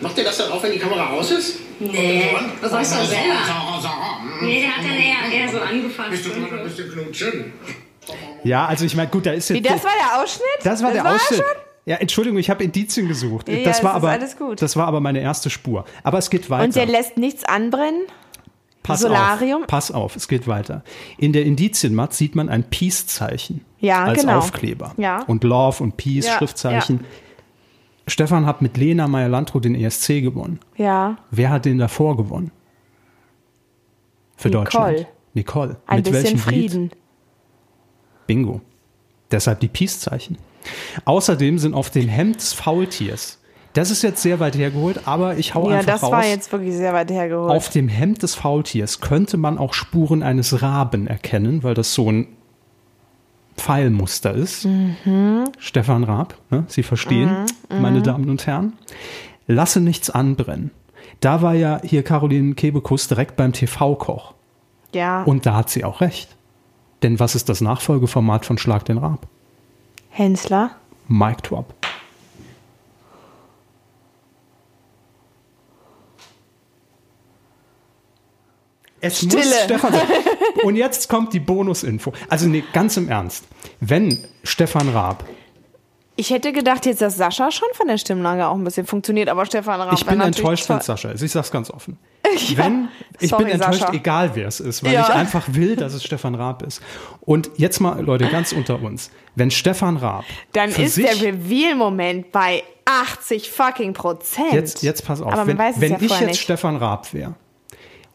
Macht 0.00 0.18
ihr 0.18 0.24
das 0.24 0.38
dann 0.38 0.52
auch, 0.52 0.62
wenn 0.62 0.72
die 0.72 0.78
Kamera 0.78 1.10
aus 1.10 1.30
ist? 1.30 1.58
Nee, 1.80 2.24
was 2.60 2.70
sagst 2.70 2.92
du 2.92 2.96
denn 2.98 3.06
selber? 3.06 3.34
Hm. 4.40 4.46
Nee, 4.46 4.60
der 4.62 4.70
hat 4.70 4.84
dann 4.84 4.92
eher, 4.92 5.40
eher 5.40 5.48
so 5.48 5.58
angefasst. 5.58 6.10
Bist 6.10 6.26
du 6.26 6.40
mal 6.40 6.58
ein 6.58 6.64
bisschen 6.64 6.92
knutschen? 6.92 7.52
Ja, 8.44 8.66
also 8.66 8.84
ich 8.84 8.94
meine, 8.96 9.08
gut, 9.10 9.26
da 9.26 9.32
ist 9.32 9.48
jetzt 9.48 9.58
Wie, 9.58 9.62
das 9.62 9.84
war 9.84 9.90
der 9.92 10.22
Ausschnitt? 10.22 10.46
Das 10.64 10.82
war 10.82 10.92
der 10.92 11.04
er 11.04 11.14
Ausschnitt. 11.14 11.40
schon? 11.40 11.46
Ja, 11.86 11.96
Entschuldigung, 11.96 12.38
ich 12.38 12.50
habe 12.50 12.64
Indizien 12.64 13.08
gesucht. 13.08 13.48
Ja, 13.48 13.56
ja, 13.56 13.64
das 13.64 13.78
es 13.78 13.84
war 13.84 13.94
aber 13.94 14.10
alles 14.10 14.36
gut. 14.36 14.60
das 14.60 14.76
war 14.76 14.86
aber 14.86 15.00
meine 15.00 15.20
erste 15.20 15.50
Spur. 15.50 15.84
Aber 16.02 16.18
es 16.18 16.30
geht 16.30 16.50
weiter. 16.50 16.64
Und 16.64 16.76
der 16.76 16.86
lässt 16.86 17.16
nichts 17.16 17.44
anbrennen? 17.44 18.02
Pass 18.82 19.00
Solarium? 19.00 19.62
Auf, 19.62 19.66
pass 19.68 19.90
auf, 19.90 20.16
es 20.16 20.28
geht 20.28 20.46
weiter. 20.46 20.82
In 21.18 21.32
der 21.32 21.44
Indizienmatt 21.44 22.14
sieht 22.14 22.34
man 22.34 22.48
ein 22.48 22.64
Peace-Zeichen 22.64 23.64
Ja, 23.80 24.04
als 24.04 24.20
genau. 24.20 24.38
Aufkleber. 24.38 24.94
Ja. 24.96 25.22
Und 25.26 25.44
Love 25.44 25.82
und 25.82 25.96
Peace, 25.96 26.26
Ja, 26.26 26.36
Schriftzeichen. 26.38 27.04
Stefan 28.08 28.46
hat 28.46 28.62
mit 28.62 28.76
Lena 28.76 29.06
Meyer-Landrut 29.06 29.64
den 29.64 29.74
ESC 29.74 30.20
gewonnen. 30.22 30.60
Ja. 30.76 31.16
Wer 31.30 31.50
hat 31.50 31.64
den 31.64 31.78
davor 31.78 32.16
gewonnen? 32.16 32.50
Für 34.36 34.48
Nicole. 34.48 34.64
Deutschland. 34.64 35.06
Nicole. 35.34 35.76
Ein 35.86 35.96
mit 35.96 36.04
bisschen 36.04 36.22
welchem 36.24 36.38
Frieden. 36.38 36.82
Lied? 36.84 36.96
Bingo. 38.26 38.60
Deshalb 39.30 39.60
die 39.60 39.68
Peace-Zeichen. 39.68 40.38
Außerdem 41.04 41.58
sind 41.58 41.74
auf 41.74 41.90
dem 41.90 42.08
Hemd 42.08 42.36
des 42.36 42.52
Faultiers, 42.52 43.38
das 43.74 43.90
ist 43.90 44.02
jetzt 44.02 44.22
sehr 44.22 44.40
weit 44.40 44.56
hergeholt, 44.56 45.02
aber 45.06 45.36
ich 45.36 45.54
hau 45.54 45.70
Ja, 45.70 45.76
einfach 45.78 45.92
das 45.92 46.02
raus. 46.02 46.10
war 46.10 46.26
jetzt 46.26 46.50
wirklich 46.50 46.74
sehr 46.74 46.92
weit 46.94 47.10
hergeholt. 47.10 47.52
Auf 47.52 47.68
dem 47.68 47.88
Hemd 47.88 48.22
des 48.22 48.34
Faultiers 48.34 49.00
könnte 49.00 49.36
man 49.36 49.58
auch 49.58 49.74
Spuren 49.74 50.22
eines 50.22 50.62
Raben 50.62 51.06
erkennen, 51.06 51.62
weil 51.62 51.74
das 51.74 51.94
so 51.94 52.10
ein 52.10 52.26
Pfeilmuster 53.58 54.32
ist. 54.34 54.64
Mhm. 54.64 55.44
Stefan 55.58 56.04
Raab, 56.04 56.34
ne? 56.50 56.64
Sie 56.68 56.82
verstehen, 56.82 57.46
meine 57.68 58.02
Damen 58.02 58.30
und 58.30 58.46
Herren. 58.46 58.74
Lasse 59.46 59.80
nichts 59.80 60.10
anbrennen. 60.10 60.70
Da 61.20 61.42
war 61.42 61.54
ja 61.54 61.80
hier 61.82 62.02
Caroline 62.04 62.54
Kebekus 62.54 63.08
direkt 63.08 63.36
beim 63.36 63.52
TV-Koch. 63.52 64.34
ja. 64.92 65.22
Und 65.24 65.46
da 65.46 65.54
hat 65.54 65.68
sie 65.70 65.84
auch 65.84 66.00
recht. 66.00 66.36
Denn 67.02 67.18
was 67.20 67.34
ist 67.34 67.48
das 67.48 67.60
Nachfolgeformat 67.60 68.44
von 68.46 68.58
Schlag 68.58 68.84
den 68.84 68.98
Raab? 68.98 69.26
Hensler? 70.10 70.70
Mic 71.06 71.42
Drop. 71.42 71.74
Es 79.00 79.22
muss 79.22 79.32
Stille. 79.32 79.54
Stefan 79.64 79.92
sein. 79.92 80.02
Und 80.64 80.76
jetzt 80.76 81.08
kommt 81.08 81.32
die 81.32 81.40
Bonusinfo. 81.40 82.12
Also 82.28 82.46
nee, 82.48 82.64
ganz 82.72 82.96
im 82.96 83.08
Ernst. 83.08 83.44
Wenn 83.80 84.24
Stefan 84.42 84.88
Raab, 84.88 85.24
Ich 86.16 86.30
hätte 86.30 86.52
gedacht 86.52 86.84
jetzt, 86.84 87.00
dass 87.00 87.16
Sascha 87.16 87.50
schon 87.52 87.68
von 87.74 87.86
der 87.86 87.96
Stimmlage 87.98 88.46
auch 88.48 88.56
ein 88.56 88.64
bisschen 88.64 88.86
funktioniert, 88.86 89.28
aber 89.28 89.46
Stefan 89.46 89.80
Raab 89.80 89.92
ich 89.92 90.04
bin 90.04 90.20
enttäuscht, 90.20 90.68
es 90.68 90.86
Sascha 90.86 91.10
ist. 91.10 91.22
Ich 91.22 91.30
sag's 91.30 91.50
ganz 91.52 91.70
offen. 91.70 91.96
Wenn, 92.56 92.88
ich 93.20 93.30
Sorry, 93.30 93.44
bin 93.44 93.52
enttäuscht, 93.54 93.80
Sascha. 93.80 93.92
egal 93.94 94.30
wer 94.34 94.48
es 94.48 94.58
ist, 94.58 94.82
weil 94.84 94.92
Ja. 94.94 95.02
ich 95.02 95.08
einfach 95.10 95.44
will, 95.52 95.76
dass 95.76 95.94
es 95.94 96.02
Stefan 96.02 96.34
Raab 96.34 96.62
ist. 96.62 96.82
Und 97.20 97.50
jetzt 97.56 97.78
mal, 97.80 98.02
Leute, 98.02 98.26
ganz 98.28 98.52
unter 98.52 98.82
uns. 98.82 99.10
Wenn 99.36 99.50
Stefan 99.52 99.96
Raab 99.96 100.24
Dann 100.52 100.70
ist 100.70 100.94
sich, 100.96 101.06
der 101.06 101.20
Reveal-Moment 101.22 102.32
bei 102.32 102.64
80 102.84 103.50
fucking 103.50 103.92
Prozent. 103.92 104.52
Jetzt, 104.52 104.82
jetzt 104.82 105.04
pass 105.06 105.20
auf, 105.20 105.28
Aber 105.32 105.36
man 105.44 105.48
wenn, 105.48 105.58
weiß 105.58 105.76
es 105.76 105.80
wenn 105.82 105.92
ja 105.92 105.98
ich 106.00 106.10
jetzt 106.10 106.26
nicht. 106.26 106.40
Stefan 106.40 106.76
Raab 106.76 107.12
wäre 107.14 107.34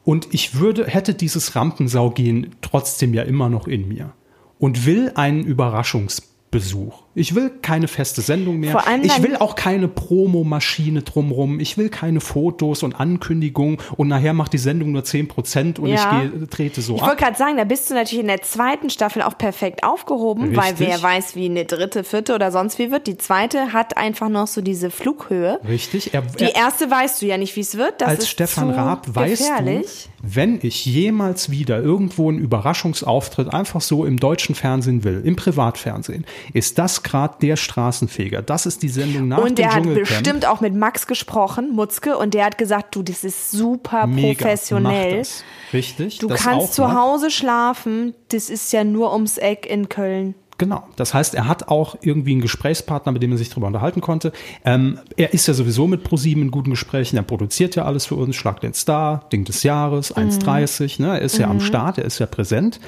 Und 0.03 0.33
ich 0.33 0.59
würde, 0.59 0.85
hätte 0.85 1.13
dieses 1.13 1.55
Rampensau-Gen 1.55 2.55
trotzdem 2.61 3.13
ja 3.13 3.23
immer 3.23 3.49
noch 3.49 3.67
in 3.67 3.87
mir. 3.87 4.13
Und 4.59 4.85
will 4.85 5.11
einen 5.15 5.43
Überraschungsbesuch. 5.43 7.03
Ich 7.15 7.35
will 7.35 7.51
keine 7.61 7.87
feste 7.87 8.21
Sendung 8.21 8.59
mehr. 8.59 8.71
Vor 8.71 8.87
allem 8.87 9.03
ich 9.03 9.21
will 9.21 9.35
auch 9.35 9.55
keine 9.55 9.87
Promomaschine 9.87 11.01
drumrum. 11.03 11.59
Ich 11.59 11.77
will 11.77 11.89
keine 11.89 12.21
Fotos 12.21 12.81
und 12.81 12.99
Ankündigungen 12.99 13.77
und 13.97 14.07
nachher 14.07 14.33
macht 14.33 14.53
die 14.53 14.57
Sendung 14.57 14.91
nur 14.93 15.03
10% 15.03 15.79
und 15.79 15.89
Ja. 15.89 16.23
ich 16.23 16.31
gehe, 16.31 16.47
trete 16.47 16.81
so 16.81 16.95
Ich 16.95 17.01
ab. 17.01 17.09
wollte 17.09 17.23
gerade 17.23 17.37
sagen, 17.37 17.57
da 17.57 17.65
bist 17.65 17.89
du 17.89 17.93
natürlich 17.93 18.21
in 18.21 18.27
der 18.27 18.41
zweiten 18.41 18.89
Staffel 18.89 19.21
auch 19.21 19.37
perfekt 19.37 19.83
aufgehoben, 19.83 20.55
weil 20.55 20.71
Richtig. 20.71 20.87
wer 20.87 21.03
weiß, 21.03 21.35
wie 21.35 21.45
eine 21.45 21.65
dritte, 21.65 22.03
vierte 22.03 22.33
oder 22.33 22.51
sonst 22.51 22.79
wie 22.79 22.89
wird. 22.89 23.05
Die 23.07 23.17
zweite 23.17 23.73
hat 23.73 23.97
einfach 23.97 24.29
noch 24.29 24.47
so 24.47 24.61
diese 24.61 24.89
Flughöhe. 24.89 25.59
Richtig. 25.67 26.13
Er, 26.13 26.21
Die 26.23 26.45
er, 26.45 26.55
erste 26.55 26.89
weißt 26.89 27.21
du 27.21 27.25
ja 27.27 27.37
nicht, 27.37 27.55
wie 27.55 27.61
es 27.61 27.77
wird. 27.77 28.01
Das 28.01 28.09
als 28.09 28.29
Stefan 28.29 28.71
Raab 28.71 29.05
weißt 29.13 29.49
gefährlich. 29.49 30.09
du, 30.21 30.35
wenn 30.35 30.59
ich 30.63 30.85
jemals 30.85 31.51
wieder 31.51 31.79
irgendwo 31.81 32.29
einen 32.29 32.39
Überraschungsauftritt 32.39 33.53
einfach 33.53 33.81
so 33.81 34.05
im 34.05 34.17
deutschen 34.17 34.55
Fernsehen 34.55 35.03
will, 35.03 35.21
im 35.23 35.35
Privatfernsehen, 35.35 36.25
ist 36.53 36.79
das 36.79 37.02
gerade 37.03 37.35
der 37.41 37.55
Straßenfeger. 37.55 38.41
Das 38.41 38.65
ist 38.65 38.81
die 38.83 38.89
Sendung 38.89 39.27
nach 39.27 39.37
Und 39.39 39.49
dem 39.49 39.55
der 39.55 39.67
hat 39.73 39.83
Dschungelcamp. 39.83 40.07
bestimmt 40.07 40.45
auch 40.47 40.61
mit 40.61 40.73
Max 40.75 41.07
gesprochen, 41.07 41.71
Mutzke, 41.73 42.17
und 42.17 42.33
der 42.33 42.45
hat 42.45 42.57
gesagt, 42.57 42.95
du, 42.95 43.03
das 43.03 43.23
ist 43.23 43.51
super 43.51 44.07
Mega, 44.07 44.43
professionell. 44.43 45.17
das. 45.19 45.43
Richtig. 45.73 46.19
Du 46.19 46.27
kannst 46.29 46.73
zu. 46.73 46.93
Hause 46.93 47.31
schlafen, 47.31 48.13
das 48.29 48.49
ist 48.49 48.71
ja 48.73 48.83
nur 48.83 49.13
ums 49.13 49.37
Eck 49.37 49.65
in 49.65 49.89
Köln. 49.89 50.35
Genau. 50.59 50.83
Das 50.95 51.15
heißt, 51.15 51.33
er 51.33 51.47
hat 51.47 51.67
auch 51.69 51.95
irgendwie 52.01 52.31
einen 52.33 52.41
Gesprächspartner, 52.41 53.11
mit 53.11 53.23
dem 53.23 53.31
er 53.31 53.37
sich 53.39 53.49
darüber 53.49 53.65
unterhalten 53.67 54.01
konnte. 54.01 54.31
Ähm, 54.63 54.99
er 55.17 55.33
ist 55.33 55.47
ja 55.47 55.53
sowieso 55.55 55.87
mit 55.87 56.03
ProSieben 56.03 56.43
in 56.43 56.51
guten 56.51 56.69
Gesprächen. 56.69 57.17
Er 57.17 57.23
produziert 57.23 57.75
ja 57.75 57.85
alles 57.85 58.05
für 58.05 58.15
uns. 58.15 58.35
Schlag 58.35 58.61
den 58.61 58.73
Star, 58.75 59.27
Ding 59.33 59.45
des 59.45 59.63
Jahres, 59.63 60.15
Mhm. 60.15 60.29
1,30. 60.29 61.01
Ne? 61.01 61.07
Er 61.07 61.21
ist 61.21 61.39
ja 61.39 61.49
am 61.49 61.59
Start, 61.59 61.97
er 61.97 62.05
ist 62.05 62.19
ja 62.19 62.27
präsent. 62.27 62.79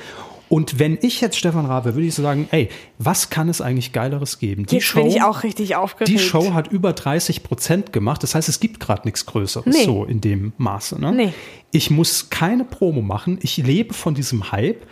Und 0.48 0.78
wenn 0.80 0.98
ich 1.02 1.22
jetzt 1.22 1.38
Stefan 1.38 1.66
Raab 1.66 1.86
wäre, 1.86 1.96
würde 1.96 2.08
ich 2.08 2.14
so 2.16 2.22
sagen, 2.22 2.48
ey, 2.52 2.70
was 3.00 3.30
kann 3.30 3.50
es 3.50 3.62
eigentlich 3.62 3.94
Geileres 3.94 4.38
geben? 4.40 4.66
Die 4.66 4.76
Jetzt 4.76 4.94
bin 4.94 5.08
ich 5.08 5.22
auch 5.24 5.44
richtig 5.44 5.76
aufgeregt. 5.76 6.10
die 6.12 6.20
Show 6.24 6.54
hat 6.54 6.68
über 6.72 6.94
30 6.94 7.44
Prozent 7.44 7.92
gemacht. 7.94 8.22
Das 8.22 8.36
heißt, 8.36 8.48
es 8.48 8.60
gibt 8.60 8.80
gerade 8.80 9.04
nichts 9.06 9.26
Größeres 9.26 9.66
Nee. 9.76 9.86
so 9.86 10.06
in 10.06 10.22
dem 10.22 10.54
Maße. 10.58 11.02
Ne? 11.02 11.12
Nee. 11.14 11.34
Ich 11.72 11.90
muss 11.90 12.30
keine 12.30 12.64
Promo 12.64 13.02
machen. 13.02 13.40
Ich 13.42 13.58
lebe 13.58 13.94
von 13.94 14.14
diesem 14.14 14.52
Hype 14.52 14.86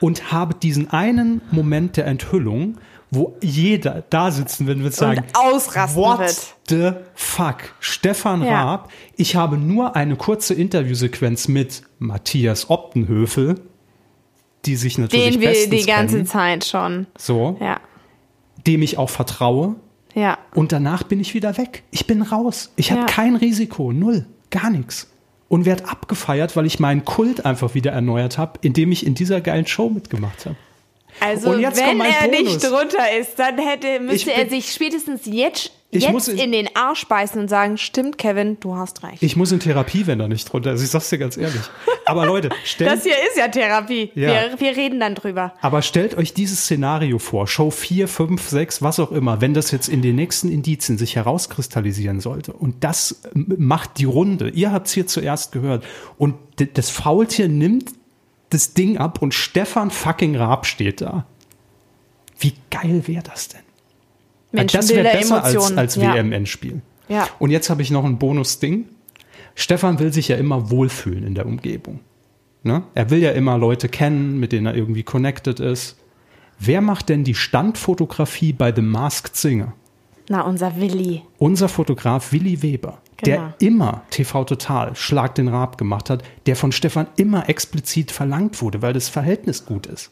und 0.00 0.30
habe 0.32 0.54
diesen 0.54 0.90
einen 0.90 1.42
Moment 1.50 1.96
der 1.96 2.06
Enthüllung, 2.06 2.76
wo 3.10 3.36
jeder 3.42 4.04
da 4.08 4.30
sitzen 4.30 4.68
wird 4.68 4.78
und 4.78 4.94
sagen, 4.94 5.24
ausrasten 5.34 6.00
What 6.00 6.20
wird. 6.20 6.54
the 6.68 6.92
fuck? 7.14 7.56
Stefan 7.80 8.44
Ja. 8.44 8.62
Raab. 8.62 8.92
Ich 9.16 9.34
habe 9.34 9.58
nur 9.58 9.96
eine 9.96 10.14
kurze 10.14 10.54
Interviewsequenz 10.54 11.48
mit 11.48 11.82
Matthias 11.98 12.70
Optenhöfel, 12.70 13.56
die 14.66 14.76
sich 14.76 14.98
natürlich 14.98 15.32
Den 15.38 15.40
wir 15.40 15.70
die 15.70 15.86
ganze 15.86 16.16
kennen, 16.16 16.26
Zeit 16.26 16.64
schon. 16.64 17.06
so, 17.18 17.56
Ja, 17.60 17.80
dem 18.66 18.82
ich 18.82 18.98
auch 18.98 19.10
vertraue. 19.10 19.76
ja. 20.14 20.38
Und 20.54 20.72
danach 20.72 21.02
bin 21.02 21.20
ich 21.20 21.34
wieder 21.34 21.56
weg. 21.56 21.82
Ich 21.90 22.06
bin 22.06 22.22
raus. 22.22 22.72
Ich 22.76 22.90
habe 22.90 23.02
Ja. 23.02 23.06
kein 23.06 23.36
Risiko, 23.36 23.92
null, 23.92 24.26
gar 24.50 24.70
nichts. 24.70 25.08
Und 25.48 25.64
werde 25.64 25.88
abgefeiert, 25.88 26.54
weil 26.56 26.66
ich 26.66 26.78
meinen 26.78 27.04
Kult 27.04 27.44
einfach 27.44 27.74
wieder 27.74 27.90
erneuert 27.90 28.38
habe, 28.38 28.58
indem 28.62 28.92
ich 28.92 29.04
in 29.04 29.14
dieser 29.14 29.40
geilen 29.40 29.66
Show 29.66 29.88
mitgemacht 29.90 30.46
habe. 30.46 30.56
Also 31.18 31.50
wenn 31.50 31.60
er 31.64 31.70
Bonus. 31.72 32.30
nicht 32.30 32.62
drunter 32.64 33.18
ist, 33.18 33.36
dann 33.36 33.58
hätte, 33.58 33.98
müsste 33.98 34.30
Ich 34.30 34.36
er 34.36 34.44
bin- 34.44 34.50
sich 34.50 34.72
spätestens 34.72 35.22
jetzt, 35.24 35.72
Ich 35.92 36.04
jetzt 36.04 36.12
muss 36.12 36.28
in- 36.28 36.38
in, 36.38 36.52
den 36.52 36.68
Arsch 36.76 37.06
beißen 37.08 37.40
und 37.40 37.48
sagen, 37.48 37.76
stimmt 37.76 38.16
Kevin, 38.16 38.58
du 38.60 38.76
hast 38.76 39.02
recht. 39.02 39.20
Ich 39.24 39.34
muss 39.34 39.50
in 39.50 39.58
Therapie, 39.58 40.06
wenn 40.06 40.20
er 40.20 40.28
nicht 40.28 40.44
drunter 40.52 40.72
ist. 40.72 40.82
Ich 40.84 40.90
sag's 40.90 41.08
dir 41.10 41.18
ganz 41.18 41.36
ehrlich. 41.36 41.60
Aber 42.06 42.26
Leute, 42.26 42.50
stellt, 42.64 42.92
das 42.92 43.02
hier 43.02 43.16
ist 43.28 43.36
ja 43.36 43.48
Therapie. 43.48 44.12
Ja. 44.14 44.28
Wir, 44.28 44.60
wir 44.60 44.76
reden 44.76 45.00
dann 45.00 45.16
drüber. 45.16 45.52
aber 45.60 45.82
stellt 45.82 46.16
euch 46.16 46.32
dieses 46.32 46.60
Szenario 46.62 47.18
vor. 47.18 47.48
Show 47.48 47.70
4, 47.70 48.06
5, 48.06 48.48
6, 48.48 48.82
was 48.82 49.00
auch 49.00 49.10
immer. 49.10 49.40
Wenn 49.40 49.52
das 49.52 49.72
jetzt 49.72 49.88
in 49.88 50.00
den 50.00 50.14
nächsten 50.14 50.48
Indizien 50.50 50.96
sich 50.96 51.16
herauskristallisieren 51.16 52.20
sollte 52.20 52.52
und 52.52 52.84
das 52.84 53.22
macht 53.34 53.98
die 53.98 54.04
Runde. 54.04 54.50
Ihr 54.50 54.70
habt's 54.70 54.92
hier 54.92 55.08
zuerst 55.08 55.50
gehört. 55.50 55.84
Und 56.18 56.36
das 56.74 56.90
Faultier 56.90 57.48
nimmt 57.48 57.90
das 58.50 58.74
Ding 58.74 58.96
ab 58.98 59.22
und 59.22 59.34
Stefan 59.34 59.90
fucking 59.90 60.36
Raab 60.36 60.66
steht 60.66 61.00
da. 61.00 61.26
Wie 62.38 62.54
geil 62.70 63.02
wäre 63.06 63.22
das 63.24 63.48
denn? 63.48 63.60
Das 64.52 64.88
wäre 64.88 65.02
Menschenbilder, 65.02 65.12
besser 65.12 65.44
als, 65.44 65.54
Emotionen. 65.54 65.78
als 65.78 65.94
ja. 65.96 66.14
WM-Endspiel. 66.14 66.80
Ja. 67.08 67.28
Und 67.38 67.50
jetzt 67.50 67.70
habe 67.70 67.82
ich 67.82 67.90
noch 67.90 68.04
ein 68.04 68.18
Bonus-Ding. 68.18 68.86
Stefan 69.54 69.98
will 69.98 70.12
sich 70.12 70.28
ja 70.28 70.36
immer 70.36 70.70
wohlfühlen 70.70 71.24
in 71.24 71.34
der 71.34 71.46
Umgebung. 71.46 72.00
Ne? 72.62 72.82
Er 72.94 73.10
will 73.10 73.20
ja 73.20 73.32
immer 73.32 73.58
Leute 73.58 73.88
kennen, 73.88 74.38
mit 74.38 74.52
denen 74.52 74.66
er 74.66 74.74
irgendwie 74.74 75.02
connected 75.02 75.60
ist. 75.60 75.96
Wer 76.58 76.82
macht 76.82 77.08
denn 77.08 77.24
die 77.24 77.34
Standfotografie 77.34 78.52
bei 78.52 78.72
The 78.74 78.82
Masked 78.82 79.34
Singer? 79.36 79.72
Na, 80.28 80.42
unser 80.42 80.76
Willi. 80.76 81.22
Unser 81.38 81.68
Fotograf 81.68 82.32
Willi 82.32 82.62
Weber, 82.62 82.98
Genau. 83.16 83.24
der 83.24 83.54
immer 83.58 84.02
TV 84.10 84.44
Total 84.44 84.94
Schlag 84.94 85.34
den 85.34 85.48
Raab 85.48 85.76
gemacht 85.78 86.10
hat, 86.10 86.22
der 86.46 86.54
von 86.54 86.70
Stefan 86.70 87.08
immer 87.16 87.48
explizit 87.48 88.12
verlangt 88.12 88.62
wurde, 88.62 88.82
weil 88.82 88.92
das 88.92 89.08
Verhältnis 89.08 89.64
gut 89.66 89.86
ist. 89.86 90.10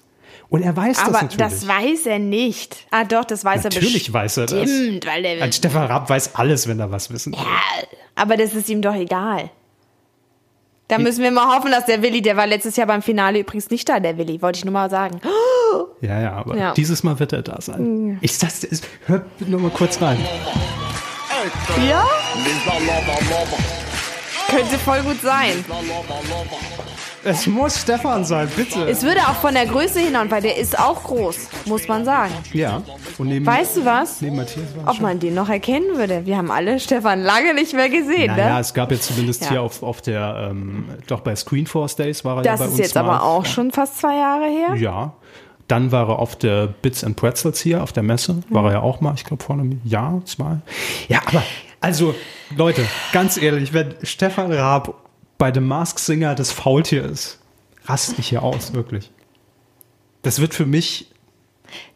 Und 0.51 0.63
er 0.63 0.75
weiß 0.75 0.97
das 0.97 1.07
Aber 1.09 1.23
natürlich. 1.23 1.37
das 1.37 1.69
weiß 1.69 2.07
er 2.07 2.19
nicht. 2.19 2.87
Ah, 2.91 3.05
doch, 3.05 3.25
das 3.25 3.45
weiß 3.45 3.65
Natürlich 3.65 4.09
er 4.09 4.15
weiß 4.15 4.37
er 4.39 4.47
das. 4.47 4.61
bestimmt, 4.61 5.07
weil 5.07 5.25
er 5.25 5.43
Ein 5.45 5.53
Stefan 5.53 5.85
Raab 5.87 6.09
weiß 6.09 6.35
alles, 6.37 6.67
wenn 6.67 6.81
er 6.81 6.91
was 6.91 7.11
wissen 7.13 7.33
will. 7.35 7.41
Aber 8.15 8.37
das 8.39 8.55
ist 8.55 8.69
ihm 8.71 8.81
doch 8.81 8.95
egal. 8.95 9.51
Da 10.89 10.97
müssen 10.97 11.23
wir 11.23 11.31
mal 11.31 11.55
hoffen, 11.55 11.71
dass 11.71 11.85
der 11.85 12.01
Willi, 12.01 12.23
der 12.23 12.39
war 12.39 12.47
letztes 12.47 12.77
Jahr 12.77 12.87
beim 12.87 13.03
Finale 13.03 13.41
übrigens 13.41 13.69
nicht 13.69 13.87
da, 13.91 14.01
der 14.01 14.17
Willi, 14.17 14.41
wollte 14.41 14.59
ich 14.61 14.65
nur 14.65 14.73
mal 14.73 14.89
sagen. 14.91 15.21
Ja, 16.01 16.19
ja, 16.21 16.33
aber 16.33 16.57
Ja. 16.57 16.73
dieses 16.73 17.03
Mal 17.03 17.19
wird 17.19 17.35
er 17.35 17.43
da 17.43 17.61
sein. 17.61 18.17
Ich 18.23 18.39
das, 18.39 18.61
das 18.61 18.81
hört 19.07 19.25
nur 19.47 19.61
mal 19.61 19.71
kurz 19.71 20.01
rein. 20.01 20.19
Ja? 21.87 22.07
Könnte 24.49 24.79
voll 24.79 25.03
gut 25.03 25.21
sein. 25.21 25.63
Es 27.25 27.47
muss 27.47 27.81
Stefan 27.81 28.25
sein, 28.25 28.49
bitte. 28.57 28.83
Es 28.89 29.03
würde 29.03 29.21
auch 29.23 29.35
von 29.35 29.53
der 29.55 29.67
Größe 29.67 29.99
hinhauen, 30.01 30.31
weil 30.31 30.41
der 30.43 30.57
ist 30.57 30.79
auch 30.79 31.03
groß, 31.03 31.49
muss 31.67 31.89
man 31.89 32.05
sagen. 32.05 32.33
ja. 32.53 32.83
Und 33.19 33.29
neben, 33.29 33.45
Weißt 33.45 33.77
du 33.79 33.85
was? 33.85 34.21
neben 34.21 34.37
Matthias 34.37 34.67
war 34.77 34.93
Ob 34.95 35.01
man 35.01 35.19
den 35.19 35.35
noch 35.35 35.49
erkennen 35.49 35.97
würde. 35.97 36.25
Wir 36.27 36.37
haben 36.37 36.51
alle 36.51 36.79
Stefan 36.79 37.23
lange 37.23 37.55
nicht 37.55 37.75
mehr 37.75 37.89
gesehen, 37.89 38.29
Naja, 38.37 38.55
ne? 38.55 38.61
es 38.61 38.73
gab 38.73 38.91
jetzt 38.93 39.07
zumindest 39.09 39.43
Ja. 39.45 39.51
hier 39.51 39.63
auf, 39.63 39.83
auf 39.83 40.01
der, 40.01 40.49
ähm, 40.51 40.85
doch 41.09 41.21
bei 41.21 41.35
Screenforce 41.35 41.97
Days 41.97 42.25
war 42.25 42.37
er 42.39 42.43
Das 42.43 42.47
ja 42.53 42.57
bei 42.59 42.65
ist 42.67 42.71
uns 42.71 42.79
jetzt 42.79 42.95
mal. 42.95 43.01
aber 43.01 43.23
auch 43.25 43.45
schon 43.45 43.73
fast 43.73 43.99
zwei 43.99 44.17
Jahre 44.17 44.47
her. 44.47 44.75
Ja. 44.77 45.13
Dann 45.67 45.91
war 45.93 46.09
er 46.09 46.19
auf 46.21 46.37
der 46.37 46.67
Bits 46.69 47.03
and 47.05 47.17
Pretzels 47.17 47.61
hier, 47.61 47.83
auf 47.83 47.93
der 47.93 48.03
Messe. 48.05 48.39
War 48.49 48.65
er 48.67 48.73
ja 48.75 48.81
auch 48.81 49.01
mal, 49.01 49.13
ich 49.15 49.25
glaube, 49.25 49.43
vor 49.43 49.57
einem 49.57 49.81
Jahr, 49.85 50.23
zwei. 50.25 50.59
Ja, 51.09 51.21
aber, 51.27 51.43
also, 51.81 52.15
Leute, 52.57 52.87
ganz 53.13 53.37
ehrlich, 53.37 53.73
wenn 53.75 53.95
Stefan 54.03 54.51
Raab 54.53 54.95
bei 55.39 55.53
The 55.55 55.61
Mask 55.61 55.99
Singer 55.99 56.35
das 56.35 56.51
Faultier 56.53 57.05
ist, 57.05 57.39
raste 57.87 58.17
ich 58.19 58.29
hier 58.29 58.43
aus, 58.43 58.75
wirklich. 58.75 59.11
Das 60.23 60.41
wird 60.41 60.53
für 60.53 60.67
mich 60.67 61.11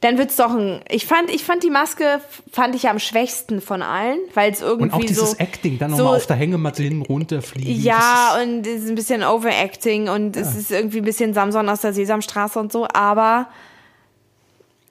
Dann 0.01 0.19
wird's 0.19 0.37
doch 0.37 0.51
ein. 0.53 0.81
Ich 0.91 1.07
fand, 1.07 1.31
ich 1.31 1.45
fand 1.45 1.63
die 1.65 1.71
Maske 1.71 2.21
fand 2.53 2.75
ich 2.75 2.89
am 2.89 2.99
schwächsten 2.99 3.61
von 3.63 3.81
allen, 3.83 4.19
weil 4.35 4.53
es 4.53 4.61
irgendwie 4.61 4.85
Und 4.85 4.93
auch 4.93 5.01
dieses 5.01 5.31
so. 5.33 5.37
Acting, 5.39 5.79
dann 5.79 5.91
so- 5.93 5.99
nochmal 6.05 6.19
auf 6.19 6.27
der 6.27 6.37
Hängematte 6.37 6.83
hin 6.83 7.03
runterfliegen. 7.03 7.83
Ja, 7.83 8.37
und 8.43 8.67
es 8.67 8.83
ist 8.83 8.89
ein 8.91 8.95
bisschen 8.95 9.23
Overacting 9.25 10.09
und 10.11 10.37
es 10.37 10.55
ist 10.57 10.71
irgendwie 10.71 10.99
ein 10.99 11.05
bisschen 11.05 11.33
Samson 11.35 11.69
aus 11.71 11.81
der 11.81 11.95
Sesamstraße 11.95 12.59
und 12.61 12.71
so, 12.71 12.87
aber 12.93 13.49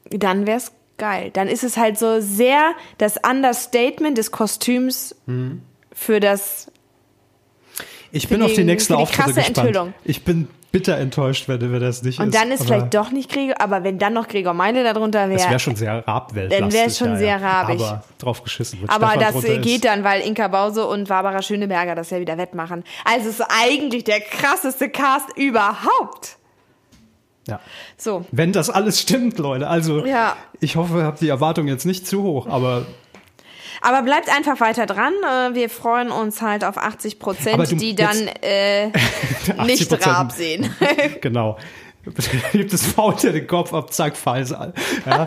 dann 0.10 0.48
wär's 0.48 0.72
geil. 0.98 1.30
Dann 1.32 1.48
ist 1.48 1.64
es 1.64 1.78
halt 1.78 1.98
so 1.99 2.19
sehr 2.19 2.72
das 2.98 3.15
Understatement 3.18 4.18
des 4.18 4.32
Kostüms 4.32 5.15
Mhm. 5.28 5.61
für 5.94 6.19
das. 6.19 6.70
Ich 8.12 8.28
bin 8.28 8.42
auf 8.42 8.54
die- 8.54 8.64
nächsten 8.64 8.94
Auftritte 8.94 9.34
gespannt. 9.34 9.94
Ich 10.04 10.24
bin 10.24 10.48
bitter 10.72 10.98
enttäuscht, 10.98 11.50
wenn, 11.50 11.60
wenn 11.74 11.82
das 11.82 12.02
nicht 12.02 12.20
Und 12.20 12.28
ist. 12.30 12.36
dann 12.36 12.50
ist 12.52 12.62
aber 12.62 12.68
vielleicht 12.68 12.94
doch 12.94 13.12
nicht 13.12 13.30
Gregor, 13.30 13.56
aber 13.60 13.84
wenn 13.84 14.00
dann 14.00 14.14
noch 14.14 14.28
Gregor 14.30 14.54
Meile 14.54 14.84
darunter 14.86 15.24
Es 15.26 15.42
wäre 15.42 15.50
wäre. 15.50 15.60
schon 15.60 15.76
sehr 15.76 16.08
Rabwelt. 16.08 16.52
Dann 16.52 16.72
wär's 16.72 16.98
schon 16.98 17.18
sehr 17.18 17.42
rabig. 17.42 17.82
Aber 17.82 18.04
drauf 18.20 18.42
geschissen 18.42 18.80
wird. 18.80 18.90
Aber 18.90 19.08
Stefan 19.08 19.20
das 19.22 19.32
drunter 19.34 19.54
ist. 19.60 19.62
geht 19.64 19.84
dann, 19.86 20.04
weil 20.06 20.22
Inka 20.22 20.48
Bause 20.48 20.86
und 20.88 21.10
Barbara 21.10 21.42
Schöneberger 21.42 21.96
das 21.96 22.10
ja 22.10 22.20
wieder 22.22 22.38
wettmachen. 22.38 22.84
Also 23.04 23.28
es 23.30 23.40
ist 23.40 23.46
eigentlich 23.50 24.06
der 24.06 24.22
krasseste 24.22 24.88
Cast 24.90 25.38
überhaupt. 25.38 26.38
Ja. 27.48 27.60
So. 27.98 28.24
Wenn 28.32 28.54
das 28.54 28.70
alles 28.70 29.02
stimmt, 29.02 29.40
Leute. 29.40 29.68
Also, 29.68 30.06
Ja. 30.06 30.36
ich 30.60 30.76
hoffe, 30.76 31.00
ihr 31.00 31.04
habt 31.06 31.20
die 31.22 31.28
Erwartung 31.28 31.68
jetzt 31.68 31.86
nicht 31.86 32.08
zu 32.08 32.22
hoch, 32.24 32.48
aber 32.48 32.86
Aber 33.82 34.03
bleibt 34.03 34.30
einfach 34.30 34.60
weiter 34.60 34.86
dran. 34.86 35.14
Äh, 35.24 35.56
Wir 35.56 35.70
freuen 35.70 36.12
uns 36.12 36.41
halt 36.41 36.64
auf 36.64 36.78
80 36.78 37.16
Aber 37.20 37.34
Prozent, 37.34 37.82
die 37.82 37.95
dann 37.95 38.28
äh, 38.41 38.88
nicht 39.66 39.91
80%. 39.91 40.06
Raab 40.06 40.32
sehen. 40.32 40.74
genau. 41.22 41.58
Gibt 42.52 42.74
das 42.74 42.86
Faultier 42.86 43.32
den 43.32 43.45
Kopf 43.45 43.74
ab, 43.74 43.94
zack, 43.94 44.18
Fallsaal. 44.18 44.74
Ja. 45.06 45.26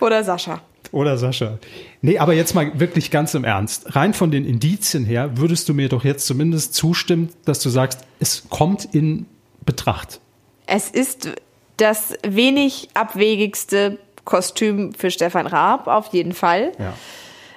Oder 0.00 0.22
Sascha. 0.22 0.60
Oder 0.92 1.16
Sascha. 1.16 1.58
Nee, 2.02 2.18
aber 2.18 2.34
jetzt 2.34 2.54
mal 2.54 2.78
wirklich 2.78 3.10
ganz 3.10 3.34
im 3.34 3.44
Ernst. 3.44 3.96
Rein 3.96 4.12
von 4.12 4.30
den 4.30 4.44
Indizien 4.44 5.04
her 5.04 5.38
würdest 5.38 5.68
du 5.68 5.74
mir 5.74 5.88
doch 5.88 6.04
jetzt 6.04 6.26
zumindest 6.26 6.74
zustimmen, 6.74 7.30
dass 7.46 7.60
du 7.60 7.70
sagst, 7.70 8.00
es 8.20 8.44
kommt 8.50 8.94
in 8.94 9.26
Betracht. 9.64 10.20
Es 10.66 10.90
ist 10.90 11.30
das 11.78 12.14
wenig 12.26 12.90
abwegigste 12.94 13.98
Kostüm 14.24 14.92
für 14.94 15.10
Stefan 15.10 15.46
Raab, 15.46 15.86
auf 15.86 16.12
jeden 16.12 16.32
Fall. 16.32 16.72
Ja. 16.78 16.94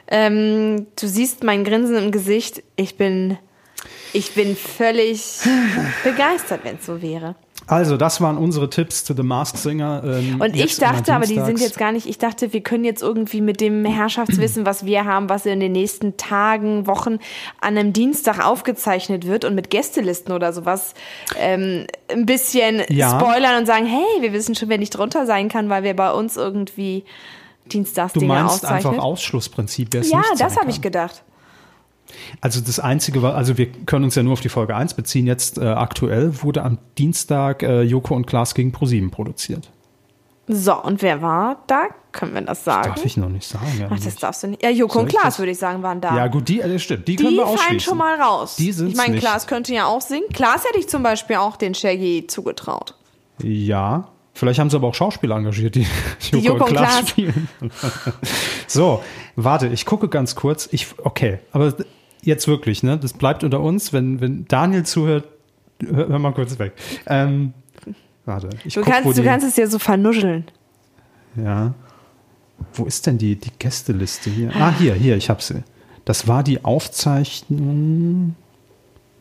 Ähm, 0.10 0.88
du 1.00 1.08
siehst 1.08 1.44
mein 1.44 1.64
Grinsen 1.64 1.96
im 1.98 2.12
Gesicht. 2.12 2.64
Ich 2.76 2.96
bin, 2.98 3.38
ich 4.14 4.34
bin 4.34 4.56
völlig 4.56 5.40
begeistert, 6.04 6.62
wenn 6.64 6.78
es 6.78 6.86
so 6.86 7.02
wäre. 7.02 7.36
Also, 7.70 7.98
das 7.98 8.22
waren 8.22 8.38
unsere 8.38 8.70
Tipps 8.70 9.04
zu 9.04 9.14
The 9.14 9.24
Masked 9.24 9.60
Singer. 9.60 10.02
ähm, 10.06 10.40
Und 10.40 10.56
ich 10.56 10.78
dachte, 10.78 11.14
aber 11.14 11.26
die 11.26 11.34
sind 11.42 11.60
jetzt 11.60 11.78
gar 11.78 11.92
nicht, 11.92 12.08
ich 12.08 12.18
dachte, 12.18 12.54
wir 12.54 12.62
können 12.62 12.86
jetzt 12.86 13.02
irgendwie 13.02 13.42
mit 13.42 13.60
dem 13.60 13.84
Herrschaftswissen, 13.84 14.66
was 14.66 14.86
wir 14.86 15.04
haben, 15.04 15.28
was 15.28 15.46
in 15.46 15.60
den 15.60 15.74
nächsten 15.74 16.16
Tagen, 16.16 16.88
Wochen 16.88 17.16
an 17.60 17.78
einem 17.78 17.92
Dienstag 17.92 18.46
aufgezeichnet 18.46 19.28
wird 19.28 19.44
und 19.44 19.54
mit 19.54 19.70
Gästelisten 19.70 20.32
oder 20.34 20.54
sowas 20.54 20.94
ähm, 21.38 21.88
ein 22.10 22.26
bisschen 22.26 22.84
Ja. 22.88 23.20
spoilern 23.20 23.58
und 23.58 23.66
sagen, 23.66 23.86
hey, 23.86 24.22
wir 24.22 24.32
wissen 24.32 24.56
schon, 24.56 24.70
wer 24.70 24.78
nicht 24.78 24.92
drunter 24.92 25.26
sein 25.26 25.50
kann, 25.50 25.68
weil 25.68 25.84
wir 25.84 25.96
bei 25.96 26.12
uns 26.14 26.38
irgendwie 26.38 27.04
Dienstags 27.68 28.14
Du 28.14 28.22
meinst 28.22 28.66
einfach 28.66 28.98
Ausschlussprinzip, 28.98 29.90
wer 29.92 30.02
es 30.02 30.12
ja, 30.12 30.20
nicht 30.20 30.40
das 30.40 30.58
habe 30.58 30.70
ich 30.70 30.82
gedacht. 30.82 31.24
Also 32.42 32.62
das 32.62 32.80
Einzige 32.80 33.22
war, 33.22 33.36
also 33.36 33.58
wir 33.58 33.70
können 33.86 34.06
uns 34.06 34.16
ja 34.16 34.24
nur 34.24 34.34
auf 34.34 34.42
die 34.42 34.50
Folge 34.50 34.76
1 34.76 34.94
beziehen. 34.94 35.28
Jetzt 35.28 35.58
äh, 35.58 35.66
aktuell 35.66 36.42
wurde 36.42 36.64
am 36.64 36.78
Dienstag 36.98 37.64
äh, 37.64 37.82
Joko 37.82 38.16
und 38.16 38.26
Klaas 38.26 38.54
gegen 38.54 38.72
ProSieben 38.72 39.12
produziert. 39.12 39.70
So, 40.50 40.82
und 40.82 41.02
wer 41.02 41.22
war 41.22 41.64
da? 41.68 41.88
Können 42.14 42.34
wir 42.34 42.42
das 42.42 42.64
sagen? 42.64 42.94
Darf 42.96 43.06
ich 43.06 43.18
noch 43.18 43.28
nicht 43.28 43.46
sagen. 43.46 43.66
Ach, 43.86 43.92
eigentlich. 43.92 44.06
das 44.06 44.16
darfst 44.16 44.44
du 44.44 44.48
nicht. 44.48 44.64
Ja, 44.64 44.70
Joko 44.70 44.94
Soll 44.94 45.04
und 45.04 45.10
Klaas, 45.10 45.40
würde 45.40 45.52
ich 45.52 45.58
sagen, 45.58 45.84
waren 45.84 46.00
da. 46.00 46.16
Ja, 46.16 46.28
gut, 46.28 46.48
die, 46.48 46.62
äh, 46.62 46.80
stimmt. 46.80 47.08
Die, 47.08 47.18
Die 47.18 47.24
können 47.24 47.36
wir 47.36 47.44
fallen 47.44 47.58
ausschließen. 47.58 47.80
schon 47.82 47.98
mal 47.98 48.20
raus. 48.20 48.56
Die 48.56 48.72
sind's 48.72 48.94
ich 48.94 48.98
meine, 48.98 49.16
nicht. 49.16 49.22
Klaas 49.22 49.46
könnte 49.46 49.74
ja 49.74 49.86
auch 49.88 50.02
singen. 50.02 50.28
Klaas 50.32 50.64
hätte 50.64 50.80
ich 50.80 50.88
zum 50.88 51.04
Beispiel 51.04 51.36
auch 51.36 51.58
den 51.58 51.76
Shaggy 51.76 52.28
zugetraut. 52.28 52.96
Ja, 53.44 54.08
vielleicht 54.38 54.60
haben 54.60 54.70
sie 54.70 54.76
aber 54.78 54.88
auch 54.88 54.96
Schauspieler 54.96 55.36
engagiert, 55.36 55.76
die, 55.76 55.88
Die 56.32 56.40
Joko 56.40 56.66
und 56.66 56.72
Klaas. 56.72 57.10
spielen. 57.10 57.50
so, 58.68 59.04
warte, 59.36 59.68
ich 59.68 59.86
gucke 59.86 60.08
ganz 60.08 60.36
kurz. 60.36 60.70
Ich, 60.72 60.88
okay, 61.04 61.40
aber 61.52 61.74
jetzt 62.22 62.48
wirklich, 62.48 62.84
ne? 62.84 62.98
Das 62.98 63.14
bleibt 63.14 63.44
unter 63.44 63.60
uns. 63.62 63.94
Wenn, 63.94 64.22
wenn 64.22 64.46
Daniel 64.46 64.84
zuhört, 64.86 65.28
hör, 65.84 66.08
hör 66.08 66.20
mal 66.20 66.34
kurz 66.34 66.58
weg. 66.60 66.74
Ähm, 67.08 67.54
warte, 68.26 68.50
ich 68.64 68.76
Du 68.76 68.82
guck, 68.82 68.90
wo 68.90 68.92
kannst, 68.92 69.18
du 69.18 69.22
die, 69.22 69.28
kannst 69.28 69.48
es 69.48 69.58
ja 69.58 69.68
so 69.68 69.80
vernuscheln. 69.80 70.46
Ja. 71.36 71.74
Wo 72.74 72.86
ist 72.86 73.06
denn 73.06 73.18
die, 73.18 73.36
die 73.36 73.52
Gästeliste 73.60 74.30
hier? 74.30 74.52
Ah, 74.56 74.74
hier, 74.78 74.94
hier, 74.94 75.16
ich 75.16 75.30
hab 75.30 75.42
sie. 75.42 75.64
Das 76.06 76.28
war 76.28 76.44
die 76.44 76.64
Aufzeichnung 76.64 78.36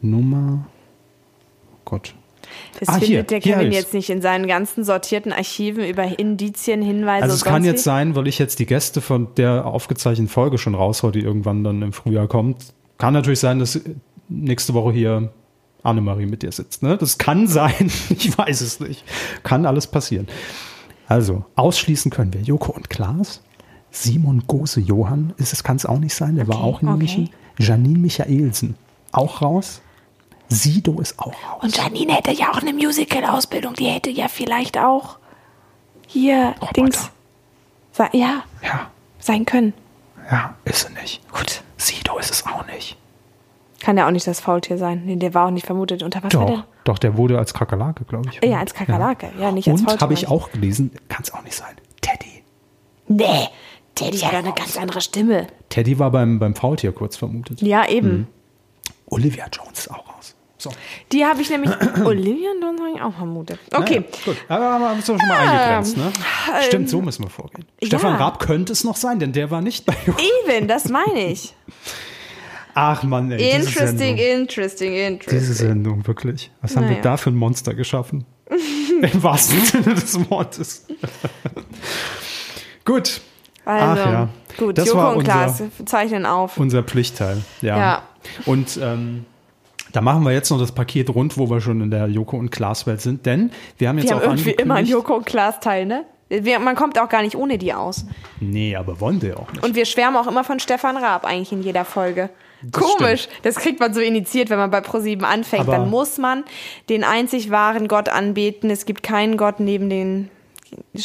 Nummer. 0.01 0.66
Oh 1.72 1.78
Gott. 1.84 2.14
Das 2.78 2.88
Ah, 2.88 2.92
findet 2.94 3.08
hier, 3.08 3.22
der 3.22 3.40
Kevin 3.40 3.72
jetzt 3.72 3.94
nicht 3.94 4.10
in 4.10 4.20
seinen 4.20 4.46
ganzen 4.46 4.84
sortierten 4.84 5.32
Archiven 5.32 5.84
über 5.84 6.18
Indizien, 6.18 6.82
Hinweise 6.82 7.22
Also 7.24 7.34
es 7.34 7.44
kann 7.44 7.64
jetzt 7.64 7.80
wie. 7.80 7.84
sein, 7.84 8.14
weil 8.16 8.26
ich 8.26 8.38
jetzt 8.38 8.58
die 8.58 8.66
Gäste 8.66 9.00
von 9.00 9.28
der 9.36 9.66
aufgezeichneten 9.66 10.28
Folge 10.28 10.58
schon 10.58 10.74
raushau, 10.74 11.10
die 11.10 11.20
irgendwann 11.20 11.64
dann 11.64 11.82
im 11.82 11.92
Frühjahr 11.92 12.28
kommt. 12.28 12.74
Kann 12.98 13.14
natürlich 13.14 13.40
sein, 13.40 13.58
dass 13.58 13.80
nächste 14.28 14.74
Woche 14.74 14.92
hier 14.92 15.32
Annemarie 15.82 16.26
mit 16.26 16.42
dir 16.42 16.52
sitzt. 16.52 16.82
Ne? 16.82 16.96
Das 16.96 17.18
kann 17.18 17.46
sein, 17.46 17.90
ich 18.10 18.36
weiß 18.36 18.60
es 18.60 18.80
nicht. 18.80 19.04
Kann 19.42 19.66
alles 19.66 19.86
passieren. 19.86 20.26
Also, 21.08 21.44
ausschließen 21.54 22.10
können 22.10 22.32
wir 22.34 22.40
Joko 22.40 22.72
und 22.72 22.90
Klaas. 22.90 23.42
Simon 23.92 24.42
Gose 24.46 24.80
Johann, 24.80 25.32
ist 25.38 25.52
es 25.52 25.62
kann 25.62 25.76
es 25.76 25.86
auch 25.86 25.98
nicht 25.98 26.14
sein, 26.14 26.36
der 26.36 26.48
war 26.48 26.60
auch 26.60 26.82
in 26.82 26.88
okay. 26.88 26.98
München. 26.98 27.30
Janine 27.58 27.98
Michaelsen, 27.98 28.74
auch 29.12 29.40
raus. 29.40 29.80
Sido 30.48 31.01
ist 31.01 31.18
auch 31.18 31.32
raus. 31.32 31.62
Und 31.62 31.77
Janine 31.77 32.14
hätte 32.14 32.32
ja 32.32 32.51
auch 32.52 32.59
eine 32.62 32.73
Musical-Ausbildung. 32.73 33.74
Die 33.74 33.86
hätte 33.86 34.10
ja 34.10 34.28
vielleicht 34.28 34.78
auch 34.78 35.18
hier 36.06 36.55
Dings. 36.77 37.10
Sa- 37.93 38.10
Ja, 38.12 38.43
Ja, 38.62 38.90
sein 39.18 39.44
können. 39.47 39.73
ja, 40.31 40.55
ist 40.64 40.86
sie 40.86 40.93
nicht. 41.01 41.20
Gut. 41.32 41.62
Sido 41.77 42.18
ist 42.18 42.31
es 42.31 42.47
auch 42.47 42.64
nicht. 42.66 42.97
Kann 43.81 43.97
ja 43.98 44.06
auch 44.06 44.10
nicht 44.10 44.27
das 44.27 44.40
Faultier 44.40 44.78
sein. 44.78 45.02
Nee, 45.05 45.16
der 45.16 45.35
war 45.35 45.47
auch 45.47 45.51
nicht 45.51 45.66
vermutet. 45.66 46.02
Unter 46.02 46.23
was 46.23 46.31
Doch, 46.31 46.47
der? 46.47 46.64
doch, 46.85 46.98
der 46.98 47.16
wurde 47.16 47.39
als 47.39 47.52
Kakerlake, 47.55 48.05
glaube 48.05 48.31
ich. 48.32 48.48
Ja, 48.48 48.59
als 48.59 48.73
Kakerlake. 48.74 49.31
Ja, 49.39 49.52
nicht 49.52 49.68
als 49.68 49.81
Und 49.81 49.86
Faultier. 49.89 50.01
habe 50.01 50.14
ich 50.14 50.28
auch 50.28 50.51
gelesen, 50.51 50.90
kann 51.09 51.23
es 51.23 51.32
auch 51.35 51.43
nicht 51.43 51.55
sein. 51.56 51.74
Teddy. 52.01 52.43
Nee, 53.09 53.48
Teddy 53.94 54.18
hat 54.18 54.32
ja 54.32 54.39
eine 54.40 54.52
ganz 54.52 54.77
andere 54.77 55.01
Stimme. 55.01 55.47
Teddy 55.68 55.98
war 55.98 56.10
beim, 56.10 56.39
beim 56.39 56.55
Faultier 56.55 56.93
kurz 56.93 57.16
vermutet. 57.16 57.60
Ja, 57.62 57.86
eben. 57.89 58.09
Mhm. 58.09 58.27
Olivia 59.06 59.46
Jones 59.52 59.78
ist 59.80 59.90
auch 59.90 60.08
raus. 60.16 60.34
So. 60.58 60.70
Die 61.12 61.24
habe 61.24 61.42
ich 61.42 61.50
nämlich 61.50 61.70
Olivia 62.04 62.50
ich 62.94 63.02
auch 63.02 63.14
vermutet. 63.14 63.58
Okay. 63.74 64.00
Naja, 64.00 64.10
gut, 64.24 64.36
aber 64.48 64.88
haben 64.88 64.98
wir 64.98 65.04
schon 65.04 65.16
mal 65.18 65.36
eingegrenzt, 65.36 65.96
ne? 65.98 66.12
Stimmt, 66.66 66.88
so 66.88 67.02
müssen 67.02 67.24
wir 67.24 67.30
vorgehen. 67.30 67.66
ja. 67.80 67.88
Stefan 67.88 68.14
Raab 68.16 68.38
könnte 68.40 68.72
es 68.72 68.82
noch 68.84 68.96
sein, 68.96 69.18
denn 69.18 69.32
der 69.32 69.50
war 69.50 69.60
nicht 69.60 69.84
bei 69.84 69.94
Even, 70.46 70.66
das 70.66 70.88
meine 70.88 71.26
ich. 71.30 71.54
Ach 72.74 73.02
Mann, 73.02 73.30
ey, 73.32 73.56
Interesting, 73.56 74.16
interesting, 74.18 74.94
interesting. 74.94 75.38
diese 75.38 75.54
Sendung, 75.54 76.06
wirklich. 76.06 76.50
Was 76.62 76.76
haben 76.76 76.84
wir 76.84 76.90
Naja. 76.92 77.02
da 77.02 77.16
für 77.16 77.30
ein 77.30 77.36
Monster 77.36 77.74
geschaffen? 77.74 78.24
Im 79.02 79.22
wahrsten 79.22 79.60
Sinne 79.64 79.94
des 79.94 80.30
Wortes. 80.30 80.86
gut. 82.84 83.20
Also, 83.64 84.02
Ach 84.02 84.12
ja. 84.12 84.28
gut, 84.58 84.78
Das 84.78 84.86
Joko 84.88 84.98
war 84.98 85.10
und 85.12 85.16
unser- 85.18 85.32
Klaas 85.32 85.62
zeichnen 85.86 86.24
auf. 86.24 86.56
Unser 86.58 86.82
Pflichtteil, 86.82 87.42
ja. 87.62 87.76
Ja. 87.78 88.02
Und 88.47 88.78
ähm, 88.82 89.24
da 89.93 90.01
machen 90.01 90.24
wir 90.24 90.32
jetzt 90.32 90.51
noch 90.51 90.59
das 90.59 90.73
Paket 90.73 91.11
rund, 91.11 91.39
wo 91.39 91.48
wir 91.51 91.61
schon 91.61 91.81
in 91.81 91.90
der 91.90 92.07
Joko 92.09 92.36
und 92.36 92.51
Klaas 92.51 92.86
Welt 92.86 93.01
sind, 93.01 93.24
denn 93.27 93.51
wir 93.78 93.89
haben 93.89 93.98
jetzt 93.98 94.09
Wir 94.09 94.16
haben 94.16 94.23
auch 94.23 94.27
irgendwie 94.32 94.51
immer 94.51 94.74
einen 94.77 94.86
Joko 94.89 95.15
und 95.16 95.27
Klaas 95.27 95.61
Teil, 95.61 95.86
ne? 95.86 96.05
Wir, 96.28 96.59
man 96.59 96.74
kommt 96.74 96.98
auch 97.01 97.09
gar 97.09 97.23
nicht 97.23 97.36
ohne 97.36 97.57
die 97.57 97.73
aus. 97.73 98.05
Nee, 98.40 98.74
aber 98.74 98.98
wollen 99.01 99.23
wir 99.23 99.39
auch 99.39 99.53
nicht. 99.53 99.65
Und 99.65 99.77
wir 99.77 99.85
schwärmen 99.85 100.16
auch 100.16 100.27
immer 100.27 100.43
von 100.43 100.59
Stefan 100.59 100.97
Raab 100.97 101.24
eigentlich 101.24 101.53
in 101.53 101.62
jeder 101.62 101.85
Folge. 101.85 102.31
Komisch. 102.73 103.28
Das 103.43 103.55
kriegt 103.57 103.78
man 103.78 103.94
so 103.94 104.01
initiiert, 104.01 104.51
wenn 104.51 104.59
man 104.59 104.73
bei 104.73 104.81
ProSieben 104.81 105.24
anfängt. 105.24 105.62
Aber- 105.69 105.77
Dann 105.77 105.89
muss 105.89 106.19
man 106.19 106.43
den 106.89 107.05
einzig 107.05 107.51
wahren 107.53 107.86
Gott 107.86 108.09
anbeten. 108.09 108.70
Es 108.70 108.86
gibt 108.86 109.05
keinen 109.05 109.36
Gott 109.36 109.61
neben 109.61 109.89
den 109.89 110.28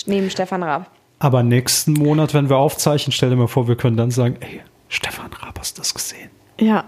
neben 0.08 0.32
Stefan 0.32 0.64
Raab. 0.64 0.90
Aber 1.20 1.44
nächsten 1.44 1.94
Monat, 1.94 2.34
wenn 2.34 2.50
wir 2.50 2.58
aufzeichnen, 2.58 3.12
stell 3.12 3.30
dir 3.30 3.36
mal 3.36 3.48
vor, 3.48 3.68
wir 3.68 3.76
können 3.76 3.98
dann 3.98 4.10
sagen, 4.10 4.38
ey, 4.40 4.62
Stefan 4.90 5.30
Raab, 5.34 5.60
hast 5.60 5.78
du 5.78 5.82
das 5.82 5.94
gesehen? 5.94 6.32
Ja. 6.60 6.86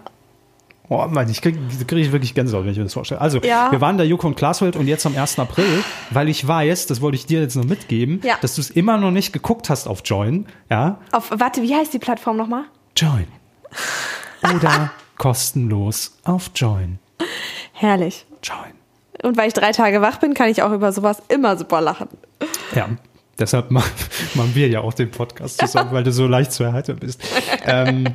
Oh 0.93 1.07
Mann, 1.07 1.29
ich 1.29 1.41
kriege 1.41 1.57
krieg 1.87 1.99
ich 2.05 2.11
wirklich 2.11 2.33
Gänsehaut, 2.35 2.65
wenn 2.65 2.71
ich 2.71 2.77
mir 2.77 2.83
das 2.83 2.93
vorstelle. 2.93 3.19
Also, 3.19 3.39
Ja. 3.39 3.71
wir 3.71 3.81
waren 3.81 3.97
der 3.97 4.05
Joko 4.05 4.27
und 4.27 4.35
Klaas 4.35 4.61
Welt 4.61 4.75
und 4.75 4.87
jetzt 4.87 5.05
am 5.05 5.15
1. 5.17 5.39
April, 5.39 5.83
weil 6.11 6.29
ich 6.29 6.47
weiß, 6.47 6.85
das 6.85 7.01
wollte 7.01 7.15
ich 7.15 7.25
dir 7.25 7.41
jetzt 7.41 7.55
noch 7.55 7.63
mitgeben, 7.65 8.21
Ja. 8.23 8.35
dass 8.41 8.55
du 8.55 8.61
es 8.61 8.69
immer 8.69 8.97
noch 8.97 9.11
nicht 9.11 9.33
geguckt 9.33 9.69
hast 9.69 9.87
auf 9.87 10.01
Join, 10.05 10.45
ja? 10.69 10.99
Auf, 11.11 11.31
warte, 11.31 11.61
wie 11.63 11.73
heißt 11.75 11.93
die 11.93 11.99
Plattform 11.99 12.37
nochmal? 12.37 12.63
Join. 12.95 13.27
Oder 14.55 14.91
kostenlos 15.17 16.17
auf 16.23 16.51
Join. 16.55 16.99
Herrlich. 17.73 18.25
Join. 18.43 18.73
Und 19.23 19.37
weil 19.37 19.47
ich 19.47 19.53
drei 19.53 19.71
Tage 19.71 20.01
wach 20.01 20.17
bin, 20.17 20.33
kann 20.33 20.49
ich 20.49 20.61
auch 20.63 20.71
über 20.71 20.91
sowas 20.91 21.21
immer 21.29 21.57
super 21.57 21.81
lachen. 21.81 22.07
Ja, 22.75 22.89
deshalb 23.39 23.71
ma- 23.71 23.83
machen 24.35 24.51
wir 24.53 24.67
ja 24.67 24.81
auch 24.81 24.93
den 24.93 25.11
Podcast 25.11 25.59
zusammen, 25.59 25.91
weil 25.91 26.03
du 26.03 26.11
so 26.11 26.27
leicht 26.27 26.51
zu 26.51 26.63
erheitern 26.63 26.97
bist. 26.99 27.21
ähm, 27.65 28.05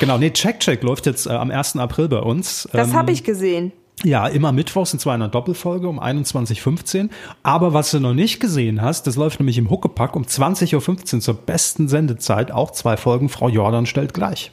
genau, 0.00 0.18
nee, 0.18 0.30
Check 0.30 0.60
Check 0.60 0.82
läuft 0.82 1.06
jetzt 1.06 1.26
äh, 1.26 1.30
am 1.30 1.50
1. 1.50 1.76
April 1.76 2.08
bei 2.08 2.20
uns. 2.20 2.68
Das 2.72 2.88
ähm, 2.88 2.94
habe 2.94 3.12
ich 3.12 3.24
gesehen. 3.24 3.72
Ja, 4.04 4.28
immer 4.28 4.52
mittwochs 4.52 4.92
und 4.92 5.00
zwar 5.00 5.16
in 5.16 5.22
einer 5.22 5.30
Doppelfolge 5.30 5.88
um 5.88 5.98
21.15 5.98 7.04
Uhr. 7.04 7.10
Aber 7.42 7.74
was 7.74 7.90
du 7.90 7.98
noch 7.98 8.14
nicht 8.14 8.38
gesehen 8.38 8.80
hast, 8.80 9.08
das 9.08 9.16
läuft 9.16 9.40
nämlich 9.40 9.58
im 9.58 9.70
Huckepack 9.70 10.14
um 10.14 10.22
20.15 10.22 11.14
Uhr 11.14 11.20
zur 11.20 11.34
besten 11.34 11.88
Sendezeit. 11.88 12.52
Auch 12.52 12.70
zwei 12.70 12.96
Folgen. 12.96 13.28
Frau 13.28 13.48
Jordan 13.48 13.86
stellt 13.86 14.14
gleich. 14.14 14.52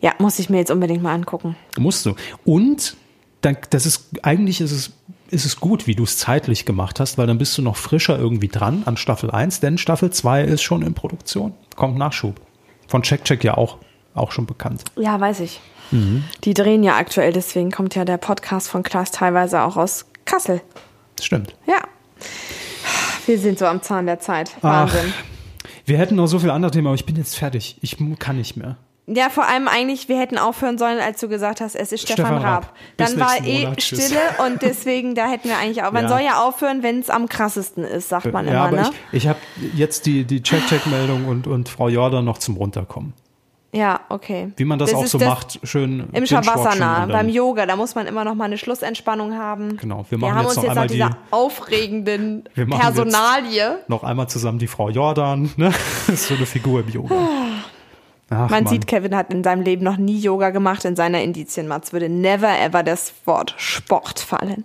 Ja, 0.00 0.14
muss 0.18 0.38
ich 0.38 0.48
mir 0.48 0.56
jetzt 0.56 0.70
unbedingt 0.70 1.02
mal 1.02 1.12
angucken. 1.12 1.54
Musst 1.78 2.06
du. 2.06 2.14
Und 2.44 2.96
dann, 3.42 3.58
das 3.70 3.84
ist, 3.84 4.06
eigentlich 4.22 4.60
ist 4.62 4.72
es, 4.72 4.92
ist 5.32 5.46
es 5.46 5.58
gut, 5.58 5.86
wie 5.86 5.94
du 5.94 6.04
es 6.04 6.18
zeitlich 6.18 6.66
gemacht 6.66 7.00
hast, 7.00 7.16
weil 7.16 7.26
dann 7.26 7.38
bist 7.38 7.56
du 7.56 7.62
noch 7.62 7.76
frischer 7.76 8.18
irgendwie 8.18 8.48
dran 8.48 8.82
an 8.84 8.96
Staffel 8.96 9.30
1, 9.30 9.60
denn 9.60 9.78
Staffel 9.78 10.10
2 10.10 10.44
ist 10.44 10.62
schon 10.62 10.82
in 10.82 10.94
Produktion. 10.94 11.54
Kommt 11.74 11.96
Nachschub. 11.96 12.40
Von 12.86 13.02
Check 13.02 13.24
Check 13.24 13.42
ja 13.42 13.56
auch, 13.56 13.78
auch 14.14 14.30
schon 14.30 14.44
bekannt. 14.44 14.84
Ja, 14.96 15.18
weiß 15.18 15.40
ich. 15.40 15.60
Mhm. 15.90 16.24
Die 16.44 16.52
drehen 16.52 16.82
ja 16.82 16.96
aktuell, 16.96 17.32
deswegen 17.32 17.70
kommt 17.70 17.94
ja 17.94 18.04
der 18.04 18.18
Podcast 18.18 18.68
von 18.68 18.82
Klaas 18.82 19.10
teilweise 19.10 19.62
auch 19.62 19.76
aus 19.76 20.04
Kassel. 20.26 20.60
Stimmt. 21.20 21.54
Ja. 21.66 21.80
Wir 23.26 23.38
sind 23.38 23.58
so 23.58 23.66
am 23.66 23.82
Zahn 23.82 24.06
der 24.06 24.20
Zeit. 24.20 24.50
Ach. 24.58 24.92
Wahnsinn. 24.92 25.14
Wir 25.86 25.98
hätten 25.98 26.16
noch 26.16 26.26
so 26.26 26.38
viele 26.38 26.52
andere 26.52 26.70
Themen, 26.70 26.86
aber 26.86 26.94
ich 26.94 27.06
bin 27.06 27.16
jetzt 27.16 27.36
fertig. 27.36 27.78
Ich 27.80 27.96
kann 28.18 28.36
nicht 28.36 28.56
mehr. 28.56 28.76
Ja, 29.06 29.30
vor 29.30 29.48
allem 29.48 29.66
eigentlich, 29.66 30.08
wir 30.08 30.18
hätten 30.18 30.38
aufhören 30.38 30.78
sollen, 30.78 31.00
als 31.00 31.18
du 31.18 31.28
gesagt 31.28 31.60
hast, 31.60 31.74
es 31.74 31.90
ist 31.90 32.02
Stefan, 32.02 32.26
Stefan 32.26 32.42
Raab. 32.42 32.64
Raab. 32.64 32.76
Dann 32.98 33.18
war 33.18 33.44
eh 33.44 33.64
Monat. 33.64 33.82
Stille 33.82 34.20
und 34.46 34.62
deswegen, 34.62 35.16
da 35.16 35.26
hätten 35.26 35.48
wir 35.48 35.58
eigentlich 35.58 35.82
auch. 35.82 35.90
Man 35.90 36.04
Ja. 36.04 36.08
soll 36.08 36.20
ja 36.20 36.42
aufhören, 36.46 36.84
wenn 36.84 37.00
es 37.00 37.10
am 37.10 37.28
krassesten 37.28 37.82
ist, 37.84 38.08
sagt 38.08 38.32
man 38.32 38.46
ja, 38.46 38.52
immer, 38.52 38.60
aber 38.62 38.76
ne? 38.76 38.90
ich, 39.10 39.24
ich 39.24 39.28
habe 39.28 39.40
jetzt 39.74 40.06
die, 40.06 40.24
die 40.24 40.40
Check-Check-Meldung 40.42 41.26
und, 41.26 41.48
und 41.48 41.68
Frau 41.68 41.88
Jordan 41.88 42.24
noch 42.24 42.38
zum 42.38 42.56
Runterkommen. 42.56 43.12
Ja, 43.74 44.00
okay. 44.10 44.52
Wie 44.56 44.64
man 44.66 44.78
das, 44.78 44.92
auch 44.92 45.02
ist 45.02 45.12
so 45.12 45.18
macht, 45.18 45.58
schön 45.62 46.08
Im 46.12 46.26
Shavasana, 46.26 47.06
beim 47.06 47.30
Yoga, 47.30 47.64
da 47.64 47.74
muss 47.74 47.94
man 47.94 48.06
immer 48.06 48.22
noch 48.22 48.34
mal 48.34 48.44
eine 48.44 48.58
Schlussentspannung 48.58 49.34
haben. 49.34 49.78
Genau, 49.78 50.04
wir 50.10 50.10
Wir 50.10 50.18
machen 50.18 50.34
haben 50.34 50.42
jetzt 50.42 50.48
uns 50.48 50.56
noch 50.56 50.62
jetzt 50.64 50.70
einmal 50.70 50.84
nach 50.84 50.92
dieser 50.92 51.08
die, 51.08 51.16
aufregenden 51.30 52.44
Wir 52.54 52.66
Personalie. 52.66 53.78
noch 53.88 54.04
einmal 54.04 54.28
zusammen 54.28 54.58
die 54.58 54.66
Frau 54.66 54.90
Jordan. 54.90 55.50
Ne? 55.56 55.72
Das 56.06 56.08
ist 56.08 56.28
so 56.28 56.34
eine 56.34 56.46
Figur 56.46 56.80
im 56.80 56.88
Yoga. 56.88 57.14
Ach, 58.32 58.48
Man 58.50 58.64
Mann. 58.64 58.66
sieht, 58.72 58.86
Kevin 58.86 59.14
hat 59.14 59.32
in 59.32 59.44
seinem 59.44 59.62
Leben 59.62 59.84
noch 59.84 59.98
nie 59.98 60.18
Yoga 60.18 60.50
gemacht. 60.50 60.84
In 60.84 60.96
seiner 60.96 61.22
Indizienmatz 61.22 61.92
würde 61.92 62.08
never 62.08 62.58
ever 62.58 62.82
das 62.82 63.12
Wort 63.26 63.54
Sport 63.58 64.20
fallen. 64.20 64.64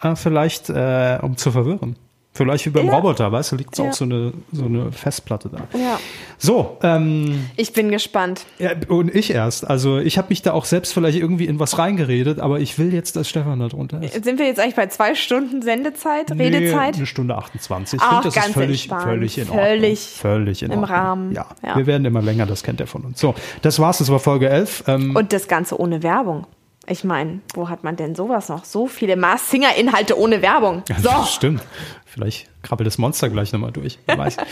Ah, 0.00 0.14
vielleicht, 0.16 0.68
äh, 0.70 1.18
um 1.22 1.36
zu 1.36 1.50
verwirren. 1.52 1.96
Vielleicht 2.38 2.64
wie 2.66 2.70
beim 2.70 2.86
Ja. 2.86 2.94
Roboter, 2.94 3.30
weißt 3.32 3.52
du, 3.52 3.56
liegt 3.56 3.76
Ja. 3.76 3.88
auch 3.88 3.92
so 3.92 4.04
eine, 4.04 4.32
so 4.52 4.64
eine 4.64 4.92
Festplatte 4.92 5.48
da. 5.50 5.58
Ja. 5.78 5.98
So, 6.38 6.78
ähm, 6.84 7.46
Ich 7.56 7.72
bin 7.72 7.90
gespannt. 7.90 8.46
ja, 8.60 8.70
und 8.88 9.12
ich 9.14 9.30
erst. 9.34 9.68
Also 9.68 9.98
ich 9.98 10.16
habe 10.18 10.28
mich 10.30 10.40
da 10.42 10.52
auch 10.52 10.64
selbst 10.64 10.94
vielleicht 10.94 11.18
irgendwie 11.18 11.46
in 11.46 11.58
was 11.58 11.78
reingeredet, 11.78 12.38
aber 12.38 12.60
ich 12.60 12.78
will 12.78 12.94
jetzt, 12.94 13.16
dass 13.16 13.28
Stefan 13.28 13.58
da 13.58 13.66
drunter 13.68 14.00
ist. 14.02 14.24
Sind 14.24 14.38
wir 14.38 14.46
jetzt 14.46 14.60
eigentlich 14.60 14.76
bei 14.76 14.86
zwei 14.86 15.14
Stunden 15.16 15.62
Sendezeit, 15.62 16.30
Redezeit? 16.30 16.92
Nee, 16.94 16.98
eine 16.98 17.06
Stunde 17.06 17.36
28. 17.36 18.00
Ich 18.00 18.06
finde, 18.08 18.22
das 18.24 18.36
ist 18.36 18.52
völlig, 18.54 18.70
entspannt. 18.82 19.02
völlig 19.02 19.38
in 19.38 19.46
Völlig 19.46 19.60
Ordnung. 19.60 19.96
Völlig 19.96 20.62
in 20.62 20.70
im 20.70 20.78
Ordnung. 20.80 20.96
Rahmen. 20.96 21.32
Ja. 21.32 21.46
Ja. 21.66 21.76
wir 21.76 21.86
werden 21.86 22.04
immer 22.04 22.22
länger, 22.22 22.46
das 22.46 22.62
kennt 22.62 22.80
er 22.80 22.86
von 22.86 23.02
uns. 23.02 23.18
So, 23.20 23.34
das 23.62 23.80
war's, 23.80 23.98
das 23.98 24.08
war 24.10 24.20
Folge 24.20 24.48
11. 24.48 24.84
Ähm, 24.86 25.16
Und 25.16 25.32
das 25.32 25.48
Ganze 25.48 25.78
ohne 25.80 26.02
Werbung. 26.04 26.46
Ich 26.90 27.04
meine, 27.04 27.40
wo 27.54 27.68
hat 27.68 27.84
man 27.84 27.96
denn 27.96 28.14
sowas 28.14 28.48
noch? 28.48 28.64
So 28.64 28.86
viele 28.86 29.16
Mars 29.16 29.50
Singer 29.50 29.74
Inhalte 29.76 30.18
ohne 30.18 30.40
Werbung. 30.40 30.82
So. 31.00 31.08
Ja, 31.08 31.26
stimmt. 31.26 31.62
Vielleicht 32.06 32.48
krabbelt 32.62 32.86
das 32.86 32.96
Monster 32.96 33.28
gleich 33.28 33.52
nochmal 33.52 33.72
durch. 33.72 33.98
Wer 34.06 34.18
weiß. 34.18 34.36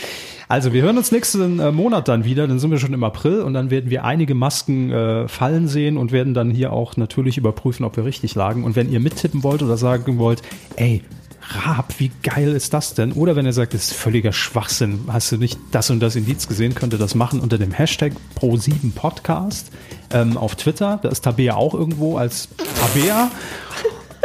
Also, 0.49 0.71
wir 0.71 0.81
hören 0.81 0.97
uns 0.97 1.11
nächsten 1.11 1.59
äh, 1.59 1.73
Monat 1.73 2.07
dann 2.07 2.23
wieder. 2.23 2.47
Dann 2.47 2.57
sind 2.57 2.71
wir 2.71 2.77
schon 2.77 2.93
im 2.93 3.03
April 3.03 3.41
und 3.41 3.53
dann 3.53 3.69
werden 3.69 3.89
wir 3.89 4.05
einige 4.05 4.33
Masken 4.33 4.91
äh, 4.91 5.27
fallen 5.27 5.67
sehen 5.67 5.97
und 5.97 6.13
werden 6.13 6.33
dann 6.33 6.51
hier 6.51 6.71
auch 6.71 6.95
natürlich 6.95 7.37
überprüfen, 7.37 7.83
ob 7.83 7.97
wir 7.97 8.05
richtig 8.05 8.33
lagen. 8.33 8.63
Und 8.63 8.77
wenn 8.77 8.89
ihr 8.89 9.01
mittippen 9.01 9.43
wollt 9.43 9.61
oder 9.61 9.75
sagen 9.75 10.19
wollt, 10.19 10.41
ey, 10.77 11.03
Raab, 11.49 11.93
wie 11.99 12.11
geil 12.23 12.49
ist 12.53 12.73
das 12.73 12.93
denn? 12.93 13.13
Oder 13.13 13.35
wenn 13.35 13.45
ihr 13.45 13.53
sagt, 13.53 13.73
das 13.73 13.85
ist 13.85 13.93
völliger 13.93 14.33
Schwachsinn, 14.33 15.05
hast 15.07 15.31
du 15.31 15.37
nicht 15.37 15.57
das 15.71 15.89
und 15.89 15.99
das 16.01 16.15
Indiz 16.15 16.47
gesehen, 16.47 16.75
könnt 16.75 16.93
ihr 16.93 16.99
das 16.99 17.15
machen 17.15 17.39
unter 17.39 17.57
dem 17.57 17.71
Hashtag 17.71 18.13
Pro7Podcast 18.39 19.65
ähm, 20.11 20.37
auf 20.37 20.55
Twitter. 20.55 20.99
Da 21.01 21.09
ist 21.09 21.21
Tabea 21.23 21.55
auch 21.55 21.73
irgendwo 21.73 22.17
als 22.17 22.49
Tabea. 22.79 23.31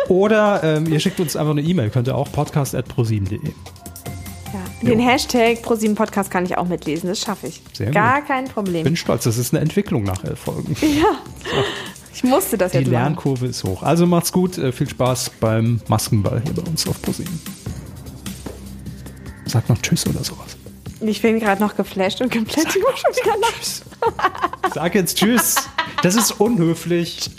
Oder 0.09 0.63
ähm, 0.65 0.93
ihr 0.93 0.99
schickt 0.99 1.21
uns 1.21 1.37
einfach 1.37 1.53
eine 1.53 1.63
E-Mail, 1.63 1.91
könnt 1.91 2.09
ihr 2.09 2.17
auch 2.17 2.29
podcast.pro7.de. 2.29 3.39
Ja. 3.43 4.89
Den 4.89 4.99
Hashtag 4.99 5.59
Pro7 5.65 5.95
Podcast 5.95 6.29
kann 6.31 6.45
ich 6.45 6.59
auch 6.59 6.67
mitlesen, 6.67 7.09
das 7.09 7.21
schaffe 7.21 7.47
ich. 7.47 7.63
Sehr 7.73 7.93
Gar 7.93 8.19
gut. 8.21 8.29
kein 8.29 8.45
Problem. 8.47 8.83
Bin 8.83 8.97
stolz, 8.97 9.25
das 9.25 9.39
ist 9.39 9.55
eine 9.55 9.63
Entwicklung 9.63 10.03
nach 10.03 10.25
elf 10.25 10.41
Folgen. 10.41 10.77
ja. 10.81 11.19
Ich 12.15 12.25
musste 12.25 12.59
das 12.59 12.73
Die 12.73 12.79
jetzt 12.79 12.87
machen. 12.87 12.91
Die 12.91 13.03
Lernkurve 13.05 13.47
ist 13.47 13.65
hoch. 13.65 13.83
Also 13.83 14.07
macht's 14.07 14.33
gut. 14.33 14.59
Äh, 14.59 14.73
viel 14.73 14.89
Spaß 14.89 15.31
beim 15.41 15.81
Maskenball 15.89 16.43
hier 16.45 16.55
bei 16.55 16.63
uns 16.63 16.87
auf 16.87 17.01
ProSieben. 17.01 17.41
Sag 19.47 19.69
noch 19.69 19.81
Tschüss 19.83 20.07
oder 20.07 20.23
sowas. 20.23 20.57
Ich 21.01 21.21
bin 21.21 21.41
gerade 21.41 21.61
noch 21.61 21.75
geflasht 21.77 22.21
und 22.21 22.33
komplett 22.33 22.75
über 22.77 22.97
schon 22.97 23.11
wieder 23.13 23.37
nach. 23.41 23.53
Tschüss. 23.59 23.83
Sag 24.75 24.95
jetzt 24.95 25.17
Tschüss. 25.19 25.57
Das 26.03 26.15
ist 26.15 26.41
unhöflich. 26.41 27.19
Tschüss. 27.19 27.39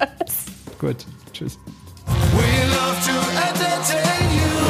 Gut. 0.79 1.05
Tschüss. 1.33 1.57
We 2.05 2.41
love 2.67 2.99
to 3.05 3.11
entertain 3.39 4.35
you. 4.35 4.62